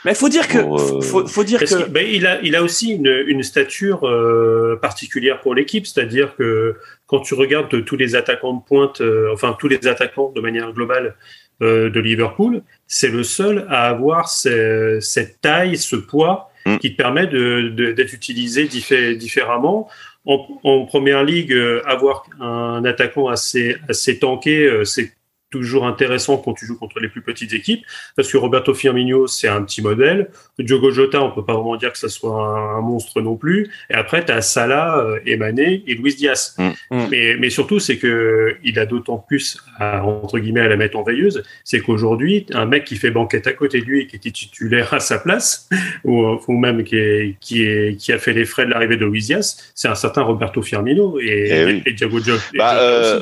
Mais 0.06 0.14
faut 0.14 0.28
dire 0.30 0.48
que, 0.48 0.58
pour, 0.58 0.80
euh, 0.80 1.00
faut, 1.02 1.26
faut 1.26 1.44
dire 1.44 1.60
que, 1.60 1.88
ben, 1.88 2.06
il, 2.10 2.26
a, 2.26 2.40
il 2.42 2.56
a 2.56 2.62
aussi 2.62 2.92
une, 2.92 3.24
une 3.26 3.42
stature 3.42 4.04
euh, 4.08 4.76
particulière 4.80 5.40
pour 5.40 5.54
l'équipe, 5.54 5.86
c'est-à-dire 5.86 6.34
que 6.36 6.76
quand 7.06 7.20
tu 7.20 7.34
regardes 7.34 7.84
tous 7.84 7.96
les 7.96 8.14
attaquants 8.14 8.54
de 8.54 8.62
pointe, 8.66 9.00
euh, 9.00 9.30
enfin 9.34 9.54
tous 9.58 9.68
les 9.68 9.86
attaquants 9.86 10.32
de 10.34 10.40
manière 10.40 10.72
globale 10.72 11.16
euh, 11.62 11.90
de 11.90 12.00
Liverpool, 12.00 12.62
c'est 12.86 13.08
le 13.10 13.22
seul 13.22 13.66
à 13.68 13.88
avoir 13.88 14.28
ce- 14.28 14.98
cette 15.00 15.40
taille, 15.40 15.76
ce 15.76 15.96
poids 15.96 16.50
Mm. 16.66 16.78
qui 16.78 16.92
te 16.92 16.96
permet 16.96 17.26
de- 17.28 17.68
de- 17.68 17.92
d'être 17.92 18.12
utilisé 18.12 18.64
diffé- 18.66 19.14
différemment. 19.16 19.88
En, 20.24 20.44
en 20.64 20.84
première 20.84 21.22
ligue, 21.22 21.52
euh, 21.52 21.80
avoir 21.86 22.24
un 22.40 22.84
attaquant 22.84 23.28
assez, 23.28 23.76
assez 23.88 24.18
tanké, 24.18 24.66
euh, 24.66 24.82
c'est 24.84 25.12
toujours 25.56 25.86
intéressant 25.86 26.36
quand 26.36 26.54
tu 26.54 26.66
joues 26.66 26.76
contre 26.76 27.00
les 27.00 27.08
plus 27.08 27.22
petites 27.22 27.52
équipes, 27.52 27.84
parce 28.14 28.30
que 28.30 28.36
Roberto 28.36 28.74
Firmino, 28.74 29.26
c'est 29.26 29.48
un 29.48 29.62
petit 29.62 29.82
modèle. 29.82 30.28
Diogo 30.58 30.90
Jota, 30.90 31.22
on 31.22 31.30
peut 31.30 31.44
pas 31.44 31.54
vraiment 31.54 31.76
dire 31.76 31.92
que 31.92 31.98
ça 31.98 32.08
soit 32.08 32.32
un, 32.32 32.80
monstre 32.80 33.20
non 33.20 33.36
plus. 33.36 33.70
Et 33.90 33.94
après, 33.94 34.24
tu 34.24 34.32
as 34.32 34.42
Salah, 34.42 34.98
euh, 34.98 35.18
Emané 35.26 35.82
et 35.86 35.94
Luis 35.94 36.14
Diaz. 36.14 36.54
Mm. 36.58 36.68
Mm. 36.90 37.06
Mais, 37.10 37.36
mais 37.38 37.50
surtout, 37.50 37.78
c'est 37.78 37.96
que 37.96 38.56
il 38.64 38.78
a 38.78 38.86
d'autant 38.86 39.18
plus, 39.18 39.58
à, 39.78 40.04
entre 40.04 40.38
guillemets, 40.38 40.60
à 40.60 40.68
la 40.68 40.76
mettre 40.76 40.96
en 40.96 41.02
veilleuse, 41.02 41.42
c'est 41.64 41.80
qu'aujourd'hui, 41.80 42.46
un 42.52 42.66
mec 42.66 42.84
qui 42.84 42.96
fait 42.96 43.10
banquette 43.10 43.46
à 43.46 43.52
côté 43.52 43.80
de 43.80 43.86
lui 43.86 44.02
et 44.02 44.06
qui 44.06 44.16
était 44.16 44.30
titulaire 44.30 44.92
à 44.92 45.00
sa 45.00 45.18
place, 45.18 45.68
ou, 46.04 46.38
ou 46.46 46.58
même 46.58 46.84
qui, 46.84 46.96
est, 46.96 47.36
qui, 47.40 47.62
est, 47.62 47.96
qui 47.96 48.12
a 48.12 48.18
fait 48.18 48.32
les 48.32 48.44
frais 48.44 48.66
de 48.66 48.70
l'arrivée 48.70 48.96
de 48.96 49.06
Luis 49.06 49.22
Diaz, 49.22 49.72
c'est 49.74 49.88
un 49.88 49.94
certain 49.94 50.22
Roberto 50.22 50.62
Firmino 50.62 51.18
et, 51.20 51.26
et, 51.26 51.82
eh 51.86 51.92
Diogo 51.92 52.20
Jota. 52.20 52.42
Bah, 52.54 53.20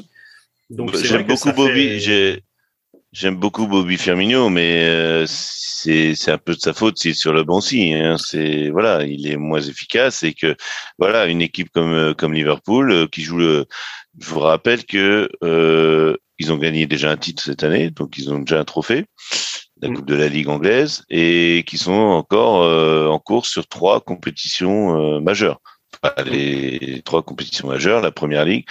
donc 0.70 0.96
j'aime 0.96 1.26
beaucoup 1.26 1.52
Bobby. 1.52 2.40
J'aime 3.14 3.36
beaucoup 3.36 3.68
Bobby 3.68 3.96
Firmino, 3.96 4.48
mais 4.48 4.82
euh, 4.86 5.24
c'est 5.28 6.30
un 6.32 6.38
peu 6.38 6.56
de 6.56 6.60
sa 6.60 6.72
faute 6.72 6.98
s'il 6.98 7.12
est 7.12 7.14
sur 7.14 7.32
le 7.32 7.44
bon 7.44 7.60
signe. 7.60 7.94
Hein. 7.94 8.16
C'est 8.18 8.70
voilà, 8.70 9.04
il 9.04 9.30
est 9.30 9.36
moins 9.36 9.60
efficace 9.60 10.24
et 10.24 10.34
que 10.34 10.56
voilà 10.98 11.26
une 11.26 11.40
équipe 11.40 11.70
comme 11.70 11.92
euh, 11.92 12.12
comme 12.14 12.34
Liverpool 12.34 12.90
euh, 12.90 13.06
qui 13.06 13.22
joue 13.22 13.38
le. 13.38 13.66
Je 14.18 14.26
vous 14.26 14.40
rappelle 14.40 14.84
que 14.84 15.28
euh, 15.44 16.16
ils 16.38 16.52
ont 16.52 16.56
gagné 16.56 16.88
déjà 16.88 17.12
un 17.12 17.16
titre 17.16 17.40
cette 17.44 17.62
année, 17.62 17.90
donc 17.90 18.18
ils 18.18 18.32
ont 18.32 18.40
déjà 18.40 18.58
un 18.58 18.64
trophée, 18.64 19.04
la 19.80 19.90
mm. 19.90 19.94
Coupe 19.94 20.06
de 20.06 20.16
la 20.16 20.28
Ligue 20.28 20.48
anglaise, 20.48 21.04
et 21.08 21.62
qui 21.68 21.78
sont 21.78 21.92
encore 21.92 22.62
en 23.12 23.18
course 23.20 23.48
sur 23.48 23.68
trois 23.68 24.00
compétitions 24.00 25.20
majeures 25.20 25.60
les 26.26 27.02
trois 27.04 27.22
compétitions 27.22 27.68
majeures, 27.68 28.00
la 28.00 28.10
Première 28.10 28.44
Ligue, 28.44 28.66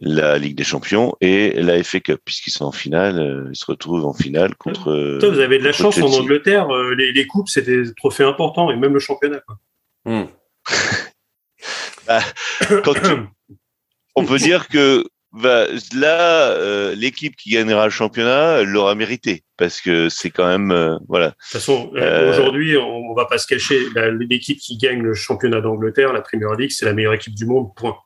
la 0.00 0.38
Ligue 0.38 0.56
des 0.56 0.64
Champions 0.64 1.14
et 1.20 1.50
la 1.62 1.82
FA 1.82 2.00
Cup, 2.00 2.20
puisqu'ils 2.24 2.50
sont 2.50 2.64
en 2.64 2.72
finale, 2.72 3.18
euh, 3.18 3.48
ils 3.50 3.56
se 3.56 3.64
retrouvent 3.66 4.04
en 4.04 4.14
finale 4.14 4.54
contre. 4.56 5.18
vous 5.20 5.40
avez 5.40 5.58
de 5.58 5.64
la 5.64 5.72
chance 5.72 5.98
en 5.98 6.12
Angleterre, 6.12 6.70
euh, 6.74 6.94
les, 6.94 7.26
coupes, 7.26 7.48
c'est 7.48 7.62
des 7.62 7.94
trophées 7.94 8.24
importants 8.24 8.70
et 8.70 8.76
même 8.76 8.94
le 8.94 9.00
championnat. 9.00 9.42
Hmm. 10.04 10.24
Bah, 12.06 12.20
on 14.14 14.24
peut 14.24 14.38
dire 14.38 14.68
que 14.68 15.04
bah, 15.36 15.66
là, 15.94 16.50
euh, 16.50 16.94
l'équipe 16.94 17.36
qui 17.36 17.50
gagnera 17.50 17.84
le 17.84 17.90
championnat 17.90 18.62
l'aura 18.62 18.94
mérité 18.94 19.44
parce 19.56 19.80
que 19.80 20.08
c'est 20.08 20.30
quand 20.30 20.46
même 20.46 20.98
voilà. 21.08 21.28
De 21.28 21.32
toute 21.32 21.52
façon, 21.52 21.90
aujourd'hui, 22.28 22.76
on, 22.76 23.10
on, 23.10 23.14
va 23.14 23.26
pas 23.26 23.38
se 23.38 23.46
cacher. 23.46 23.80
L'équipe 24.28 24.58
qui 24.58 24.76
gagne 24.76 25.02
le 25.02 25.14
championnat 25.14 25.60
d'Angleterre, 25.60 26.12
la 26.12 26.22
Première 26.22 26.54
Ligue, 26.54 26.70
c'est 26.70 26.84
la 26.84 26.92
meilleure 26.92 27.14
équipe 27.14 27.34
du 27.34 27.46
monde. 27.46 27.68
Point. 27.76 27.96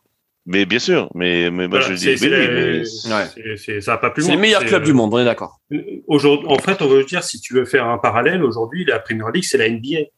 Mais 0.46 0.64
bien 0.64 0.78
sûr, 0.78 1.10
mais, 1.14 1.50
mais 1.50 1.68
moi 1.68 1.80
je 1.80 1.92
dis, 1.92 2.06
mais, 2.28 3.80
ça 3.80 3.92
va 3.92 3.98
pas 3.98 4.10
plus 4.10 4.22
loin. 4.22 4.30
C'est 4.30 4.34
le 4.34 4.40
meilleur 4.40 4.64
club 4.64 4.82
du 4.82 4.92
monde, 4.92 5.12
on 5.12 5.18
est 5.18 5.24
d'accord. 5.24 5.60
Aujourd'hui, 6.08 6.48
en 6.48 6.58
fait, 6.58 6.80
on 6.82 6.88
veut 6.88 7.04
dire, 7.04 7.22
si 7.22 7.40
tu 7.40 7.54
veux 7.54 7.66
faire 7.66 7.86
un 7.86 7.98
parallèle, 7.98 8.42
aujourd'hui, 8.42 8.84
la 8.84 8.98
Premier 8.98 9.24
League, 9.34 9.44
c'est 9.44 9.58
la 9.58 9.68
NBA. 9.68 10.08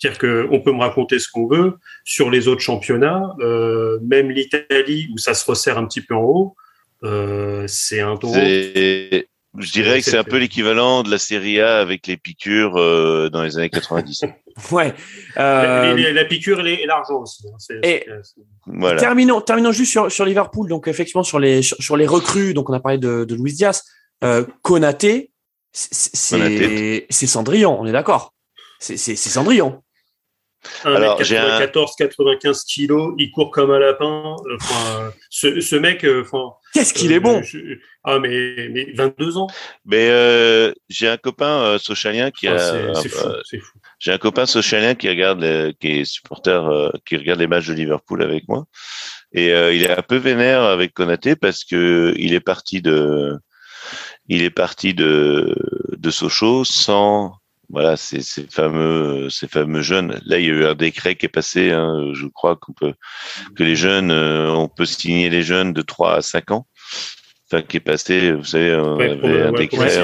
C'est-à-dire 0.00 0.18
qu'on 0.18 0.60
peut 0.60 0.72
me 0.72 0.80
raconter 0.80 1.18
ce 1.18 1.28
qu'on 1.30 1.46
veut 1.46 1.78
sur 2.04 2.30
les 2.30 2.48
autres 2.48 2.62
championnats, 2.62 3.34
euh, 3.40 3.98
même 4.02 4.30
l'Italie 4.30 5.08
où 5.12 5.18
ça 5.18 5.34
se 5.34 5.44
resserre 5.44 5.76
un 5.76 5.86
petit 5.86 6.00
peu 6.00 6.14
en 6.14 6.22
haut, 6.22 6.56
euh, 7.04 7.64
c'est 7.66 8.00
un 8.00 8.16
tour. 8.16 8.34
Je 9.58 9.72
dirais 9.72 9.98
que 9.98 10.04
c'est 10.04 10.16
un 10.16 10.24
peu 10.24 10.36
l'équivalent 10.36 11.02
de 11.02 11.10
la 11.10 11.18
Serie 11.18 11.60
A 11.60 11.78
avec 11.78 12.06
les 12.06 12.16
piqûres 12.16 12.76
euh, 12.76 13.30
dans 13.30 13.42
les 13.42 13.58
années 13.58 13.68
90. 13.68 14.22
ouais. 14.70 14.94
Euh... 15.38 16.12
La, 16.12 16.24
piqûre 16.24 16.64
et 16.64 16.86
l'argent 16.86 17.22
aussi. 17.22 17.44
Hein. 17.48 17.78
Et 17.82 18.06
voilà. 18.66 19.00
terminons, 19.00 19.40
terminons 19.40 19.72
juste 19.72 19.90
sur, 19.90 20.10
sur 20.10 20.24
Liverpool. 20.24 20.68
Donc 20.68 20.86
effectivement 20.86 21.24
sur 21.24 21.40
les 21.40 21.62
sur, 21.62 21.96
les 21.96 22.06
recrues. 22.06 22.54
Donc 22.54 22.70
on 22.70 22.72
a 22.72 22.80
parlé 22.80 22.98
de, 22.98 23.24
de 23.24 23.34
Luis 23.34 23.54
Diaz, 23.54 23.82
euh, 24.22 24.44
Konaté, 24.62 25.32
c'est 25.72 27.06
c'est 27.10 27.26
Cendrillon. 27.26 27.76
On 27.80 27.86
est 27.86 27.92
d'accord. 27.92 28.32
C'est 28.78 28.96
Cendrillon. 29.16 29.82
Alors, 30.84 31.18
94, 31.18 31.96
95 31.96 32.64
kilos, 32.64 33.14
il 33.18 33.30
court 33.30 33.50
comme 33.50 33.70
un 33.70 33.78
lapin. 33.78 34.36
Enfin, 34.54 35.12
ce, 35.30 35.60
ce 35.60 35.76
mec, 35.76 36.04
euh, 36.04 36.22
enfin. 36.22 36.54
Qu'est-ce 36.74 36.92
qu'il 36.92 37.12
est 37.12 37.16
euh, 37.16 37.20
bon 37.20 37.42
Ah, 38.04 38.18
mais, 38.18 38.68
mais 38.70 38.92
22 38.92 39.38
ans. 39.38 39.46
Mais 39.84 40.08
euh, 40.10 40.72
j'ai 40.88 41.08
un 41.08 41.16
copain 41.16 41.62
euh, 41.62 41.78
sochalien 41.78 42.30
qui 42.30 42.46
ah, 42.46 42.54
a. 42.54 42.94
C'est 42.94 43.08
fou, 43.08 43.28
fou. 43.60 43.78
J'ai 43.98 44.12
un 44.12 44.18
copain 44.18 44.46
sochalien 44.46 44.94
qui 44.94 45.08
regarde, 45.08 45.72
qui 45.80 46.00
est 46.00 46.04
supporter, 46.04 46.92
qui 47.06 47.16
regarde 47.16 47.40
les 47.40 47.46
matchs 47.46 47.68
de 47.68 47.74
Liverpool 47.74 48.22
avec 48.22 48.46
moi, 48.48 48.66
et 49.32 49.48
il 49.48 49.82
est 49.82 49.90
un 49.90 50.02
peu 50.02 50.16
vénère 50.16 50.62
avec 50.62 50.94
Konaté 50.94 51.36
parce 51.36 51.64
que 51.64 52.14
il 52.16 52.32
est 52.32 52.40
parti 52.40 52.80
de, 52.80 53.36
il 54.28 54.42
est 54.42 54.50
parti 54.50 54.94
de 54.94 55.54
de 55.98 56.10
Sochaux 56.10 56.64
sans 56.64 57.39
voilà, 57.70 57.96
ces, 57.96 58.20
ces, 58.20 58.46
fameux, 58.48 59.30
ces 59.30 59.46
fameux 59.46 59.80
jeunes. 59.80 60.20
Là, 60.24 60.38
il 60.38 60.46
y 60.46 60.50
a 60.50 60.52
eu 60.52 60.64
un 60.64 60.74
décret 60.74 61.14
qui 61.14 61.26
est 61.26 61.30
passé. 61.30 61.70
Hein, 61.70 62.10
je 62.14 62.26
crois 62.26 62.56
qu'on 62.56 62.72
peut 62.72 62.94
que 63.54 63.62
les 63.62 63.76
jeunes, 63.76 64.10
euh, 64.10 64.50
on 64.50 64.68
peut 64.68 64.86
signer 64.86 65.30
les 65.30 65.42
jeunes 65.42 65.72
de 65.72 65.82
3 65.82 66.16
à 66.16 66.22
5 66.22 66.50
ans. 66.50 66.66
Enfin, 67.46 67.62
qui 67.62 67.76
est 67.76 67.80
passé. 67.80 68.32
Vous 68.32 68.44
savez, 68.44 68.74
on 68.74 68.98
avait 68.98 69.42
un 69.42 69.52
décret. 69.52 70.02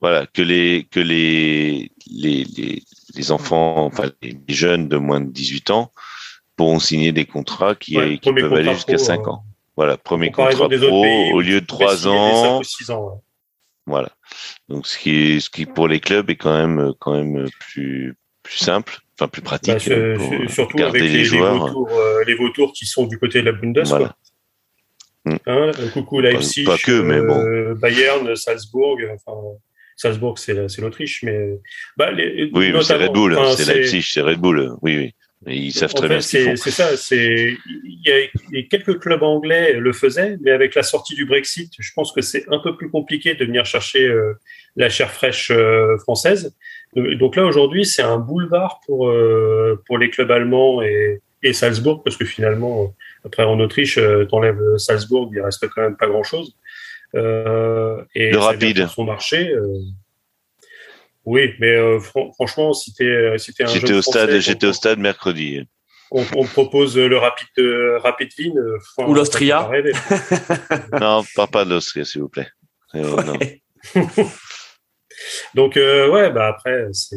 voilà, 0.00 0.26
que 0.26 0.42
les 0.42 0.86
que 0.90 1.00
les 1.00 1.90
les 2.10 2.44
les, 2.44 2.82
les 3.14 3.32
enfants, 3.32 3.84
enfin 3.84 4.10
les 4.22 4.36
jeunes 4.48 4.88
de 4.88 4.96
moins 4.96 5.20
de 5.20 5.30
18 5.30 5.70
ans 5.70 5.92
pourront 6.56 6.78
signer 6.78 7.12
des 7.12 7.26
contrats 7.26 7.74
qui, 7.74 8.18
qui 8.18 8.32
peuvent 8.32 8.52
aller 8.54 8.74
jusqu'à 8.74 8.98
5 8.98 9.20
euh, 9.20 9.30
ans. 9.30 9.44
Voilà, 9.76 9.98
premier 9.98 10.30
contrat 10.30 10.68
pro 10.68 11.04
au 11.32 11.40
lieu 11.42 11.60
de 11.60 11.66
3 11.66 12.08
ans. 12.08 12.62
6 12.62 12.90
ans 12.90 13.22
voilà. 13.86 14.10
Donc 14.68 14.86
ce 14.86 14.98
qui 14.98 15.40
ce 15.40 15.48
qui 15.48 15.66
pour 15.66 15.88
les 15.88 16.00
clubs 16.00 16.28
est 16.30 16.36
quand 16.36 16.56
même 16.56 16.92
quand 16.98 17.14
même 17.14 17.48
plus 17.60 18.16
plus 18.42 18.58
simple, 18.58 18.98
enfin 19.14 19.28
plus 19.28 19.42
pratique 19.42 19.88
bah, 19.88 20.14
pour 20.16 20.50
surtout 20.50 20.76
garder 20.76 21.00
avec 21.00 21.10
les, 21.10 21.18
les 21.18 21.24
joueurs. 21.24 21.58
vautours, 21.58 21.92
euh, 21.92 22.24
les 22.26 22.34
vautours 22.34 22.72
qui 22.72 22.86
sont 22.86 23.06
du 23.06 23.18
côté 23.18 23.40
de 23.40 23.46
la 23.46 23.52
Bundes. 23.52 23.82
Voilà. 23.86 24.16
Mm. 25.24 25.36
Hein, 25.46 25.70
coucou 25.92 26.20
Leipzig, 26.20 26.64
pas, 26.64 26.76
pas 26.76 26.78
que, 26.78 27.00
mais 27.00 27.20
bon. 27.20 27.38
Euh, 27.38 27.74
Bayern, 27.74 28.34
Salzbourg, 28.36 28.98
enfin 29.14 29.32
Salzbourg 29.96 30.38
c'est 30.38 30.54
l'Autriche, 30.78 31.22
mais 31.22 31.58
bah, 31.96 32.10
les, 32.12 32.50
oui, 32.52 32.72
c'est 32.82 32.96
Red 32.96 33.12
Bull, 33.12 33.38
c'est 33.56 33.72
Leipzig, 33.72 34.02
c'est 34.02 34.20
Red 34.20 34.38
Bull, 34.38 34.76
oui, 34.82 34.98
oui. 34.98 35.14
Ils 35.46 35.72
savent 35.72 35.94
très 35.94 36.08
bien 36.08 36.20
ce 36.20 36.36
qu'ils 36.36 36.44
font. 36.44 36.56
C'est 36.56 36.70
ça, 36.70 36.96
c'est 36.96 37.56
il 37.66 38.00
y 38.04 38.10
a 38.10 38.62
quelques 38.64 38.98
clubs 38.98 39.22
anglais 39.22 39.74
le 39.74 39.92
faisaient, 39.92 40.36
mais 40.40 40.50
avec 40.50 40.74
la 40.74 40.82
sortie 40.82 41.14
du 41.14 41.24
Brexit, 41.24 41.72
je 41.78 41.92
pense 41.94 42.12
que 42.12 42.20
c'est 42.20 42.44
un 42.50 42.58
peu 42.58 42.76
plus 42.76 42.90
compliqué 42.90 43.34
de 43.34 43.44
venir 43.44 43.64
chercher 43.64 44.06
euh, 44.06 44.34
la 44.76 44.88
chair 44.88 45.10
fraîche 45.10 45.50
euh, 45.50 45.96
française. 45.98 46.54
Donc 46.94 47.36
là 47.36 47.44
aujourd'hui, 47.44 47.84
c'est 47.84 48.02
un 48.02 48.18
boulevard 48.18 48.80
pour 48.86 49.08
euh, 49.08 49.82
pour 49.86 49.98
les 49.98 50.10
clubs 50.10 50.30
allemands 50.30 50.82
et, 50.82 51.20
et 51.42 51.52
Salzbourg 51.52 52.02
parce 52.02 52.16
que 52.16 52.24
finalement, 52.24 52.94
après 53.24 53.44
en 53.44 53.60
Autriche, 53.60 53.98
t'enlèves 54.30 54.76
Salzbourg, 54.78 55.30
il 55.32 55.40
reste 55.40 55.68
quand 55.68 55.82
même 55.82 55.96
pas 55.96 56.08
grand 56.08 56.22
chose. 56.22 56.56
et 57.14 57.18
le 57.18 58.38
rapide. 58.38 58.86
Son 58.88 59.04
marché. 59.04 59.54
Oui, 61.26 61.54
mais 61.58 61.76
euh, 61.76 61.98
franchement, 62.00 62.72
si 62.72 62.94
t'es 62.94 63.04
euh, 63.04 63.36
si 63.36 63.52
un 63.60 63.66
j'étais 63.66 63.92
au 63.92 64.00
stade, 64.00 64.38
j'étais 64.38 64.68
au 64.68 64.72
stade 64.72 65.00
mercredi. 65.00 65.66
On, 66.12 66.24
on 66.36 66.44
propose 66.44 66.96
le 66.96 67.18
rapide 67.18 67.48
euh, 67.58 67.98
rapide 67.98 68.30
Vin 68.38 68.52
ou 69.08 69.12
l'Austria. 69.12 69.68
non, 71.00 71.24
pas 71.34 71.48
pas 71.48 71.64
de 71.64 71.70
l'Austria, 71.70 72.04
s'il 72.04 72.22
vous 72.22 72.28
plaît. 72.28 72.46
Donc 75.54 75.74
ouais, 75.76 76.30
bah 76.30 76.46
après 76.46 76.86
c'est 76.92 77.16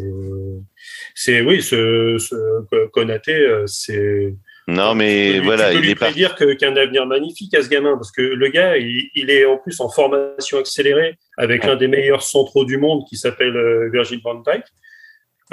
c'est 1.14 1.42
oui, 1.42 1.62
ce, 1.62 2.18
ce 2.18 2.88
Konaté, 2.88 3.64
c'est 3.68 4.34
non, 4.70 4.94
mais 4.94 5.40
voilà, 5.40 5.74
il 5.74 5.90
est 5.90 5.96
pas 5.96 6.12
dire 6.12 6.36
qu'un 6.36 6.76
avenir 6.76 7.06
magnifique 7.06 7.54
à 7.56 7.64
ce 7.64 7.70
gamin, 7.70 7.96
parce 7.96 8.12
que 8.12 8.22
le 8.22 8.48
gars, 8.50 8.78
il, 8.78 9.30
est 9.30 9.46
en 9.46 9.58
plus 9.58 9.80
en 9.80 9.90
formation 9.90 10.60
accélérée 10.60 11.18
avec 11.38 11.66
l'un 11.66 11.76
des 11.76 11.88
meilleurs 11.88 12.22
centraux 12.22 12.66
du 12.66 12.78
monde 12.78 13.04
qui 13.10 13.18
s'appelle 13.18 13.56
euh, 13.56 13.90
Virgil 13.92 14.22
van 14.24 14.36
Dijk. 14.36 14.64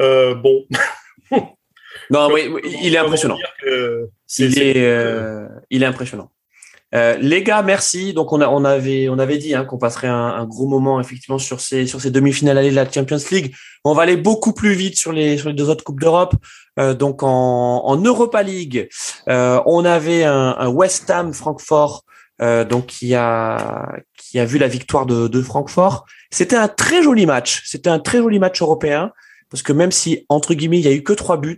Euh, 0.01 0.35
bon. 0.35 0.67
non, 2.11 2.29
mais 2.33 2.49
il 2.83 2.95
est 2.95 2.99
impressionnant. 2.99 3.39
il, 3.65 4.59
est, 4.59 4.85
euh, 4.85 5.49
il 5.71 5.83
est 5.83 5.87
impressionnant. 5.87 6.31
Euh, 6.95 7.17
les 7.21 7.43
gars, 7.43 7.63
merci. 7.63 8.13
Donc 8.13 8.33
on, 8.33 8.41
a, 8.41 8.49
on 8.49 8.65
avait 8.65 9.09
on 9.09 9.19
avait 9.19 9.39
dit 9.39 9.55
hein, 9.55 9.65
qu'on 9.65 9.79
passerait 9.79 10.07
un, 10.07 10.15
un, 10.15 10.47
gros 10.47 10.69
moment 10.69 11.01
effectivement 11.01 11.39
sur 11.39 11.61
ces 11.61 11.87
sur 11.87 12.01
ces 12.01 12.11
demi-finales 12.11 12.59
allées 12.59 12.71
de 12.71 12.77
la 12.77 12.91
Champions 12.91 13.19
League. 13.33 13.55
On 13.85 13.93
va 13.93 14.05
aller 14.05 14.17
beaucoup 14.17 14.55
plus 14.55 14.73
vite 14.73 14.97
sur 14.97 15.13
les 15.13 15.37
sur 15.37 15.49
les 15.49 15.55
deux 15.55 15.69
autres 15.69 15.83
coupes 15.83 16.01
d'Europe. 16.01 16.35
Euh, 16.79 16.95
donc 16.95 17.23
en, 17.23 17.97
Europa 17.97 18.43
League, 18.43 18.89
euh, 19.29 19.61
on 19.67 19.85
avait 19.85 20.25
un, 20.25 20.57
un, 20.59 20.69
West 20.69 21.09
Ham 21.11 21.33
Francfort 21.33 22.05
euh, 22.43 22.65
donc 22.65 22.87
qui 22.87 23.15
a 23.15 23.89
qui 24.17 24.39
a 24.39 24.45
vu 24.45 24.59
la 24.59 24.69
victoire 24.69 25.07
de, 25.07 25.29
de 25.29 25.43
Francfort. 25.43 26.05
C'était 26.31 26.57
un 26.57 26.69
très 26.69 27.03
joli 27.03 27.25
match. 27.25 27.63
C'était 27.65 27.91
un 27.91 27.99
très 27.99 28.19
joli 28.19 28.39
match 28.39 28.61
européen 28.61 29.11
parce 29.51 29.63
que 29.63 29.73
même 29.73 29.93
si 29.93 30.27
entre 30.29 30.55
guillemets 30.55 30.79
il 30.79 30.85
y 30.85 30.89
a 30.89 30.93
eu 30.93 31.03
que 31.03 31.15
trois 31.15 31.39
buts, 31.39 31.57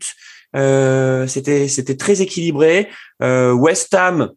euh, 0.55 1.27
c'était 1.27 1.69
c'était 1.69 1.97
très 1.97 2.23
équilibré. 2.23 2.89
West 3.21 3.95
Ham 3.95 4.31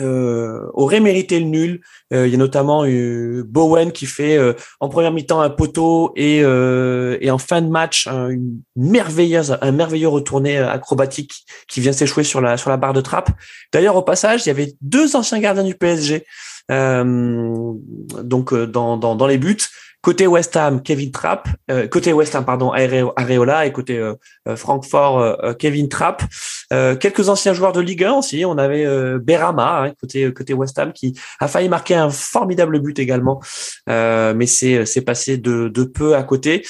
euh, 0.00 0.66
aurait 0.74 1.00
mérité 1.00 1.38
le 1.38 1.46
nul. 1.46 1.80
Euh, 2.12 2.26
il 2.26 2.32
y 2.32 2.34
a 2.34 2.38
notamment 2.38 2.84
eu 2.84 3.44
Bowen 3.46 3.92
qui 3.92 4.06
fait 4.06 4.36
euh, 4.36 4.54
en 4.80 4.88
première 4.88 5.12
mi-temps 5.12 5.40
un 5.40 5.50
poteau 5.50 6.12
et, 6.16 6.38
et 6.38 7.30
en 7.30 7.38
fin 7.38 7.62
de 7.62 7.68
match 7.68 8.06
une 8.06 8.60
merveilleuse, 8.76 9.58
un 9.60 9.72
merveilleux 9.72 10.08
retourné 10.08 10.58
acrobatique 10.58 11.44
qui 11.68 11.80
vient 11.80 11.92
s'échouer 11.92 12.24
sur 12.24 12.40
la 12.40 12.56
sur 12.56 12.70
la 12.70 12.76
barre 12.76 12.92
de 12.92 13.00
trappe. 13.00 13.30
D'ailleurs 13.72 13.96
au 13.96 14.02
passage, 14.02 14.46
il 14.46 14.48
y 14.48 14.50
avait 14.50 14.74
deux 14.80 15.16
anciens 15.16 15.40
gardiens 15.40 15.64
du 15.64 15.74
PSG 15.74 16.24
donc 16.68 18.54
dans, 18.54 18.96
dans, 18.96 19.16
dans 19.16 19.26
les 19.26 19.38
buts. 19.38 19.58
Côté 20.02 20.26
West 20.26 20.56
Ham, 20.56 20.82
Kevin 20.82 21.10
Trapp. 21.10 21.48
Euh, 21.70 21.86
côté 21.86 22.12
West 22.12 22.34
Ham, 22.34 22.44
pardon, 22.44 22.72
Areola 22.72 23.66
et 23.66 23.72
côté 23.72 23.98
euh, 23.98 24.14
euh, 24.48 24.56
Francfort, 24.56 25.56
Kevin 25.58 25.88
Trapp. 25.88 26.22
Quelques 26.70 27.28
anciens 27.28 27.52
joueurs 27.52 27.72
de 27.72 27.80
Ligue 27.80 28.04
1 28.04 28.12
aussi. 28.12 28.44
On 28.44 28.58
avait 28.58 28.86
Berama 29.18 29.84
hein, 29.84 29.92
côté 30.00 30.32
côté 30.32 30.54
West 30.54 30.78
Ham 30.78 30.92
qui 30.92 31.18
a 31.40 31.48
failli 31.48 31.68
marquer 31.68 31.94
un 31.94 32.10
formidable 32.10 32.80
but 32.80 32.98
également, 32.98 33.40
mais 33.86 34.46
c'est 34.46 34.86
c'est 34.86 35.02
passé 35.02 35.36
de 35.36 35.68
de 35.68 35.84
peu 35.84 36.16
à 36.16 36.22
côté. 36.22 36.64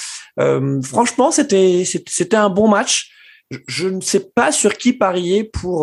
franchement, 0.82 1.30
c'était 1.30 1.84
c'était 1.84 2.36
un 2.36 2.48
bon 2.48 2.68
match. 2.68 3.10
Je 3.66 3.88
ne 3.88 4.00
sais 4.00 4.30
pas 4.34 4.52
sur 4.52 4.76
qui 4.76 4.92
parier 4.92 5.44
pour 5.44 5.80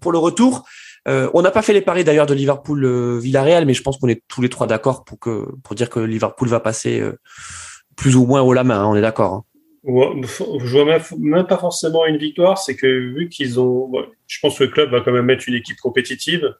pour 0.00 0.12
le 0.12 0.18
retour. 0.18 0.64
Euh, 1.08 1.28
on 1.34 1.42
n'a 1.42 1.50
pas 1.50 1.62
fait 1.62 1.72
les 1.72 1.80
paris 1.80 2.04
d'ailleurs 2.04 2.26
de 2.26 2.34
Liverpool 2.34 2.84
euh, 2.84 3.18
Villarreal, 3.18 3.66
mais 3.66 3.74
je 3.74 3.82
pense 3.82 3.98
qu'on 3.98 4.08
est 4.08 4.22
tous 4.28 4.40
les 4.40 4.48
trois 4.48 4.66
d'accord 4.66 5.04
pour 5.04 5.18
que 5.18 5.48
pour 5.64 5.74
dire 5.74 5.90
que 5.90 5.98
Liverpool 5.98 6.48
va 6.48 6.60
passer 6.60 7.00
euh, 7.00 7.18
plus 7.96 8.14
ou 8.14 8.24
moins 8.24 8.42
haut 8.42 8.52
la 8.52 8.64
main. 8.64 8.80
Hein, 8.80 8.86
on 8.86 8.94
est 8.94 9.00
d'accord. 9.00 9.34
Hein. 9.34 9.44
Je 9.84 10.70
vois 10.70 10.84
même, 11.18 11.46
pas 11.46 11.58
forcément 11.58 12.06
une 12.06 12.16
victoire. 12.16 12.58
C'est 12.58 12.76
que 12.76 12.86
vu 12.86 13.28
qu'ils 13.28 13.58
ont, 13.60 13.92
je 14.26 14.38
pense 14.40 14.58
que 14.58 14.64
le 14.64 14.70
club 14.70 14.90
va 14.90 15.00
quand 15.00 15.12
même 15.12 15.26
mettre 15.26 15.48
une 15.48 15.54
équipe 15.54 15.78
compétitive, 15.78 16.54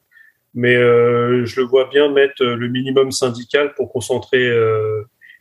mais 0.53 0.75
je 0.75 1.59
le 1.59 1.65
vois 1.65 1.89
bien 1.89 2.11
mettre 2.11 2.43
le 2.43 2.67
minimum 2.67 3.11
syndical 3.11 3.73
pour 3.75 3.91
concentrer, 3.91 4.51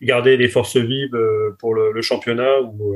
garder 0.01 0.37
les 0.37 0.49
forces 0.49 0.77
vives 0.77 1.19
pour 1.59 1.75
le, 1.75 2.01
championnat 2.03 2.61
où 2.63 2.95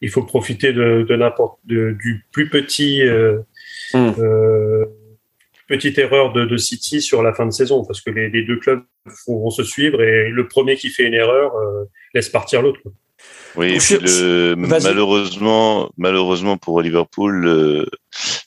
il 0.00 0.10
faut 0.10 0.24
profiter 0.24 0.72
de, 0.72 1.16
n'importe 1.16 1.60
du 1.64 2.24
plus 2.32 2.48
petit. 2.48 3.02
Hmm 3.94 4.12
petite 5.72 5.98
erreur 5.98 6.32
de, 6.32 6.56
City 6.56 7.00
sur 7.00 7.22
la 7.22 7.32
fin 7.32 7.46
de 7.46 7.50
saison, 7.50 7.84
parce 7.84 8.02
que 8.02 8.10
les, 8.10 8.42
deux 8.42 8.58
clubs 8.58 8.82
vont 9.26 9.50
se 9.50 9.64
suivre 9.64 10.02
et 10.02 10.28
le 10.28 10.46
premier 10.46 10.76
qui 10.76 10.90
fait 10.90 11.04
une 11.04 11.14
erreur 11.14 11.56
euh, 11.56 11.84
laisse 12.14 12.28
partir 12.28 12.60
l'autre. 12.60 12.80
Oui, 13.56 13.78
malheureusement, 14.56 15.90
malheureusement 15.96 16.56
pour 16.56 16.80
Liverpool, 16.80 17.86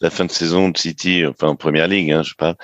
la 0.02 0.10
fin 0.10 0.26
de 0.26 0.32
saison 0.32 0.70
de 0.70 0.78
City, 0.78 1.26
enfin 1.26 1.48
en 1.48 1.56
première 1.56 1.88
ligue, 1.88 2.12
hein, 2.12 2.24
je 2.24 2.30
sais 2.30 2.36
pas, 2.38 2.56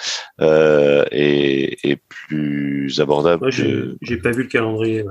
euh, 0.42 1.06
est, 1.12 2.02
plus 2.10 3.00
abordable. 3.00 3.52
J'ai 3.52 4.18
pas 4.18 4.32
vu 4.32 4.44
le 4.44 4.50
calendrier. 4.50 5.04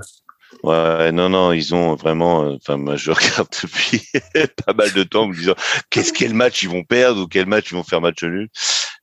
Ouais, 0.62 1.12
non, 1.12 1.28
non, 1.28 1.53
ils 1.53 1.74
ont 1.74 1.95
vraiment. 1.95 2.45
Euh, 2.45 2.57
enfin, 2.57 2.76
moi, 2.76 2.97
je 2.97 3.11
regarde 3.12 3.49
depuis 3.62 4.03
pas 4.66 4.74
mal 4.74 4.93
de 4.93 5.05
temps, 5.05 5.22
en 5.22 5.28
me 5.28 5.35
disant 5.35 5.55
qu'est-ce 5.91 6.12
quel 6.12 6.35
match 6.35 6.62
ils 6.62 6.68
vont 6.68 6.85
perdre 6.85 7.22
ou 7.22 7.26
quel 7.26 7.47
match 7.47 7.70
ils 7.70 7.74
vont 7.74 7.85
faire 7.85 8.01
match 8.01 8.22
nul. 8.22 8.49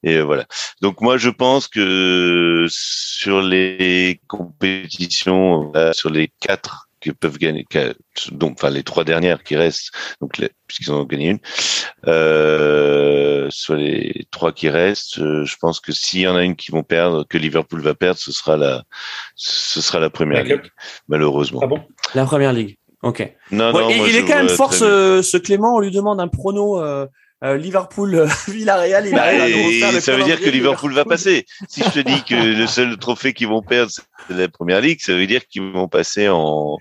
Et 0.03 0.21
voilà. 0.21 0.45
Donc 0.81 1.01
moi, 1.01 1.17
je 1.17 1.29
pense 1.29 1.67
que 1.67 2.65
sur 2.69 3.41
les 3.41 4.21
compétitions, 4.27 5.71
sur 5.93 6.11
les 6.11 6.31
quatre 6.39 6.86
qui 7.07 7.13
peuvent 7.13 7.37
gagner, 7.37 7.65
donc 8.31 8.53
enfin 8.57 8.69
les 8.69 8.83
trois 8.83 9.03
dernières 9.03 9.43
qui 9.43 9.55
restent, 9.55 9.91
donc 10.21 10.41
puisqu'ils 10.67 10.91
en 10.91 11.01
ont 11.01 11.05
gagné 11.05 11.29
une, 11.29 11.39
euh, 12.07 13.47
sur 13.49 13.75
les 13.75 14.25
trois 14.31 14.51
qui 14.51 14.69
restent, 14.69 15.19
euh, 15.19 15.45
je 15.45 15.55
pense 15.57 15.79
que 15.79 15.91
s'il 15.91 16.21
y 16.21 16.27
en 16.27 16.35
a 16.35 16.43
une 16.43 16.55
qui 16.55 16.71
vont 16.71 16.83
perdre, 16.83 17.25
que 17.27 17.37
Liverpool 17.37 17.81
va 17.81 17.95
perdre, 17.95 18.19
ce 18.19 18.31
sera 18.31 18.57
la, 18.57 18.83
ce 19.35 19.81
sera 19.81 19.99
la 19.99 20.09
première 20.09 20.43
ligue, 20.43 20.71
malheureusement. 21.07 21.61
Ah 21.63 21.67
bon? 21.67 21.81
La 22.13 22.25
première 22.25 22.53
ligue. 22.53 22.77
Ok. 23.03 23.31
Non, 23.51 23.71
non, 23.71 23.89
il, 23.89 24.15
est 24.15 24.25
quand 24.25 24.35
même 24.35 24.49
fort 24.49 24.73
ce, 24.73 25.37
Clément. 25.37 25.75
On 25.75 25.79
lui 25.79 25.91
demande 25.91 26.19
un 26.19 26.27
prono. 26.27 26.81
Euh, 26.81 27.05
euh, 27.43 27.57
Liverpool, 27.57 28.15
euh, 28.15 28.27
Villarreal, 28.47 29.05
il 29.05 29.13
bah, 29.13 30.01
Ça 30.01 30.15
veut 30.15 30.23
dire 30.23 30.39
que 30.39 30.49
Liverpool 30.49 30.93
va 30.93 31.05
passer. 31.05 31.45
Si 31.67 31.83
je 31.83 31.89
te 31.89 31.99
dis 31.99 32.23
que 32.23 32.35
le 32.35 32.67
seul 32.67 32.97
trophée 32.97 33.33
qu'ils 33.33 33.47
vont 33.47 33.61
perdre, 33.61 33.91
c'est 33.91 34.33
la 34.35 34.47
première 34.47 34.81
ligue, 34.81 34.99
ça 35.01 35.13
veut 35.13 35.27
dire 35.27 35.45
qu'ils 35.47 35.63
vont 35.63 35.87
passer 35.87 36.29
en, 36.29 36.77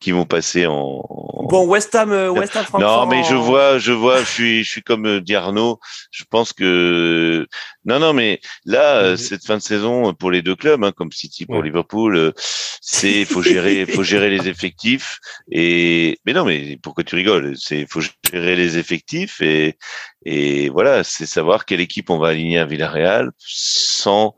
qui 0.00 0.12
vont 0.12 0.24
passer 0.24 0.66
en. 0.66 1.02
Bon, 1.48 1.66
West 1.66 1.94
Ham, 1.94 2.10
euh, 2.12 2.30
West 2.30 2.56
Ham 2.56 2.64
Non, 2.80 3.06
mais 3.06 3.22
je 3.24 3.34
vois, 3.34 3.78
je 3.78 3.92
vois, 3.92 4.20
je 4.20 4.28
suis, 4.28 4.64
je 4.64 4.70
suis 4.70 4.82
comme 4.82 5.06
euh, 5.06 5.20
Diarno. 5.20 5.78
Je 6.10 6.24
pense 6.28 6.52
que 6.52 7.46
non, 7.84 8.00
non, 8.00 8.12
mais 8.12 8.40
là, 8.64 8.96
euh, 8.96 9.16
cette 9.16 9.46
fin 9.46 9.56
de 9.56 9.62
saison 9.62 10.12
pour 10.12 10.30
les 10.30 10.42
deux 10.42 10.56
clubs, 10.56 10.82
hein, 10.82 10.92
comme 10.92 11.12
City 11.12 11.46
pour 11.46 11.62
Liverpool, 11.62 12.32
c'est 12.80 13.24
faut 13.24 13.42
gérer, 13.42 13.86
faut 13.86 14.02
gérer 14.02 14.28
les 14.28 14.48
effectifs 14.48 15.18
et 15.50 16.18
mais 16.26 16.32
non, 16.32 16.44
mais 16.44 16.78
pourquoi 16.82 17.04
tu 17.04 17.14
rigoles? 17.14 17.54
C'est 17.56 17.86
faut 17.88 18.00
gérer 18.32 18.56
les 18.56 18.76
effectifs 18.78 19.40
et 19.40 19.76
et 20.24 20.68
voilà, 20.70 21.04
c'est 21.04 21.26
savoir 21.26 21.64
quelle 21.64 21.80
équipe 21.80 22.10
on 22.10 22.18
va 22.18 22.28
aligner 22.28 22.58
à 22.58 22.66
Villarreal 22.66 23.30
sans 23.38 24.34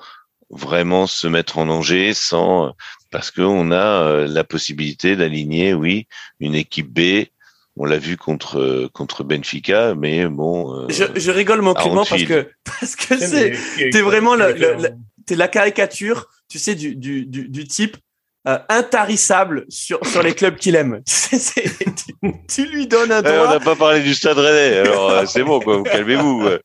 vraiment 0.50 1.06
se 1.06 1.26
mettre 1.26 1.58
en 1.58 1.66
danger, 1.66 2.14
sans 2.14 2.74
parce 3.10 3.30
qu'on 3.30 3.70
a 3.70 4.02
euh, 4.02 4.26
la 4.26 4.44
possibilité 4.44 5.16
d'aligner, 5.16 5.74
oui, 5.74 6.06
une 6.40 6.54
équipe 6.54 6.92
B. 6.92 7.26
On 7.76 7.84
l'a 7.84 7.98
vu 7.98 8.16
contre 8.16 8.88
contre 8.92 9.22
Benfica, 9.22 9.94
mais 9.94 10.26
bon. 10.26 10.74
Euh, 10.74 10.86
je, 10.88 11.04
je, 11.14 11.30
rigole 11.30 11.62
mon 11.62 11.74
Clément 11.74 12.04
parce 12.04 12.24
que 12.24 12.50
parce 12.64 12.96
que 12.96 13.16
c'est 13.16 13.56
t'es 13.90 14.00
vraiment 14.00 14.34
la, 14.34 14.52
la, 14.52 14.90
t'es 15.26 15.36
la 15.36 15.46
caricature, 15.46 16.26
tu 16.48 16.58
sais, 16.58 16.74
du 16.74 16.96
du 16.96 17.24
du, 17.24 17.48
du 17.48 17.68
type 17.68 17.96
euh, 18.48 18.58
intarissable 18.68 19.64
sur 19.68 20.04
sur 20.06 20.22
les 20.22 20.34
clubs 20.34 20.56
qu'il 20.56 20.74
aime. 20.74 21.02
tu, 21.30 22.14
tu, 22.48 22.66
lui 22.66 22.86
donnes 22.88 23.12
un 23.12 23.22
droit. 23.22 23.46
on 23.46 23.50
n'a 23.50 23.60
pas 23.60 23.76
parlé 23.76 24.00
du 24.00 24.14
Stade 24.14 24.38
Rennais, 24.38 24.78
alors 24.78 25.10
euh, 25.10 25.26
c'est 25.26 25.44
bon 25.44 25.60
quoi. 25.60 25.82
Calmez-vous. 25.84 26.48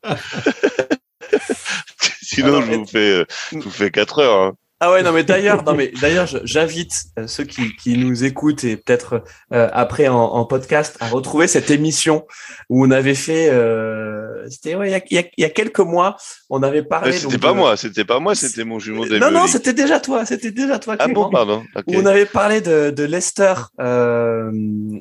Sinon, 2.34 2.62
je 2.62 2.72
vous 2.72 2.86
fais 2.86 3.24
je 3.52 3.58
vous 3.58 3.70
fais 3.70 3.90
quatre 3.90 4.18
heures. 4.20 4.40
Hein. 4.40 4.56
Ah 4.80 4.90
ouais, 4.90 5.02
non 5.02 5.12
mais 5.12 5.24
d'ailleurs, 5.24 5.62
non 5.64 5.72
mais 5.74 5.92
d'ailleurs, 6.00 6.26
j'invite 6.42 7.04
euh, 7.18 7.26
ceux 7.26 7.44
qui, 7.44 7.74
qui 7.76 7.96
nous 7.96 8.24
écoutent 8.24 8.64
et 8.64 8.76
peut-être 8.76 9.22
euh, 9.52 9.70
après 9.72 10.08
en, 10.08 10.20
en, 10.20 10.44
podcast 10.44 10.98
à 11.00 11.08
retrouver 11.08 11.46
cette 11.46 11.70
émission 11.70 12.26
où 12.68 12.84
on 12.84 12.90
avait 12.90 13.14
fait, 13.14 13.48
euh, 13.50 14.46
c'était 14.50 14.74
ouais, 14.74 14.88
il 14.90 15.14
y 15.14 15.18
a, 15.18 15.24
y 15.38 15.44
a, 15.44 15.48
quelques 15.48 15.80
mois, 15.80 16.16
on 16.50 16.62
avait 16.62 16.82
parlé. 16.82 17.12
c'était 17.12 17.38
pas 17.38 17.54
moi, 17.54 17.76
c'était 17.76 18.04
pas 18.04 18.18
moi, 18.18 18.34
c'était 18.34 18.64
mon 18.64 18.78
jumeau. 18.78 19.06
Non 19.06 19.30
non, 19.30 19.46
c'était 19.46 19.72
déjà 19.72 20.00
toi, 20.00 20.26
c'était 20.26 20.50
déjà 20.50 20.78
toi. 20.78 20.96
Ah 20.98 21.08
bon, 21.08 21.30
pardon. 21.30 21.62
Où 21.86 21.94
on 21.94 22.04
avait 22.04 22.26
parlé 22.26 22.60
de, 22.60 22.90
de 22.90 23.04
Leicester, 23.04 23.54
euh, 23.80 24.50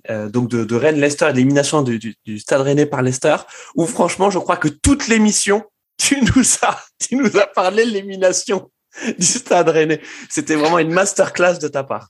euh, 0.10 0.30
donc 0.30 0.50
de, 0.50 0.64
de 0.64 0.76
Rennes, 0.76 1.00
Leicester, 1.00 1.28
l'élimination 1.34 1.82
du, 1.82 2.00
du, 2.00 2.16
du, 2.26 2.40
Stade 2.40 2.62
Rennais 2.62 2.86
par 2.86 3.02
Leicester, 3.02 3.36
où 3.76 3.86
franchement, 3.86 4.30
je 4.30 4.40
crois 4.40 4.56
que 4.56 4.68
toute 4.68 5.08
l'émission, 5.08 5.64
tu 5.98 6.22
nous 6.22 6.44
as, 6.62 6.84
tu 7.00 7.16
nous 7.16 7.38
as 7.38 7.48
parlé 7.48 7.86
de 7.86 7.92
l'élimination 7.92 8.72
du 9.18 9.26
stade 9.26 9.70
rennais. 9.70 10.02
C'était 10.30 10.56
vraiment 10.56 10.80
une 10.80 10.92
masterclass 10.92 11.60
de 11.60 11.68
ta 11.68 11.84
part. 11.84 12.10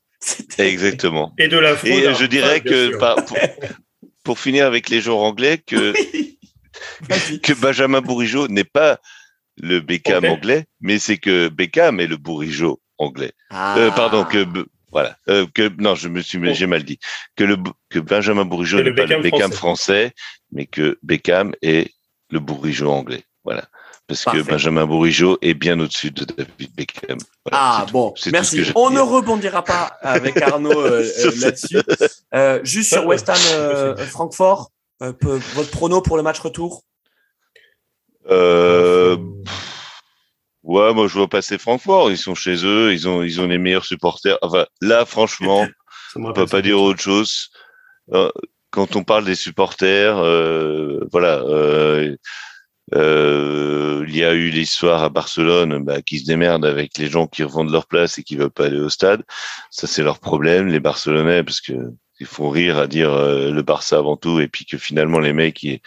Exactement. 0.57 1.33
Et 1.37 1.47
de 1.47 1.57
la 1.57 1.75
fraude. 1.75 1.91
Et 1.91 2.13
je 2.13 2.25
dirais 2.25 2.61
que 2.61 2.97
pour, 4.23 4.39
finir 4.39 4.65
avec 4.65 4.89
les 4.89 5.01
joueurs 5.01 5.19
anglais, 5.19 5.57
que, 5.57 5.93
que 7.39 7.53
Benjamin 7.53 8.01
Bourigeau 8.01 8.47
n'est 8.47 8.63
pas 8.63 8.99
le 9.61 9.79
Beckham 9.79 10.25
anglais, 10.25 10.65
mais 10.81 10.97
c'est 10.97 11.17
que 11.17 11.49
Beckham 11.49 11.99
est 11.99 12.07
le 12.07 12.17
Bourigeau 12.17 12.81
anglais. 12.97 13.33
Ah. 13.49 13.77
Euh, 13.77 13.91
pardon, 13.91 14.23
que 14.23 14.45
voilà, 14.91 15.17
euh, 15.27 15.45
que 15.53 15.71
non, 15.79 15.95
je 15.95 16.07
me 16.07 16.21
suis, 16.21 16.39
j'ai 16.53 16.67
mal 16.67 16.83
dit 16.83 16.99
que 17.35 17.43
le 17.43 17.57
que 17.89 17.99
Benjamin 17.99 18.45
Bourigeau 18.45 18.81
n'est 18.81 18.93
pas 18.93 19.05
le 19.05 19.21
Beckham 19.21 19.51
français. 19.51 20.13
mais 20.51 20.65
que 20.67 20.97
Beckham 21.03 21.53
est 21.61 21.91
le 22.29 22.39
Bourigeau 22.39 22.89
anglais. 22.89 23.23
Voilà 23.43 23.67
parce 24.07 24.25
que 24.25 24.41
Benjamin 24.41 24.85
Bourigeau 24.85 25.37
est 25.41 25.53
bien 25.53 25.79
au-dessus 25.79 26.11
de 26.11 26.25
David 26.25 26.75
Beckham. 26.75 27.17
ah 27.51 27.85
bon, 27.91 28.13
merci. 28.31 28.63
On 28.75 28.89
ne 28.89 28.99
rebondira 28.99 29.63
pas 29.63 29.97
avec 30.01 30.41
Arnaud 30.41 30.71
euh, 30.71 31.05
euh, 31.25 31.31
là-dessus. 31.39 31.77
Euh, 32.33 32.59
juste 32.63 32.89
sur 32.91 33.05
West 33.05 33.29
Ham 33.29 33.95
Francfort, 33.97 34.71
votre 34.99 35.71
prono 35.71 36.01
pour 36.01 36.17
le 36.17 36.23
match 36.23 36.39
retour? 36.39 36.83
Ouais, 40.65 40.93
moi 40.93 41.07
je 41.07 41.13
vois 41.13 41.27
passer 41.27 41.57
Francfort. 41.57 42.09
Ils 42.11 42.17
sont 42.17 42.35
chez 42.35 42.65
eux, 42.65 42.93
ils 42.93 43.07
ont 43.07 43.21
ils 43.21 43.41
ont 43.41 43.47
les 43.47 43.57
meilleurs 43.57 43.85
supporters. 43.85 44.37
Enfin 44.41 44.65
là, 44.81 45.05
franchement, 45.05 45.67
on 46.15 46.33
peut 46.33 46.45
pas 46.45 46.61
dire 46.61 46.81
autre 46.81 47.01
chose. 47.01 47.49
Quand 48.69 48.95
on 48.95 49.03
parle 49.03 49.25
des 49.25 49.35
supporters, 49.35 50.15
voilà 51.11 51.43
euh, 52.95 54.05
il 54.07 54.15
y 54.15 54.23
a 54.23 54.33
eu 54.33 54.49
l'histoire 54.49 55.03
à 55.03 55.09
Barcelone 55.09 55.83
bah, 55.83 56.01
qui 56.01 56.19
se 56.19 56.25
démerdent 56.25 56.65
avec 56.65 56.97
les 56.97 57.07
gens 57.07 57.27
qui 57.27 57.43
revendent 57.43 57.71
leur 57.71 57.87
place 57.87 58.17
et 58.17 58.23
qui 58.23 58.35
veulent 58.35 58.49
pas 58.49 58.65
aller 58.65 58.79
au 58.79 58.89
stade. 58.89 59.23
Ça, 59.69 59.87
c'est 59.87 60.03
leur 60.03 60.19
problème, 60.19 60.67
les 60.67 60.79
Barcelonais, 60.79 61.43
parce 61.43 61.61
que 61.61 61.73
ils 62.19 62.27
font 62.27 62.49
rire 62.49 62.77
à 62.77 62.87
dire 62.87 63.11
euh, 63.11 63.51
le 63.51 63.61
Barça 63.63 63.97
avant 63.97 64.17
tout, 64.17 64.39
et 64.39 64.47
puis 64.47 64.65
que 64.65 64.77
finalement 64.77 65.19
les 65.19 65.33
mecs 65.33 65.63
ils, 65.63 65.81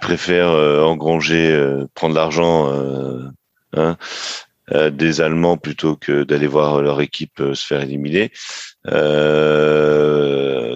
préfèrent 0.00 0.50
engranger, 0.84 1.56
prendre 1.94 2.14
l'argent 2.14 2.70
hein, 3.74 3.96
des 4.90 5.20
Allemands 5.22 5.56
plutôt 5.56 5.96
que 5.96 6.24
d'aller 6.24 6.46
voir 6.46 6.82
leur 6.82 7.00
équipe 7.00 7.42
se 7.54 7.66
faire 7.66 7.80
éliminer. 7.80 8.30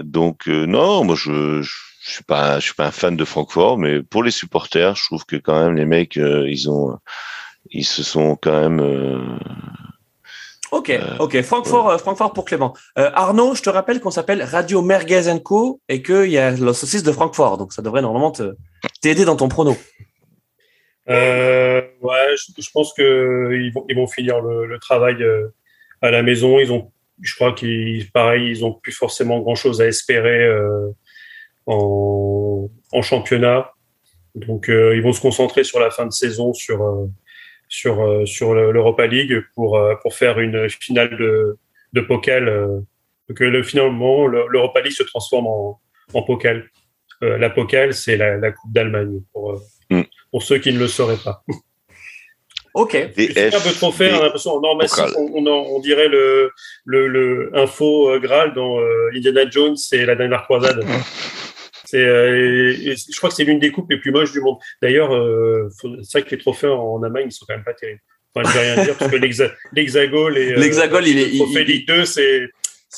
donc 0.05 0.47
non, 0.47 1.05
moi 1.05 1.14
je 1.14 1.62
je 2.05 2.11
suis 2.11 2.24
pas 2.24 2.59
je 2.59 2.65
suis 2.66 2.74
pas 2.74 2.87
un 2.87 2.91
fan 2.91 3.16
de 3.16 3.24
Francfort 3.24 3.79
mais 3.79 4.03
pour 4.03 4.23
les 4.23 4.31
supporters 4.31 4.97
je 4.97 5.05
trouve 5.05 5.24
que 5.24 5.37
quand 5.37 5.65
même 5.65 5.77
les 5.77 5.87
mecs 5.87 6.16
ils 6.16 6.70
ont 6.70 6.99
ils 7.70 7.85
se 7.85 8.03
sont 8.03 8.37
quand 8.37 8.61
même 8.61 9.39
Ok, 10.73 10.89
euh, 10.89 11.16
ok. 11.19 11.43
Francfort, 11.43 11.91
euh, 11.91 11.99
Francfort 11.99 12.33
pour 12.33 12.47
Clément. 12.47 12.74
Euh, 12.99 13.11
Arnaud, 13.12 13.55
je 13.55 13.61
te 13.61 13.69
rappelle 13.69 14.01
qu'on 14.01 14.11
s'appelle 14.11 14.43
Radio 14.43 14.81
Merguez 14.81 15.31
Co 15.45 15.83
et 15.91 16.03
qu'il 16.03 16.31
y 16.31 16.39
a 16.39 16.53
la 16.53 16.73
saucisse 16.73 17.03
de 17.03 17.12
Francfort, 17.12 17.59
donc 17.59 17.74
ça 17.74 17.83
devrait 17.83 18.01
normalement 18.01 18.33
t'aider 19.03 19.27
dans 19.27 19.37
ton 19.37 19.49
prono. 19.49 19.77
ouais, 21.07 21.91
je, 22.01 22.70
pense 22.73 22.95
que 22.95 23.51
ils 23.53 23.70
vont, 23.70 23.85
ils 23.91 23.97
vont 23.97 24.07
finir 24.07 24.41
le, 24.41 24.79
travail 24.79 25.23
à 26.01 26.11
la 26.11 26.23
maison. 26.23 26.59
Ils 26.59 26.73
ont, 26.73 26.91
je 27.20 27.35
crois 27.35 27.53
qu'ils, 27.53 28.11
pareil, 28.11 28.49
ils 28.49 28.65
ont 28.65 28.73
plus 28.73 28.93
forcément 28.93 29.41
grand 29.41 29.55
chose 29.55 29.83
à 29.83 29.87
espérer 29.87 30.49
en, 31.67 32.69
en, 32.93 33.03
championnat. 33.03 33.73
Donc, 34.35 34.67
ils 34.69 35.03
vont 35.03 35.13
se 35.13 35.21
concentrer 35.21 35.65
sur 35.65 35.79
la 35.79 35.91
fin 35.91 36.07
de 36.07 36.13
saison, 36.13 36.53
sur 36.55 37.09
sur 37.73 38.03
euh, 38.03 38.27
sur 38.27 38.53
l'Europa 38.55 39.07
League 39.07 39.43
pour 39.55 39.79
euh, 39.79 39.95
pour 40.03 40.15
faire 40.15 40.39
une 40.41 40.69
finale 40.69 41.17
de 41.17 41.57
de 41.95 42.01
Pokal 42.03 42.47
euh, 42.47 42.81
que 43.35 43.45
le 43.45 43.63
finalement 43.63 44.27
l'Europa 44.27 44.83
League 44.83 44.93
se 44.93 45.03
transforme 45.05 45.47
en 45.47 45.81
en 46.13 46.23
Pokal. 46.23 46.69
la 47.23 47.49
Pokal, 47.49 47.95
c'est 47.95 48.19
la, 48.19 48.37
la 48.37 48.53
Coupe 48.53 48.73
d'Allemagne 48.73 49.21
pour 49.33 49.59
mm. 49.89 50.03
pour 50.31 50.43
ceux 50.43 50.59
qui 50.59 50.71
ne 50.73 50.79
le 50.79 50.87
sauraient 50.87 51.25
pas. 51.25 51.43
Ok. 52.75 52.97
C'est 53.15 53.55
un 53.55 53.61
peu 53.61 53.71
trop 53.73 53.93
faire. 53.93 54.19
On 54.19 54.23
l'impression, 54.23 54.53
on, 54.55 55.31
on, 55.35 55.47
on, 55.47 55.81
dirait 55.81 56.09
le, 56.09 56.51
le, 56.87 57.07
le 57.07 57.51
info 57.55 58.19
Graal 58.19 58.55
dans 58.55 58.79
Indiana 59.15 59.43
Jones 59.51 59.77
et 59.93 60.07
la 60.07 60.15
dernière 60.15 60.45
croisade. 60.45 60.83
C'est, 61.93 61.98
euh, 61.98 62.73
je 62.74 63.16
crois 63.19 63.28
que 63.28 63.36
c'est 63.36 63.44
l'une 63.44 63.59
des 63.59 63.70
coupes 63.70 63.90
les 63.90 63.98
plus 63.98 64.12
moches 64.12 64.32
du 64.32 64.40
monde. 64.40 64.56
D'ailleurs, 64.81 65.14
euh, 65.14 65.69
c'est 66.02 66.20
vrai 66.20 66.23
que 66.23 66.31
les 66.31 66.39
trophées 66.39 66.69
en 66.69 67.02
Allemagne, 67.02 67.27
ils 67.27 67.32
sont 67.32 67.44
quand 67.47 67.55
même 67.55 67.64
pas 67.64 67.74
terribles. 67.74 68.01
Enfin, 68.35 68.48
je 68.48 68.59
vais 68.59 68.73
rien 68.73 68.85
dire 68.85 68.97
parce 68.97 69.10
que 69.10 69.16
l'hexagone 69.74 70.35
et 70.39 70.52
euh, 70.52 70.56
l'hexagone, 70.56 71.05
il 71.06 71.19
est, 71.19 71.36
trophée 71.36 71.64
Ligue 71.64 71.86
2, 71.86 72.06
c'est 72.06 72.48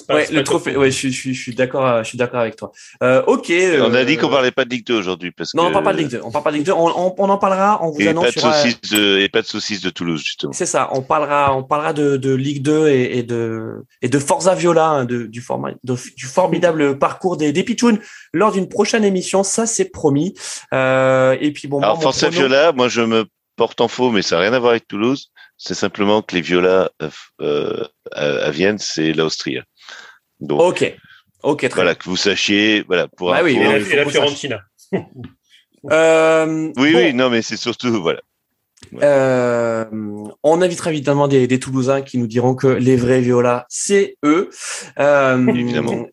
ouais, 0.09 0.27
le 0.31 0.43
trophée. 0.45 0.77
Ouais, 0.77 0.91
je, 0.91 1.09
je, 1.09 1.33
je 1.33 1.41
suis 1.41 1.55
d'accord. 1.55 2.03
Je 2.03 2.09
suis 2.09 2.19
d'accord 2.19 2.41
avec 2.41 2.57
toi. 2.57 2.73
Euh, 3.03 3.23
ok. 3.27 3.53
on 3.81 3.95
a 3.95 4.05
dit 4.05 4.17
qu'on 4.17 4.29
parlait 4.29 4.51
pas 4.51 4.65
de 4.65 4.71
Ligue 4.71 4.87
2 4.87 4.95
aujourd'hui 4.95 5.31
parce 5.31 5.55
non, 5.55 5.65
que... 5.65 5.69
on 5.69 5.73
parle 5.73 5.85
pas 5.85 5.93
de 5.93 5.99
Ligue 5.99 6.11
2. 6.11 6.21
On 6.25 6.31
parle 6.31 6.45
pas 6.45 6.51
de 6.51 6.57
Ligue 6.57 6.67
2. 6.67 6.73
On, 6.73 6.87
on, 6.87 7.15
on 7.17 7.29
en 7.29 7.39
parlera. 7.39 7.79
On 7.83 7.91
vous 7.91 8.01
et 8.01 8.09
annonce. 8.09 8.25
Pas 8.25 8.31
de 8.33 8.55
saucisse 8.55 8.81
de, 8.91 9.19
et 9.19 9.29
pas 9.29 9.43
de 9.43 9.47
saucisse 9.47 9.81
de 9.81 9.91
Toulouse 9.91 10.23
justement. 10.25 10.53
C'est 10.53 10.67
ça. 10.67 10.89
On 10.93 11.03
parlera. 11.03 11.57
On 11.57 11.63
parlera 11.63 11.93
de, 11.93 12.17
de 12.17 12.35
Ligue 12.35 12.63
2 12.63 12.89
et, 12.89 13.19
et, 13.19 13.23
de 13.23 13.85
et 14.03 14.09
de 14.09 14.19
Forza 14.19 14.55
Viola, 14.55 14.87
hein, 14.87 15.05
de, 15.05 15.25
du, 15.25 15.41
format, 15.41 15.73
du 15.83 16.27
formidable 16.27 16.99
parcours 16.99 17.37
des, 17.37 17.53
des 17.53 17.63
Pitchouns 17.63 17.99
lors 18.33 18.53
d'une 18.53 18.69
prochaine 18.69 19.05
émission. 19.05 19.43
Ça, 19.43 19.67
c'est 19.67 19.91
promis. 19.91 20.35
Euh, 20.73 21.37
et 21.41 21.53
puis 21.53 21.69
bon. 21.69 21.81
Alors 21.81 22.01
Forza 22.01 22.29
Viola, 22.29 22.73
moi 22.73 22.89
je 22.89 23.03
me 23.03 23.25
porte 23.57 23.81
en 23.81 23.89
faux, 23.89 24.11
mais 24.11 24.23
ça 24.23 24.37
n'a 24.37 24.43
rien 24.43 24.53
à 24.53 24.59
voir 24.59 24.73
avec 24.73 24.89
Toulouse. 24.89 25.31
C'est 25.57 25.75
simplement 25.75 26.23
que 26.23 26.35
les 26.35 26.41
Viola 26.41 26.91
euh, 27.01 27.11
euh, 27.41 27.85
à 28.13 28.51
Vienne, 28.51 28.79
c'est 28.79 29.13
l'Austrie 30.49 30.87
ok, 30.87 30.97
ok, 31.43 31.59
très 31.69 31.75
voilà, 31.75 31.95
que 31.95 32.05
vous 32.05 32.17
sachiez, 32.17 32.85
voilà, 32.87 33.09
pour 33.09 33.31
bah 33.31 33.41
oui, 33.43 33.57
et 33.57 33.97
la, 33.97 34.07
Fiorentina. 34.07 34.61
euh, 35.91 36.73
oui, 36.77 36.93
oui, 36.95 37.15
non, 37.15 37.31
mais 37.31 37.43
c'est 37.43 37.57
surtout, 37.57 38.03
voilà. 38.03 38.21
Euh, 39.03 39.85
on 40.43 40.63
invitera 40.63 40.91
évidemment 40.91 41.29
des, 41.29 41.47
des, 41.47 41.59
Toulousains 41.59 42.03
qui 42.03 42.19
nous 42.19 42.27
diront 42.27 42.55
que 42.55 42.67
les 42.67 42.97
vrais 42.97 43.21
Viola, 43.21 43.67
c'est 43.69 44.17
eux. 44.25 44.51
Euh, 44.99 45.47
évidemment. 45.49 46.07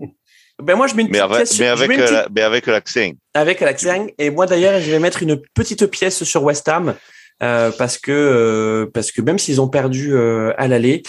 Ben 0.61 0.75
moi, 0.75 0.87
je 0.87 0.95
mets 0.95 1.03
une 1.03 1.09
petite 1.09 1.27
pièce. 1.27 1.59
Mais 1.59 1.67
avec, 1.67 1.91
euh, 1.91 2.25
mais 2.33 2.41
avec 2.41 2.67
l'accent. 2.67 3.11
Avec 3.33 3.61
l'accent. 3.61 4.07
Et 4.17 4.29
moi, 4.29 4.45
d'ailleurs, 4.45 4.79
je 4.79 4.91
vais 4.91 4.99
mettre 4.99 5.23
une 5.23 5.41
petite 5.53 5.85
pièce 5.87 6.23
sur 6.23 6.43
West 6.43 6.67
Ham. 6.67 6.95
Euh, 7.41 7.71
parce 7.71 7.97
que 7.97 8.11
euh, 8.11 8.91
parce 8.93 9.11
que 9.11 9.21
même 9.21 9.39
s'ils 9.39 9.61
ont 9.61 9.67
perdu 9.67 10.13
euh, 10.13 10.53
à 10.57 10.67
l'aller, 10.67 11.03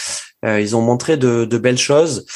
ils 0.44 0.74
ont 0.74 0.80
montré 0.80 1.16
de, 1.16 1.44
de 1.44 1.59
belles 1.59 1.78
choses. 1.78 2.26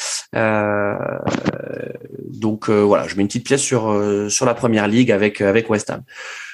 donc 2.23 2.69
voilà, 2.69 3.05
je 3.07 3.15
mets 3.15 3.21
une 3.21 3.27
petite 3.27 3.45
pièce 3.45 3.61
sur 3.61 3.93
sur 4.29 4.45
la 4.45 4.53
première 4.53 4.87
ligue 4.87 5.11
avec 5.11 5.41
avec 5.41 5.69
West 5.69 5.89
Ham. 5.89 6.03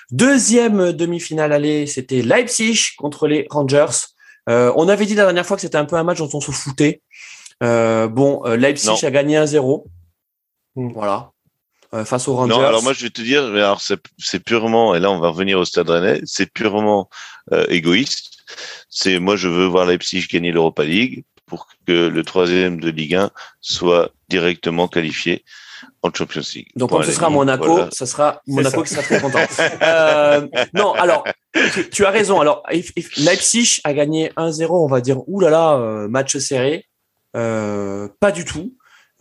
Deuxième 0.09 0.93
demi-finale 0.93 1.53
aller, 1.53 1.85
c'était 1.85 2.23
Leipzig 2.23 2.95
contre 2.97 3.27
les 3.27 3.45
Rangers. 3.51 4.07
on 4.47 4.87
avait 4.87 5.05
dit 5.05 5.13
la 5.13 5.25
dernière 5.25 5.45
fois 5.45 5.57
que 5.57 5.61
c'était 5.61 5.77
un 5.77 5.85
peu 5.85 5.95
un 5.95 6.03
match 6.03 6.17
dont 6.17 6.29
on 6.33 6.41
se 6.41 6.51
foutait. 6.51 7.01
bon, 7.61 8.41
Leipzig 8.45 9.05
a 9.05 9.11
gagné 9.11 9.37
1-0. 9.37 9.83
Hmm. 10.75 10.91
Voilà. 10.91 11.33
Euh, 11.93 12.05
face 12.05 12.27
aux 12.27 12.35
Rangers. 12.35 12.55
Non, 12.55 12.65
alors 12.65 12.81
moi 12.81 12.93
je 12.93 13.03
vais 13.03 13.11
te 13.11 13.21
dire, 13.21 13.43
alors 13.43 13.79
c'est 13.79 14.39
purement, 14.39 14.95
et 14.95 14.99
là 14.99 15.11
on 15.11 15.19
va 15.19 15.29
revenir 15.29 15.59
au 15.59 15.65
Stade 15.65 15.91
Rennais, 15.91 16.21
c'est 16.25 16.51
purement 16.51 17.07
euh, 17.51 17.65
égoïste. 17.69 18.31
C'est 18.89 19.19
moi 19.19 19.35
je 19.35 19.47
veux 19.47 19.65
voir 19.65 19.85
Leipzig 19.85 20.27
gagner 20.31 20.51
l'Europa 20.51 20.83
League 20.83 21.23
pour 21.45 21.67
que 21.85 22.07
le 22.07 22.23
troisième 22.23 22.79
de 22.79 22.89
Ligue 22.89 23.15
1 23.15 23.31
soit 23.61 24.11
directement 24.29 24.87
qualifié 24.87 25.43
en 26.01 26.13
Champions 26.13 26.41
League. 26.55 26.67
Donc 26.75 26.89
quand 26.89 27.03
ce 27.03 27.11
sera 27.11 27.29
Monaco, 27.29 27.79
ça 27.91 28.05
sera 28.05 28.41
Monaco 28.47 28.83
qui 28.83 28.89
sera 28.89 29.03
très 29.03 29.21
content. 29.21 29.39
euh, 29.81 30.47
non, 30.73 30.93
alors 30.93 31.23
tu, 31.91 32.05
as 32.05 32.11
raison. 32.11 32.39
Alors 32.39 32.63
Leipzig 33.17 33.79
a 33.83 33.93
gagné 33.93 34.31
1-0, 34.37 34.67
on 34.69 34.87
va 34.87 35.01
dire 35.01 35.27
oulala, 35.27 35.51
là 35.51 35.57
là, 35.57 35.77
euh, 35.77 36.07
match 36.07 36.37
serré. 36.37 36.85
Euh, 37.35 38.07
pas 38.19 38.31
du 38.31 38.45
tout 38.45 38.75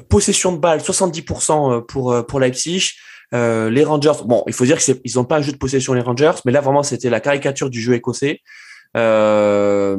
possession 0.09 0.53
de 0.53 0.59
balle 0.59 0.81
70% 0.81 1.77
euh, 1.77 1.81
pour 1.81 2.27
pour 2.27 2.41
Leipzig. 2.41 2.93
Euh, 3.35 3.71
les 3.71 3.85
Rangers, 3.85 4.25
bon, 4.25 4.45
il 4.47 4.53
faut 4.53 4.65
dire 4.65 4.79
qu'ils 4.79 5.01
n'ont 5.17 5.25
pas 5.25 5.39
un 5.39 5.43
jeu 5.43 5.53
de 5.53 5.57
possession 5.57 5.95
les 5.95 6.03
Rangers, 6.03 6.33
mais 6.45 6.53
là 6.53 6.61
vraiment 6.61 6.83
c'était 6.83 7.11
la 7.11 7.21
caricature 7.21 7.71
du 7.71 7.81
jeu 7.81 7.95
écossais. 7.95 8.41
Euh, 8.97 9.97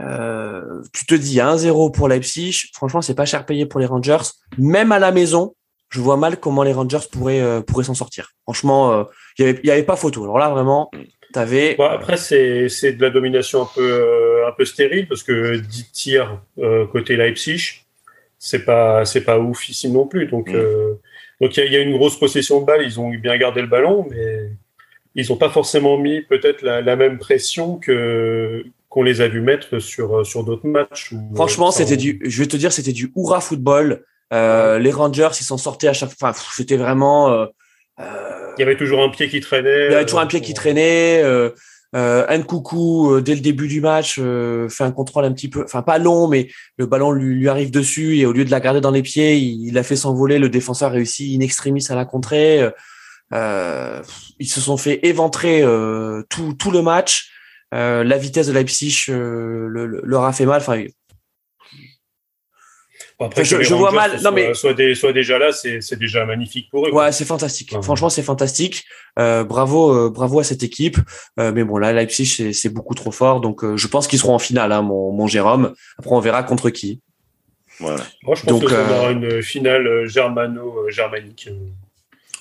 euh, 0.00 0.82
tu 0.92 1.06
te 1.06 1.14
dis 1.14 1.38
1-0 1.38 1.92
pour 1.92 2.08
Leipzig, 2.08 2.70
franchement 2.74 3.00
c'est 3.00 3.14
pas 3.14 3.24
cher 3.24 3.46
payé 3.46 3.66
pour 3.66 3.80
les 3.80 3.86
Rangers, 3.86 4.18
même 4.58 4.92
à 4.92 4.98
la 4.98 5.12
maison. 5.12 5.54
Je 5.90 6.00
vois 6.00 6.18
mal 6.18 6.38
comment 6.38 6.62
les 6.62 6.74
Rangers 6.74 7.06
pourraient 7.10 7.62
pourraient 7.66 7.84
s'en 7.84 7.94
sortir. 7.94 8.32
Franchement, 8.42 9.06
il 9.38 9.46
y 9.46 9.48
avait 9.48 9.60
y 9.64 9.70
avait 9.70 9.82
pas 9.82 9.96
photo. 9.96 10.22
Alors 10.24 10.38
là 10.38 10.50
vraiment, 10.50 10.90
t'avais. 11.32 11.76
Bon, 11.76 11.86
après 11.86 12.18
c'est 12.18 12.68
c'est 12.68 12.92
de 12.92 13.00
la 13.00 13.08
domination 13.08 13.62
un 13.62 13.68
peu 13.74 14.44
un 14.46 14.52
peu 14.52 14.66
stérile 14.66 15.08
parce 15.08 15.22
que 15.22 15.56
10 15.56 15.90
tirs 15.92 16.42
côté 16.92 17.16
Leipzig 17.16 17.86
c'est 18.38 18.64
pas 18.64 19.04
c'est 19.04 19.22
pas 19.22 19.38
ouf 19.38 19.68
ici 19.68 19.90
non 19.90 20.06
plus. 20.06 20.26
Donc 20.26 20.50
mm. 20.50 20.56
euh, 20.56 20.94
donc 21.40 21.56
il 21.56 21.72
y, 21.72 21.76
a 21.76 21.80
une 21.80 21.96
grosse 21.96 22.18
possession 22.18 22.60
de 22.60 22.66
balle. 22.66 22.82
Ils 22.82 22.98
ont 22.98 23.10
bien 23.10 23.36
gardé 23.36 23.60
le 23.60 23.68
ballon, 23.68 24.06
mais 24.10 24.50
ils 25.14 25.28
n'ont 25.28 25.36
pas 25.36 25.50
forcément 25.50 25.98
mis 25.98 26.22
peut-être 26.22 26.62
la, 26.62 26.96
même 26.96 27.18
pression 27.18 27.76
que 27.76 28.64
qu'on 28.88 29.02
les 29.02 29.20
a 29.20 29.28
vu 29.28 29.40
mettre 29.40 29.78
sur 29.78 30.26
sur 30.26 30.44
d'autres 30.44 30.66
matchs. 30.66 31.12
Franchement, 31.34 31.70
c'était 31.70 31.96
du. 31.96 32.20
Je 32.24 32.42
vais 32.42 32.48
te 32.48 32.56
dire, 32.56 32.72
c'était 32.72 32.92
du 32.92 33.12
hurrah 33.16 33.40
football. 33.40 34.04
Euh, 34.32 34.78
les 34.78 34.90
Rangers, 34.90 35.30
ils 35.40 35.44
s'en 35.44 35.58
sortaient 35.58 35.88
à 35.88 35.92
chaque. 35.92 36.10
Enfin, 36.20 36.32
c'était 36.54 36.76
vraiment. 36.76 37.30
Euh, 37.30 37.46
il 38.56 38.60
y 38.60 38.62
avait 38.62 38.76
toujours 38.76 39.02
un 39.02 39.08
pied 39.08 39.28
qui 39.28 39.40
traînait. 39.40 39.86
Il 39.86 39.92
y 39.92 39.94
avait 39.94 40.04
toujours 40.04 40.20
un 40.20 40.26
pied 40.26 40.40
qui 40.40 40.54
traînait. 40.54 41.22
Euh, 41.22 41.50
euh, 41.96 42.42
Coucou, 42.42 43.12
euh, 43.12 43.20
dès 43.20 43.34
le 43.34 43.40
début 43.40 43.68
du 43.68 43.80
match, 43.80 44.18
euh, 44.18 44.68
fait 44.68 44.84
un 44.84 44.92
contrôle 44.92 45.24
un 45.24 45.32
petit 45.32 45.48
peu, 45.48 45.64
enfin 45.64 45.82
pas 45.82 45.98
long, 45.98 46.28
mais 46.28 46.48
le 46.76 46.86
ballon 46.86 47.12
lui, 47.12 47.34
lui, 47.34 47.48
arrive 47.48 47.70
dessus 47.70 48.18
et 48.18 48.26
au 48.26 48.32
lieu 48.32 48.44
de 48.44 48.50
la 48.50 48.60
garder 48.60 48.80
dans 48.80 48.90
les 48.90 49.02
pieds, 49.02 49.36
il, 49.36 49.68
il 49.68 49.78
a 49.78 49.82
fait 49.82 49.96
s'envoler. 49.96 50.38
Le 50.38 50.48
défenseur 50.48 50.92
réussit 50.92 51.38
in 51.38 51.42
extremis 51.42 51.86
à 51.90 51.94
la 51.94 52.04
contrer. 52.04 52.70
Euh, 53.34 54.02
ils 54.38 54.48
se 54.48 54.60
sont 54.60 54.76
fait 54.76 55.00
éventrer 55.06 55.62
euh, 55.62 56.22
tout, 56.28 56.54
tout 56.54 56.70
le 56.70 56.82
match. 56.82 57.30
Euh, 57.74 58.02
la 58.02 58.16
vitesse 58.16 58.46
de 58.46 58.52
Leipzig 58.52 59.04
le, 59.08 60.00
leur 60.02 60.24
a 60.24 60.32
fait 60.32 60.46
mal. 60.46 60.60
Enfin, 60.60 60.84
après, 63.20 63.44
je, 63.44 63.74
vois 63.74 63.90
mal. 63.90 64.12
Non, 64.12 64.18
soit, 64.20 64.30
mais 64.30 64.54
soit, 64.54 64.94
soit, 64.94 65.12
déjà 65.12 65.38
là, 65.38 65.50
c'est 65.52 65.98
déjà 65.98 66.24
magnifique 66.24 66.70
pour 66.70 66.86
eux. 66.86 66.92
Ouais, 66.92 67.10
c'est 67.10 67.24
fantastique. 67.24 67.74
Franchement, 67.82 68.10
c'est 68.10 68.22
fantastique. 68.22 68.84
Euh, 69.18 69.42
bravo, 69.42 69.92
euh, 69.92 70.10
bravo 70.10 70.38
à 70.38 70.44
cette 70.44 70.62
équipe. 70.62 70.98
Euh, 71.40 71.50
mais 71.52 71.64
bon, 71.64 71.78
là, 71.78 71.92
Leipzig, 71.92 72.52
c'est 72.52 72.68
beaucoup 72.68 72.94
trop 72.94 73.10
fort. 73.10 73.40
Donc, 73.40 73.64
euh, 73.64 73.76
je 73.76 73.88
pense 73.88 74.06
qu'ils 74.06 74.20
seront 74.20 74.34
en 74.34 74.38
finale, 74.38 74.70
hein, 74.70 74.82
mon, 74.82 75.10
mon 75.12 75.26
Jérôme. 75.26 75.74
Après, 75.98 76.14
on 76.14 76.20
verra 76.20 76.44
contre 76.44 76.70
qui. 76.70 77.00
Voilà. 77.80 78.04
Moi, 78.22 78.36
je 78.36 78.42
pense 78.42 78.60
donc, 78.60 78.62
que 78.62 78.70
ça 78.70 78.98
aura 78.98 79.10
une 79.10 79.42
finale 79.42 80.06
germano-germanique. 80.06 81.50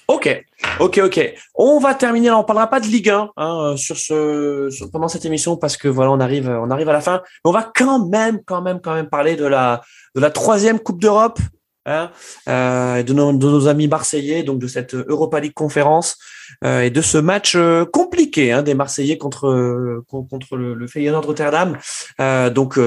Ok, 0.07 0.45
ok, 0.79 1.01
ok. 1.03 1.33
On 1.55 1.79
va 1.79 1.93
terminer. 1.93 2.29
Là, 2.29 2.37
on 2.37 2.43
parlera 2.45 2.67
pas 2.67 2.79
de 2.79 2.85
Ligue 2.85 3.09
1 3.09 3.31
hein, 3.35 3.75
sur 3.75 3.97
ce 3.97 4.69
sur, 4.71 4.89
pendant 4.89 5.09
cette 5.09 5.25
émission 5.25 5.57
parce 5.57 5.75
que 5.75 5.89
voilà, 5.89 6.11
on 6.11 6.19
arrive, 6.21 6.47
on 6.49 6.71
arrive 6.71 6.87
à 6.87 6.93
la 6.93 7.01
fin. 7.01 7.21
On 7.43 7.51
va 7.51 7.69
quand 7.75 8.07
même, 8.07 8.41
quand 8.45 8.61
même, 8.61 8.79
quand 8.79 8.93
même 8.93 9.09
parler 9.09 9.35
de 9.35 9.45
la 9.45 9.81
de 10.15 10.21
la 10.21 10.29
troisième 10.29 10.79
Coupe 10.79 11.01
d'Europe 11.01 11.39
hein, 11.85 12.11
euh, 12.47 13.03
de, 13.03 13.13
nos, 13.13 13.67
amis 13.67 13.87
marseillais, 13.87 14.43
donc 14.43 14.59
de 14.59 14.67
cette 14.67 14.93
Europa 14.93 15.39
League 15.39 15.53
conférence 15.53 16.17
euh, 16.63 16.81
et 16.81 16.89
de 16.89 17.01
ce 17.01 17.17
match 17.17 17.55
euh, 17.55 17.85
compliqué 17.85 18.51
hein, 18.51 18.63
des 18.63 18.75
Marseillais 18.75 19.17
contre 19.17 20.03
contre 20.07 20.55
le, 20.55 20.73
le 20.73 20.87
Feyenoord 20.87 21.25
Rotterdam. 21.25 21.77
Euh, 22.21 22.49
donc 22.49 22.79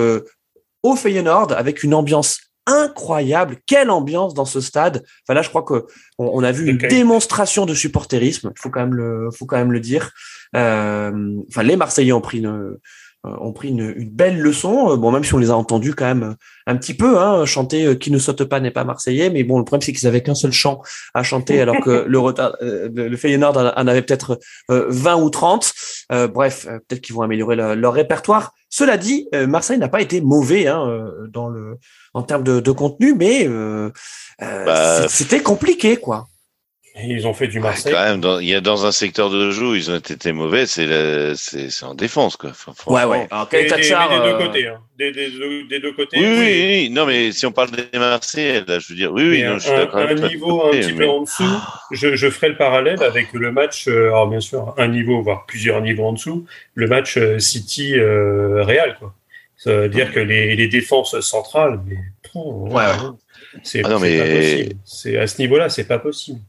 au 0.82 0.96
Feyenoord 0.96 1.52
avec 1.52 1.82
une 1.82 1.94
ambiance 1.94 2.49
incroyable. 2.70 3.56
Quelle 3.66 3.90
ambiance 3.90 4.34
dans 4.34 4.44
ce 4.44 4.60
stade. 4.60 5.04
Enfin 5.24 5.34
là, 5.34 5.42
je 5.42 5.48
crois 5.48 5.62
que 5.62 5.86
on, 6.18 6.42
a 6.42 6.52
vu 6.52 6.68
une 6.68 6.78
démonstration 6.78 7.66
de 7.66 7.74
supporterisme. 7.74 8.52
Il 8.56 8.60
faut 8.60 8.70
quand 8.70 8.80
même 8.80 8.94
le, 8.94 9.30
faut 9.30 9.46
quand 9.46 9.56
même 9.56 9.72
le 9.72 9.80
dire. 9.80 10.12
Euh, 10.56 11.36
enfin, 11.48 11.62
les 11.62 11.76
Marseillais 11.76 12.12
ont 12.12 12.20
pris 12.20 12.38
une, 12.38 12.76
ont 13.24 13.52
pris 13.52 13.68
une, 13.68 13.92
une, 13.96 14.10
belle 14.10 14.40
leçon. 14.40 14.92
Euh, 14.92 14.96
bon, 14.96 15.10
même 15.10 15.24
si 15.24 15.34
on 15.34 15.38
les 15.38 15.50
a 15.50 15.56
entendus 15.56 15.94
quand 15.94 16.06
même 16.06 16.36
un 16.66 16.76
petit 16.76 16.94
peu 16.94 17.18
hein, 17.18 17.44
chanter 17.44 17.86
euh, 17.86 17.94
"Qui 17.94 18.10
ne 18.10 18.18
saute 18.18 18.44
pas 18.44 18.60
n'est 18.60 18.70
pas 18.70 18.84
marseillais", 18.84 19.30
mais 19.30 19.44
bon, 19.44 19.58
le 19.58 19.64
problème 19.64 19.82
c'est 19.82 19.92
qu'ils 19.92 20.08
avaient 20.08 20.22
qu'un 20.22 20.34
seul 20.34 20.52
chant 20.52 20.82
à 21.14 21.22
chanter, 21.22 21.60
alors 21.62 21.80
que 21.80 22.04
le 22.06 22.18
retard, 22.18 22.56
le 22.60 23.16
Feyenoord 23.16 23.56
en 23.76 23.86
avait 23.86 24.02
peut-être 24.02 24.38
20 24.68 25.16
ou 25.16 25.30
30. 25.30 25.72
bref, 26.32 26.66
peut-être 26.88 27.00
qu'ils 27.00 27.14
vont 27.14 27.22
améliorer 27.22 27.56
leur 27.56 27.92
répertoire. 27.92 28.52
Cela 28.68 28.96
dit, 28.96 29.28
Marseille 29.48 29.78
n'a 29.78 29.88
pas 29.88 30.00
été 30.00 30.20
mauvais 30.20 30.66
hein, 30.68 31.10
dans 31.28 31.48
le 31.48 31.76
en 32.14 32.22
termes 32.22 32.42
de, 32.42 32.60
de 32.60 32.70
contenu, 32.72 33.14
mais 33.14 33.48
bah, 34.38 35.08
c'était 35.08 35.42
compliqué, 35.42 35.96
quoi 35.96 36.29
ils 37.04 37.26
ont 37.26 37.34
fait 37.34 37.48
du 37.48 37.60
Marseille. 37.60 37.92
quand 37.92 38.02
même, 38.02 38.20
dans, 38.20 38.38
il 38.38 38.48
y 38.48 38.54
a 38.54 38.60
dans 38.60 38.86
un 38.86 38.92
secteur 38.92 39.30
de 39.30 39.50
jeu, 39.50 39.76
ils 39.76 39.90
ont 39.90 39.96
été 39.96 40.32
mauvais, 40.32 40.66
c'est 40.66 41.34
c'est 41.34 41.84
en 41.84 41.94
défense 41.94 42.36
quoi. 42.36 42.50
Enfin, 42.50 42.72
ouais 42.86 43.04
ouais. 43.04 43.26
Alors 43.30 43.48
des, 43.48 43.64
des, 43.64 43.68
des, 43.68 43.78
deux 43.78 43.84
euh, 43.84 44.38
côtés, 44.38 44.66
hein. 44.66 44.80
des, 44.98 45.12
des, 45.12 45.30
des, 45.68 45.80
deux 45.80 45.92
côtés. 45.92 46.18
Oui, 46.18 46.26
oui, 46.26 46.66
oui, 46.68 46.90
non 46.90 47.06
mais 47.06 47.32
si 47.32 47.46
on 47.46 47.52
parle 47.52 47.70
des 47.70 47.98
Marseillais, 47.98 48.64
là, 48.66 48.78
je 48.78 48.88
veux 48.88 48.96
dire, 48.96 49.12
oui, 49.12 49.28
oui, 49.28 49.42
non, 49.42 49.52
un, 49.52 49.58
je 49.58 49.64
suis. 49.64 49.72
Un 49.72 50.28
niveau 50.28 50.66
un 50.66 50.70
petit 50.70 50.92
peu 50.92 51.08
en 51.08 51.22
dessous. 51.22 51.60
Je, 51.90 52.16
je 52.16 52.30
ferai 52.30 52.50
le 52.50 52.56
parallèle 52.56 53.02
avec 53.02 53.32
le 53.32 53.52
match. 53.52 53.88
Euh, 53.88 54.08
alors 54.08 54.28
bien 54.28 54.40
sûr, 54.40 54.74
un 54.78 54.88
niveau, 54.88 55.22
voire 55.22 55.46
plusieurs 55.46 55.80
niveaux 55.80 56.06
en 56.06 56.12
dessous, 56.12 56.46
le 56.74 56.86
match 56.86 57.16
euh, 57.16 57.38
City 57.38 57.98
euh, 57.98 58.62
Real 58.64 58.96
quoi. 58.98 59.14
Ça 59.56 59.74
veut 59.74 59.88
dire 59.90 60.10
que 60.10 60.20
les, 60.20 60.56
les 60.56 60.68
défenses 60.68 61.20
centrales, 61.20 61.80
mais 61.86 61.96
ouais, 62.34 62.72
ouais. 62.72 62.82
c'est 63.62 63.82
ah 63.84 63.98
mais... 64.00 64.18
pas 64.18 64.24
possible. 64.24 64.74
C'est 64.86 65.18
à 65.18 65.26
ce 65.26 65.42
niveau-là, 65.42 65.68
c'est 65.68 65.84
pas 65.84 65.98
possible. 65.98 66.40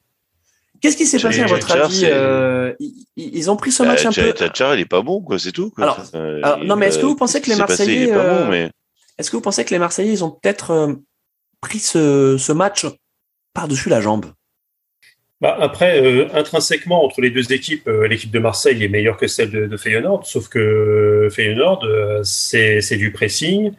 Qu'est-ce 0.81 0.97
qui 0.97 1.05
s'est 1.05 1.19
passé 1.19 1.41
à 1.41 1.45
votre 1.45 1.71
avis 1.71 2.01
euh, 2.05 2.73
ils, 3.15 3.51
ont 3.51 3.55
pris 3.55 3.71
ce 3.71 3.83
match 3.83 4.03
euh, 4.03 4.09
un 4.09 4.11
peu. 4.11 4.33
Thatcher, 4.33 4.71
il 4.73 4.79
est 4.79 4.85
pas 4.85 5.01
bon, 5.01 5.21
quoi, 5.21 5.37
c'est 5.37 5.51
tout. 5.51 5.69
Quoi. 5.69 5.83
Alors, 5.83 5.99
alors 6.13 6.63
non, 6.63 6.75
mais 6.75 6.87
est-ce 6.87 6.97
que 6.97 7.05
vous 7.05 7.15
pensez 7.15 7.39
que 7.39 7.49
les 7.49 7.55
Marseillais, 7.55 8.07
bon, 8.07 8.13
euh, 8.17 8.49
mais... 8.49 8.71
est-ce 9.17 9.29
que 9.29 9.35
vous 9.35 9.41
pensez 9.41 9.63
que 9.63 9.69
les 9.69 9.79
Marseillais, 9.79 10.11
ils 10.11 10.23
ont 10.23 10.31
peut-être 10.31 10.71
euh, 10.71 10.93
pris 11.61 11.77
ce, 11.77 12.37
ce 12.39 12.51
match 12.51 12.87
par-dessus 13.53 13.89
la 13.89 14.01
jambe? 14.01 14.25
Bah 15.39 15.55
après, 15.59 16.01
euh, 16.01 16.27
intrinsèquement, 16.33 17.03
entre 17.03 17.21
les 17.21 17.29
deux 17.29 17.51
équipes, 17.53 17.87
l'équipe 17.87 18.31
de 18.31 18.39
Marseille 18.39 18.83
est 18.83 18.89
meilleure 18.89 19.17
que 19.17 19.27
celle 19.27 19.51
de, 19.51 19.67
de 19.67 19.77
Feyenoord, 19.77 20.25
sauf 20.25 20.49
que 20.49 21.27
Feyenoord, 21.31 21.85
c'est 22.23 22.97
du 22.97 23.11
pressing, 23.11 23.71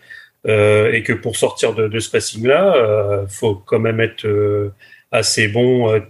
et 0.45 1.03
que 1.05 1.13
pour 1.13 1.37
sortir 1.37 1.73
de, 1.75 1.89
de 1.89 1.99
ce 2.01 2.09
pressing-là, 2.11 3.25
faut 3.29 3.55
quand 3.55 3.79
même 3.79 4.01
être 4.01 4.73
assez 5.13 5.47
bon 5.47 6.03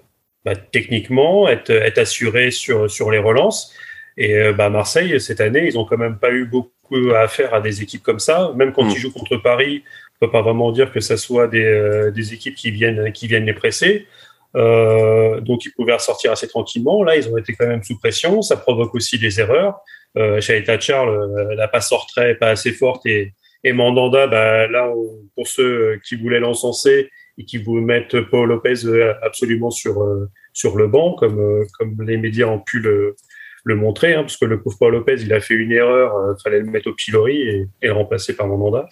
bah, 0.44 0.56
techniquement, 0.56 1.48
être, 1.48 1.70
être 1.70 1.98
assuré 1.98 2.50
sur, 2.50 2.90
sur 2.90 3.10
les 3.10 3.18
relances. 3.18 3.72
Et 4.16 4.34
euh, 4.34 4.52
bah, 4.52 4.68
Marseille, 4.68 5.20
cette 5.20 5.40
année, 5.40 5.66
ils 5.66 5.78
ont 5.78 5.84
quand 5.84 5.98
même 5.98 6.18
pas 6.18 6.30
eu 6.30 6.44
beaucoup 6.44 7.10
à 7.14 7.28
faire 7.28 7.54
à 7.54 7.60
des 7.60 7.82
équipes 7.82 8.02
comme 8.02 8.18
ça. 8.18 8.52
Même 8.56 8.72
quand 8.72 8.84
mm. 8.84 8.90
ils 8.90 8.98
jouent 8.98 9.12
contre 9.12 9.36
Paris, 9.36 9.82
on 10.16 10.26
peut 10.26 10.32
pas 10.32 10.42
vraiment 10.42 10.72
dire 10.72 10.92
que 10.92 11.00
ça 11.00 11.16
soit 11.16 11.48
des, 11.48 11.64
euh, 11.64 12.10
des 12.10 12.34
équipes 12.34 12.54
qui 12.54 12.70
viennent, 12.70 13.12
qui 13.12 13.26
viennent 13.26 13.46
les 13.46 13.54
presser. 13.54 14.06
Euh, 14.54 15.40
donc 15.40 15.64
ils 15.64 15.72
pouvaient 15.72 15.94
ressortir 15.94 16.32
assez 16.32 16.48
tranquillement. 16.48 17.02
Là, 17.02 17.16
ils 17.16 17.28
ont 17.28 17.38
été 17.38 17.54
quand 17.54 17.66
même 17.66 17.82
sous 17.82 17.98
pression. 17.98 18.42
Ça 18.42 18.56
provoque 18.56 18.94
aussi 18.94 19.18
des 19.18 19.40
erreurs. 19.40 19.80
Euh, 20.18 20.40
Charles, 20.40 20.80
Charles, 20.80 21.54
la 21.54 21.68
passe 21.68 21.90
en 21.92 21.96
retrait 21.96 22.34
pas 22.34 22.48
assez 22.50 22.72
forte 22.72 23.06
et, 23.06 23.32
et 23.64 23.72
Mandanda, 23.72 24.26
bah, 24.26 24.66
là, 24.66 24.92
pour 25.34 25.46
ceux 25.46 26.00
qui 26.06 26.16
voulaient 26.16 26.40
l'encenser, 26.40 27.08
et 27.38 27.44
qui 27.44 27.58
vous 27.58 27.80
mettent 27.80 28.20
Paul 28.20 28.48
Lopez 28.48 28.84
euh, 28.84 29.14
absolument 29.22 29.70
sur 29.70 30.02
euh, 30.02 30.30
sur 30.52 30.76
le 30.76 30.86
banc, 30.88 31.14
comme 31.14 31.38
euh, 31.40 31.64
comme 31.78 32.02
les 32.02 32.16
médias 32.16 32.46
ont 32.46 32.60
pu 32.60 32.80
le 32.80 33.16
le 33.64 33.76
montrer, 33.76 34.14
hein, 34.14 34.22
parce 34.22 34.36
que 34.36 34.44
le 34.44 34.60
pauvre 34.60 34.76
Paul 34.78 34.92
Lopez, 34.92 35.16
il 35.20 35.32
a 35.32 35.40
fait 35.40 35.54
une 35.54 35.70
erreur, 35.70 36.34
il 36.36 36.42
fallait 36.42 36.58
le 36.58 36.66
mettre 36.66 36.90
au 36.90 36.94
pilori 36.94 37.40
et, 37.42 37.68
le 37.80 37.92
remplacer 37.92 38.34
par 38.34 38.48
Mandanda. 38.48 38.88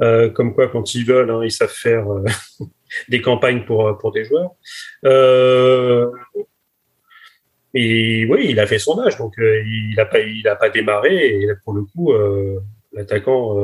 Euh, 0.00 0.30
comme 0.30 0.54
quoi, 0.54 0.68
quand 0.68 0.94
ils 0.94 1.04
veulent, 1.04 1.30
hein, 1.30 1.40
ils 1.44 1.52
savent 1.52 1.68
faire 1.68 2.06
des 3.08 3.20
campagnes 3.20 3.64
pour 3.64 3.96
pour 3.98 4.12
des 4.12 4.24
joueurs. 4.24 4.52
Euh, 5.04 6.10
et 7.74 8.26
oui, 8.26 8.46
il 8.50 8.60
a 8.60 8.66
fait 8.66 8.78
son 8.78 8.98
âge, 9.00 9.18
donc 9.18 9.34
il 9.38 9.94
a 9.98 10.06
pas 10.06 10.20
il 10.20 10.46
a 10.48 10.56
pas 10.56 10.70
démarré 10.70 11.26
et 11.26 11.48
pour 11.64 11.74
le 11.74 11.84
coup, 11.84 12.12
l'attaquant 12.92 13.56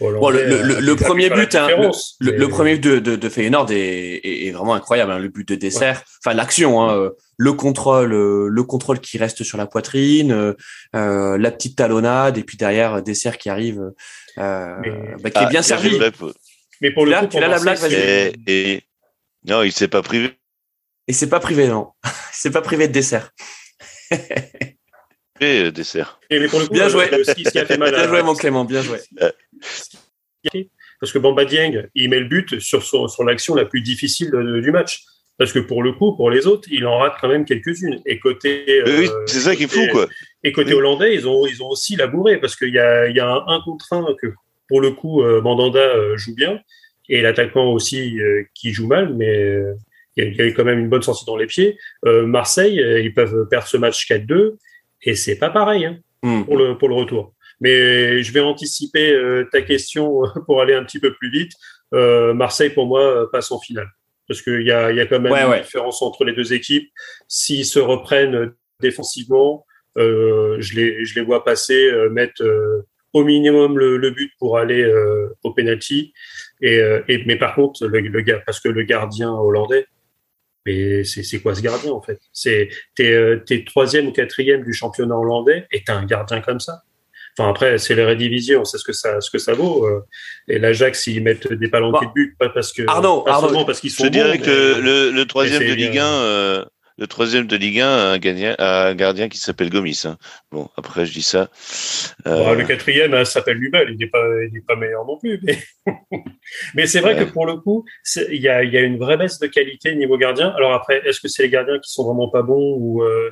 Bon, 0.00 0.30
le, 0.30 0.44
le, 0.44 0.80
le 0.80 0.96
premier 0.96 1.28
but, 1.28 1.54
hein, 1.56 1.68
le, 2.20 2.30
le, 2.30 2.48
premier 2.48 2.76
but 2.76 2.84
de, 2.84 2.98
de, 3.00 3.16
de 3.16 3.28
Feyenoord 3.28 3.72
est, 3.72 4.20
est, 4.24 4.50
vraiment 4.52 4.74
incroyable. 4.74 5.10
Hein, 5.10 5.18
le 5.18 5.28
but 5.28 5.48
de 5.48 5.56
dessert, 5.56 6.02
enfin 6.24 6.34
l'action, 6.34 6.82
hein, 6.82 6.96
euh, 6.96 7.10
le 7.38 7.52
contrôle, 7.52 8.12
euh, 8.12 8.48
le 8.48 8.62
contrôle 8.64 9.00
qui 9.00 9.16
reste 9.16 9.44
sur 9.44 9.56
la 9.58 9.66
poitrine, 9.66 10.54
euh, 10.94 11.38
la 11.38 11.50
petite 11.50 11.76
talonnade 11.76 12.36
et 12.36 12.42
puis 12.42 12.56
derrière 12.56 13.02
dessert 13.02 13.38
qui 13.38 13.48
arrive, 13.48 13.92
euh, 14.38 14.76
bah, 15.22 15.30
qui 15.30 15.42
est 15.42 15.48
bien 15.48 15.62
servi. 15.62 15.98
Mais 16.80 16.92
pour 16.92 17.06
le 17.06 17.12
coup, 17.18 17.26
tu 17.26 17.38
as 17.38 17.48
la 17.48 17.58
blague, 17.58 17.78
et, 17.90 18.32
et, 18.46 18.82
non, 19.46 19.62
il 19.62 19.72
s'est 19.72 19.88
pas 19.88 20.02
privé. 20.02 20.32
Et 21.06 21.12
c'est 21.12 21.28
pas 21.28 21.40
privé, 21.40 21.68
non. 21.68 21.88
c'est 22.32 22.50
pas 22.50 22.60
privé 22.60 22.86
de 22.86 22.92
dessert. 22.92 23.30
et 25.40 25.72
dessert. 25.72 26.20
Et 26.30 26.46
pour 26.48 26.60
le 26.60 26.66
coup, 26.66 26.74
bien 26.74 26.88
joué. 26.88 27.08
Ce 27.24 27.32
qui 27.32 27.58
a 27.58 27.66
fait 27.66 27.78
mal 27.78 27.94
bien 27.94 28.08
joué, 28.08 28.22
mon 28.22 28.34
Clément, 28.34 28.64
bien 28.64 28.82
joué. 28.82 28.98
Parce 31.00 31.12
que 31.12 31.18
Bamba 31.18 31.44
Dieng, 31.44 31.88
il 31.94 32.10
met 32.10 32.20
le 32.20 32.26
but 32.26 32.58
sur, 32.60 32.82
sur, 32.82 33.24
l'action 33.24 33.54
la 33.54 33.64
plus 33.64 33.82
difficile 33.82 34.30
du 34.62 34.70
match. 34.72 35.04
Parce 35.38 35.52
que 35.52 35.60
pour 35.60 35.84
le 35.84 35.92
coup, 35.92 36.16
pour 36.16 36.30
les 36.30 36.48
autres, 36.48 36.68
il 36.70 36.84
en 36.84 36.98
rate 36.98 37.14
quand 37.20 37.28
même 37.28 37.44
quelques-unes. 37.44 38.00
Et 38.06 38.18
côté, 38.18 38.82
oui, 38.84 39.08
euh, 39.08 39.24
c'est 39.26 39.38
ça 39.38 39.54
qui 39.54 39.64
est 39.64 39.72
fou, 39.72 39.86
quoi. 39.92 40.08
Et 40.42 40.50
côté 40.50 40.74
hollandais, 40.74 41.14
ils 41.14 41.28
ont, 41.28 41.46
ils 41.46 41.62
ont 41.62 41.68
aussi 41.68 41.94
labouré 41.94 42.38
parce 42.38 42.56
qu'il 42.56 42.74
y 42.74 42.78
a, 42.78 43.08
y 43.08 43.20
a 43.20 43.28
un, 43.28 43.44
un 43.46 43.60
contre 43.60 43.92
un 43.92 44.04
que, 44.20 44.26
pour 44.68 44.80
le 44.80 44.90
coup, 44.90 45.22
euh, 45.22 45.40
Mandanda 45.40 45.78
euh, 45.78 46.16
joue 46.16 46.34
bien 46.34 46.58
et 47.08 47.22
l'attaquant 47.22 47.70
aussi 47.70 48.18
qui 48.52 48.72
joue 48.72 48.86
mal, 48.86 49.14
mais 49.14 49.58
il 50.18 50.36
y 50.36 50.42
a 50.42 50.52
quand 50.52 50.64
même 50.64 50.80
une 50.80 50.90
bonne 50.90 51.00
sortie 51.00 51.24
dans 51.24 51.38
les 51.38 51.46
pieds. 51.46 51.78
Marseille, 52.04 52.84
ils 53.02 53.14
peuvent 53.14 53.48
perdre 53.48 53.66
ce 53.66 53.78
match 53.78 54.06
4-2 54.06 54.56
et 55.04 55.14
c'est 55.14 55.36
pas 55.36 55.48
pareil 55.48 55.86
hein, 55.86 55.96
hmm. 56.22 56.44
pour 56.44 56.58
le 56.58 56.76
pour 56.76 56.90
le 56.90 56.96
retour. 56.96 57.32
Mais 57.60 58.22
je 58.22 58.32
vais 58.32 58.40
anticiper 58.40 59.12
euh, 59.12 59.48
ta 59.50 59.62
question 59.62 60.22
pour 60.46 60.60
aller 60.60 60.74
un 60.74 60.84
petit 60.84 61.00
peu 61.00 61.12
plus 61.14 61.30
vite. 61.30 61.52
Euh, 61.94 62.34
Marseille, 62.34 62.70
pour 62.70 62.86
moi, 62.86 63.28
passe 63.32 63.50
en 63.50 63.60
finale. 63.60 63.88
Parce 64.28 64.42
qu'il 64.42 64.62
y 64.62 64.72
a, 64.72 64.92
y 64.92 65.00
a 65.00 65.06
quand 65.06 65.20
même 65.20 65.32
une 65.32 65.62
différence 65.62 66.02
entre 66.02 66.24
les 66.24 66.34
deux 66.34 66.52
équipes. 66.52 66.90
S'ils 67.28 67.64
se 67.64 67.78
reprennent 67.78 68.52
défensivement, 68.80 69.64
euh, 69.98 70.56
je, 70.60 70.76
les, 70.76 71.04
je 71.04 71.14
les 71.14 71.22
vois 71.24 71.44
passer, 71.44 71.90
euh, 71.90 72.08
mettre 72.08 72.42
euh, 72.42 72.86
au 73.12 73.24
minimum 73.24 73.78
le, 73.78 73.96
le, 73.96 74.10
but 74.10 74.32
pour 74.38 74.58
aller 74.58 74.86
au 75.42 75.52
penalty. 75.52 76.12
Et, 76.60 76.78
et, 77.08 77.24
mais 77.24 77.36
par 77.36 77.54
contre, 77.54 77.86
le, 77.86 78.00
le, 78.00 78.44
parce 78.44 78.60
que 78.60 78.68
le 78.68 78.82
gardien 78.82 79.32
hollandais, 79.32 79.86
mais 80.66 81.04
c'est 81.04 81.40
quoi 81.40 81.54
ce 81.54 81.62
gardien 81.62 81.92
en 81.92 82.02
fait? 82.02 82.20
C'est 82.32 82.68
t'es 82.94 83.40
es 83.48 83.64
troisième 83.64 84.08
ou 84.08 84.12
quatrième 84.12 84.62
du 84.62 84.74
championnat 84.74 85.16
hollandais 85.16 85.66
et 85.72 85.82
t'as 85.82 85.94
un 85.94 86.04
gardien 86.04 86.42
comme 86.42 86.60
ça 86.60 86.82
Enfin 87.38 87.50
après, 87.50 87.78
c'est 87.78 87.94
les 87.94 88.04
rédivisions, 88.04 88.64
c'est 88.64 88.78
ce 88.78 88.84
que 88.84 88.92
ça, 88.92 89.20
ce 89.20 89.30
que 89.30 89.38
ça 89.38 89.54
vaut. 89.54 89.86
Euh. 89.86 90.04
Et 90.48 90.58
l'Ajax, 90.58 91.06
ils 91.06 91.22
mettent 91.22 91.52
des 91.52 91.68
palanquets 91.68 92.06
de 92.06 92.12
but, 92.12 92.36
pas 92.36 92.48
parce 92.48 92.72
que, 92.72 92.82
Arnaud, 92.88 93.20
pas 93.22 93.34
Arnaud, 93.34 93.64
parce 93.64 93.80
qu'ils 93.80 93.92
sont. 93.92 94.04
Je 94.04 94.08
dirais 94.08 94.38
que 94.38 94.80
le, 94.80 95.10
le, 95.10 95.24
troisième 95.24 95.62
de 95.62 95.72
Ligue 95.72 95.98
1, 95.98 96.04
euh, 96.04 96.64
le 96.96 97.06
troisième 97.06 97.46
de 97.46 97.56
Ligue 97.56 97.80
1 97.80 97.86
a 97.86 98.12
un, 98.12 98.18
gardien, 98.18 98.56
un 98.58 98.94
gardien 98.96 99.28
qui 99.28 99.38
s'appelle 99.38 99.70
Gomis. 99.70 100.02
Hein. 100.04 100.18
Bon, 100.50 100.68
après, 100.76 101.06
je 101.06 101.12
dis 101.12 101.22
ça. 101.22 101.48
Euh... 102.26 102.34
Bon, 102.34 102.54
le 102.54 102.64
quatrième 102.64 103.14
hein, 103.14 103.24
s'appelle 103.24 103.58
Lubel. 103.58 103.90
Il 103.92 103.98
n'est 103.98 104.08
pas, 104.08 104.24
il 104.44 104.52
n'est 104.52 104.60
pas 104.60 104.74
meilleur 104.74 105.06
non 105.06 105.16
plus. 105.16 105.38
Mais, 105.44 105.58
mais 106.74 106.86
c'est 106.88 107.00
vrai 107.00 107.14
ouais. 107.14 107.24
que 107.24 107.30
pour 107.30 107.46
le 107.46 107.56
coup, 107.56 107.84
il 108.30 108.42
y 108.42 108.48
a, 108.48 108.64
y 108.64 108.76
a 108.76 108.80
une 108.80 108.98
vraie 108.98 109.16
baisse 109.16 109.38
de 109.38 109.46
qualité 109.46 109.94
niveau 109.94 110.18
gardien. 110.18 110.48
Alors 110.56 110.72
après, 110.72 111.02
est-ce 111.06 111.20
que 111.20 111.28
c'est 111.28 111.44
les 111.44 111.50
gardiens 111.50 111.78
qui 111.78 111.92
sont 111.92 112.04
vraiment 112.04 112.30
pas 112.30 112.42
bons 112.42 112.74
ou 112.78 113.04
euh, 113.04 113.30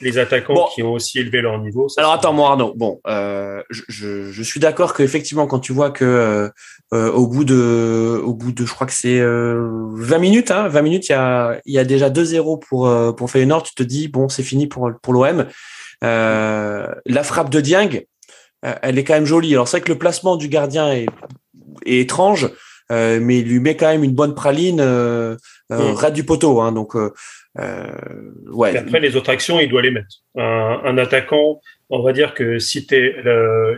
les 0.00 0.18
attaquants 0.18 0.54
bon. 0.54 0.66
qui 0.74 0.82
ont 0.82 0.92
aussi 0.92 1.18
élevé 1.18 1.40
leur 1.40 1.58
niveau. 1.58 1.88
Alors 1.96 2.12
attends, 2.12 2.32
moi 2.32 2.50
Arnaud, 2.50 2.74
bon, 2.76 3.00
euh, 3.06 3.62
je, 3.70 3.82
je, 3.88 4.30
je, 4.30 4.42
suis 4.42 4.60
d'accord 4.60 4.94
qu'effectivement, 4.94 5.46
quand 5.46 5.58
tu 5.58 5.72
vois 5.72 5.90
que 5.90 6.04
euh, 6.04 6.48
euh, 6.92 7.10
au 7.12 7.26
bout 7.26 7.44
de, 7.44 8.20
au 8.22 8.34
bout 8.34 8.52
de, 8.52 8.66
je 8.66 8.72
crois 8.72 8.86
que 8.86 8.92
c'est 8.92 9.18
20 9.18 9.24
euh, 9.24 10.18
minutes, 10.18 10.50
hein, 10.50 10.68
20 10.68 10.82
minutes, 10.82 11.08
il 11.08 11.12
y 11.12 11.14
a, 11.14 11.60
il 11.64 11.74
y 11.74 11.78
a 11.78 11.84
déjà 11.84 12.10
2-0 12.10 12.60
pour 12.60 13.16
pour 13.16 13.30
Feyenoord. 13.30 13.62
Tu 13.62 13.74
te 13.74 13.82
dis 13.82 14.08
bon, 14.08 14.28
c'est 14.28 14.42
fini 14.42 14.66
pour 14.66 14.90
pour 15.02 15.12
l'OM. 15.12 15.46
la 16.02 17.22
frappe 17.22 17.50
de 17.50 17.60
Dieng, 17.60 18.02
elle 18.62 18.98
est 18.98 19.04
quand 19.04 19.14
même 19.14 19.26
jolie. 19.26 19.54
Alors 19.54 19.68
c'est 19.68 19.78
vrai 19.78 19.84
que 19.84 19.92
le 19.92 19.98
placement 19.98 20.36
du 20.36 20.48
gardien 20.48 20.92
est, 20.92 21.06
est 21.86 22.00
étrange. 22.00 22.50
mais 22.90 23.38
il 23.38 23.48
lui 23.48 23.60
met 23.60 23.76
quand 23.76 23.88
même 23.88 24.04
une 24.04 24.14
bonne 24.14 24.34
praline 24.34 24.80
euh, 25.72 25.94
mm. 25.94 26.12
du 26.12 26.24
poteau. 26.24 26.60
Hein, 26.60 26.72
donc 26.72 26.94
ouais. 26.94 28.74
Et 28.74 28.78
après 28.78 29.00
les 29.00 29.16
autres 29.16 29.30
actions, 29.30 29.60
il 29.60 29.68
doit 29.68 29.82
les 29.82 29.90
mettre. 29.90 30.22
Un, 30.36 30.80
un 30.84 30.98
attaquant, 30.98 31.60
on 31.90 32.02
va 32.02 32.12
dire 32.12 32.34
que 32.34 32.58
si 32.58 32.86
tu 32.86 32.94
es 32.94 33.16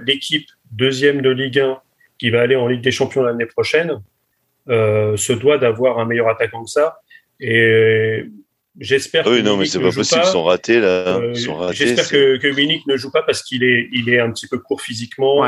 l'équipe 0.07 0.47
deuxième 0.71 1.23
de 1.23 1.31
Ligue 1.31 1.61
1 1.61 1.81
qui 2.19 2.31
va 2.31 2.41
aller 2.41 2.57
en 2.57 2.67
Ligue 2.67 2.83
des 2.83 2.91
Champions 2.91 3.23
l'année 3.23 3.47
prochaine, 3.47 4.03
se 4.69 5.33
doit 5.33 5.59
d'avoir 5.59 5.99
un 5.99 6.05
meilleur 6.05 6.29
attaquant 6.29 6.65
que 6.65 6.71
ça. 6.71 6.99
Et 7.41 8.25
J'espère. 8.79 9.27
Oui, 9.27 9.43
non, 9.43 9.57
mais 9.57 9.67
c'est 9.67 9.81
pas 9.81 9.91
possible. 9.91 10.23
Ils 10.25 10.31
sont 10.31 10.45
ratés 10.45 10.81
là. 10.81 11.19
Euh, 11.19 11.35
j'espère 11.73 12.09
que, 12.09 12.37
que 12.37 12.91
ne 12.91 12.97
joue 12.97 13.11
pas 13.11 13.23
parce 13.23 13.43
qu'il 13.43 13.65
est, 13.65 13.89
il 13.93 14.09
est 14.09 14.21
un 14.21 14.31
petit 14.31 14.47
peu 14.47 14.59
court 14.59 14.81
physiquement. 14.81 15.47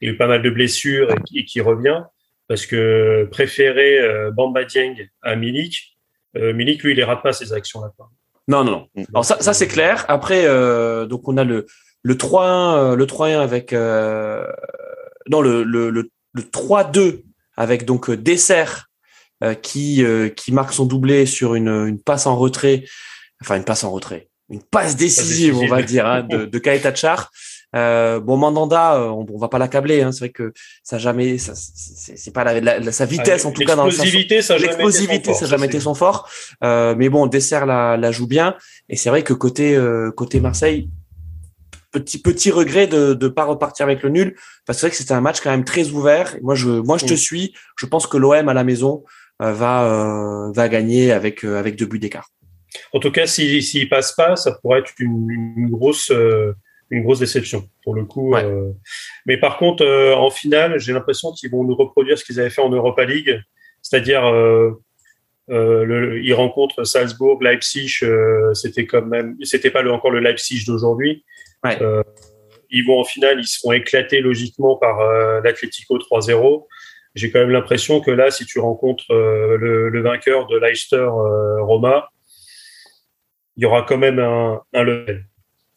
Il 0.00 0.10
a 0.10 0.12
eu 0.12 0.16
pas 0.16 0.26
mal 0.26 0.42
de 0.42 0.50
blessures 0.50 1.08
et, 1.34 1.44
qui 1.44 1.60
revient. 1.60 2.02
Parce 2.48 2.66
que 2.66 3.28
préférer 3.30 3.98
euh, 3.98 4.30
Bamba 4.30 4.64
Dieng 4.64 4.94
à 5.22 5.36
Milik, 5.36 5.96
euh, 6.36 6.52
Milik 6.52 6.82
lui 6.82 6.92
il 6.92 6.96
les 6.96 7.04
rate 7.04 7.22
pas 7.22 7.32
ses 7.32 7.52
actions 7.52 7.80
là. 7.80 7.90
Non, 8.48 8.62
non, 8.62 8.86
non. 8.94 9.04
Alors 9.12 9.24
ça, 9.24 9.38
ça 9.40 9.52
c'est 9.52 9.66
clair. 9.66 10.04
Après, 10.08 10.44
euh, 10.46 11.06
donc 11.06 11.28
on 11.28 11.36
a 11.36 11.44
le 11.44 11.66
le 12.02 12.14
3-1, 12.14 12.94
le 12.94 13.06
3-1 13.06 13.40
avec 13.40 13.72
euh, 13.72 14.46
non 15.28 15.40
le 15.40 15.64
le 15.64 15.90
le, 15.90 16.08
le 16.32 16.42
3-2 16.42 17.22
avec 17.56 17.84
donc 17.84 18.10
Dessert 18.10 18.86
euh, 19.44 19.54
qui 19.54 20.02
euh, 20.02 20.30
qui 20.30 20.50
marque 20.50 20.72
son 20.72 20.86
doublé 20.86 21.26
sur 21.26 21.56
une, 21.56 21.68
une 21.68 22.00
passe 22.00 22.26
en 22.26 22.36
retrait, 22.36 22.84
enfin 23.42 23.56
une 23.56 23.64
passe 23.64 23.84
en 23.84 23.90
retrait, 23.90 24.30
une 24.48 24.62
passe 24.62 24.96
décisive, 24.96 25.58
on 25.58 25.66
va 25.66 25.82
dire, 25.82 26.06
hein, 26.06 26.22
de, 26.22 26.46
de 26.46 26.58
Kaeta 26.58 26.94
Char. 26.94 27.30
Euh, 27.74 28.20
bon, 28.20 28.36
Mandanda, 28.36 28.94
euh, 28.94 29.08
on, 29.08 29.26
on 29.28 29.38
va 29.38 29.48
pas 29.48 29.58
l'accabler. 29.58 30.02
Hein, 30.02 30.12
c'est 30.12 30.20
vrai 30.20 30.28
que 30.30 30.52
ça 30.82 30.98
jamais, 30.98 31.38
ça, 31.38 31.52
c'est 31.54 32.32
pas 32.32 32.44
la, 32.44 32.78
la, 32.78 32.92
sa 32.92 33.04
vitesse 33.06 33.44
en 33.44 33.52
tout 33.52 33.64
cas 33.64 33.76
dans 33.76 33.86
l'explosivité, 33.86 34.40
ça 34.40 34.56
l'explosivité, 34.56 35.34
ça 35.34 35.46
jamais 35.46 35.66
été 35.66 35.80
son 35.80 35.94
fort. 35.94 36.28
Euh, 36.62 36.94
mais 36.96 37.08
bon, 37.08 37.26
Dessert 37.26 37.66
la, 37.66 37.96
la 37.96 38.12
joue 38.12 38.26
bien. 38.26 38.56
Et 38.88 38.96
c'est 38.96 39.10
vrai 39.10 39.22
que 39.22 39.32
côté 39.32 39.78
côté 40.16 40.40
Marseille, 40.40 40.88
petit 41.92 42.20
petit 42.20 42.50
regret 42.50 42.86
de 42.86 43.18
ne 43.20 43.28
pas 43.28 43.44
repartir 43.44 43.84
avec 43.86 44.02
le 44.02 44.10
nul 44.10 44.36
parce 44.66 44.78
que 44.78 44.80
c'est 44.80 44.86
vrai 44.86 44.90
que 44.90 44.96
c'était 44.96 45.14
un 45.14 45.20
match 45.20 45.40
quand 45.40 45.50
même 45.50 45.64
très 45.64 45.88
ouvert. 45.90 46.36
moi 46.42 46.54
je 46.54 46.68
moi 46.68 46.98
je 46.98 47.06
te 47.06 47.14
suis. 47.14 47.54
Je 47.76 47.86
pense 47.86 48.06
que 48.06 48.16
l'OM 48.16 48.48
à 48.48 48.54
la 48.54 48.64
maison 48.64 49.04
euh, 49.42 49.52
va 49.52 49.84
euh, 49.84 50.52
va 50.52 50.68
gagner 50.68 51.12
avec 51.12 51.44
euh, 51.44 51.58
avec 51.58 51.76
deux 51.76 51.84
buts 51.84 51.98
d'écart. 51.98 52.30
En 52.92 53.00
tout 53.00 53.10
cas, 53.10 53.26
s'il 53.26 53.62
si, 53.62 53.86
passe 53.86 54.12
pas, 54.12 54.36
ça 54.36 54.52
pourrait 54.52 54.80
être 54.80 54.92
une, 54.98 55.68
grosse 55.70 56.12
une 56.90 57.02
grosse 57.02 57.18
déception 57.18 57.68
pour 57.82 57.94
le 57.94 58.04
coup. 58.04 58.34
mais 59.26 59.36
par 59.38 59.58
contre, 59.58 59.84
en 60.14 60.30
finale, 60.30 60.78
j'ai 60.78 60.92
l'impression 60.92 61.32
qu'ils 61.32 61.50
vont 61.50 61.64
nous 61.64 61.74
reproduire 61.74 62.18
ce 62.18 62.24
qu'ils 62.24 62.38
avaient 62.40 62.50
fait 62.50 62.62
en 62.62 62.70
Europa 62.70 63.04
League, 63.04 63.40
c'est-à-dire 63.82 64.22
ils 65.48 66.34
rencontrent 66.34 66.84
Salzbourg, 66.84 67.42
Leipzig. 67.42 68.04
c'était 68.54 68.86
quand 68.86 69.02
même, 69.02 69.36
c'était 69.42 69.70
pas 69.70 69.84
encore 69.88 70.10
le 70.10 70.20
Leipzig 70.20 70.64
d'aujourd'hui. 70.64 71.24
ils 71.64 72.84
vont 72.86 73.00
en 73.00 73.04
finale, 73.04 73.40
ils 73.40 73.46
se 73.46 73.58
font 73.60 73.72
éclater 73.72 74.20
logiquement 74.20 74.76
par 74.76 75.00
l'Atlético 75.42 75.98
3-0 75.98 76.66
j'ai 77.16 77.30
quand 77.30 77.40
même 77.40 77.50
l'impression 77.50 78.00
que 78.00 78.10
là, 78.10 78.30
si 78.30 78.44
tu 78.44 78.58
rencontres 78.60 79.10
euh, 79.10 79.56
le, 79.56 80.02
vainqueur 80.02 80.46
de 80.46 80.58
Leicester-Roma, 80.58 81.96
euh, 81.96 82.00
il 83.56 83.62
y 83.62 83.66
aura 83.66 83.82
quand 83.82 83.96
même 83.96 84.18
un, 84.18 84.60
level. 84.74 85.24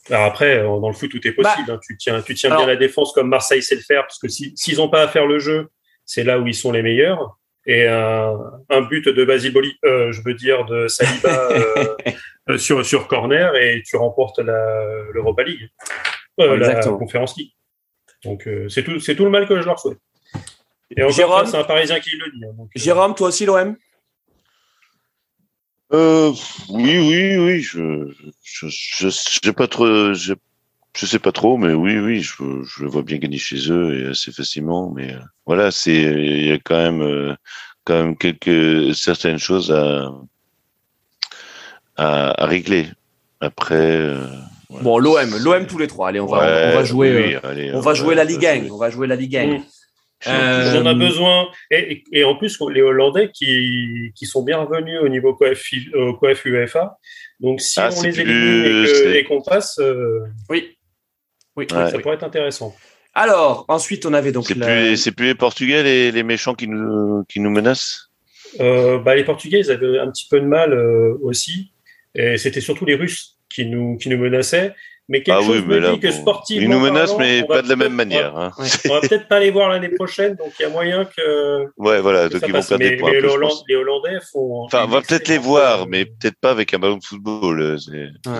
Alors 0.09 0.25
après, 0.25 0.57
euh, 0.57 0.79
dans 0.79 0.87
le 0.87 0.93
foot, 0.93 1.09
tout 1.09 1.25
est 1.27 1.31
possible. 1.31 1.67
Bah, 1.67 1.73
hein. 1.73 1.79
Tu 1.81 1.97
tiens, 1.97 2.21
tu 2.21 2.33
tiens 2.33 2.55
bien 2.55 2.65
la 2.65 2.75
défense 2.75 3.13
comme 3.13 3.29
Marseille 3.29 3.61
sait 3.61 3.75
le 3.75 3.81
faire, 3.81 4.03
parce 4.03 4.19
que 4.19 4.27
s'ils 4.27 4.77
n'ont 4.77 4.89
pas 4.89 5.03
à 5.03 5.07
faire 5.07 5.25
le 5.25 5.39
jeu, 5.39 5.69
c'est 6.05 6.23
là 6.23 6.39
où 6.39 6.47
ils 6.47 6.55
sont 6.55 6.71
les 6.71 6.81
meilleurs. 6.81 7.37
Et 7.65 7.87
un, 7.87 8.81
but 8.89 9.07
de 9.07 9.23
Basile 9.25 9.53
Boli, 9.53 9.77
je 9.83 10.21
veux 10.23 10.33
dire 10.33 10.65
de 10.65 10.87
Saliba 10.87 11.49
sur 12.57 12.83
sur 12.83 13.07
corner, 13.07 13.55
et 13.55 13.83
tu 13.85 13.95
remportes 13.97 14.39
l'Europa 14.39 15.43
League, 15.43 15.69
la 16.37 16.81
Conférence 16.81 17.37
League. 17.37 17.51
Donc 18.23 18.49
c'est 18.69 18.83
tout, 18.83 18.99
c'est 18.99 19.15
tout 19.15 19.25
le 19.25 19.29
mal 19.29 19.47
que 19.47 19.61
je 19.61 19.65
leur 19.65 19.79
souhaite. 19.79 19.99
Et 20.95 21.09
Jérôme, 21.11 21.45
c'est 21.45 21.57
un 21.57 21.63
Parisien 21.63 21.99
qui 21.99 22.11
le 22.17 22.31
dit. 22.31 22.45
Hein, 22.45 22.55
euh. 22.59 22.65
Jérôme, 22.75 23.15
toi 23.15 23.27
aussi 23.27 23.45
l'OM 23.45 23.75
euh, 25.93 26.33
Oui, 26.69 26.97
oui, 26.97 27.37
oui. 27.37 27.61
Je, 27.61 28.11
je, 28.43 29.09
je, 29.43 29.51
pas 29.51 29.67
trop, 29.67 30.13
je, 30.13 30.33
je, 30.95 31.05
sais 31.05 31.19
pas 31.19 31.31
trop, 31.31 31.57
mais 31.57 31.73
oui, 31.73 31.99
oui, 31.99 32.21
je, 32.21 32.33
je 32.63 32.83
le 32.83 32.89
vois 32.89 33.03
bien 33.03 33.17
gagner 33.17 33.37
chez 33.37 33.71
eux 33.71 33.99
et 33.99 34.09
assez 34.09 34.31
facilement. 34.31 34.91
Mais 34.95 35.13
euh, 35.13 35.19
voilà, 35.45 35.71
c'est, 35.71 35.93
il 35.93 36.47
y 36.47 36.51
a 36.51 36.59
quand 36.59 36.77
même, 36.77 37.01
euh, 37.01 37.35
quand 37.85 37.95
même 37.95 38.17
quelques 38.17 38.95
certaines 38.95 39.39
choses 39.39 39.71
à, 39.71 40.11
à, 41.97 42.43
à 42.43 42.45
régler. 42.45 42.87
Après. 43.41 44.13
Bon, 44.69 44.99
l'OM, 44.99 45.37
l'OM 45.39 45.65
tous 45.65 45.77
les 45.77 45.87
trois. 45.87 46.09
Allez, 46.09 46.19
on 46.19 46.27
va, 46.27 46.37
on 46.37 46.75
va 46.75 46.83
jouer, 46.83 47.39
on 47.73 47.79
va 47.79 47.93
jouer 47.93 48.15
la 48.15 48.23
Ligue 48.23 48.45
1. 48.45 48.69
On 48.69 48.77
va 48.77 48.89
jouer 48.89 49.07
la 49.07 49.15
Ligue 49.15 49.37
1. 49.37 49.63
Euh, 50.27 50.81
on 50.81 50.85
a 50.85 50.93
besoin. 50.93 51.47
Et, 51.71 52.03
et, 52.11 52.23
en 52.23 52.35
plus, 52.35 52.59
les 52.71 52.81
Hollandais 52.81 53.31
qui, 53.33 54.11
qui 54.15 54.25
sont 54.25 54.43
bien 54.43 54.57
revenus 54.57 54.99
au 55.01 55.07
niveau 55.07 55.33
coef, 55.33 55.63
au 55.93 56.13
coef 56.13 56.45
UEFA. 56.45 56.97
Donc, 57.39 57.61
si 57.61 57.79
ah, 57.79 57.89
on 57.95 58.01
les 58.01 58.19
élimine 58.19 58.85
et 59.15 59.23
qu'on 59.23 59.41
passe, 59.41 59.79
euh, 59.79 60.19
oui, 60.49 60.77
oui, 61.55 61.65
ça 61.69 61.99
pourrait 61.99 62.15
être 62.15 62.23
intéressant. 62.23 62.75
Alors, 63.13 63.65
ensuite, 63.67 64.05
on 64.05 64.13
avait 64.13 64.31
donc. 64.31 64.45
C'est 64.47 64.55
plus, 64.55 65.11
plus, 65.11 65.25
les 65.25 65.35
Portugais, 65.35 65.83
les, 65.83 66.11
les, 66.11 66.23
méchants 66.23 66.53
qui 66.53 66.67
nous, 66.67 67.23
qui 67.27 67.39
nous 67.39 67.49
menacent? 67.49 68.09
Euh, 68.59 68.99
bah, 68.99 69.15
Les 69.15 69.23
Portugais, 69.23 69.59
ils 69.59 69.71
avaient 69.71 69.99
un 69.99 70.09
petit 70.11 70.27
peu 70.29 70.39
de 70.39 70.45
mal 70.45 70.73
euh, 70.73 71.17
aussi. 71.21 71.71
Et 72.15 72.37
c'était 72.37 72.61
surtout 72.61 72.85
les 72.85 72.95
Russes 72.95 73.37
qui 73.49 73.65
nous, 73.65 73.97
qui 73.97 74.09
nous 74.09 74.17
menaçaient. 74.17 74.73
Mais 75.09 75.23
quelque 75.23 75.39
ah 75.39 75.43
chose 75.43 75.65
me 75.65 75.91
dit 75.91 75.99
que 75.99 76.11
sportivement. 76.11 76.61
Ils 76.61 76.69
nous 76.69 76.79
menacent, 76.79 77.17
mais 77.17 77.43
pas 77.43 77.63
de 77.63 77.67
la 77.69 77.75
même 77.75 77.95
manière. 77.95 78.37
Hein. 78.37 78.51
On 78.89 78.93
va 78.93 79.01
peut-être 79.01 79.27
pas 79.27 79.39
les 79.39 79.49
voir 79.49 79.69
l'année 79.69 79.89
prochaine, 79.89 80.35
donc 80.35 80.53
il 80.59 80.63
y 80.63 80.65
a 80.65 80.69
moyen 80.69 81.03
que. 81.03 81.65
Ouais, 81.77 81.99
voilà, 81.99 82.29
donc 82.29 82.43
ils 82.45 82.53
vont 82.53 82.61
perdre 82.61 82.77
des 82.77 82.95
points. 82.97 83.11
Mais 83.11 83.21
les 83.67 83.75
Hollandais 83.75 84.19
font. 84.31 84.65
Enfin, 84.65 84.85
on 84.85 84.91
va 84.91 85.01
peut-être 85.01 85.27
les 85.27 85.39
voir, 85.39 85.87
mais 85.87 86.05
peut-être 86.05 86.37
pas 86.39 86.51
avec 86.51 86.75
un 86.75 86.79
ballon 86.79 86.97
de 86.97 87.03
football. 87.03 87.59
Euh, 87.59 87.77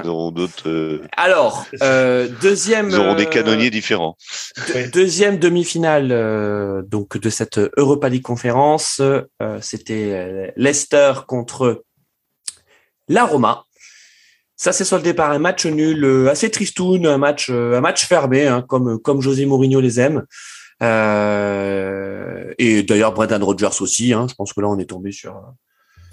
ils 0.04 0.08
auront 0.08 0.30
d'autres. 0.30 0.70
Euh, 0.70 1.02
Alors, 1.18 1.66
euh, 1.82 2.28
deuxième. 2.40 2.90
Ils 2.90 3.00
auront 3.00 3.16
des 3.16 3.26
canonniers 3.26 3.72
différents. 3.72 4.16
Deuxième 4.94 5.40
demi-finale 5.40 6.86
donc 6.88 7.18
de 7.18 7.30
cette 7.32 7.60
Europa 7.78 8.10
League 8.10 8.22
conférence, 8.22 9.02
c'était 9.62 10.54
Leicester 10.56 11.14
contre 11.28 11.84
la 13.08 13.26
Roma. 13.26 13.66
Ça 14.62 14.74
s'est 14.74 14.84
soldé 14.84 15.14
par 15.14 15.32
un 15.32 15.40
match 15.40 15.66
nul 15.66 16.04
euh, 16.04 16.30
assez 16.30 16.52
tristoun, 16.52 17.08
un 17.08 17.18
match, 17.18 17.48
euh, 17.50 17.78
un 17.78 17.80
match 17.80 18.06
fermé, 18.06 18.46
hein, 18.46 18.62
comme 18.62 19.00
comme 19.00 19.22
José 19.22 19.46
Mourinho 19.46 19.80
les 19.80 20.02
aime. 20.02 20.26
Euh, 20.84 22.54
et 22.58 22.84
d'ailleurs 22.84 23.14
Brendan 23.14 23.42
Rodgers 23.42 23.80
aussi. 23.80 24.12
Hein, 24.12 24.28
je 24.30 24.36
pense 24.36 24.52
que 24.52 24.60
là 24.60 24.68
on 24.68 24.78
est 24.78 24.90
tombé 24.90 25.14
sur. 25.14 25.42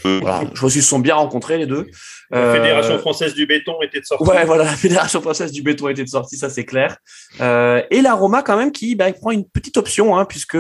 Euh, 0.04 0.18
voilà, 0.20 0.42
je 0.54 0.60
pense 0.60 0.72
qu'ils 0.72 0.82
se 0.82 0.88
sont 0.88 0.98
bien 0.98 1.14
rencontrés 1.14 1.58
les 1.58 1.66
deux. 1.66 1.86
La 2.30 2.52
Fédération 2.52 2.98
française 2.98 3.34
du 3.34 3.46
béton 3.46 3.74
était 3.82 4.00
de 4.00 4.04
sortie. 4.04 4.28
Ouais, 4.28 4.44
voilà, 4.44 4.64
la 4.64 4.76
Fédération 4.76 5.20
française 5.20 5.52
du 5.52 5.62
béton 5.62 5.88
était 5.88 6.04
de 6.04 6.08
sortie, 6.08 6.36
ça 6.36 6.50
c'est 6.50 6.64
clair. 6.64 6.96
Euh, 7.40 7.82
et 7.90 8.02
la 8.02 8.14
Roma 8.14 8.42
quand 8.42 8.56
même 8.56 8.72
qui 8.72 8.94
bah, 8.94 9.12
prend 9.12 9.30
une 9.30 9.48
petite 9.48 9.76
option, 9.76 10.16
hein, 10.16 10.24
puisque 10.24 10.58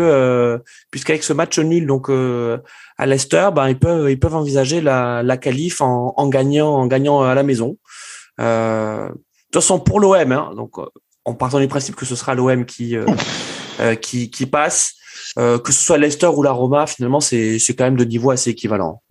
puisqu'avec 0.90 1.22
ce 1.22 1.32
match 1.32 1.58
nul 1.58 1.86
donc 1.86 2.08
à 2.08 3.06
Leicester, 3.06 3.50
ben, 3.54 3.68
ils 3.68 3.78
peuvent 3.78 4.10
ils 4.10 4.18
peuvent 4.18 4.36
envisager 4.36 4.80
la, 4.80 5.22
la 5.22 5.36
qualif 5.36 5.80
en, 5.80 6.14
en 6.16 6.28
gagnant 6.28 6.74
en 6.74 6.86
gagnant 6.86 7.22
à 7.22 7.34
la 7.34 7.42
maison. 7.42 7.76
Euh, 8.40 9.08
de 9.08 9.12
toute 9.52 9.62
façon, 9.62 9.80
pour 9.80 10.00
l'OM, 10.00 10.32
hein, 10.32 10.50
donc 10.56 10.78
en 11.26 11.34
partant 11.34 11.58
du 11.60 11.68
principe 11.68 11.96
que 11.96 12.06
ce 12.06 12.16
sera 12.16 12.34
l'OM 12.34 12.64
qui 12.64 12.96
euh, 12.96 13.04
euh, 13.80 13.94
qui, 13.94 14.30
qui 14.30 14.46
passe, 14.46 14.94
euh, 15.38 15.58
que 15.58 15.72
ce 15.72 15.84
soit 15.84 15.98
Leicester 15.98 16.28
ou 16.28 16.42
la 16.42 16.52
Roma, 16.52 16.86
finalement, 16.86 17.20
c'est 17.20 17.58
c'est 17.58 17.74
quand 17.74 17.84
même 17.84 17.96
de 17.96 18.04
niveau 18.04 18.30
assez 18.30 18.50
équivalent. 18.50 19.02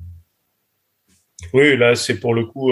Oui, 1.53 1.77
là, 1.77 1.95
c'est 1.95 2.19
pour 2.19 2.33
le 2.33 2.45
coup. 2.45 2.71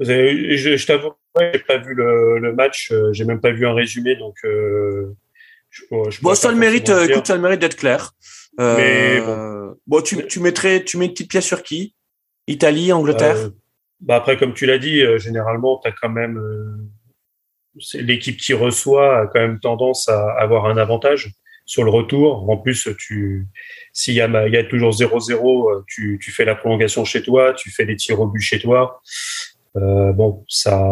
je, 0.00 0.76
je 0.76 0.86
t'avoue, 0.86 1.12
j'ai 1.40 1.58
pas 1.60 1.78
vu 1.78 1.94
le, 1.94 2.38
le 2.38 2.52
match, 2.54 2.92
j'ai 3.12 3.24
même 3.24 3.40
pas 3.40 3.52
vu 3.52 3.66
un 3.66 3.74
résumé, 3.74 4.16
donc. 4.16 4.36
Je, 4.44 5.86
je 6.10 6.20
bon, 6.20 6.34
ça 6.34 6.50
le 6.50 6.58
mérite, 6.58 6.90
écoute, 7.08 7.26
ça 7.26 7.34
le 7.34 7.40
mérite 7.40 7.60
d'être 7.60 7.76
clair. 7.76 8.12
Mais 8.58 9.20
bon, 9.20 9.76
bon 9.86 10.00
tu, 10.02 10.26
tu, 10.26 10.40
mettrais, 10.40 10.84
tu 10.84 10.98
mets 10.98 11.06
une 11.06 11.12
petite 11.12 11.30
pièce 11.30 11.46
sur 11.46 11.62
qui? 11.62 11.94
Italie, 12.46 12.92
Angleterre? 12.92 13.36
Euh, 13.36 13.50
bah 14.00 14.16
Après, 14.16 14.36
comme 14.36 14.54
tu 14.54 14.66
l'as 14.66 14.78
dit, 14.78 15.00
euh, 15.00 15.18
généralement, 15.18 15.78
tu 15.82 15.88
as 15.88 15.92
quand 15.92 16.08
même. 16.08 16.38
Euh, 16.38 16.88
l'équipe 17.94 18.36
qui 18.36 18.52
reçoit 18.52 19.20
a 19.20 19.26
quand 19.26 19.40
même 19.40 19.58
tendance 19.58 20.08
à 20.08 20.32
avoir 20.32 20.66
un 20.66 20.76
avantage 20.76 21.30
sur 21.66 21.84
le 21.84 21.90
retour. 21.90 22.48
En 22.50 22.56
plus, 22.56 22.88
tu 22.98 23.46
s'il 23.92 24.14
y 24.14 24.20
a, 24.20 24.46
il 24.46 24.52
y 24.52 24.56
a 24.56 24.64
toujours 24.64 24.92
0-0, 24.92 25.84
tu, 25.86 26.18
tu 26.22 26.30
fais 26.30 26.44
la 26.44 26.54
prolongation 26.54 27.04
chez 27.04 27.22
toi, 27.22 27.52
tu 27.54 27.70
fais 27.70 27.84
les 27.84 27.96
tirs 27.96 28.20
au 28.20 28.26
but 28.26 28.40
chez 28.40 28.58
toi. 28.58 29.00
Euh, 29.76 30.12
bon, 30.12 30.44
ça, 30.48 30.82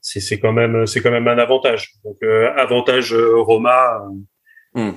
c'est 0.00 0.38
quand 0.40 0.52
même, 0.52 0.86
c'est 0.86 1.00
quand 1.00 1.10
même 1.10 1.28
un 1.28 1.38
avantage. 1.38 1.92
Donc, 2.04 2.22
avantage 2.56 3.14
Roma. 3.14 4.02
Hmm 4.74 4.92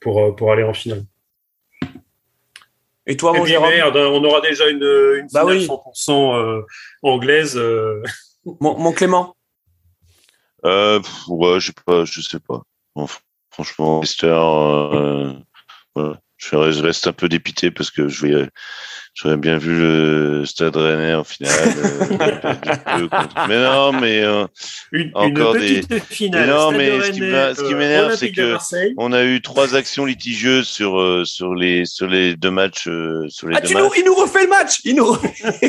pour, 0.00 0.20
euh, 0.22 0.32
pour 0.32 0.52
aller 0.52 0.62
en 0.62 0.72
finale. 0.74 1.02
Et 3.06 3.16
toi, 3.16 3.32
mon 3.32 3.44
Jérôme 3.44 3.70
merde, 3.70 3.96
on 3.96 4.22
aura 4.24 4.40
déjà 4.40 4.68
une, 4.68 4.76
une 4.82 5.26
Bah 5.32 5.40
finale 5.40 5.56
oui. 5.58 5.66
100% 5.66 6.36
euh, 6.36 6.62
anglaise. 7.02 7.56
euh. 7.56 8.02
mon, 8.60 8.78
mon 8.78 8.92
Clément? 8.92 9.36
Euh, 10.64 11.00
pff, 11.00 11.28
ouais, 11.28 11.60
je 11.60 11.66
sais 11.66 11.72
pas, 11.84 12.04
je 12.04 12.20
sais 12.20 12.40
pas. 12.40 12.62
Fr- 12.96 13.20
franchement, 13.56 14.00
Leicester, 14.00 14.26
euh, 14.28 15.32
voilà. 15.94 16.20
Je 16.38 16.82
reste, 16.82 17.06
un 17.06 17.12
peu 17.14 17.30
dépité 17.30 17.70
parce 17.70 17.90
que 17.90 18.08
je 18.08 18.26
vais, 18.26 18.48
j'aurais 19.14 19.38
bien 19.38 19.56
vu 19.56 19.78
le 19.78 20.44
Stade 20.44 20.76
Rennais 20.76 21.14
en 21.14 21.24
finale. 21.24 21.50
euh, 21.78 23.08
Mais 23.48 23.58
non, 23.58 23.92
mais 23.92 24.20
euh, 24.22 24.46
Une, 24.92 25.10
Encore 25.14 25.54
une 25.56 25.80
petite 25.80 26.04
finale. 26.04 26.46
Mais 26.46 26.52
non, 26.52 26.68
Stade 26.68 26.76
mais 26.76 27.00
ce 27.00 27.10
qui 27.10 27.20
Rennais, 27.20 27.32
m'a- 27.32 27.54
ce 27.54 27.62
qui 27.64 27.74
m'énerve, 27.74 28.14
c'est 28.16 28.32
que- 28.32 28.58
on 28.98 29.12
a 29.14 29.24
eu 29.24 29.40
trois 29.40 29.74
actions 29.74 30.04
litigieuses 30.04 30.68
sur 30.68 31.00
euh, 31.00 31.24
sur 31.24 31.54
les 31.54 31.86
sur 31.86 32.06
les 32.06 32.36
deux 32.36 32.50
matchs 32.50 32.86
euh, 32.86 33.24
sur 33.28 33.48
les 33.48 33.56
Ah, 33.56 33.60
deux 33.62 33.68
tu 33.68 33.74
nous, 33.76 33.90
il 33.96 34.04
nous 34.04 34.14
refait 34.14 34.42
le 34.42 34.50
match 34.50 34.80
Il 34.84 34.96
nous. 34.96 35.16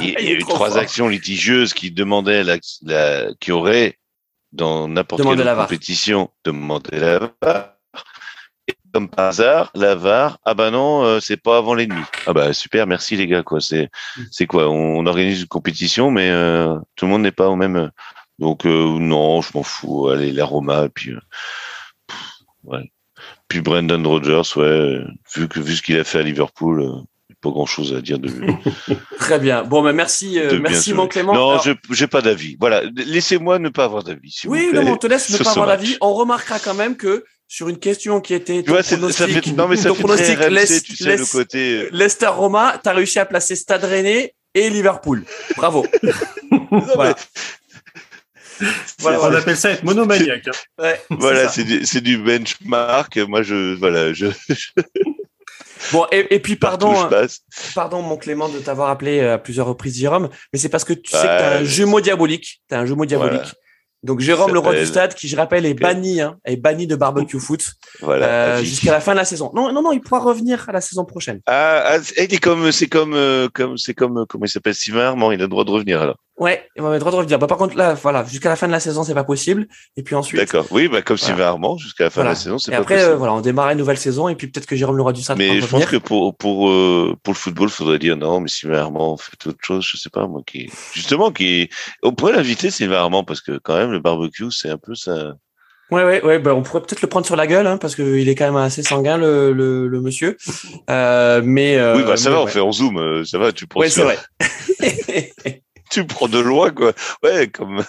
Il 0.00 0.10
y 0.10 0.16
a, 0.16 0.20
il 0.20 0.28
y 0.28 0.30
a 0.30 0.34
eu 0.34 0.38
trois 0.38 0.68
fort. 0.68 0.78
actions 0.78 1.08
litigieuses 1.08 1.74
qui 1.74 1.90
demandaient 1.90 2.44
la, 2.44 2.56
la 2.82 3.26
qui 3.40 3.50
auraient 3.50 3.98
dans 4.54 4.88
n'importe 4.88 5.22
quelle 5.22 5.38
la 5.38 5.56
compétition 5.56 6.30
demandé 6.44 6.98
la 6.98 7.18
VAR. 7.18 7.74
Et 8.66 8.74
comme 8.92 9.08
par 9.08 9.26
hasard, 9.26 9.70
la 9.74 9.94
VAR, 9.94 10.38
ah 10.44 10.54
bah 10.54 10.70
non, 10.70 11.04
euh, 11.04 11.20
c'est 11.20 11.36
pas 11.36 11.58
avant 11.58 11.74
l'ennemi. 11.74 12.02
Ah 12.26 12.32
bah 12.32 12.52
super, 12.54 12.86
merci 12.86 13.16
les 13.16 13.26
gars 13.26 13.42
quoi. 13.42 13.60
C'est 13.60 13.90
c'est 14.30 14.46
quoi? 14.46 14.68
On, 14.68 14.98
on 14.98 15.06
organise 15.06 15.42
une 15.42 15.48
compétition, 15.48 16.10
mais 16.10 16.30
euh, 16.30 16.78
tout 16.96 17.04
le 17.04 17.10
monde 17.10 17.22
n'est 17.22 17.32
pas 17.32 17.48
au 17.48 17.56
même. 17.56 17.90
Donc 18.38 18.64
euh, 18.64 18.98
non, 18.98 19.42
je 19.42 19.50
m'en 19.54 19.62
fous. 19.62 20.08
Allez 20.08 20.32
la 20.32 20.44
Roma 20.44 20.84
et 20.84 20.88
puis 20.88 21.12
pff, 22.06 22.18
ouais. 22.62 22.90
Puis 23.48 23.60
Brendan 23.60 24.06
Rodgers, 24.06 24.56
ouais, 24.56 25.00
vu 25.34 25.48
que 25.48 25.60
vu 25.60 25.76
ce 25.76 25.82
qu'il 25.82 25.98
a 25.98 26.04
fait 26.04 26.20
à 26.20 26.22
Liverpool, 26.22 27.02
pas 27.44 27.50
grand 27.50 27.66
chose 27.66 27.94
à 27.94 28.00
dire 28.00 28.18
de 28.18 28.28
lui. 28.28 28.52
Très 29.18 29.38
bien. 29.38 29.62
Bon, 29.62 29.82
bah, 29.82 29.92
merci, 29.92 30.38
euh, 30.40 30.58
merci, 30.60 30.92
mon 30.94 31.06
Clément. 31.06 31.34
Non, 31.34 31.50
Alors, 31.50 31.62
je 31.64 31.72
j'ai 31.90 32.06
pas 32.06 32.22
d'avis. 32.22 32.56
Voilà, 32.58 32.82
laissez-moi 32.96 33.58
ne 33.58 33.68
pas 33.68 33.84
avoir 33.84 34.02
d'avis. 34.02 34.40
oui, 34.46 34.64
vous 34.66 34.70
plaît, 34.72 34.84
non, 34.84 34.92
on 34.92 34.96
te 34.96 35.06
laisse 35.06 35.30
ne 35.30 35.38
pas 35.38 35.50
avoir 35.50 35.66
d'avis. 35.68 35.96
On 36.00 36.14
remarquera 36.14 36.58
quand 36.58 36.74
même 36.74 36.96
que 36.96 37.24
sur 37.46 37.68
une 37.68 37.78
question 37.78 38.20
qui 38.20 38.34
était 38.34 38.58
Tu 38.58 38.64
ton 38.64 38.72
vois, 38.72 38.82
ça 38.82 38.96
fait 39.28 39.46
non 39.52 39.68
mais 39.68 39.76
ça 39.76 39.90
ton 39.90 39.94
fait 39.94 40.02
pronostic 40.02 40.34
très 40.36 40.48
RMC, 40.48 40.54
Leic- 40.54 40.82
tu 40.82 40.96
sais 40.96 41.16
le 41.16 41.24
côté. 41.30 41.58
euh, 41.82 41.88
Leicester 41.92 42.26
Roma, 42.28 42.80
tu 42.82 42.88
as 42.88 42.92
réussi 42.92 43.18
à 43.18 43.26
placer 43.26 43.54
Stade 43.54 43.84
Rennais 43.84 44.34
et 44.54 44.70
Liverpool. 44.70 45.24
Bravo. 45.56 45.86
voilà. 46.94 47.14
Voilà, 49.00 49.20
on 49.20 49.34
appelle 49.34 49.56
ça 49.56 49.70
être 49.70 49.82
monomaniaque. 49.82 50.46
hein. 50.46 50.52
Ouais, 50.78 51.00
Voilà, 51.10 51.48
c'est 51.48 51.64
du, 51.64 51.80
du 52.02 52.18
benchmark. 52.18 53.16
Moi, 53.28 53.42
je 53.42 53.74
voilà, 53.74 54.12
je, 54.12 54.26
je 54.48 54.68
Bon, 55.92 56.06
et, 56.12 56.34
et 56.34 56.38
puis 56.40 56.56
pardon, 56.56 56.92
hein, 56.94 57.10
pardon 57.74 58.02
mon 58.02 58.16
Clément 58.16 58.48
de 58.48 58.58
t'avoir 58.58 58.90
appelé 58.90 59.20
euh, 59.20 59.34
à 59.34 59.38
plusieurs 59.38 59.66
reprises 59.66 59.98
Jérôme, 59.98 60.28
mais 60.52 60.58
c'est 60.58 60.68
parce 60.68 60.84
que 60.84 60.92
tu 60.92 61.10
sais 61.10 61.18
que 61.18 61.22
tu 61.22 61.28
as 61.28 61.56
un 61.58 61.64
jumeau 61.64 62.00
diabolique. 62.00 62.62
Tu 62.68 62.74
as 62.74 62.80
un 62.80 62.86
jumeau 62.86 63.04
diabolique. 63.06 63.40
Voilà. 63.42 63.52
Donc 64.04 64.20
Jérôme, 64.20 64.52
le 64.52 64.58
roi 64.58 64.74
du 64.74 64.84
stade, 64.84 65.14
qui 65.14 65.28
je 65.28 65.36
rappelle 65.36 65.64
est 65.64 65.72
banni, 65.72 66.20
hein, 66.20 66.36
est 66.44 66.56
banni 66.56 66.86
de 66.86 66.94
barbecue 66.94 67.40
foot 67.40 67.72
Voilà. 68.02 68.26
euh, 68.26 68.62
jusqu'à 68.62 68.92
la 68.92 69.00
fin 69.00 69.12
de 69.12 69.16
la 69.16 69.24
saison. 69.24 69.50
Non, 69.54 69.72
non, 69.72 69.80
non, 69.82 69.92
il 69.92 70.00
pourra 70.02 70.20
revenir 70.20 70.68
à 70.68 70.72
la 70.72 70.82
saison 70.82 71.06
prochaine. 71.06 71.40
Ah, 71.46 71.82
ah, 71.86 72.02
c'est 72.02 72.30
c'est 72.30 72.38
comme 72.38 72.70
c'est 72.70 72.86
comme 72.86 73.14
euh, 73.14 73.48
comme 73.52 73.78
c'est 73.78 73.94
comme 73.94 74.18
euh, 74.18 74.24
comment 74.28 74.44
il 74.44 74.50
s'appelle 74.50 74.74
Sylvain 74.74 75.06
Armand. 75.06 75.32
Il 75.32 75.40
a 75.40 75.44
le 75.44 75.48
droit 75.48 75.64
de 75.64 75.70
revenir 75.70 76.02
alors. 76.02 76.18
Ouais, 76.36 76.66
on 76.76 76.82
va 76.82 76.92
le 76.94 76.98
droit 76.98 77.12
de 77.12 77.16
revenir. 77.16 77.38
Bah, 77.38 77.46
par 77.46 77.58
contre, 77.58 77.76
là, 77.76 77.94
voilà, 77.94 78.24
jusqu'à 78.24 78.48
la 78.48 78.56
fin 78.56 78.66
de 78.66 78.72
la 78.72 78.80
saison, 78.80 79.04
c'est 79.04 79.14
pas 79.14 79.22
possible. 79.22 79.68
Et 79.96 80.02
puis 80.02 80.16
ensuite, 80.16 80.40
D'accord. 80.40 80.66
Oui, 80.72 80.88
bah 80.88 81.00
comme 81.00 81.16
Voilà. 81.16 81.32
Sylvain 81.34 81.46
Armand 81.48 81.76
jusqu'à 81.78 82.04
la 82.04 82.10
fin 82.10 82.22
Voilà. 82.22 82.30
de 82.30 82.34
la 82.36 82.40
saison, 82.40 82.58
c'est 82.58 82.72
pas 82.72 82.78
après, 82.78 82.96
possible. 82.96 83.12
euh, 83.12 83.16
voilà, 83.16 83.34
on 83.34 83.40
démarre 83.40 83.70
une 83.70 83.78
nouvelle 83.78 83.98
saison. 83.98 84.28
Et 84.28 84.34
puis 84.34 84.48
peut-être 84.48 84.66
que 84.66 84.74
Jérôme 84.74 84.96
le 84.96 85.02
roi 85.02 85.12
du 85.12 85.22
stade 85.22 85.38
Mais 85.38 85.60
je 85.60 85.66
pense 85.66 85.86
que 85.86 85.96
pour 85.96 86.36
pour 86.36 86.68
euh, 86.70 87.14
pour 87.22 87.34
le 87.34 87.38
football, 87.38 87.68
faudrait 87.68 88.00
dire 88.00 88.16
non, 88.16 88.40
mais 88.40 88.48
Sylvain 88.48 88.80
Armand 88.80 89.16
fait 89.16 89.46
autre 89.46 89.58
chose, 89.62 89.86
je 89.88 89.96
sais 89.96 90.10
pas 90.10 90.26
moi 90.26 90.42
qui 90.44 90.68
justement 90.92 91.30
qui 91.30 91.68
on 92.02 92.12
pourrait 92.12 92.32
l'inviter 92.32 92.70
Sylvain 92.72 92.96
Armand 92.98 93.22
parce 93.22 93.40
que 93.40 93.58
quand 93.58 93.76
même 93.76 93.92
le 93.92 94.00
barbecue 94.00 94.50
c'est 94.50 94.70
un 94.70 94.78
peu 94.78 94.96
ça. 94.96 95.34
Ouais, 95.92 96.02
ouais, 96.02 96.24
ouais. 96.24 96.38
Bah, 96.40 96.54
on 96.54 96.62
pourrait 96.62 96.80
peut-être 96.80 97.02
le 97.02 97.08
prendre 97.08 97.26
sur 97.26 97.36
la 97.36 97.46
gueule, 97.46 97.66
hein, 97.68 97.76
parce 97.76 97.94
qu'il 97.94 98.26
est 98.28 98.34
quand 98.34 98.46
même 98.46 98.56
assez 98.56 98.82
sanguin, 98.82 99.18
le, 99.18 99.52
le, 99.52 99.86
le 99.86 100.00
monsieur. 100.00 100.36
Euh, 100.90 101.42
mais 101.44 101.76
euh, 101.76 101.94
oui 101.96 102.02
bah 102.04 102.16
ça 102.16 102.30
mais 102.30 102.36
va, 102.36 102.42
on 102.42 102.46
fait 102.46 102.58
en 102.60 102.72
zoom, 102.72 103.24
ça 103.24 103.38
va, 103.38 103.52
tu 103.52 103.66
prends 103.68 103.80
Ouais, 103.80 103.88
c'est 103.90 104.02
vrai. 104.02 104.18
tu 105.94 106.06
prends 106.06 106.28
de 106.28 106.38
loin 106.40 106.70
quoi. 106.70 106.92
Ouais 107.22 107.48
comme. 107.48 107.82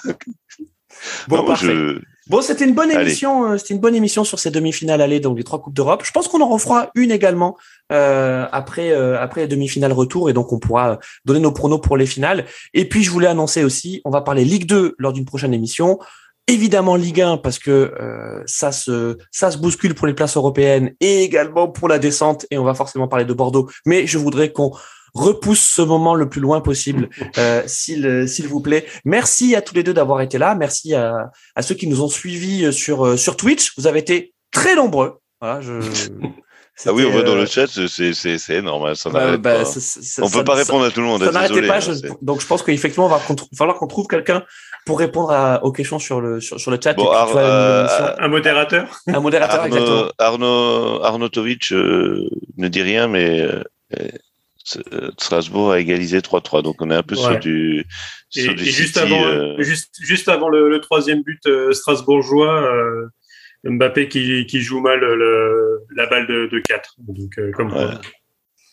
Bon, 1.28 1.38
Non, 1.38 1.46
parfait. 1.46 1.68
je- 1.68 2.00
Bon, 2.28 2.42
c'était 2.42 2.66
une 2.66 2.74
bonne 2.74 2.90
émission. 2.90 3.52
euh, 3.52 3.58
C'était 3.60 3.76
une 3.76 3.80
bonne 3.80 3.94
émission 3.94 4.24
sur 4.24 4.40
ces 4.40 4.50
demi-finales 4.50 5.00
allées, 5.00 5.20
donc 5.20 5.38
les 5.38 5.44
trois 5.44 5.62
coupes 5.62 5.76
d'Europe. 5.76 6.02
Je 6.04 6.12
pense 6.12 6.28
qu'on 6.28 6.42
en 6.42 6.50
refera 6.50 6.90
une 6.96 7.12
également 7.12 7.56
euh, 7.92 8.48
après 8.52 8.92
euh, 8.92 9.22
après 9.22 9.42
les 9.42 9.48
demi-finales 9.48 9.92
retour, 9.94 10.28
et 10.30 10.34
donc 10.34 10.52
on 10.52 10.58
pourra 10.58 10.98
donner 11.26 11.40
nos 11.40 11.52
pronos 11.52 11.80
pour 11.80 11.98
les 11.98 12.08
finales. 12.08 12.46
Et 12.74 12.90
puis 12.90 13.04
je 13.04 13.12
voulais 13.12 13.28
annoncer 13.28 13.64
aussi, 13.64 14.02
on 14.06 14.10
va 14.10 14.22
parler 14.22 14.44
Ligue 14.44 14.66
2 14.66 14.96
lors 14.98 15.14
d'une 15.14 15.26
prochaine 15.26 15.54
émission. 15.54 16.00
Évidemment 16.48 16.96
Ligue 16.96 17.22
1 17.22 17.38
parce 17.38 17.60
que 17.60 17.94
ça 18.48 18.72
se 18.72 19.18
ça 19.32 19.52
se 19.52 19.58
bouscule 19.60 19.94
pour 19.94 20.08
les 20.08 20.14
places 20.14 20.36
européennes 20.38 20.94
et 21.02 21.24
également 21.24 21.68
pour 21.68 21.88
la 21.90 22.00
descente. 22.00 22.48
Et 22.50 22.58
on 22.58 22.64
va 22.64 22.74
forcément 22.74 23.08
parler 23.08 23.26
de 23.26 23.34
Bordeaux. 23.34 23.70
Mais 23.86 24.08
je 24.08 24.18
voudrais 24.18 24.52
qu'on 24.52 24.72
repousse 25.16 25.62
ce 25.62 25.82
moment 25.82 26.14
le 26.14 26.30
plus 26.30 26.42
loin 26.42 26.62
possible, 26.62 27.10
euh, 27.40 27.64
s'il 27.66 28.28
s'il 28.30 28.48
vous 28.48 28.60
plaît. 28.62 28.86
Merci 29.06 29.56
à 29.56 29.62
tous 29.64 29.74
les 29.74 29.82
deux 29.84 29.94
d'avoir 29.94 30.22
été 30.22 30.38
là. 30.38 30.54
Merci 30.54 30.94
à 30.94 31.32
à 31.56 31.62
ceux 31.64 31.74
qui 31.76 31.88
nous 31.88 32.02
ont 32.04 32.10
suivis 32.10 32.66
euh, 32.66 32.72
sur 32.72 33.06
euh, 33.06 33.18
sur 33.18 33.36
Twitch. 33.38 33.74
Vous 33.78 33.88
avez 33.88 34.00
été 34.00 34.34
très 34.52 34.76
nombreux. 34.76 35.18
Voilà, 35.42 35.62
je. 35.62 35.74
Ah 36.86 36.92
oui, 36.92 37.06
on 37.10 37.16
va 37.16 37.22
dans 37.24 37.32
euh, 37.36 37.40
le 37.40 37.46
chat, 37.46 37.68
c'est 37.68 38.14
c'est 38.14 38.38
c'est 38.38 38.56
énorme, 38.56 38.86
hein, 38.88 38.96
ça 38.96 39.10
bah, 39.10 39.38
bah, 39.38 39.60
pas. 39.60 39.64
ça- 39.64 39.80
ça- 39.80 40.22
On 40.22 40.28
ça- 40.28 40.40
peut 40.40 40.44
pas 40.44 40.58
ça- 40.58 40.64
répondre 40.64 40.84
à 40.84 40.92
tout 40.92 41.00
le 41.00 41.06
monde. 41.06 41.24
Ça 41.24 41.32
n'arrêtait 41.32 41.66
pas. 41.66 41.78
hein, 41.78 41.80
je- 41.80 42.10
donc 42.22 42.42
je 42.42 42.46
pense 42.48 42.64
qu'effectivement, 42.64 43.08
il 43.08 43.12
va 43.12 43.22
falloir 43.58 43.78
qu'on 43.78 43.88
trouve 43.88 44.08
quelqu'un 44.08 44.44
pour 44.86 45.00
répondre 45.00 45.32
à, 45.32 45.64
aux 45.64 45.72
questions 45.72 46.00
sur 46.00 46.20
le 46.20 46.42
sur, 46.42 46.60
sur 46.60 46.72
le 46.72 46.80
chat. 46.84 46.94
Bon, 46.96 47.06
et 47.06 47.08
puis, 47.08 47.16
Ar- 47.16 47.28
tu 47.28 47.32
vois, 47.32 47.42
euh, 47.44 47.84
l'émission. 47.88 48.06
Un 48.20 48.28
modérateur. 48.28 49.02
un 49.08 49.20
modérateur, 49.22 49.66
exactement. 49.68 50.08
Arnaud, 50.18 51.00
Arnaud 51.00 51.04
Arnautovic 51.06 51.72
euh, 51.72 52.28
ne 52.58 52.68
dit 52.68 52.82
rien, 52.82 53.08
mais 53.08 53.40
euh, 53.40 53.64
euh, 53.98 54.10
Strasbourg 55.20 55.72
a 55.72 55.80
égalisé 55.80 56.20
3-3, 56.20 56.64
donc 56.64 56.82
on 56.82 56.90
est 56.92 56.96
un 56.96 57.04
peu 57.04 57.16
sur 57.16 57.38
du 57.40 57.86
Et, 58.36 58.42
sur 58.42 58.52
et 58.52 58.56
du 58.56 58.66
juste, 58.66 59.00
City, 59.00 59.00
avant, 59.00 59.24
euh, 59.26 59.56
juste, 59.62 59.94
juste 60.02 60.28
avant 60.28 60.50
le, 60.50 60.70
le 60.70 60.80
troisième 60.82 61.22
but 61.24 61.40
euh, 61.48 61.72
strasbourgeois, 61.72 62.64
euh, 62.64 63.08
Mbappé 63.64 64.10
qui, 64.10 64.46
qui 64.46 64.62
joue 64.62 64.80
mal 64.82 65.00
le, 65.00 65.80
la 65.96 66.06
balle 66.08 66.28
de, 66.28 66.48
de 66.52 66.60
4. 66.60 66.96
Donc, 67.00 67.32
euh, 67.38 67.52
comme 67.52 67.72
quoi. 67.72 67.86
Ouais. 67.88 67.94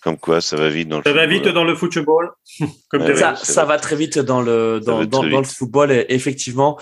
Comme 0.02 0.16
quoi, 0.18 0.40
ça 0.40 0.56
va 0.56 0.68
vite 0.68 0.88
dans 0.88 0.98
le 0.98 1.02
Ça 1.04 1.12
va 1.12 1.20
football. 1.22 1.44
vite 1.44 1.54
dans 1.54 1.64
le 1.64 1.74
football. 1.76 2.30
comme 2.90 3.02
Ouais, 3.02 3.12
dirait- 3.14 3.36
Ça, 3.36 3.64
va- 3.64 3.78
très 3.78 3.94
vite 3.96 4.18
dans 4.18 4.42
le 4.42 4.80
dans, 4.84 5.04
dans, 5.04 5.22
dans 5.22 5.42
football. 5.44 5.92
et 5.92 6.06
effectivement. 6.08 6.78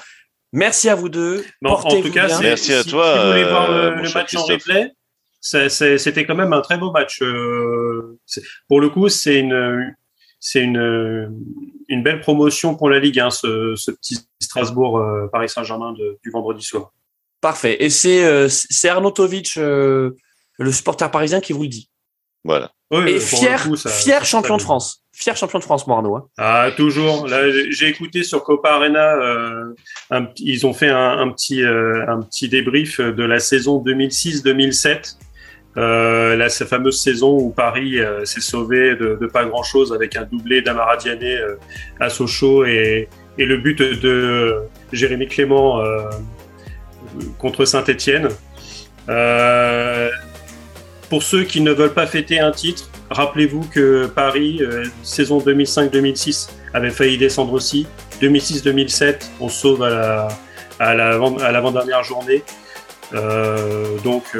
Merci 0.53 0.89
à 0.89 0.95
vous 0.97 1.09
deux. 1.09 1.45
Bon, 1.63 1.71
en 1.71 1.81
Portez-vous 1.83 2.09
tout 2.09 2.15
cas, 2.15 2.27
bien. 2.27 2.41
Merci 2.41 2.73
à 2.73 2.83
si- 2.83 2.89
toi, 2.91 3.13
Si 3.15 3.21
vous 3.21 3.27
voulez 3.29 3.45
voir 3.45 3.71
euh, 3.71 3.91
le, 3.91 4.13
match 4.15 4.35
en 4.35 4.43
replay, 4.45 4.91
c'était 5.41 6.25
quand 6.27 6.35
même 6.35 6.53
un 6.53 6.61
très 6.61 6.77
beau 6.79 6.91
match. 6.93 7.23
euh, 7.23 8.19
pour 8.69 8.81
le 8.81 8.89
coup, 8.91 9.09
c'est 9.09 9.39
une, 9.41 9.95
c'est 10.39 10.63
une, 10.63 11.33
une 11.89 12.03
belle 12.03 12.21
promotion 12.21 12.75
pour 12.77 12.91
la 12.91 12.99
Ligue, 12.99 13.19
hein, 13.21 13.31
ce, 13.31 13.75
ce 13.77 13.91
petit 13.91 14.19
Strasbourg 14.41 14.99
euh, 14.99 15.27
Paris 15.33 15.49
Saint-Germain 15.49 15.93
de- 15.93 16.19
du 16.23 16.31
vendredi 16.31 16.65
soir. 16.65 16.93
Parfait. 17.41 17.83
Et 17.83 17.89
c'est 17.91 18.25
euh, 18.25 18.49
c'est 18.51 18.89
Arnautovic, 18.89 19.57
euh, 19.57 20.11
le 20.59 20.73
supporter 20.73 21.11
parisien, 21.11 21.41
qui 21.41 21.53
vous 21.55 21.63
le 21.63 21.69
dit. 21.69 21.89
Voilà. 22.45 22.71
Oui, 22.91 23.11
Et 23.13 23.21
fier, 23.21 23.63
coup, 23.63 23.77
ça- 23.77 23.89
fier 23.91 24.19
ça- 24.21 24.25
champion 24.25 24.55
ça- 24.55 24.59
de 24.59 24.63
France. 24.63 25.05
Fier 25.13 25.37
champion 25.37 25.59
de 25.59 25.65
France, 25.65 25.87
Morneau. 25.87 26.17
Hein. 26.17 26.29
Ah, 26.39 26.71
toujours. 26.77 27.27
Là, 27.29 27.43
j'ai 27.71 27.89
écouté 27.89 28.23
sur 28.25 28.43
Copa 28.43 28.71
Arena, 28.71 29.15
euh, 29.17 29.75
un 30.11 30.29
ils 30.39 30.67
ont 30.67 30.73
fait 30.73 30.89
un, 30.89 31.19
un 31.19 31.31
petit, 31.31 31.63
euh, 31.63 32.05
un 32.09 32.23
petit 32.23 32.49
débrief 32.49 33.01
de 33.01 33.23
la 33.25 33.39
saison 33.39 33.79
2006-2007. 33.83 35.17
Euh, 35.77 36.49
cette 36.49 36.69
fameuse 36.69 37.01
saison 37.01 37.39
où 37.39 37.51
Paris 37.51 38.01
euh, 38.01 38.25
s'est 38.25 38.41
sauvé 38.41 38.97
de, 38.97 39.15
pas 39.33 39.45
grand 39.45 39.63
chose 39.63 39.93
avec 39.93 40.17
un 40.17 40.25
doublé 40.25 40.63
d'Amara 40.63 40.97
Diané 40.97 41.37
euh, 41.37 41.55
à 42.01 42.11
Sochaux 42.11 42.65
et, 42.65 43.09
le 43.39 43.57
but 43.57 43.81
de 43.81 44.65
Jérémy 44.93 45.27
Clément 45.27 45.83
contre 47.39 47.65
Saint-Etienne. 47.65 48.29
pour 51.09 51.23
ceux 51.23 51.45
qui 51.45 51.63
ne 51.63 51.73
veulent 51.73 51.95
pas 51.95 52.07
fêter 52.07 52.39
un 52.39 52.51
titre, 52.51 52.91
rappelez-vous 53.09 53.63
que 53.73 54.09
Paris, 54.09 54.61
saison 55.03 55.39
2005-2006, 55.39 56.51
avait 56.75 56.91
failli 56.91 57.17
descendre 57.17 57.55
aussi. 57.55 57.87
2006-2007, 58.21 59.31
on 59.41 59.49
sauve 59.49 59.85
à 59.85 59.89
la, 59.89 60.29
à 60.79 60.95
la, 60.95 61.51
l'avant-dernière 61.51 62.05
journée. 62.05 62.43
Donc, 64.05 64.37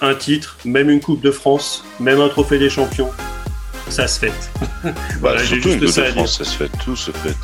un 0.00 0.14
titre, 0.14 0.56
même 0.64 0.90
une 0.90 1.00
Coupe 1.00 1.20
de 1.20 1.30
France, 1.30 1.84
même 2.00 2.20
un 2.20 2.28
trophée 2.28 2.58
des 2.58 2.70
champions, 2.70 3.10
ça 3.88 4.06
se 4.06 4.18
fête. 4.20 4.50
Bah, 4.84 4.92
Voilà, 5.20 5.42
j'ai 5.42 5.60
surtout 5.60 5.68
une 5.70 5.80
Coupe 5.86 5.96
de. 5.96 6.02
France, 6.12 6.38
ça 6.38 6.44
se 6.44 6.56
fait, 6.56 6.70
tout 6.84 6.96
se 6.96 7.10
fait. 7.10 7.34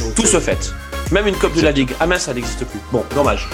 Donc, 0.00 0.14
Tout 0.14 0.22
euh, 0.22 0.26
se 0.26 0.40
fait. 0.40 0.72
Même 1.10 1.26
une 1.26 1.36
Coupe 1.36 1.54
de 1.54 1.62
la 1.62 1.72
Ligue. 1.72 1.94
Ah 2.00 2.06
mince, 2.06 2.22
ça 2.22 2.34
n'existe 2.34 2.64
plus. 2.64 2.80
Bon, 2.92 3.04
dommage. 3.14 3.48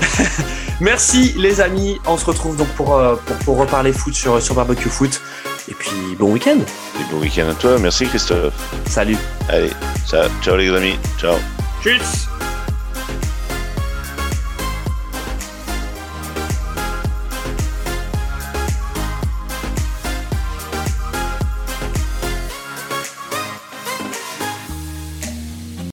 Merci 0.80 1.34
les 1.36 1.60
amis. 1.60 1.98
On 2.06 2.16
se 2.16 2.24
retrouve 2.24 2.56
donc 2.56 2.68
pour, 2.68 2.96
euh, 2.96 3.16
pour, 3.26 3.36
pour 3.38 3.56
reparler 3.58 3.92
foot 3.92 4.14
sur, 4.14 4.40
sur 4.40 4.54
Barbecue 4.54 4.88
Foot. 4.88 5.20
Et 5.68 5.74
puis 5.74 6.16
bon 6.18 6.32
week-end. 6.32 6.58
Et 6.58 7.12
bon 7.12 7.20
week-end 7.20 7.48
à 7.50 7.54
toi. 7.54 7.78
Merci 7.78 8.06
Christophe. 8.06 8.54
Salut. 8.86 9.18
Allez, 9.48 9.70
ciao, 10.08 10.28
ciao 10.42 10.56
les 10.56 10.70
amis. 10.74 10.98
Ciao. 11.20 11.34
Tchuss 11.82 12.28